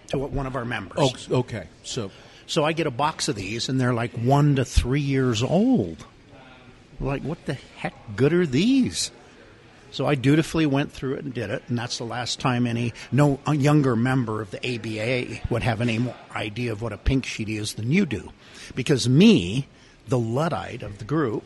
to 0.08 0.18
one 0.18 0.46
of 0.46 0.56
our 0.56 0.64
members. 0.64 1.28
Oh, 1.30 1.38
okay. 1.38 1.68
So 1.82 2.10
So 2.46 2.64
I 2.64 2.72
get 2.72 2.86
a 2.86 2.90
box 2.90 3.28
of 3.28 3.36
these, 3.36 3.68
and 3.68 3.80
they're 3.80 3.94
like 3.94 4.12
one 4.12 4.56
to 4.56 4.64
three 4.64 5.00
years 5.00 5.42
old. 5.42 6.04
Like, 7.00 7.22
what 7.22 7.44
the 7.46 7.54
heck 7.54 7.94
good 8.16 8.32
are 8.32 8.46
these? 8.46 9.10
So 9.94 10.06
I 10.06 10.16
dutifully 10.16 10.66
went 10.66 10.90
through 10.90 11.14
it 11.14 11.24
and 11.24 11.32
did 11.32 11.50
it, 11.50 11.62
and 11.68 11.78
that's 11.78 11.98
the 11.98 12.04
last 12.04 12.40
time 12.40 12.66
any 12.66 12.92
no 13.12 13.38
a 13.46 13.54
younger 13.54 13.94
member 13.94 14.42
of 14.42 14.50
the 14.50 14.58
ABA 14.58 15.46
would 15.50 15.62
have 15.62 15.80
any 15.80 16.00
more 16.00 16.16
idea 16.34 16.72
of 16.72 16.82
what 16.82 16.92
a 16.92 16.98
pink 16.98 17.24
sheet 17.24 17.48
is 17.48 17.74
than 17.74 17.92
you 17.92 18.04
do, 18.04 18.32
because 18.74 19.08
me, 19.08 19.68
the 20.08 20.18
luddite 20.18 20.82
of 20.82 20.98
the 20.98 21.04
group, 21.04 21.44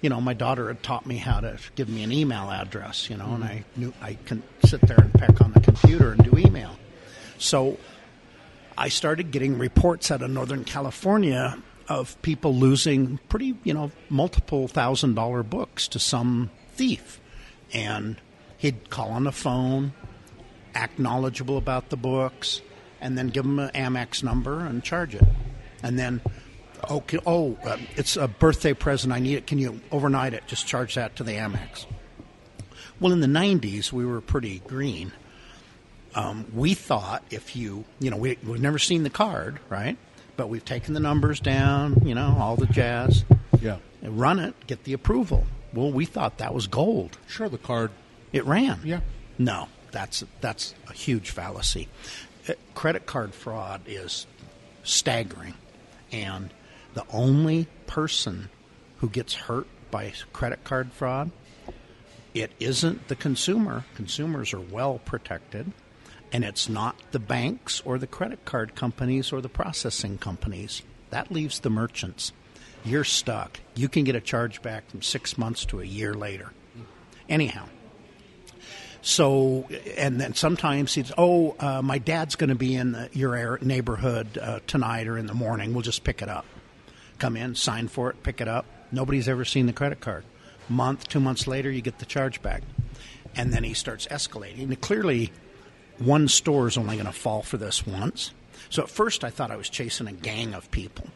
you 0.00 0.08
know, 0.08 0.18
my 0.18 0.32
daughter 0.32 0.68
had 0.68 0.82
taught 0.82 1.04
me 1.04 1.18
how 1.18 1.40
to 1.40 1.58
give 1.74 1.90
me 1.90 2.02
an 2.02 2.10
email 2.10 2.50
address, 2.50 3.10
you 3.10 3.18
know, 3.18 3.34
and 3.34 3.44
I 3.44 3.48
mm-hmm. 3.48 3.80
knew 3.80 3.92
I 4.00 4.14
can 4.24 4.42
sit 4.64 4.80
there 4.80 5.00
and 5.00 5.12
peck 5.12 5.42
on 5.42 5.52
the 5.52 5.60
computer 5.60 6.12
and 6.12 6.24
do 6.24 6.38
email. 6.38 6.76
So 7.36 7.76
I 8.78 8.88
started 8.88 9.30
getting 9.30 9.58
reports 9.58 10.10
out 10.10 10.22
of 10.22 10.30
Northern 10.30 10.64
California 10.64 11.58
of 11.86 12.20
people 12.22 12.54
losing 12.54 13.18
pretty, 13.28 13.56
you 13.62 13.74
know, 13.74 13.92
multiple 14.08 14.68
thousand 14.68 15.16
dollar 15.16 15.42
books 15.42 15.86
to 15.88 15.98
some 15.98 16.50
thief. 16.72 17.20
And 17.74 18.16
he'd 18.56 18.88
call 18.88 19.10
on 19.10 19.24
the 19.24 19.32
phone, 19.32 19.92
act 20.74 20.98
knowledgeable 20.98 21.58
about 21.58 21.90
the 21.90 21.96
books, 21.96 22.62
and 23.00 23.18
then 23.18 23.28
give 23.28 23.44
them 23.44 23.58
an 23.58 23.70
Amex 23.74 24.22
number 24.22 24.60
and 24.60 24.82
charge 24.82 25.14
it. 25.14 25.24
And 25.82 25.98
then, 25.98 26.22
okay, 26.88 27.18
oh, 27.26 27.58
uh, 27.64 27.76
it's 27.96 28.16
a 28.16 28.28
birthday 28.28 28.72
present. 28.72 29.12
I 29.12 29.18
need 29.18 29.34
it. 29.36 29.46
Can 29.46 29.58
you 29.58 29.80
overnight 29.90 30.32
it? 30.32 30.44
Just 30.46 30.66
charge 30.66 30.94
that 30.94 31.16
to 31.16 31.24
the 31.24 31.32
Amex. 31.32 31.86
Well, 33.00 33.12
in 33.12 33.20
the 33.20 33.26
90s, 33.26 33.92
we 33.92 34.06
were 34.06 34.20
pretty 34.20 34.60
green 34.60 35.12
um, 36.14 36.46
we 36.54 36.74
thought 36.74 37.24
if 37.30 37.56
you, 37.56 37.84
you 37.98 38.10
know, 38.10 38.16
we, 38.16 38.38
we've 38.44 38.60
never 38.60 38.78
seen 38.78 39.02
the 39.02 39.10
card, 39.10 39.58
right? 39.68 39.96
But 40.36 40.48
we've 40.48 40.64
taken 40.64 40.94
the 40.94 41.00
numbers 41.00 41.40
down, 41.40 42.06
you 42.06 42.14
know, 42.14 42.36
all 42.38 42.56
the 42.56 42.66
jazz, 42.66 43.24
yeah, 43.60 43.78
and 44.02 44.18
run 44.18 44.38
it, 44.38 44.54
get 44.66 44.84
the 44.84 44.92
approval. 44.92 45.44
Well, 45.74 45.90
we 45.92 46.04
thought 46.04 46.38
that 46.38 46.54
was 46.54 46.66
gold. 46.66 47.18
sure. 47.26 47.48
The 47.48 47.58
card. 47.58 47.90
It 48.32 48.44
ran. 48.46 48.80
Yeah. 48.84 49.00
No, 49.38 49.68
that's 49.90 50.24
that's 50.40 50.74
a 50.88 50.92
huge 50.92 51.30
fallacy. 51.30 51.88
Uh, 52.48 52.52
Credit 52.74 53.06
card 53.06 53.34
fraud 53.34 53.82
is 53.86 54.26
staggering, 54.82 55.54
and 56.12 56.50
the 56.94 57.04
only 57.12 57.66
person 57.86 58.48
who 58.98 59.08
gets 59.08 59.34
hurt 59.34 59.66
by 59.90 60.12
credit 60.32 60.64
card 60.64 60.92
fraud, 60.92 61.30
it 62.32 62.52
isn't 62.60 63.08
the 63.08 63.16
consumer. 63.16 63.84
Consumers 63.94 64.52
are 64.52 64.60
well 64.60 65.00
protected, 65.04 65.72
and 66.32 66.44
it's 66.44 66.68
not 66.68 66.96
the 67.12 67.18
banks 67.18 67.80
or 67.84 67.98
the 67.98 68.06
credit 68.06 68.44
card 68.44 68.74
companies 68.74 69.32
or 69.32 69.40
the 69.40 69.48
processing 69.48 70.18
companies. 70.18 70.82
That 71.10 71.30
leaves 71.30 71.60
the 71.60 71.70
merchants. 71.70 72.32
You're 72.84 73.04
stuck. 73.04 73.60
You 73.74 73.88
can 73.88 74.04
get 74.04 74.14
a 74.14 74.20
charge 74.20 74.60
back 74.62 74.90
from 74.90 75.02
six 75.02 75.38
months 75.38 75.64
to 75.66 75.80
a 75.80 75.84
year 75.84 76.14
later. 76.14 76.52
Anyhow, 77.28 77.66
so, 79.04 79.68
and 79.98 80.18
then 80.18 80.32
sometimes 80.32 80.94
he's, 80.94 81.12
oh, 81.18 81.54
uh, 81.60 81.82
my 81.82 81.98
dad's 81.98 82.36
going 82.36 82.48
to 82.48 82.56
be 82.56 82.74
in 82.74 82.92
the, 82.92 83.10
your 83.12 83.58
neighborhood 83.60 84.38
uh, 84.38 84.60
tonight 84.66 85.08
or 85.08 85.18
in 85.18 85.26
the 85.26 85.34
morning. 85.34 85.74
We'll 85.74 85.82
just 85.82 86.04
pick 86.04 86.22
it 86.22 86.28
up. 86.30 86.46
Come 87.18 87.36
in, 87.36 87.54
sign 87.54 87.88
for 87.88 88.08
it, 88.08 88.22
pick 88.22 88.40
it 88.40 88.48
up. 88.48 88.64
Nobody's 88.92 89.28
ever 89.28 89.44
seen 89.44 89.66
the 89.66 89.74
credit 89.74 90.00
card. 90.00 90.24
Month, 90.70 91.08
two 91.08 91.20
months 91.20 91.46
later, 91.46 91.70
you 91.70 91.82
get 91.82 91.98
the 91.98 92.06
charge 92.06 92.40
back. 92.40 92.62
And 93.36 93.52
then 93.52 93.62
he 93.62 93.74
starts 93.74 94.06
escalating. 94.06 94.62
And 94.62 94.80
clearly, 94.80 95.32
one 95.98 96.26
store 96.26 96.66
is 96.66 96.78
only 96.78 96.96
going 96.96 97.06
to 97.06 97.12
fall 97.12 97.42
for 97.42 97.58
this 97.58 97.86
once. 97.86 98.32
So 98.70 98.82
at 98.82 98.88
first, 98.88 99.22
I 99.22 99.28
thought 99.28 99.50
I 99.50 99.56
was 99.56 99.68
chasing 99.68 100.06
a 100.06 100.12
gang 100.12 100.54
of 100.54 100.70
people. 100.70 101.08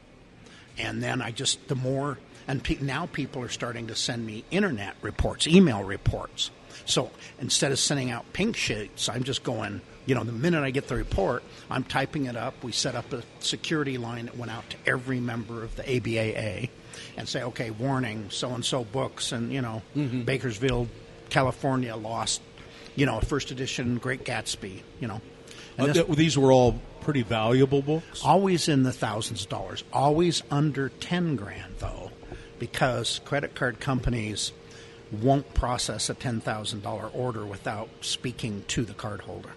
And 0.79 1.03
then 1.03 1.21
I 1.21 1.31
just, 1.31 1.69
the 1.69 1.75
more, 1.75 2.19
and 2.47 2.63
pe- 2.63 2.79
now 2.81 3.07
people 3.07 3.43
are 3.43 3.49
starting 3.49 3.89
to 3.89 3.95
send 3.95 4.25
me 4.25 4.45
internet 4.51 4.97
reports, 5.03 5.47
email 5.47 5.83
reports. 5.83 6.51
So 6.85 7.11
instead 7.41 7.73
of 7.73 7.79
sending 7.79 8.11
out 8.11 8.33
pink 8.33 8.57
sheets, 8.57 9.09
I'm 9.09 9.25
just 9.25 9.43
going, 9.43 9.81
you 10.07 10.15
know, 10.15 10.25
the 10.25 10.33
minute 10.33 10.63
I 10.63 10.71
get 10.71 10.89
the 10.89 10.97
report, 10.97 11.43
I'm 11.71 11.85
typing 11.85 12.27
it 12.27 12.37
up. 12.37 12.63
We 12.65 12.73
set 12.73 12.95
up 12.95 13.13
a 13.13 13.23
security 13.41 13.99
line 13.99 14.27
that 14.27 14.37
went 14.37 14.51
out 14.51 14.69
to 14.71 14.77
every 14.87 15.21
member 15.21 15.63
of 15.63 15.77
the 15.77 15.83
ABAA 15.83 16.71
and 17.17 17.29
say, 17.29 17.43
okay, 17.43 17.71
warning, 17.71 18.31
so 18.31 18.51
and 18.51 18.65
so 18.65 18.85
books, 18.85 19.33
and, 19.33 19.53
you 19.53 19.61
know, 19.61 19.83
mm-hmm. 19.95 20.23
Bakersfield, 20.23 20.89
California 21.29 21.95
lost, 21.95 22.41
you 22.97 23.07
know, 23.07 23.19
a 23.19 23.25
first 23.25 23.51
edition 23.51 23.99
Great 23.99 24.25
Gatsby, 24.25 24.83
you 25.01 25.09
know. 25.09 25.21
And 25.79 25.91
Uh, 25.91 25.93
th- 25.93 26.09
these 26.17 26.37
were 26.37 26.53
all 26.53 26.81
pretty 27.01 27.23
valuable 27.23 27.81
books. 27.81 28.23
always 28.25 28.69
in 28.69 28.83
the 28.83 28.93
thousands 28.93 29.45
of 29.45 29.49
dollars, 29.49 29.85
always 29.93 30.43
under 30.51 30.91
10 31.01 31.37
grand, 31.37 31.75
though, 31.79 32.11
because 32.59 33.21
credit 33.25 33.55
card 33.55 33.81
companies 33.81 34.53
won't 35.11 35.55
process 35.55 36.11
a 36.11 36.15
$10,000 36.15 37.11
order 37.15 37.47
without 37.47 37.89
speaking 38.03 38.65
to 38.69 38.85
the 38.85 38.93
cardholder. 38.93 39.53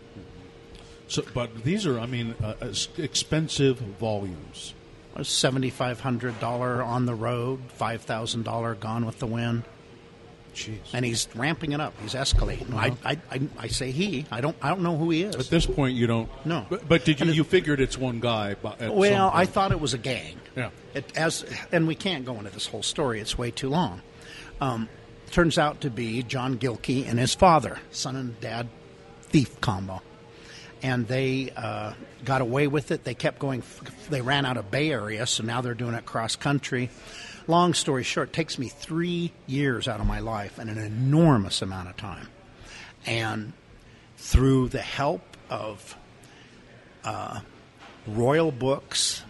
So, 1.10 1.24
but 1.34 1.64
these 1.66 1.86
are, 1.86 2.00
I 2.00 2.06
mean, 2.06 2.36
uh, 2.42 2.54
expensive 2.98 3.78
volumes. 3.80 4.74
$7,500 5.18 6.86
on 6.86 7.06
the 7.06 7.16
road, 7.16 7.60
$5,000 7.78 8.76
gone 8.80 9.06
with 9.06 9.20
the 9.20 9.28
wind. 9.28 9.64
Jeez. 10.54 10.80
And 10.94 11.06
he's 11.06 11.28
ramping 11.34 11.72
it 11.72 11.80
up. 11.80 11.94
He's 12.02 12.14
escalating. 12.14 12.74
I, 12.74 12.96
I, 13.06 13.18
I, 13.32 13.42
I 13.58 13.68
say 13.68 13.92
he. 13.92 14.26
I 14.32 14.42
don't. 14.42 14.56
I 14.62 14.68
don't 14.70 14.82
know 14.82 14.98
who 14.98 15.10
he 15.10 15.24
is. 15.24 15.36
At 15.36 15.46
this 15.50 15.66
point, 15.66 15.96
you 15.96 16.08
don't. 16.08 16.30
No. 16.46 16.66
But, 16.70 16.88
but 16.90 17.06
did 17.06 17.20
you? 17.22 17.28
It- 17.30 17.36
You 17.36 17.44
figured 17.46 17.80
it's 17.80 17.98
one 17.98 18.20
guy. 18.20 18.56
Well, 18.62 19.32
I 19.34 19.46
thought 19.46 19.72
it 19.72 19.80
was 19.80 19.94
a 19.94 19.98
gang. 19.98 20.36
Yeah. 20.56 20.70
It, 20.94 21.18
as 21.18 21.46
and 21.72 21.88
we 21.88 21.96
can't 21.96 22.26
go 22.26 22.36
into 22.38 22.50
this 22.50 22.68
whole 22.68 22.84
story; 22.84 23.22
it's 23.22 23.38
way 23.38 23.52
too 23.52 23.70
long. 23.70 24.02
Um, 24.60 24.90
turns 25.32 25.58
out 25.58 25.82
to 25.82 25.90
be 25.90 26.22
John 26.24 26.58
Gilkey 26.60 27.08
and 27.10 27.18
his 27.18 27.34
father, 27.34 27.80
son 27.92 28.18
and 28.18 28.40
dad, 28.42 28.68
thief 29.22 29.62
combo, 29.62 30.02
and 30.84 31.08
they 31.08 31.52
uh, 31.56 31.94
got 32.26 32.42
away 32.42 32.68
with 32.68 32.92
it. 32.92 33.06
They 33.06 33.14
kept 33.14 33.40
going. 33.40 33.64
They 34.10 34.20
ran 34.22 34.46
out 34.46 34.58
of 34.58 34.70
Bay 34.70 34.92
Area, 34.92 35.26
so 35.26 35.44
now 35.44 35.62
they're 35.62 35.74
doing 35.74 35.94
it 35.94 36.06
cross 36.06 36.36
country. 36.36 36.90
Long 37.48 37.74
story 37.74 38.04
short, 38.04 38.30
it 38.30 38.34
takes 38.34 38.58
me 38.60 38.68
three 38.68 39.32
years 39.48 39.88
out 39.88 40.00
of 40.00 40.06
my 40.06 40.20
life 40.20 40.60
and 40.60 40.70
an 40.70 40.78
enormous 40.78 41.62
amount 41.62 41.90
of 41.90 41.98
time, 41.98 42.28
and 43.06 43.54
through 44.18 44.70
the 44.70 44.82
help 44.82 45.22
of 45.50 45.98
uh, 47.04 47.40
Royal 48.08 48.52
Books 48.52 49.24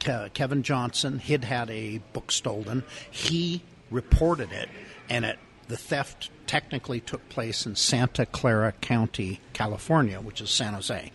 Ke- 0.00 0.32
Kevin 0.32 0.62
Johnson, 0.62 1.18
he'd 1.18 1.44
had 1.44 1.68
a 1.70 1.98
book 2.12 2.30
stolen. 2.30 2.84
He 3.10 3.62
reported 3.90 4.52
it, 4.52 4.68
and 5.10 5.24
it 5.24 5.38
the 5.66 5.76
theft 5.76 6.30
technically 6.46 6.98
took 7.00 7.28
place 7.28 7.66
in 7.66 7.76
Santa 7.76 8.24
Clara 8.24 8.72
County, 8.80 9.38
California, 9.52 10.18
which 10.18 10.40
is 10.40 10.48
San 10.50 10.72
Jose. 10.72 11.12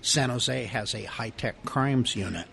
San 0.00 0.30
Jose 0.30 0.64
has 0.66 0.94
a 0.94 1.02
high 1.04 1.30
tech 1.30 1.64
crimes 1.64 2.14
unit, 2.14 2.46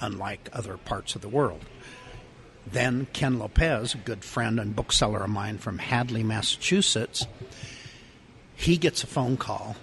unlike 0.00 0.50
other 0.52 0.76
parts 0.76 1.14
of 1.14 1.22
the 1.22 1.28
world. 1.30 1.64
Then 2.66 3.06
Ken 3.12 3.38
Lopez, 3.38 3.94
a 3.94 3.98
good 3.98 4.24
friend 4.24 4.58
and 4.60 4.76
bookseller 4.76 5.24
of 5.24 5.30
mine 5.30 5.58
from 5.58 5.78
Hadley, 5.78 6.22
Massachusetts, 6.22 7.26
he 8.54 8.76
gets 8.76 9.02
a 9.02 9.06
phone 9.06 9.36
call. 9.36 9.76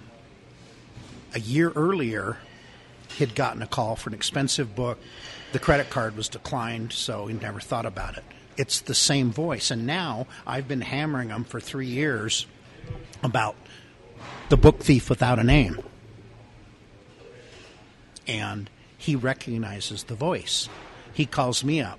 A 1.34 1.40
year 1.40 1.70
earlier, 1.76 2.38
he'd 3.16 3.34
gotten 3.34 3.62
a 3.62 3.66
call 3.66 3.96
for 3.96 4.08
an 4.10 4.14
expensive 4.14 4.74
book. 4.74 4.98
The 5.52 5.58
credit 5.58 5.90
card 5.90 6.16
was 6.16 6.28
declined, 6.28 6.92
so 6.92 7.26
he 7.26 7.34
never 7.34 7.60
thought 7.60 7.86
about 7.86 8.16
it. 8.16 8.24
It's 8.56 8.80
the 8.80 8.94
same 8.94 9.30
voice. 9.30 9.70
And 9.70 9.86
now 9.86 10.26
I've 10.46 10.66
been 10.66 10.80
hammering 10.80 11.28
him 11.28 11.44
for 11.44 11.60
three 11.60 11.86
years 11.86 12.46
about 13.22 13.56
the 14.48 14.56
book 14.56 14.80
thief 14.80 15.08
without 15.08 15.38
a 15.38 15.44
name. 15.44 15.80
And 18.26 18.70
he 18.96 19.16
recognizes 19.16 20.04
the 20.04 20.14
voice. 20.14 20.68
He 21.12 21.26
calls 21.26 21.64
me 21.64 21.80
up. 21.80 21.98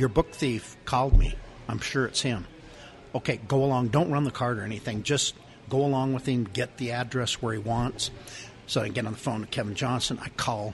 Your 0.00 0.08
book 0.08 0.32
thief 0.32 0.78
called 0.86 1.18
me. 1.18 1.34
I'm 1.68 1.78
sure 1.78 2.06
it's 2.06 2.22
him. 2.22 2.46
Okay, 3.14 3.38
go 3.46 3.62
along. 3.62 3.88
Don't 3.88 4.10
run 4.10 4.24
the 4.24 4.30
card 4.30 4.58
or 4.58 4.62
anything. 4.62 5.02
Just 5.02 5.34
go 5.68 5.84
along 5.84 6.14
with 6.14 6.24
him, 6.26 6.44
get 6.44 6.78
the 6.78 6.92
address 6.92 7.34
where 7.42 7.52
he 7.52 7.58
wants. 7.58 8.10
So 8.66 8.80
I 8.80 8.88
get 8.88 9.04
on 9.04 9.12
the 9.12 9.18
phone 9.18 9.42
to 9.42 9.46
Kevin 9.46 9.74
Johnson. 9.74 10.18
I 10.22 10.30
call 10.30 10.72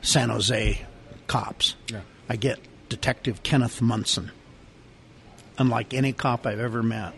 San 0.00 0.30
Jose 0.30 0.80
cops. 1.26 1.74
Yeah. 1.88 2.00
I 2.30 2.36
get 2.36 2.60
Detective 2.88 3.42
Kenneth 3.42 3.82
Munson. 3.82 4.30
Unlike 5.58 5.92
any 5.92 6.14
cop 6.14 6.46
I've 6.46 6.60
ever 6.60 6.82
met, 6.82 7.12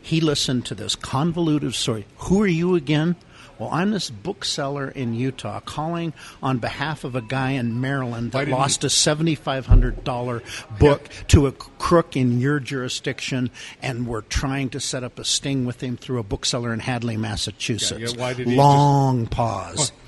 he 0.00 0.22
listened 0.22 0.64
to 0.64 0.74
this 0.74 0.96
convoluted 0.96 1.74
story. 1.74 2.06
Who 2.16 2.40
are 2.40 2.46
you 2.46 2.74
again? 2.74 3.16
Well, 3.58 3.68
I'm 3.70 3.90
this 3.90 4.10
bookseller 4.10 4.88
in 4.88 5.14
Utah 5.14 5.60
calling 5.60 6.12
on 6.42 6.58
behalf 6.58 7.04
of 7.04 7.14
a 7.14 7.20
guy 7.20 7.52
in 7.52 7.80
Maryland 7.80 8.32
that 8.32 8.48
lost 8.48 8.84
a 8.84 8.88
$7,500 8.88 10.78
book 10.78 11.08
to 11.28 11.46
a 11.46 11.52
crook 11.52 12.16
in 12.16 12.40
your 12.40 12.60
jurisdiction, 12.60 13.50
and 13.80 14.06
we're 14.06 14.22
trying 14.22 14.70
to 14.70 14.80
set 14.80 15.04
up 15.04 15.18
a 15.18 15.24
sting 15.24 15.64
with 15.64 15.82
him 15.82 15.96
through 15.96 16.18
a 16.18 16.22
bookseller 16.22 16.72
in 16.72 16.80
Hadley, 16.80 17.16
Massachusetts. 17.16 18.00
Yeah, 18.00 18.08
yeah, 18.08 18.20
why 18.20 18.34
did 18.34 18.48
he 18.48 18.56
Long 18.56 19.26
pause. 19.26 19.92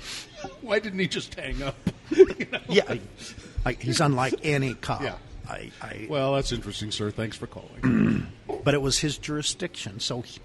Why 0.61 0.77
didn't 0.79 0.99
he 0.99 1.07
just 1.07 1.33
hang 1.35 1.63
up? 1.63 1.75
Yeah, 2.67 2.83
I, 2.87 3.01
I, 3.65 3.71
he's 3.73 3.99
unlike 3.99 4.33
any 4.43 4.73
cop. 4.75 5.01
Yeah. 5.01 5.15
I, 5.47 5.71
I, 5.81 6.07
Well, 6.09 6.33
that's 6.33 6.51
interesting, 6.51 6.91
sir. 6.91 7.11
Thanks 7.11 7.37
for 7.37 7.47
calling. 7.47 8.27
but 8.63 8.73
it 8.73 8.81
was 8.81 8.99
his 8.99 9.17
jurisdiction, 9.17 9.99
so 9.99 10.21
he, 10.21 10.39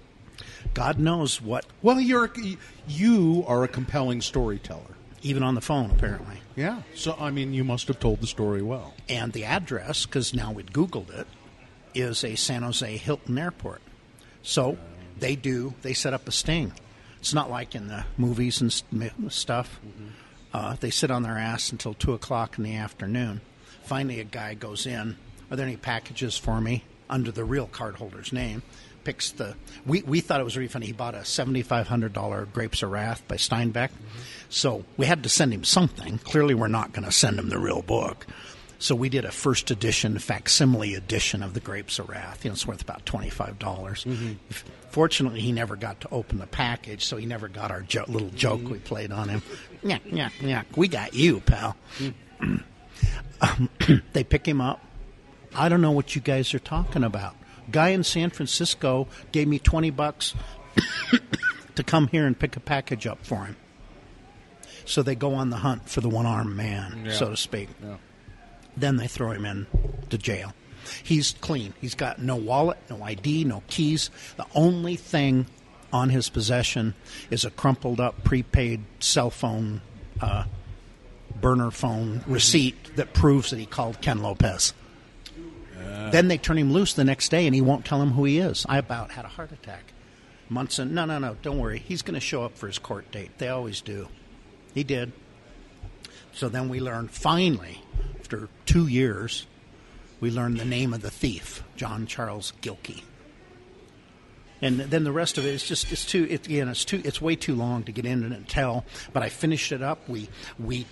God 0.73 0.99
knows 0.99 1.41
what. 1.41 1.65
well, 1.81 1.99
you're 1.99 2.25
a- 2.25 2.57
you 2.87 3.43
are 3.47 3.63
a 3.63 3.67
compelling 3.67 4.21
storyteller. 4.21 4.95
Even 5.23 5.43
on 5.43 5.53
the 5.55 5.61
phone, 5.61 5.91
apparently. 5.91 6.37
Yeah. 6.55 6.81
So 6.95 7.15
I 7.19 7.29
mean, 7.31 7.53
you 7.53 7.63
must 7.63 7.87
have 7.87 7.99
told 7.99 8.21
the 8.21 8.27
story 8.27 8.61
well. 8.61 8.93
And 9.07 9.33
the 9.33 9.45
address, 9.45 10.05
because 10.05 10.33
now 10.33 10.51
we'd 10.51 10.73
Googled 10.73 11.13
it, 11.13 11.27
is 11.93 12.23
a 12.23 12.35
San 12.35 12.63
Jose 12.63 12.97
Hilton 12.97 13.37
Airport. 13.37 13.81
So 14.41 14.77
they 15.19 15.35
do, 15.35 15.75
they 15.83 15.93
set 15.93 16.13
up 16.13 16.27
a 16.27 16.31
sting. 16.31 16.73
It's 17.19 17.33
not 17.35 17.51
like 17.51 17.75
in 17.75 17.87
the 17.87 18.05
movies 18.17 18.61
and 18.61 18.73
st- 18.73 19.11
stuff. 19.31 19.79
Uh, 20.53 20.75
they 20.79 20.89
sit 20.89 21.11
on 21.11 21.21
their 21.23 21.37
ass 21.37 21.71
until 21.71 21.93
2 21.93 22.13
o'clock 22.13 22.57
in 22.57 22.63
the 22.63 22.75
afternoon. 22.75 23.41
Finally, 23.83 24.19
a 24.19 24.23
guy 24.23 24.53
goes 24.55 24.85
in. 24.87 25.15
Are 25.51 25.55
there 25.55 25.67
any 25.67 25.77
packages 25.77 26.35
for 26.37 26.59
me? 26.59 26.83
Under 27.09 27.31
the 27.31 27.43
real 27.45 27.67
cardholder's 27.67 28.33
name. 28.33 28.63
Picks 29.03 29.31
the. 29.31 29.55
We, 29.85 30.01
we 30.03 30.21
thought 30.21 30.39
it 30.39 30.43
was 30.43 30.55
really 30.57 30.67
funny. 30.67 30.85
He 30.87 30.91
bought 30.91 31.15
a 31.15 31.19
$7,500 31.19 32.53
Grapes 32.53 32.83
of 32.83 32.91
Wrath 32.91 33.27
by 33.27 33.35
Steinbeck. 33.35 33.89
So 34.49 34.85
we 34.97 35.05
had 35.05 35.23
to 35.23 35.29
send 35.29 35.53
him 35.53 35.63
something. 35.63 36.19
Clearly, 36.19 36.53
we're 36.53 36.67
not 36.67 36.91
going 36.93 37.05
to 37.05 37.11
send 37.11 37.39
him 37.39 37.49
the 37.49 37.57
real 37.59 37.81
book. 37.81 38.27
So 38.79 38.95
we 38.95 39.09
did 39.09 39.25
a 39.25 39.31
first 39.31 39.69
edition, 39.71 40.17
facsimile 40.17 40.95
edition 40.95 41.43
of 41.43 41.53
the 41.53 41.59
Grapes 41.59 41.99
of 41.99 42.09
Wrath. 42.09 42.43
You 42.43 42.49
know, 42.49 42.53
it's 42.53 42.65
worth 42.65 42.81
about 42.81 43.05
twenty 43.05 43.29
five 43.29 43.59
dollars. 43.59 44.07
Fortunately, 44.89 45.39
he 45.39 45.51
never 45.51 45.75
got 45.75 46.01
to 46.01 46.09
open 46.11 46.39
the 46.39 46.47
package, 46.47 47.05
so 47.05 47.15
he 47.17 47.27
never 47.27 47.47
got 47.47 47.69
our 47.69 47.81
jo- 47.81 48.05
little 48.07 48.29
joke 48.29 48.67
we 48.67 48.79
played 48.79 49.11
on 49.11 49.29
him. 49.29 49.43
Yeah, 49.83 49.99
yeah, 50.05 50.29
yeah. 50.41 50.63
We 50.75 50.87
got 50.87 51.13
you, 51.13 51.41
pal. 51.41 51.77
Um, 53.39 53.69
they 54.13 54.23
pick 54.23 54.47
him 54.47 54.61
up. 54.61 54.83
I 55.55 55.69
don't 55.69 55.81
know 55.81 55.91
what 55.91 56.15
you 56.15 56.21
guys 56.21 56.53
are 56.53 56.59
talking 56.59 57.03
about. 57.03 57.35
Guy 57.71 57.89
in 57.89 58.03
San 58.03 58.29
Francisco 58.29 59.07
gave 59.31 59.47
me 59.47 59.59
twenty 59.59 59.89
bucks 59.89 60.33
to 61.75 61.83
come 61.83 62.07
here 62.07 62.25
and 62.25 62.37
pick 62.37 62.55
a 62.55 62.59
package 62.59 63.07
up 63.07 63.25
for 63.25 63.45
him. 63.45 63.55
So 64.85 65.03
they 65.03 65.15
go 65.15 65.33
on 65.35 65.49
the 65.49 65.57
hunt 65.57 65.87
for 65.89 66.01
the 66.01 66.09
one 66.09 66.25
armed 66.25 66.55
man, 66.55 67.03
Yeah. 67.05 67.13
so 67.13 67.29
to 67.29 67.37
speak. 67.37 67.69
Yeah. 67.83 67.97
Then 68.75 68.97
they 68.97 69.07
throw 69.07 69.31
him 69.31 69.45
in 69.45 69.67
to 70.09 70.17
jail. 70.17 70.53
He's 71.03 71.35
clean. 71.41 71.73
He's 71.79 71.93
got 71.95 72.19
no 72.19 72.35
wallet, 72.35 72.79
no 72.89 73.03
ID, 73.03 73.43
no 73.45 73.61
keys. 73.67 74.09
The 74.37 74.47
only 74.55 74.95
thing 74.95 75.45
on 75.93 76.09
his 76.09 76.29
possession 76.29 76.95
is 77.29 77.45
a 77.45 77.51
crumpled 77.51 77.99
up 77.99 78.23
prepaid 78.23 78.81
cell 78.99 79.29
phone, 79.29 79.81
uh, 80.19 80.45
burner 81.39 81.69
phone 81.69 82.23
receipt 82.25 82.95
that 82.95 83.13
proves 83.13 83.51
that 83.51 83.59
he 83.59 83.65
called 83.65 84.01
Ken 84.01 84.21
Lopez. 84.23 84.73
Then 86.11 86.27
they 86.27 86.37
turn 86.37 86.57
him 86.57 86.71
loose 86.71 86.93
the 86.93 87.03
next 87.03 87.29
day 87.29 87.45
and 87.45 87.55
he 87.55 87.61
won't 87.61 87.85
tell 87.85 88.01
him 88.01 88.11
who 88.11 88.25
he 88.25 88.39
is. 88.39 88.65
I 88.67 88.77
about 88.77 89.11
had 89.11 89.25
a 89.25 89.29
heart 89.29 89.51
attack. 89.51 89.93
Munson, 90.49 90.93
no, 90.93 91.05
no, 91.05 91.17
no, 91.17 91.37
don't 91.41 91.59
worry. 91.59 91.79
He's 91.79 92.01
going 92.01 92.15
to 92.15 92.19
show 92.19 92.43
up 92.43 92.57
for 92.57 92.67
his 92.67 92.77
court 92.77 93.09
date. 93.11 93.37
They 93.37 93.47
always 93.47 93.79
do. 93.79 94.09
He 94.73 94.83
did. 94.83 95.13
So 96.33 96.49
then 96.49 96.69
we 96.69 96.79
learned, 96.79 97.11
finally, 97.11 97.81
after 98.19 98.49
two 98.65 98.87
years, 98.87 99.47
we 100.19 100.29
learned 100.29 100.59
the 100.59 100.65
name 100.65 100.93
of 100.93 101.01
the 101.01 101.11
thief, 101.11 101.63
John 101.75 102.05
Charles 102.05 102.53
Gilkey. 102.61 103.03
And 104.61 104.79
then 104.79 105.03
the 105.03 105.11
rest 105.11 105.37
of 105.37 105.45
it 105.45 105.53
is 105.53 105.63
just 105.63 105.91
it's 105.91 106.05
too 106.05 106.27
it, 106.29 106.47
know 106.47 106.71
it's 106.71 106.85
too 106.85 107.01
it's 107.03 107.21
way 107.21 107.35
too 107.35 107.55
long 107.55 107.83
to 107.83 107.91
get 107.91 108.05
in 108.05 108.23
and 108.23 108.47
tell. 108.47 108.85
But 109.13 109.23
I 109.23 109.29
finished 109.29 109.71
it 109.71 109.81
up. 109.81 110.07
We 110.07 110.29
we 110.59 110.85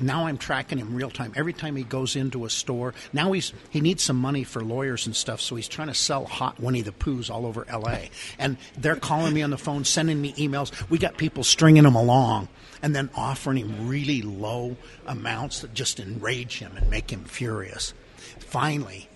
now 0.00 0.26
I'm 0.26 0.38
tracking 0.38 0.78
him 0.78 0.94
real 0.94 1.10
time. 1.10 1.32
Every 1.36 1.52
time 1.52 1.76
he 1.76 1.84
goes 1.84 2.16
into 2.16 2.44
a 2.44 2.50
store, 2.50 2.94
now 3.12 3.32
he's 3.32 3.52
he 3.70 3.80
needs 3.80 4.02
some 4.02 4.16
money 4.16 4.44
for 4.44 4.62
lawyers 4.62 5.06
and 5.06 5.14
stuff, 5.14 5.40
so 5.40 5.56
he's 5.56 5.68
trying 5.68 5.88
to 5.88 5.94
sell 5.94 6.24
hot 6.24 6.58
Winnie 6.60 6.82
the 6.82 6.92
Poohs 6.92 7.30
all 7.30 7.46
over 7.46 7.66
L.A. 7.68 8.10
And 8.38 8.56
they're 8.78 8.96
calling 8.96 9.34
me 9.34 9.42
on 9.42 9.50
the 9.50 9.58
phone, 9.58 9.84
sending 9.84 10.20
me 10.20 10.32
emails. 10.34 10.88
We 10.88 10.98
got 10.98 11.16
people 11.16 11.44
stringing 11.44 11.84
him 11.84 11.94
along 11.94 12.48
and 12.82 12.94
then 12.94 13.10
offering 13.14 13.58
him 13.58 13.88
really 13.88 14.22
low 14.22 14.76
amounts 15.06 15.60
that 15.60 15.74
just 15.74 16.00
enrage 16.00 16.58
him 16.58 16.76
and 16.76 16.88
make 16.88 17.12
him 17.12 17.24
furious. 17.24 17.92
Finally, 18.38 19.08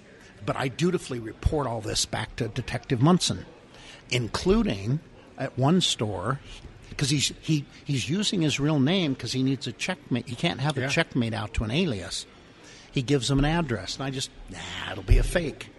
but 0.44 0.56
I 0.56 0.68
dutifully 0.68 1.18
report 1.18 1.66
all 1.66 1.80
this 1.80 2.04
back 2.04 2.36
to 2.36 2.48
Detective 2.48 3.00
Munson, 3.00 3.46
including 4.10 5.00
at 5.38 5.58
one 5.58 5.80
store 5.80 6.40
because 6.90 7.10
he's 7.10 7.32
he 7.40 7.64
he's 7.84 8.08
using 8.08 8.42
his 8.42 8.60
real 8.60 8.78
name 8.78 9.14
because 9.14 9.32
he 9.32 9.42
needs 9.42 9.66
a 9.66 9.72
checkmate. 9.72 10.28
He 10.28 10.36
can't 10.36 10.60
have 10.60 10.76
a 10.76 10.82
Yeah. 10.82 10.88
checkmate 10.88 11.34
out 11.34 11.54
to 11.54 11.64
an 11.64 11.70
alias. 11.70 12.26
He 12.92 13.02
gives 13.02 13.28
him 13.30 13.40
an 13.40 13.44
address, 13.44 13.96
and 13.96 14.04
I 14.04 14.10
just 14.10 14.30
nah, 14.50 14.92
it'll 14.92 15.02
be 15.02 15.18
a 15.18 15.22
fake. 15.24 15.70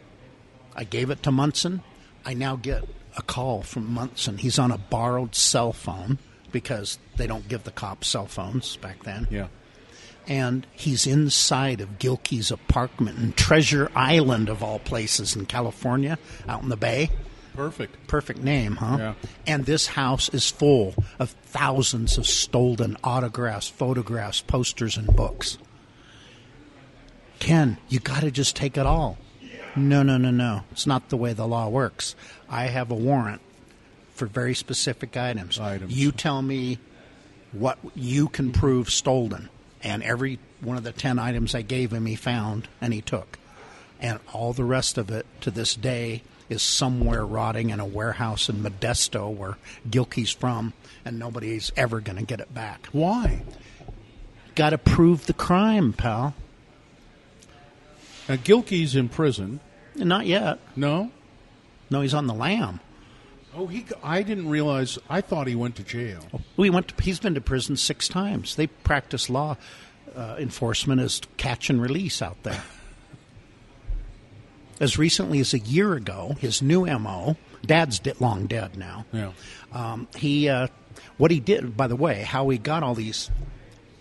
I 0.76 0.84
gave 0.84 1.10
it 1.10 1.24
to 1.24 1.32
Munson. 1.32 1.82
I 2.26 2.34
now 2.34 2.58
get 2.58 2.84
a 3.16 3.22
call 3.22 3.62
from 3.62 3.94
Munson. 3.94 4.38
He's 4.40 4.60
on 4.60 4.72
a 4.72 4.78
borrowed 4.78 5.36
cell 5.36 5.72
phone 5.72 6.18
because 6.52 7.00
they 7.16 7.28
don't 7.28 7.48
give 7.48 7.64
the 7.64 7.72
cops 7.72 8.10
cell 8.10 8.26
phones 8.26 8.76
back 8.78 9.04
then 9.04 9.28
Yeah. 9.30 9.48
and 10.28 10.66
he's 10.74 11.06
inside 11.08 11.80
of 11.82 11.98
Gilkey's 12.00 12.52
apartment 12.52 13.20
in 13.20 13.32
Treasure 13.34 13.90
Island, 13.96 14.50
of 14.50 14.62
all 14.64 14.80
places, 14.80 15.36
in 15.36 15.46
California, 15.46 16.18
out 16.50 16.64
in 16.64 16.70
the 16.70 16.76
bay. 16.78 17.10
Perfect. 17.56 18.08
Perfect 18.08 18.40
name, 18.44 18.76
huh? 18.78 18.98
Yeah. 19.00 19.14
And 19.48 19.66
this 19.66 19.88
house 19.88 20.30
is 20.30 20.50
full 20.50 20.96
of 21.20 21.30
thousands 21.30 22.18
of 22.18 22.28
stolen 22.28 22.98
autographs, 23.04 23.68
photographs, 23.68 24.42
posters, 24.42 24.98
and 24.98 25.08
books. 25.08 25.58
Ken, 27.40 27.78
you 27.90 28.00
got 28.00 28.22
to 28.22 28.32
just 28.32 28.56
take 28.56 28.78
it 28.78 28.86
all. 28.86 29.18
No, 29.76 30.04
no, 30.04 30.18
no, 30.18 30.32
no. 30.32 30.62
It's 30.72 30.88
not 30.88 31.10
the 31.10 31.18
way 31.18 31.34
the 31.34 31.48
law 31.48 31.68
works. 31.68 32.16
I 32.50 32.66
have 32.66 32.92
a 32.92 32.96
warrant 32.96 33.42
for 34.14 34.26
very 34.26 34.56
specific 34.56 35.18
items. 35.18 35.60
Items. 35.60 35.94
You 35.96 36.12
tell 36.12 36.42
me 36.42 36.80
what 37.52 37.78
you 37.94 38.30
can 38.30 38.52
prove 38.52 38.90
stolen. 38.90 39.50
And 39.84 40.02
every 40.02 40.40
one 40.62 40.78
of 40.78 40.84
the 40.84 40.92
10 40.92 41.20
items 41.20 41.54
I 41.54 41.62
gave 41.62 41.92
him, 41.92 42.06
he 42.06 42.16
found 42.16 42.68
and 42.82 42.94
he 42.94 43.02
took. 43.02 43.38
And 44.00 44.20
all 44.34 44.54
the 44.54 44.64
rest 44.64 44.98
of 44.98 45.12
it 45.12 45.26
to 45.42 45.52
this 45.52 45.76
day 45.76 46.24
is 46.50 46.62
somewhere 46.62 47.26
rotting 47.26 47.70
in 47.70 47.80
a 47.80 47.86
warehouse 47.86 48.50
in 48.50 48.58
Modesto 48.58 49.34
where 49.34 49.58
Gilkey's 49.90 50.32
from, 50.32 50.74
and 51.04 51.18
nobody's 51.18 51.72
ever 51.76 52.00
going 52.00 52.18
to 52.18 52.24
get 52.24 52.40
it 52.40 52.54
back. 52.54 52.88
Why? 52.92 53.44
Got 54.56 54.72
to 54.72 54.78
prove 54.78 55.26
the 55.26 55.34
crime, 55.34 55.94
pal. 55.94 56.34
Now, 58.30 58.36
Gilkey's 58.36 58.96
in 58.96 59.10
prison. 59.10 59.60
Not 59.96 60.26
yet. 60.26 60.60
No? 60.76 61.12
No, 61.90 62.02
he's 62.02 62.14
on 62.14 62.28
the 62.28 62.34
lam. 62.34 62.80
Oh, 63.56 63.68
he. 63.68 63.86
I 64.04 64.22
didn't 64.22 64.50
realize. 64.50 65.00
I 65.10 65.22
thought 65.22 65.48
he 65.48 65.56
went 65.56 65.78
to 65.78 65.84
jail. 65.84 66.20
We 66.58 66.70
went. 66.70 66.90
To, 66.90 67.04
he's 67.04 67.20
been 67.20 67.36
to 67.36 67.42
prison 67.42 67.78
six 67.78 68.10
times. 68.10 68.56
They 68.56 68.68
practice 68.68 69.30
law 69.30 69.56
uh, 70.16 70.36
enforcement 70.38 71.00
as 71.00 71.22
catch 71.38 71.70
and 71.70 71.82
release 71.82 72.22
out 72.22 72.42
there. 72.44 72.64
As 74.80 74.98
recently 74.98 75.40
as 75.40 75.54
a 75.54 75.60
year 75.60 75.94
ago, 75.94 76.36
his 76.40 76.62
new 76.62 76.86
mo. 76.86 77.38
Dad's 77.66 78.00
long 78.22 78.46
dead 78.46 78.78
now. 78.78 79.06
Yeah. 79.12 79.32
Um, 79.72 80.08
he, 80.16 80.50
uh, 80.50 80.68
what 81.18 81.32
he 81.32 81.40
did, 81.40 81.76
by 81.76 81.88
the 81.88 81.96
way, 81.96 82.22
how 82.22 82.48
he 82.50 82.58
got 82.58 82.84
all 82.84 82.94
these 82.94 83.32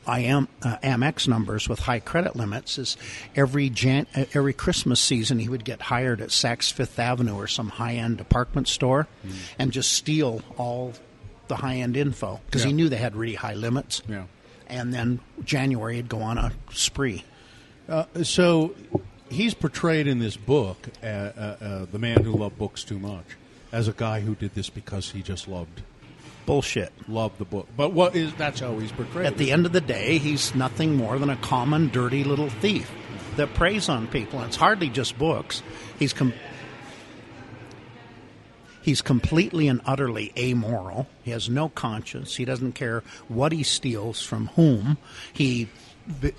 IM, 0.06 0.48
uh, 0.62 0.76
Amex 0.82 1.26
numbers 1.26 1.68
with 1.68 1.78
high 1.78 2.00
credit 2.00 2.36
limits 2.36 2.76
is 2.78 2.96
every 3.34 3.70
Jan- 3.70 4.06
uh, 4.14 4.26
every 4.34 4.52
Christmas 4.52 5.00
season 5.00 5.38
he 5.38 5.48
would 5.48 5.64
get 5.64 5.80
hired 5.80 6.20
at 6.20 6.28
Saks 6.28 6.70
Fifth 6.72 6.98
Avenue 6.98 7.34
or 7.34 7.46
some 7.46 7.68
high 7.68 7.94
end 7.94 8.18
department 8.18 8.68
store 8.68 9.08
and 9.58 9.72
just 9.72 9.92
steal 9.92 10.42
all 10.58 10.92
the 11.48 11.56
high 11.56 11.76
end 11.76 11.96
info 11.96 12.40
because 12.46 12.64
he 12.64 12.72
knew 12.72 12.88
they 12.88 12.96
had 12.96 13.16
really 13.16 13.34
high 13.34 13.54
limits. 13.54 14.02
Yeah. 14.08 14.24
And 14.66 14.92
then 14.92 15.20
January 15.44 15.96
he'd 15.96 16.08
go 16.08 16.20
on 16.20 16.38
a 16.38 16.52
spree. 16.70 17.24
Uh, 17.88 18.04
so 18.22 18.74
he's 19.34 19.54
portrayed 19.54 20.06
in 20.06 20.18
this 20.18 20.36
book, 20.36 20.88
uh, 21.02 21.06
uh, 21.06 21.56
uh, 21.60 21.86
the 21.90 21.98
man 21.98 22.22
who 22.22 22.32
loved 22.32 22.58
books 22.58 22.84
too 22.84 22.98
much, 22.98 23.24
as 23.72 23.88
a 23.88 23.92
guy 23.92 24.20
who 24.20 24.34
did 24.34 24.54
this 24.54 24.70
because 24.70 25.10
he 25.10 25.22
just 25.22 25.48
loved 25.48 25.82
Bullshit. 26.46 26.92
loved 27.08 27.38
the 27.38 27.44
book. 27.44 27.68
But 27.76 27.92
what 27.92 28.14
is 28.14 28.32
that's 28.34 28.60
how 28.60 28.78
he's 28.78 28.92
portrayed? 28.92 29.26
At 29.26 29.38
the 29.38 29.50
end 29.50 29.66
of 29.66 29.72
the 29.72 29.80
day, 29.80 30.18
he's 30.18 30.54
nothing 30.54 30.94
more 30.94 31.18
than 31.18 31.30
a 31.30 31.36
common, 31.36 31.88
dirty 31.88 32.22
little 32.24 32.50
thief 32.50 32.90
that 33.36 33.52
preys 33.54 33.88
on 33.88 34.06
people. 34.06 34.38
And 34.38 34.48
it's 34.48 34.56
hardly 34.56 34.88
just 34.88 35.18
books. 35.18 35.62
He's 35.98 36.12
com- 36.12 36.34
he's 38.82 39.00
completely 39.00 39.68
and 39.68 39.80
utterly 39.86 40.32
amoral. 40.36 41.08
He 41.22 41.30
has 41.30 41.48
no 41.48 41.70
conscience. 41.70 42.36
He 42.36 42.44
doesn't 42.44 42.72
care 42.72 43.02
what 43.28 43.52
he 43.52 43.62
steals 43.62 44.22
from 44.22 44.48
whom. 44.48 44.98
He 45.32 45.68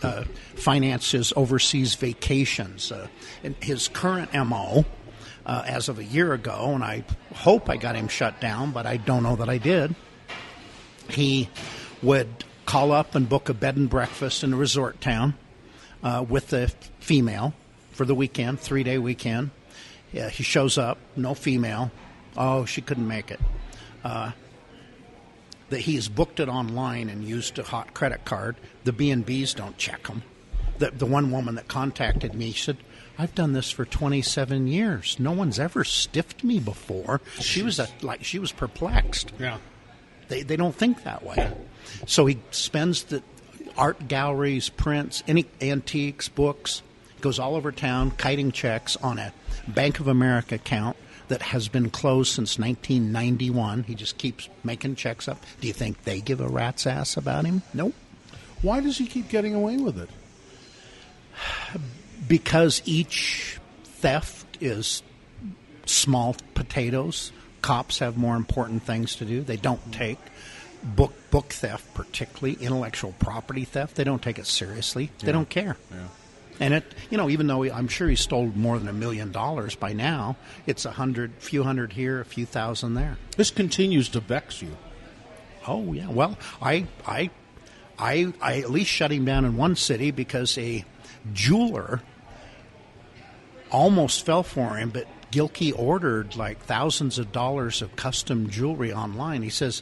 uh, 0.03 0.23
finances 0.55 1.33
overseas 1.35 1.95
vacations. 1.95 2.91
Uh, 2.91 3.07
and 3.43 3.55
his 3.61 3.87
current 3.87 4.33
mo. 4.33 4.85
Uh, 5.47 5.63
as 5.67 5.89
of 5.89 5.99
a 5.99 6.03
year 6.03 6.33
ago, 6.33 6.71
and 6.73 6.83
I 6.83 7.03
hope 7.35 7.69
I 7.69 7.77
got 7.77 7.95
him 7.95 8.07
shut 8.07 8.41
down, 8.41 8.71
but 8.71 8.87
I 8.87 8.97
don't 8.97 9.21
know 9.21 9.35
that 9.35 9.47
I 9.47 9.59
did 9.59 9.93
he 11.09 11.49
would 12.01 12.43
call 12.65 12.91
up 12.91 13.15
and 13.15 13.27
book 13.27 13.49
a 13.49 13.53
bed 13.53 13.77
and 13.77 13.89
breakfast 13.89 14.43
in 14.43 14.53
a 14.53 14.55
resort 14.55 15.01
town 15.01 15.35
uh, 16.03 16.25
with 16.27 16.47
the 16.47 16.67
female 16.99 17.53
for 17.91 18.05
the 18.05 18.15
weekend, 18.15 18.59
three 18.59 18.83
day 18.83 18.97
weekend. 18.97 19.51
Yeah, 20.11 20.29
he 20.29 20.43
shows 20.43 20.77
up, 20.77 20.97
no 21.15 21.33
female. 21.33 21.91
Oh, 22.37 22.65
she 22.65 22.81
couldn't 22.81 23.07
make 23.07 23.31
it. 23.31 23.39
That 25.69 25.81
he's 25.81 26.07
booked 26.07 26.39
it 26.39 26.47
online 26.47 27.09
and 27.09 27.23
used 27.23 27.57
a 27.57 27.63
hot 27.63 27.93
credit 27.93 28.23
card. 28.23 28.55
The 28.83 28.93
B 28.93 29.09
and 29.09 29.25
B's 29.25 29.53
don't 29.53 29.77
check 29.77 30.03
them. 30.07 30.21
The 30.77 30.91
the 30.91 31.05
one 31.05 31.31
woman 31.31 31.55
that 31.55 31.67
contacted 31.67 32.33
me 32.35 32.51
said, 32.51 32.77
"I've 33.17 33.33
done 33.33 33.53
this 33.53 33.71
for 33.71 33.83
27 33.85 34.67
years. 34.67 35.17
No 35.19 35.31
one's 35.31 35.59
ever 35.59 35.83
stiffed 35.83 36.43
me 36.43 36.59
before." 36.59 37.21
She 37.39 37.63
was 37.63 37.79
a, 37.79 37.87
like 38.01 38.23
she 38.23 38.37
was 38.39 38.51
perplexed. 38.51 39.31
yeah. 39.39 39.57
They, 40.27 40.41
they 40.41 40.55
don't 40.55 40.75
think 40.75 41.03
that 41.03 41.23
way. 41.23 41.53
So 42.07 42.25
he 42.25 42.39
spends 42.49 43.03
the 43.03 43.21
art 43.77 44.07
galleries, 44.07 44.69
prints, 44.69 45.23
any 45.27 45.45
antiques, 45.61 46.29
books, 46.29 46.81
goes 47.21 47.37
all 47.37 47.55
over 47.55 47.71
town 47.71 48.11
kiting 48.11 48.51
checks 48.51 48.95
on 48.97 49.19
a 49.19 49.33
Bank 49.67 49.99
of 49.99 50.07
America 50.07 50.55
account 50.55 50.97
that 51.27 51.41
has 51.41 51.67
been 51.67 51.89
closed 51.89 52.33
since 52.33 52.59
1991. 52.59 53.83
He 53.83 53.95
just 53.95 54.17
keeps 54.17 54.49
making 54.63 54.95
checks 54.95 55.27
up. 55.27 55.43
Do 55.61 55.67
you 55.67 55.73
think 55.73 56.03
they 56.03 56.21
give 56.21 56.41
a 56.41 56.47
rat's 56.47 56.85
ass 56.85 57.17
about 57.17 57.45
him? 57.45 57.61
Nope. 57.73 57.93
Why 58.61 58.79
does 58.79 58.97
he 58.97 59.05
keep 59.05 59.29
getting 59.29 59.53
away 59.53 59.77
with 59.77 59.99
it? 59.99 60.09
because 62.27 62.81
each 62.85 63.59
theft 63.83 64.57
is 64.61 65.03
small 65.85 66.35
potatoes. 66.53 67.31
Cops 67.61 67.99
have 67.99 68.17
more 68.17 68.35
important 68.35 68.83
things 68.83 69.15
to 69.17 69.25
do. 69.25 69.41
They 69.41 69.57
don't 69.57 69.91
take 69.91 70.19
book 70.83 71.13
book 71.31 71.49
theft, 71.49 71.93
particularly 71.93 72.57
intellectual 72.61 73.13
property 73.19 73.65
theft. 73.65 73.95
They 73.95 74.03
don't 74.03 74.21
take 74.21 74.37
it 74.37 74.45
seriously. 74.45 75.11
They 75.19 75.31
don't 75.31 75.49
care. 75.49 75.77
Yeah. 75.91 76.07
And 76.59 76.73
it, 76.73 76.95
you 77.09 77.17
know, 77.17 77.29
even 77.29 77.47
though 77.47 77.61
he, 77.63 77.71
I'm 77.71 77.87
sure 77.87 78.07
he 78.07 78.15
stole 78.15 78.47
more 78.55 78.79
than 78.79 78.87
a 78.87 78.93
million 78.93 79.31
dollars 79.31 79.75
by 79.75 79.93
now, 79.93 80.37
it's 80.65 80.85
a 80.85 80.91
hundred, 80.91 81.33
few 81.39 81.63
hundred 81.63 81.93
here, 81.93 82.21
a 82.21 82.25
few 82.25 82.45
thousand 82.45 82.93
there. 82.93 83.17
This 83.35 83.51
continues 83.51 84.09
to 84.09 84.19
vex 84.21 84.61
you. 84.61 84.77
Oh 85.67 85.93
yeah. 85.93 86.07
Well, 86.09 86.37
I 86.61 86.87
I 87.05 87.29
I 87.97 88.33
I 88.41 88.59
at 88.59 88.71
least 88.71 88.89
shut 88.89 89.11
him 89.11 89.25
down 89.25 89.45
in 89.45 89.57
one 89.57 89.75
city 89.75 90.11
because 90.11 90.57
a 90.57 90.85
jeweler 91.33 92.01
almost 93.71 94.25
fell 94.25 94.43
for 94.43 94.75
him, 94.75 94.91
but 94.91 95.07
Gilkey 95.31 95.73
ordered 95.77 96.35
like 96.35 96.59
thousands 96.59 97.19
of 97.19 97.31
dollars 97.31 97.81
of 97.81 97.95
custom 97.95 98.49
jewelry 98.49 98.93
online. 98.93 99.41
He 99.41 99.49
says, 99.49 99.81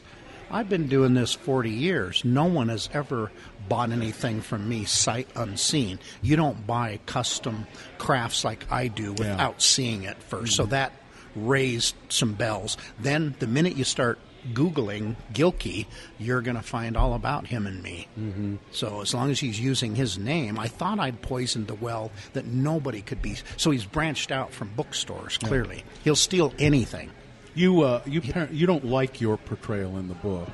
I've 0.50 0.68
been 0.68 0.88
doing 0.88 1.14
this 1.14 1.32
40 1.32 1.70
years. 1.70 2.24
No 2.24 2.44
one 2.44 2.68
has 2.68 2.88
ever 2.92 3.30
bought 3.68 3.90
anything 3.90 4.40
from 4.40 4.68
me 4.68 4.84
sight 4.84 5.28
unseen. 5.34 5.98
You 6.22 6.36
don't 6.36 6.66
buy 6.66 7.00
custom 7.06 7.66
crafts 7.98 8.44
like 8.44 8.70
I 8.70 8.88
do 8.88 9.12
without 9.12 9.62
seeing 9.62 10.04
it 10.04 10.16
1st 10.30 10.48
So 10.48 10.66
that 10.66 10.92
raised 11.34 11.94
some 12.08 12.34
bells. 12.34 12.76
Then 12.98 13.34
the 13.38 13.46
minute 13.46 13.76
you 13.76 13.84
start 13.84 14.18
Googling 14.52 15.16
Gilkey, 15.32 15.86
you're 16.18 16.42
going 16.42 16.56
to 16.56 16.62
find 16.62 16.96
all 16.96 17.14
about 17.14 17.46
him 17.46 17.66
and 17.66 17.82
me. 17.82 18.08
Mm-hmm. 18.18 18.56
So 18.72 19.00
as 19.00 19.14
long 19.14 19.30
as 19.30 19.40
he's 19.40 19.58
using 19.58 19.94
his 19.94 20.18
name, 20.18 20.58
I 20.58 20.68
thought 20.68 20.98
I'd 20.98 21.22
poisoned 21.22 21.66
the 21.66 21.74
well 21.74 22.10
that 22.34 22.46
nobody 22.46 23.00
could 23.00 23.22
be. 23.22 23.36
So 23.56 23.70
he's 23.70 23.86
branched 23.86 24.30
out 24.30 24.52
from 24.52 24.68
bookstores, 24.76 25.38
clearly. 25.38 25.84
He'll 26.04 26.14
steal 26.14 26.52
anything. 26.58 27.10
You 27.54 27.82
uh, 27.82 28.02
you 28.04 28.20
par- 28.20 28.48
you 28.50 28.66
don't 28.66 28.84
like 28.84 29.20
your 29.20 29.36
portrayal 29.36 29.96
in 29.98 30.08
the 30.08 30.14
book. 30.14 30.50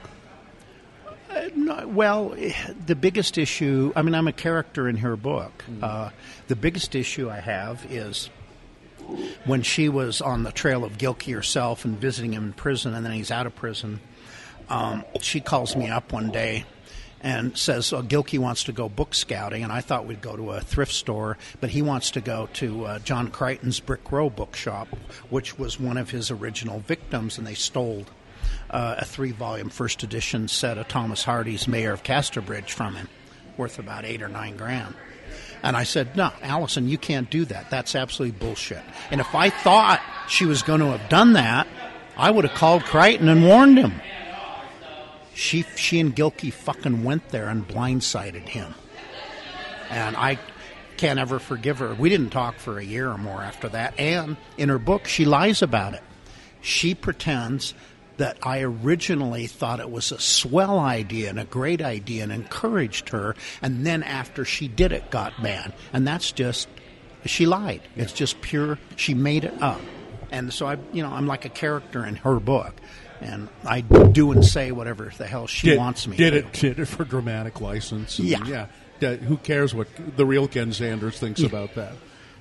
No, 1.55 1.86
well, 1.86 2.35
eh, 2.36 2.52
the 2.86 2.94
biggest 2.94 3.39
issue, 3.39 3.93
I 3.97 4.02
mean, 4.02 4.14
I'm 4.14 4.28
a 4.28 4.32
character 4.32 4.89
in 4.89 4.97
her 4.98 5.16
book. 5.16 5.64
Uh, 5.81 6.10
the 6.48 6.56
biggest 6.56 6.94
issue 6.94 7.31
I 7.31 7.40
have 7.40 7.86
is 7.90 8.28
when 9.44 9.62
she 9.62 9.89
was 9.89 10.20
on 10.20 10.43
the 10.43 10.52
trail 10.52 10.85
of 10.85 10.98
Gilkey 10.98 11.35
herself 11.35 11.85
and 11.85 11.98
visiting 11.98 12.32
him 12.35 12.44
in 12.44 12.52
prison, 12.52 12.94
and 12.94 13.05
then 13.05 13.12
he's 13.12 13.31
out 13.31 13.47
of 13.47 13.55
prison. 13.55 14.01
Um, 14.68 15.05
she 15.20 15.40
calls 15.40 15.77
me 15.77 15.89
up 15.89 16.12
one 16.12 16.31
day 16.31 16.64
and 17.22 17.56
says, 17.56 17.92
oh, 17.92 18.02
Gilkey 18.02 18.38
wants 18.38 18.64
to 18.64 18.72
go 18.72 18.88
book 18.88 19.14
scouting, 19.14 19.62
and 19.62 19.72
I 19.72 19.80
thought 19.80 20.06
we'd 20.06 20.22
go 20.22 20.36
to 20.36 20.52
a 20.52 20.60
thrift 20.60 20.92
store, 20.92 21.36
but 21.60 21.70
he 21.70 21.82
wants 21.82 22.10
to 22.12 22.20
go 22.20 22.48
to 22.55 22.84
uh, 22.86 22.98
John 23.01 23.28
Crichton's 23.28 23.80
Brick 23.80 24.10
Row 24.10 24.30
bookshop, 24.30 24.88
which 25.28 25.59
was 25.59 25.78
one 25.78 25.98
of 25.98 26.10
his 26.10 26.30
original 26.30 26.80
victims, 26.80 27.36
and 27.36 27.47
they 27.47 27.55
stole 27.55 28.06
uh, 28.70 28.97
a 28.98 29.05
three 29.05 29.32
volume 29.32 29.68
first 29.68 30.02
edition 30.02 30.48
set 30.48 30.78
of 30.78 30.88
Thomas 30.88 31.24
Hardy's 31.24 31.68
Mayor 31.68 31.92
of 31.92 32.02
Casterbridge 32.02 32.72
from 32.72 32.94
him, 32.94 33.09
worth 33.56 33.78
about 33.78 34.05
eight 34.05 34.22
or 34.22 34.28
nine 34.28 34.56
grand. 34.56 34.94
And 35.62 35.76
I 35.76 35.84
said, 35.84 36.16
No, 36.16 36.30
Allison, 36.42 36.88
you 36.88 36.97
can't 36.97 37.28
do 37.28 37.44
that. 37.47 37.70
That's 37.70 37.94
absolutely 37.94 38.38
bullshit. 38.38 38.82
And 39.10 39.20
if 39.20 39.34
I 39.34 39.51
thought 39.51 40.01
she 40.28 40.47
was 40.47 40.62
going 40.62 40.80
to 40.80 40.97
have 40.97 41.10
done 41.10 41.34
that, 41.34 41.66
I 42.16 42.30
would 42.30 42.44
have 42.44 42.56
called 42.56 42.84
Crichton 42.84 43.28
and 43.28 43.44
warned 43.44 43.78
him. 43.78 44.01
She, 45.35 45.65
she 45.77 46.01
and 46.01 46.15
Gilkey 46.15 46.52
fucking 46.52 47.05
went 47.05 47.28
there 47.31 47.48
and 47.48 47.66
blindsided 47.66 48.48
him. 48.48 48.74
And 49.89 50.16
I 50.16 50.39
can't 50.97 51.19
ever 51.19 51.39
forgive 51.39 51.78
her. 51.78 51.94
We 51.94 52.09
didn't 52.09 52.31
talk 52.31 52.59
for 52.59 52.78
a 52.78 52.85
year 52.85 53.11
or 53.11 53.19
more 53.19 53.43
after 53.43 53.69
that. 53.70 53.98
And 53.98 54.36
in 54.59 54.69
her 54.69 54.78
book, 54.78 55.07
she 55.07 55.24
lies 55.24 55.62
about 55.62 55.94
it. 55.94 56.02
She 56.61 56.94
pretends 56.94 57.74
that 58.19 58.36
I 58.43 58.61
originally 58.61 59.47
thought 59.47 59.81
it 59.81 59.90
was 59.90 60.12
a 60.12 60.19
swell 60.19 60.78
idea 60.78 61.31
and 61.31 61.40
a 61.40 61.47
great 61.47 61.81
idea 61.81 62.23
and 62.23 62.31
encouraged 62.31 63.09
her, 63.09 63.35
and 63.62 63.86
then 63.86 64.02
after 64.02 64.44
she 64.44 64.69
did 64.69 64.93
it, 64.93 65.11
got 65.11 65.43
mad. 65.43 65.73
And 65.94 66.07
that's 66.07 66.31
just, 66.31 66.69
she 67.24 67.47
lied. 67.47 67.81
It's 67.97 68.12
just 68.12 68.43
pure, 68.43 68.78
she 68.97 69.15
made 69.15 69.44
it 69.44 69.62
up. 69.62 69.81
And 70.31 70.52
so 70.52 70.66
I, 70.66 70.77
you 70.93 71.02
know, 71.02 71.11
I'm 71.11 71.27
like 71.27 71.47
a 71.47 71.48
character 71.48 72.05
in 72.05 72.16
her 72.16 72.39
book. 72.39 72.74
And 73.20 73.48
I 73.64 73.80
do 73.82 74.32
and 74.32 74.44
say 74.44 74.72
whatever 74.72 75.12
the 75.16 75.26
hell 75.26 75.47
she 75.47 75.68
did, 75.68 75.78
wants 75.78 76.06
me 76.06 76.16
did 76.16 76.30
to. 76.30 76.38
it 76.38 76.52
did 76.52 76.78
it 76.78 76.86
for 76.86 77.05
dramatic 77.05 77.60
license. 77.60 78.18
and 78.18 78.28
Yeah. 78.28 78.44
yeah. 78.47 78.66
D- 78.98 79.16
Who 79.24 79.36
cares 79.36 79.74
what 79.74 79.88
the 80.16 80.24
real 80.26 80.48
Ken 80.48 80.72
Sanders 80.72 81.18
thinks 81.18 81.42
about 81.42 81.74
that? 81.74 81.92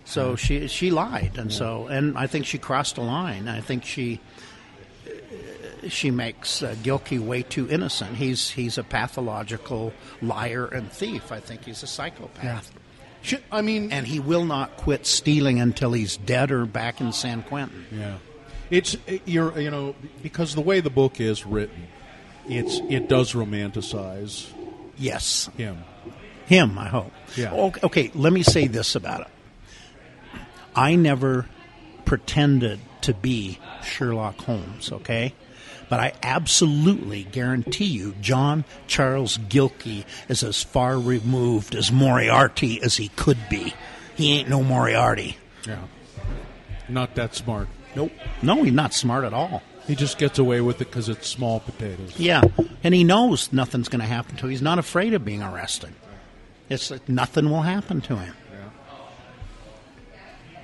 So 0.05 0.35
she 0.35 0.67
she 0.67 0.89
lied, 0.91 1.37
and 1.37 1.51
so 1.53 1.87
and 1.87 2.17
I 2.17 2.27
think 2.27 2.45
she 2.45 2.57
crossed 2.57 2.97
a 2.97 3.01
line. 3.01 3.47
I 3.47 3.61
think 3.61 3.85
she 3.85 4.19
she 5.87 6.11
makes 6.11 6.61
uh, 6.61 6.75
Gilkey 6.83 7.19
way 7.19 7.41
too 7.43 7.69
innocent. 7.69 8.15
He's 8.15 8.49
he's 8.49 8.77
a 8.77 8.83
pathological 8.83 9.93
liar 10.21 10.65
and 10.65 10.91
thief. 10.91 11.31
I 11.31 11.39
think 11.39 11.65
he's 11.65 11.83
a 11.83 11.87
psychopath, 11.87 12.71
Sh- 13.21 13.35
I 13.51 13.61
mean, 13.61 13.91
and 13.91 14.07
he 14.07 14.19
will 14.19 14.45
not 14.45 14.77
quit 14.77 15.05
stealing 15.05 15.59
until 15.59 15.93
he's 15.93 16.17
dead 16.17 16.51
or 16.51 16.65
back 16.65 16.99
in 17.01 17.11
San 17.13 17.43
Quentin. 17.43 17.85
Yeah, 17.91 18.15
it's 18.69 18.97
you're 19.25 19.57
you 19.59 19.71
know 19.71 19.95
because 20.23 20.55
the 20.55 20.61
way 20.61 20.79
the 20.79 20.89
book 20.89 21.19
is 21.19 21.45
written, 21.45 21.87
it's 22.47 22.79
it 22.89 23.07
does 23.09 23.33
romanticize 23.33 24.47
Yes, 24.97 25.49
him. 25.55 25.83
him. 26.45 26.77
I 26.77 26.87
hope. 26.89 27.13
Yeah. 27.37 27.53
Okay, 27.53 27.79
okay. 27.83 28.11
Let 28.13 28.33
me 28.33 28.43
say 28.43 28.67
this 28.67 28.95
about 28.95 29.21
it. 29.21 29.27
I 30.75 30.95
never 30.95 31.45
pretended 32.05 32.79
to 33.01 33.13
be 33.13 33.59
Sherlock 33.83 34.41
Holmes. 34.41 34.91
Okay. 34.91 35.33
But 35.89 35.99
I 35.99 36.13
absolutely 36.21 37.23
guarantee 37.23 37.85
you, 37.85 38.13
John 38.21 38.63
Charles 38.85 39.39
Gilkey 39.39 40.05
is 40.27 40.43
as 40.43 40.61
far 40.61 40.99
removed 40.99 41.73
as 41.73 41.91
Moriarty 41.91 42.79
as 42.83 42.97
he 42.97 43.07
could 43.07 43.39
be. 43.49 43.73
He 44.15 44.33
ain't 44.37 44.49
no 44.49 44.61
Moriarty. 44.61 45.37
Yeah, 45.65 45.79
not 46.89 47.15
that 47.15 47.33
smart. 47.33 47.69
Nope. 47.95 48.11
No, 48.41 48.63
he's 48.63 48.73
not 48.73 48.93
smart 48.93 49.23
at 49.23 49.33
all. 49.33 49.63
He 49.87 49.95
just 49.95 50.17
gets 50.17 50.37
away 50.37 50.61
with 50.61 50.81
it 50.81 50.87
because 50.87 51.09
it's 51.09 51.27
small 51.27 51.61
potatoes. 51.61 52.13
Yeah, 52.19 52.43
and 52.83 52.93
he 52.93 53.03
knows 53.03 53.51
nothing's 53.51 53.89
going 53.89 54.01
to 54.01 54.07
happen 54.07 54.35
to 54.37 54.45
him. 54.45 54.51
He's 54.51 54.61
not 54.61 54.77
afraid 54.77 55.13
of 55.15 55.25
being 55.25 55.41
arrested. 55.41 55.93
It's 56.69 56.91
like 56.91 57.09
nothing 57.09 57.49
will 57.49 57.63
happen 57.63 58.01
to 58.01 58.15
him. 58.17 58.35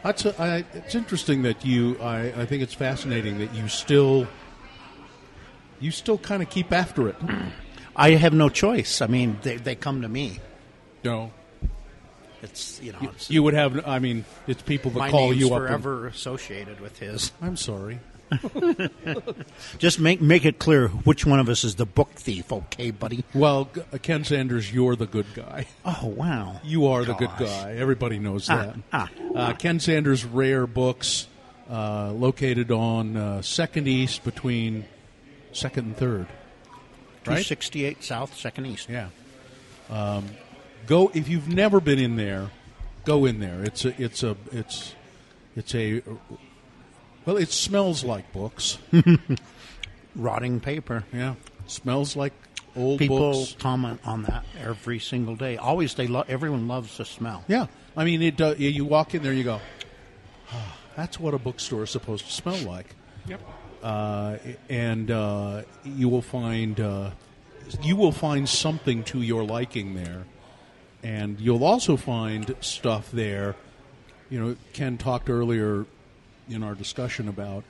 That's 0.03 0.23
a, 0.23 0.39
I, 0.39 0.65
it's 0.75 0.93
interesting 0.93 1.41
that 1.41 1.65
you. 1.65 1.97
I, 1.99 2.41
I 2.41 2.45
think 2.45 2.61
it's 2.61 2.75
fascinating 2.75 3.39
that 3.39 3.55
you 3.55 3.67
still 3.67 4.27
you 5.79 5.89
still 5.89 6.19
kind 6.19 6.43
of 6.43 6.49
keep 6.51 6.71
after 6.71 7.09
it. 7.09 7.15
I 7.95 8.11
have 8.11 8.31
no 8.31 8.49
choice. 8.49 9.01
I 9.01 9.07
mean, 9.07 9.39
they, 9.41 9.57
they 9.57 9.73
come 9.73 10.03
to 10.03 10.07
me. 10.07 10.39
No, 11.03 11.31
It's 12.45 12.81
you 12.81 12.93
know, 12.93 12.99
it's, 13.01 13.29
you 13.29 13.43
would 13.43 13.53
have. 13.53 13.85
I 13.87 13.99
mean, 13.99 14.23
it's 14.47 14.61
people 14.61 14.91
that 14.91 14.99
my 14.99 15.11
call 15.11 15.29
name's 15.31 15.39
you 15.41 15.47
up. 15.53 15.59
and- 15.61 15.67
forever 15.67 16.07
associated 16.07 16.79
with 16.79 16.97
his. 16.99 17.31
I'm 17.41 17.57
sorry. 17.57 17.99
Just 19.77 19.99
make 19.99 20.21
make 20.21 20.45
it 20.45 20.57
clear 20.59 20.87
which 20.87 21.25
one 21.25 21.39
of 21.39 21.47
us 21.49 21.63
is 21.63 21.75
the 21.75 21.85
book 21.85 22.09
thief, 22.15 22.51
okay, 22.51 22.91
buddy? 22.91 23.23
Well, 23.33 23.69
uh, 23.93 23.97
Ken 24.01 24.23
Sanders, 24.23 24.71
you're 24.73 24.95
the 24.95 25.05
good 25.05 25.27
guy. 25.35 25.67
Oh 25.85 26.07
wow, 26.07 26.59
You 26.63 26.87
are 26.87 27.05
the 27.05 27.13
good 27.13 27.29
guy. 27.37 27.75
Everybody 27.77 28.17
knows 28.19 28.49
Ah, 28.49 28.55
that. 28.57 28.75
ah, 28.93 29.09
uh, 29.35 29.53
Ken 29.53 29.79
Sanders 29.79 30.25
Rare 30.25 30.65
Books, 30.65 31.27
uh, 31.69 32.11
located 32.13 32.71
on 32.71 33.15
uh, 33.15 33.41
Second 33.41 33.87
East 33.87 34.23
between 34.23 34.85
Second 35.51 35.85
and 35.85 35.97
Third. 35.97 36.27
two 37.23 37.31
Right? 37.31 37.45
sixty 37.45 37.85
eight 37.85 38.03
South, 38.03 38.35
Second 38.35 38.65
East. 38.65 38.89
Yeah. 38.89 39.09
Um, 39.89 40.25
go 40.85 41.11
if 41.13 41.27
you've 41.27 41.47
never 41.47 41.79
been 41.79 41.99
in 41.99 42.15
there, 42.15 42.49
go 43.05 43.25
in 43.25 43.39
there. 43.39 43.63
It's 43.63 43.85
a 43.85 44.01
it's 44.01 44.23
a 44.23 44.35
it's 44.51 44.95
it's 45.55 45.73
a 45.75 46.01
well, 47.25 47.37
it 47.37 47.49
smells 47.49 48.03
like 48.03 48.31
books. 48.33 48.77
Rotting 50.15 50.59
paper. 50.61 51.03
yeah, 51.11 51.35
smells 51.67 52.15
like 52.15 52.31
old 52.75 52.99
People 52.99 53.33
books. 53.33 53.55
comment 53.59 53.99
on 54.05 54.23
that 54.23 54.45
every 54.61 54.99
single 54.99 55.35
day. 55.35 55.57
Always, 55.57 55.93
they 55.95 56.07
lo- 56.07 56.23
everyone 56.27 56.67
loves 56.67 56.97
the 56.97 57.03
smell. 57.05 57.43
Yeah, 57.47 57.67
I 57.97 58.05
mean, 58.05 58.21
it. 58.21 58.39
Uh, 58.39 58.55
you 58.57 58.85
walk 58.85 59.13
in 59.13 59.23
there, 59.23 59.33
you 59.33 59.43
go, 59.43 59.59
"Ah, 60.53 60.77
"That's 60.95 61.19
what 61.19 61.33
a 61.33 61.37
bookstore 61.37 61.83
is 61.83 61.89
supposed 61.89 62.25
to 62.25 62.31
smell 62.31 62.57
like." 62.59 62.95
Yep. 63.27 63.41
uh, 63.83 64.37
and 64.69 65.09
uh, 65.11 65.63
you 65.83 66.07
will 66.07 66.21
find 66.21 66.79
uh, 66.79 67.09
you 67.81 67.95
will 67.97 68.11
find 68.13 68.47
something 68.47 69.03
to 69.05 69.21
your 69.21 69.43
liking 69.43 69.95
there, 69.95 70.23
and 71.05 71.39
you'll 71.39 71.63
also 71.63 71.97
find 71.97 72.55
stuff 72.61 73.11
there. 73.11 73.55
You 74.31 74.39
know, 74.39 74.55
Ken 74.73 74.97
talked 74.97 75.29
earlier 75.29 75.85
in 76.49 76.63
our 76.63 76.73
discussion 76.73 77.27
about 77.27 77.63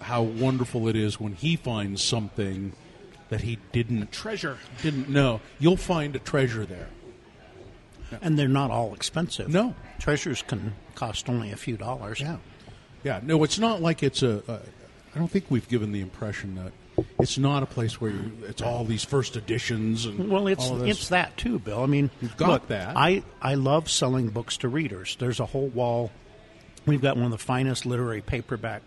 how 0.00 0.22
wonderful 0.22 0.88
it 0.88 0.96
is 0.96 1.20
when 1.20 1.34
he 1.34 1.54
finds 1.54 2.02
something 2.02 2.72
that 3.28 3.42
he 3.42 3.58
didn't 3.70 4.10
Treasure. 4.10 4.58
didn't 4.82 5.08
know. 5.08 5.40
You'll 5.60 5.76
find 5.76 6.16
a 6.16 6.18
treasure 6.18 6.66
there. 6.66 6.88
And 8.20 8.36
they're 8.36 8.48
not 8.48 8.72
all 8.72 8.94
expensive. 8.94 9.48
No. 9.48 9.76
treasures 10.00 10.42
can 10.42 10.74
cost 10.96 11.28
only 11.28 11.52
a 11.52 11.56
few 11.56 11.76
dollars. 11.76 12.20
Yeah, 12.20 12.38
yeah. 13.04 13.20
No, 13.22 13.44
it's 13.44 13.58
not 13.58 13.80
like 13.80 14.02
it's 14.02 14.22
a. 14.22 14.42
a 14.48 14.60
I 15.14 15.18
don't 15.18 15.30
think 15.30 15.44
we've 15.50 15.68
given 15.68 15.92
the 15.92 16.00
impression 16.00 16.54
that 16.56 16.72
it's 17.18 17.38
not 17.38 17.62
a 17.62 17.66
place 17.66 18.00
where 18.00 18.10
you, 18.10 18.32
it's 18.46 18.62
all 18.62 18.84
these 18.84 19.04
first 19.04 19.36
editions 19.36 20.06
and 20.06 20.30
Well, 20.30 20.46
it's 20.46 20.68
it's 20.70 21.08
that 21.08 21.36
too, 21.36 21.58
Bill. 21.58 21.82
I 21.82 21.86
mean, 21.86 22.10
You've 22.20 22.36
got 22.36 22.48
look, 22.48 22.68
that. 22.68 22.96
I 22.96 23.22
I 23.40 23.54
love 23.54 23.90
selling 23.90 24.28
books 24.28 24.56
to 24.58 24.68
readers. 24.68 25.16
There's 25.18 25.40
a 25.40 25.46
whole 25.46 25.68
wall. 25.68 26.10
We've 26.86 27.02
got 27.02 27.16
one 27.16 27.26
of 27.26 27.32
the 27.32 27.38
finest 27.38 27.86
literary 27.86 28.22
paperback 28.22 28.82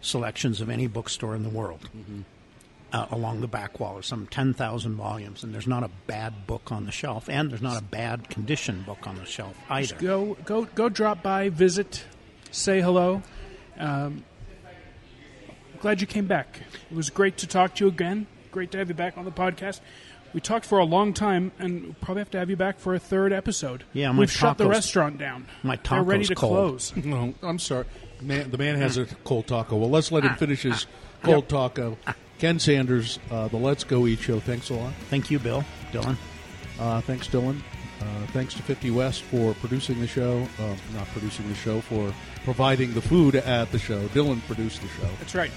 selections 0.00 0.60
of 0.60 0.70
any 0.70 0.86
bookstore 0.86 1.34
in 1.34 1.42
the 1.42 1.48
world. 1.50 1.88
Mm-hmm. 1.96 2.20
Uh, 2.90 3.06
along 3.10 3.42
the 3.42 3.46
back 3.46 3.78
wall, 3.80 3.94
there's 3.94 4.06
some 4.06 4.26
ten 4.28 4.54
thousand 4.54 4.94
volumes, 4.96 5.44
and 5.44 5.52
there's 5.52 5.66
not 5.66 5.82
a 5.82 5.90
bad 6.06 6.46
book 6.46 6.72
on 6.72 6.86
the 6.86 6.92
shelf, 6.92 7.28
and 7.28 7.50
there's 7.50 7.60
not 7.60 7.78
a 7.78 7.84
bad 7.84 8.30
condition 8.30 8.82
book 8.82 9.06
on 9.06 9.16
the 9.16 9.26
shelf 9.26 9.54
either. 9.68 9.94
Go 9.96 10.36
go 10.46 10.64
go 10.64 10.88
drop 10.88 11.22
by, 11.22 11.50
visit, 11.50 12.04
say 12.50 12.80
hello. 12.80 13.22
Um, 13.78 14.24
glad 15.80 16.00
you 16.00 16.06
came 16.06 16.26
back. 16.26 16.60
It 16.90 16.96
was 16.96 17.10
great 17.10 17.36
to 17.38 17.46
talk 17.46 17.74
to 17.76 17.84
you 17.84 17.88
again. 17.88 18.26
Great 18.50 18.70
to 18.72 18.78
have 18.78 18.88
you 18.88 18.94
back 18.94 19.16
on 19.18 19.24
the 19.24 19.30
podcast. 19.30 19.80
We 20.34 20.40
talked 20.40 20.66
for 20.66 20.78
a 20.78 20.84
long 20.84 21.14
time, 21.14 21.52
and 21.58 21.82
we'll 21.82 21.94
probably 22.02 22.20
have 22.20 22.30
to 22.32 22.38
have 22.38 22.50
you 22.50 22.56
back 22.56 22.78
for 22.78 22.94
a 22.94 22.98
third 22.98 23.32
episode. 23.32 23.84
Yeah, 23.94 24.12
my 24.12 24.20
we've 24.20 24.30
shut 24.30 24.58
the 24.58 24.64
tacos- 24.64 24.70
restaurant 24.70 25.18
down. 25.18 25.46
my 25.62 25.78
They're 25.88 26.02
ready 26.02 26.24
to 26.24 26.34
cold. 26.34 26.52
close. 26.52 26.92
No, 27.04 27.34
I'm 27.42 27.58
sorry. 27.58 27.86
Man, 28.20 28.50
the 28.50 28.58
man 28.58 28.76
has 28.76 28.98
a 28.98 29.06
cold 29.24 29.46
taco. 29.46 29.76
Well, 29.76 29.88
let's 29.90 30.12
let 30.12 30.24
him 30.24 30.32
Ah. 30.32 30.36
finish 30.36 30.62
his 30.62 30.86
cold 31.22 31.48
taco. 31.48 31.96
Ken 32.38 32.58
Sanders, 32.58 33.18
uh, 33.30 33.48
the 33.48 33.56
Let's 33.56 33.84
Go 33.84 34.06
Eat 34.06 34.18
Show. 34.20 34.38
Thanks 34.40 34.70
a 34.70 34.74
lot. 34.74 34.92
Thank 35.08 35.30
you, 35.30 35.38
Bill, 35.38 35.64
Dylan. 35.92 36.16
Uh, 36.78 37.00
thanks, 37.00 37.26
Dylan. 37.28 37.60
Uh, 38.00 38.04
thanks 38.32 38.54
to 38.54 38.62
50 38.62 38.90
West 38.92 39.22
for 39.22 39.54
producing 39.54 39.98
the 40.00 40.06
show. 40.06 40.46
Uh, 40.60 40.74
not 40.94 41.06
producing 41.08 41.48
the 41.48 41.54
show, 41.54 41.80
for 41.80 42.12
providing 42.48 42.94
the 42.94 43.02
food 43.02 43.34
at 43.34 43.70
the 43.72 43.78
show. 43.78 44.08
Dylan 44.08 44.40
produced 44.46 44.80
the 44.80 44.88
show. 44.88 45.10
That's 45.18 45.34
right. 45.34 45.50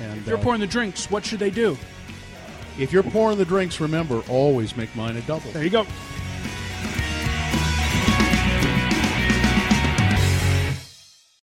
And 0.00 0.20
If 0.20 0.28
you're 0.28 0.38
uh, 0.38 0.42
pouring 0.42 0.60
the 0.60 0.66
drinks, 0.68 1.10
what 1.10 1.24
should 1.24 1.40
they 1.40 1.50
do? 1.50 1.76
if 2.78 2.92
you're 2.92 3.02
pouring 3.02 3.36
the 3.36 3.44
drinks, 3.44 3.80
remember 3.80 4.22
always 4.28 4.76
make 4.76 4.94
mine 4.94 5.16
a 5.16 5.22
double. 5.22 5.50
There 5.50 5.64
you 5.64 5.70
go. 5.70 5.84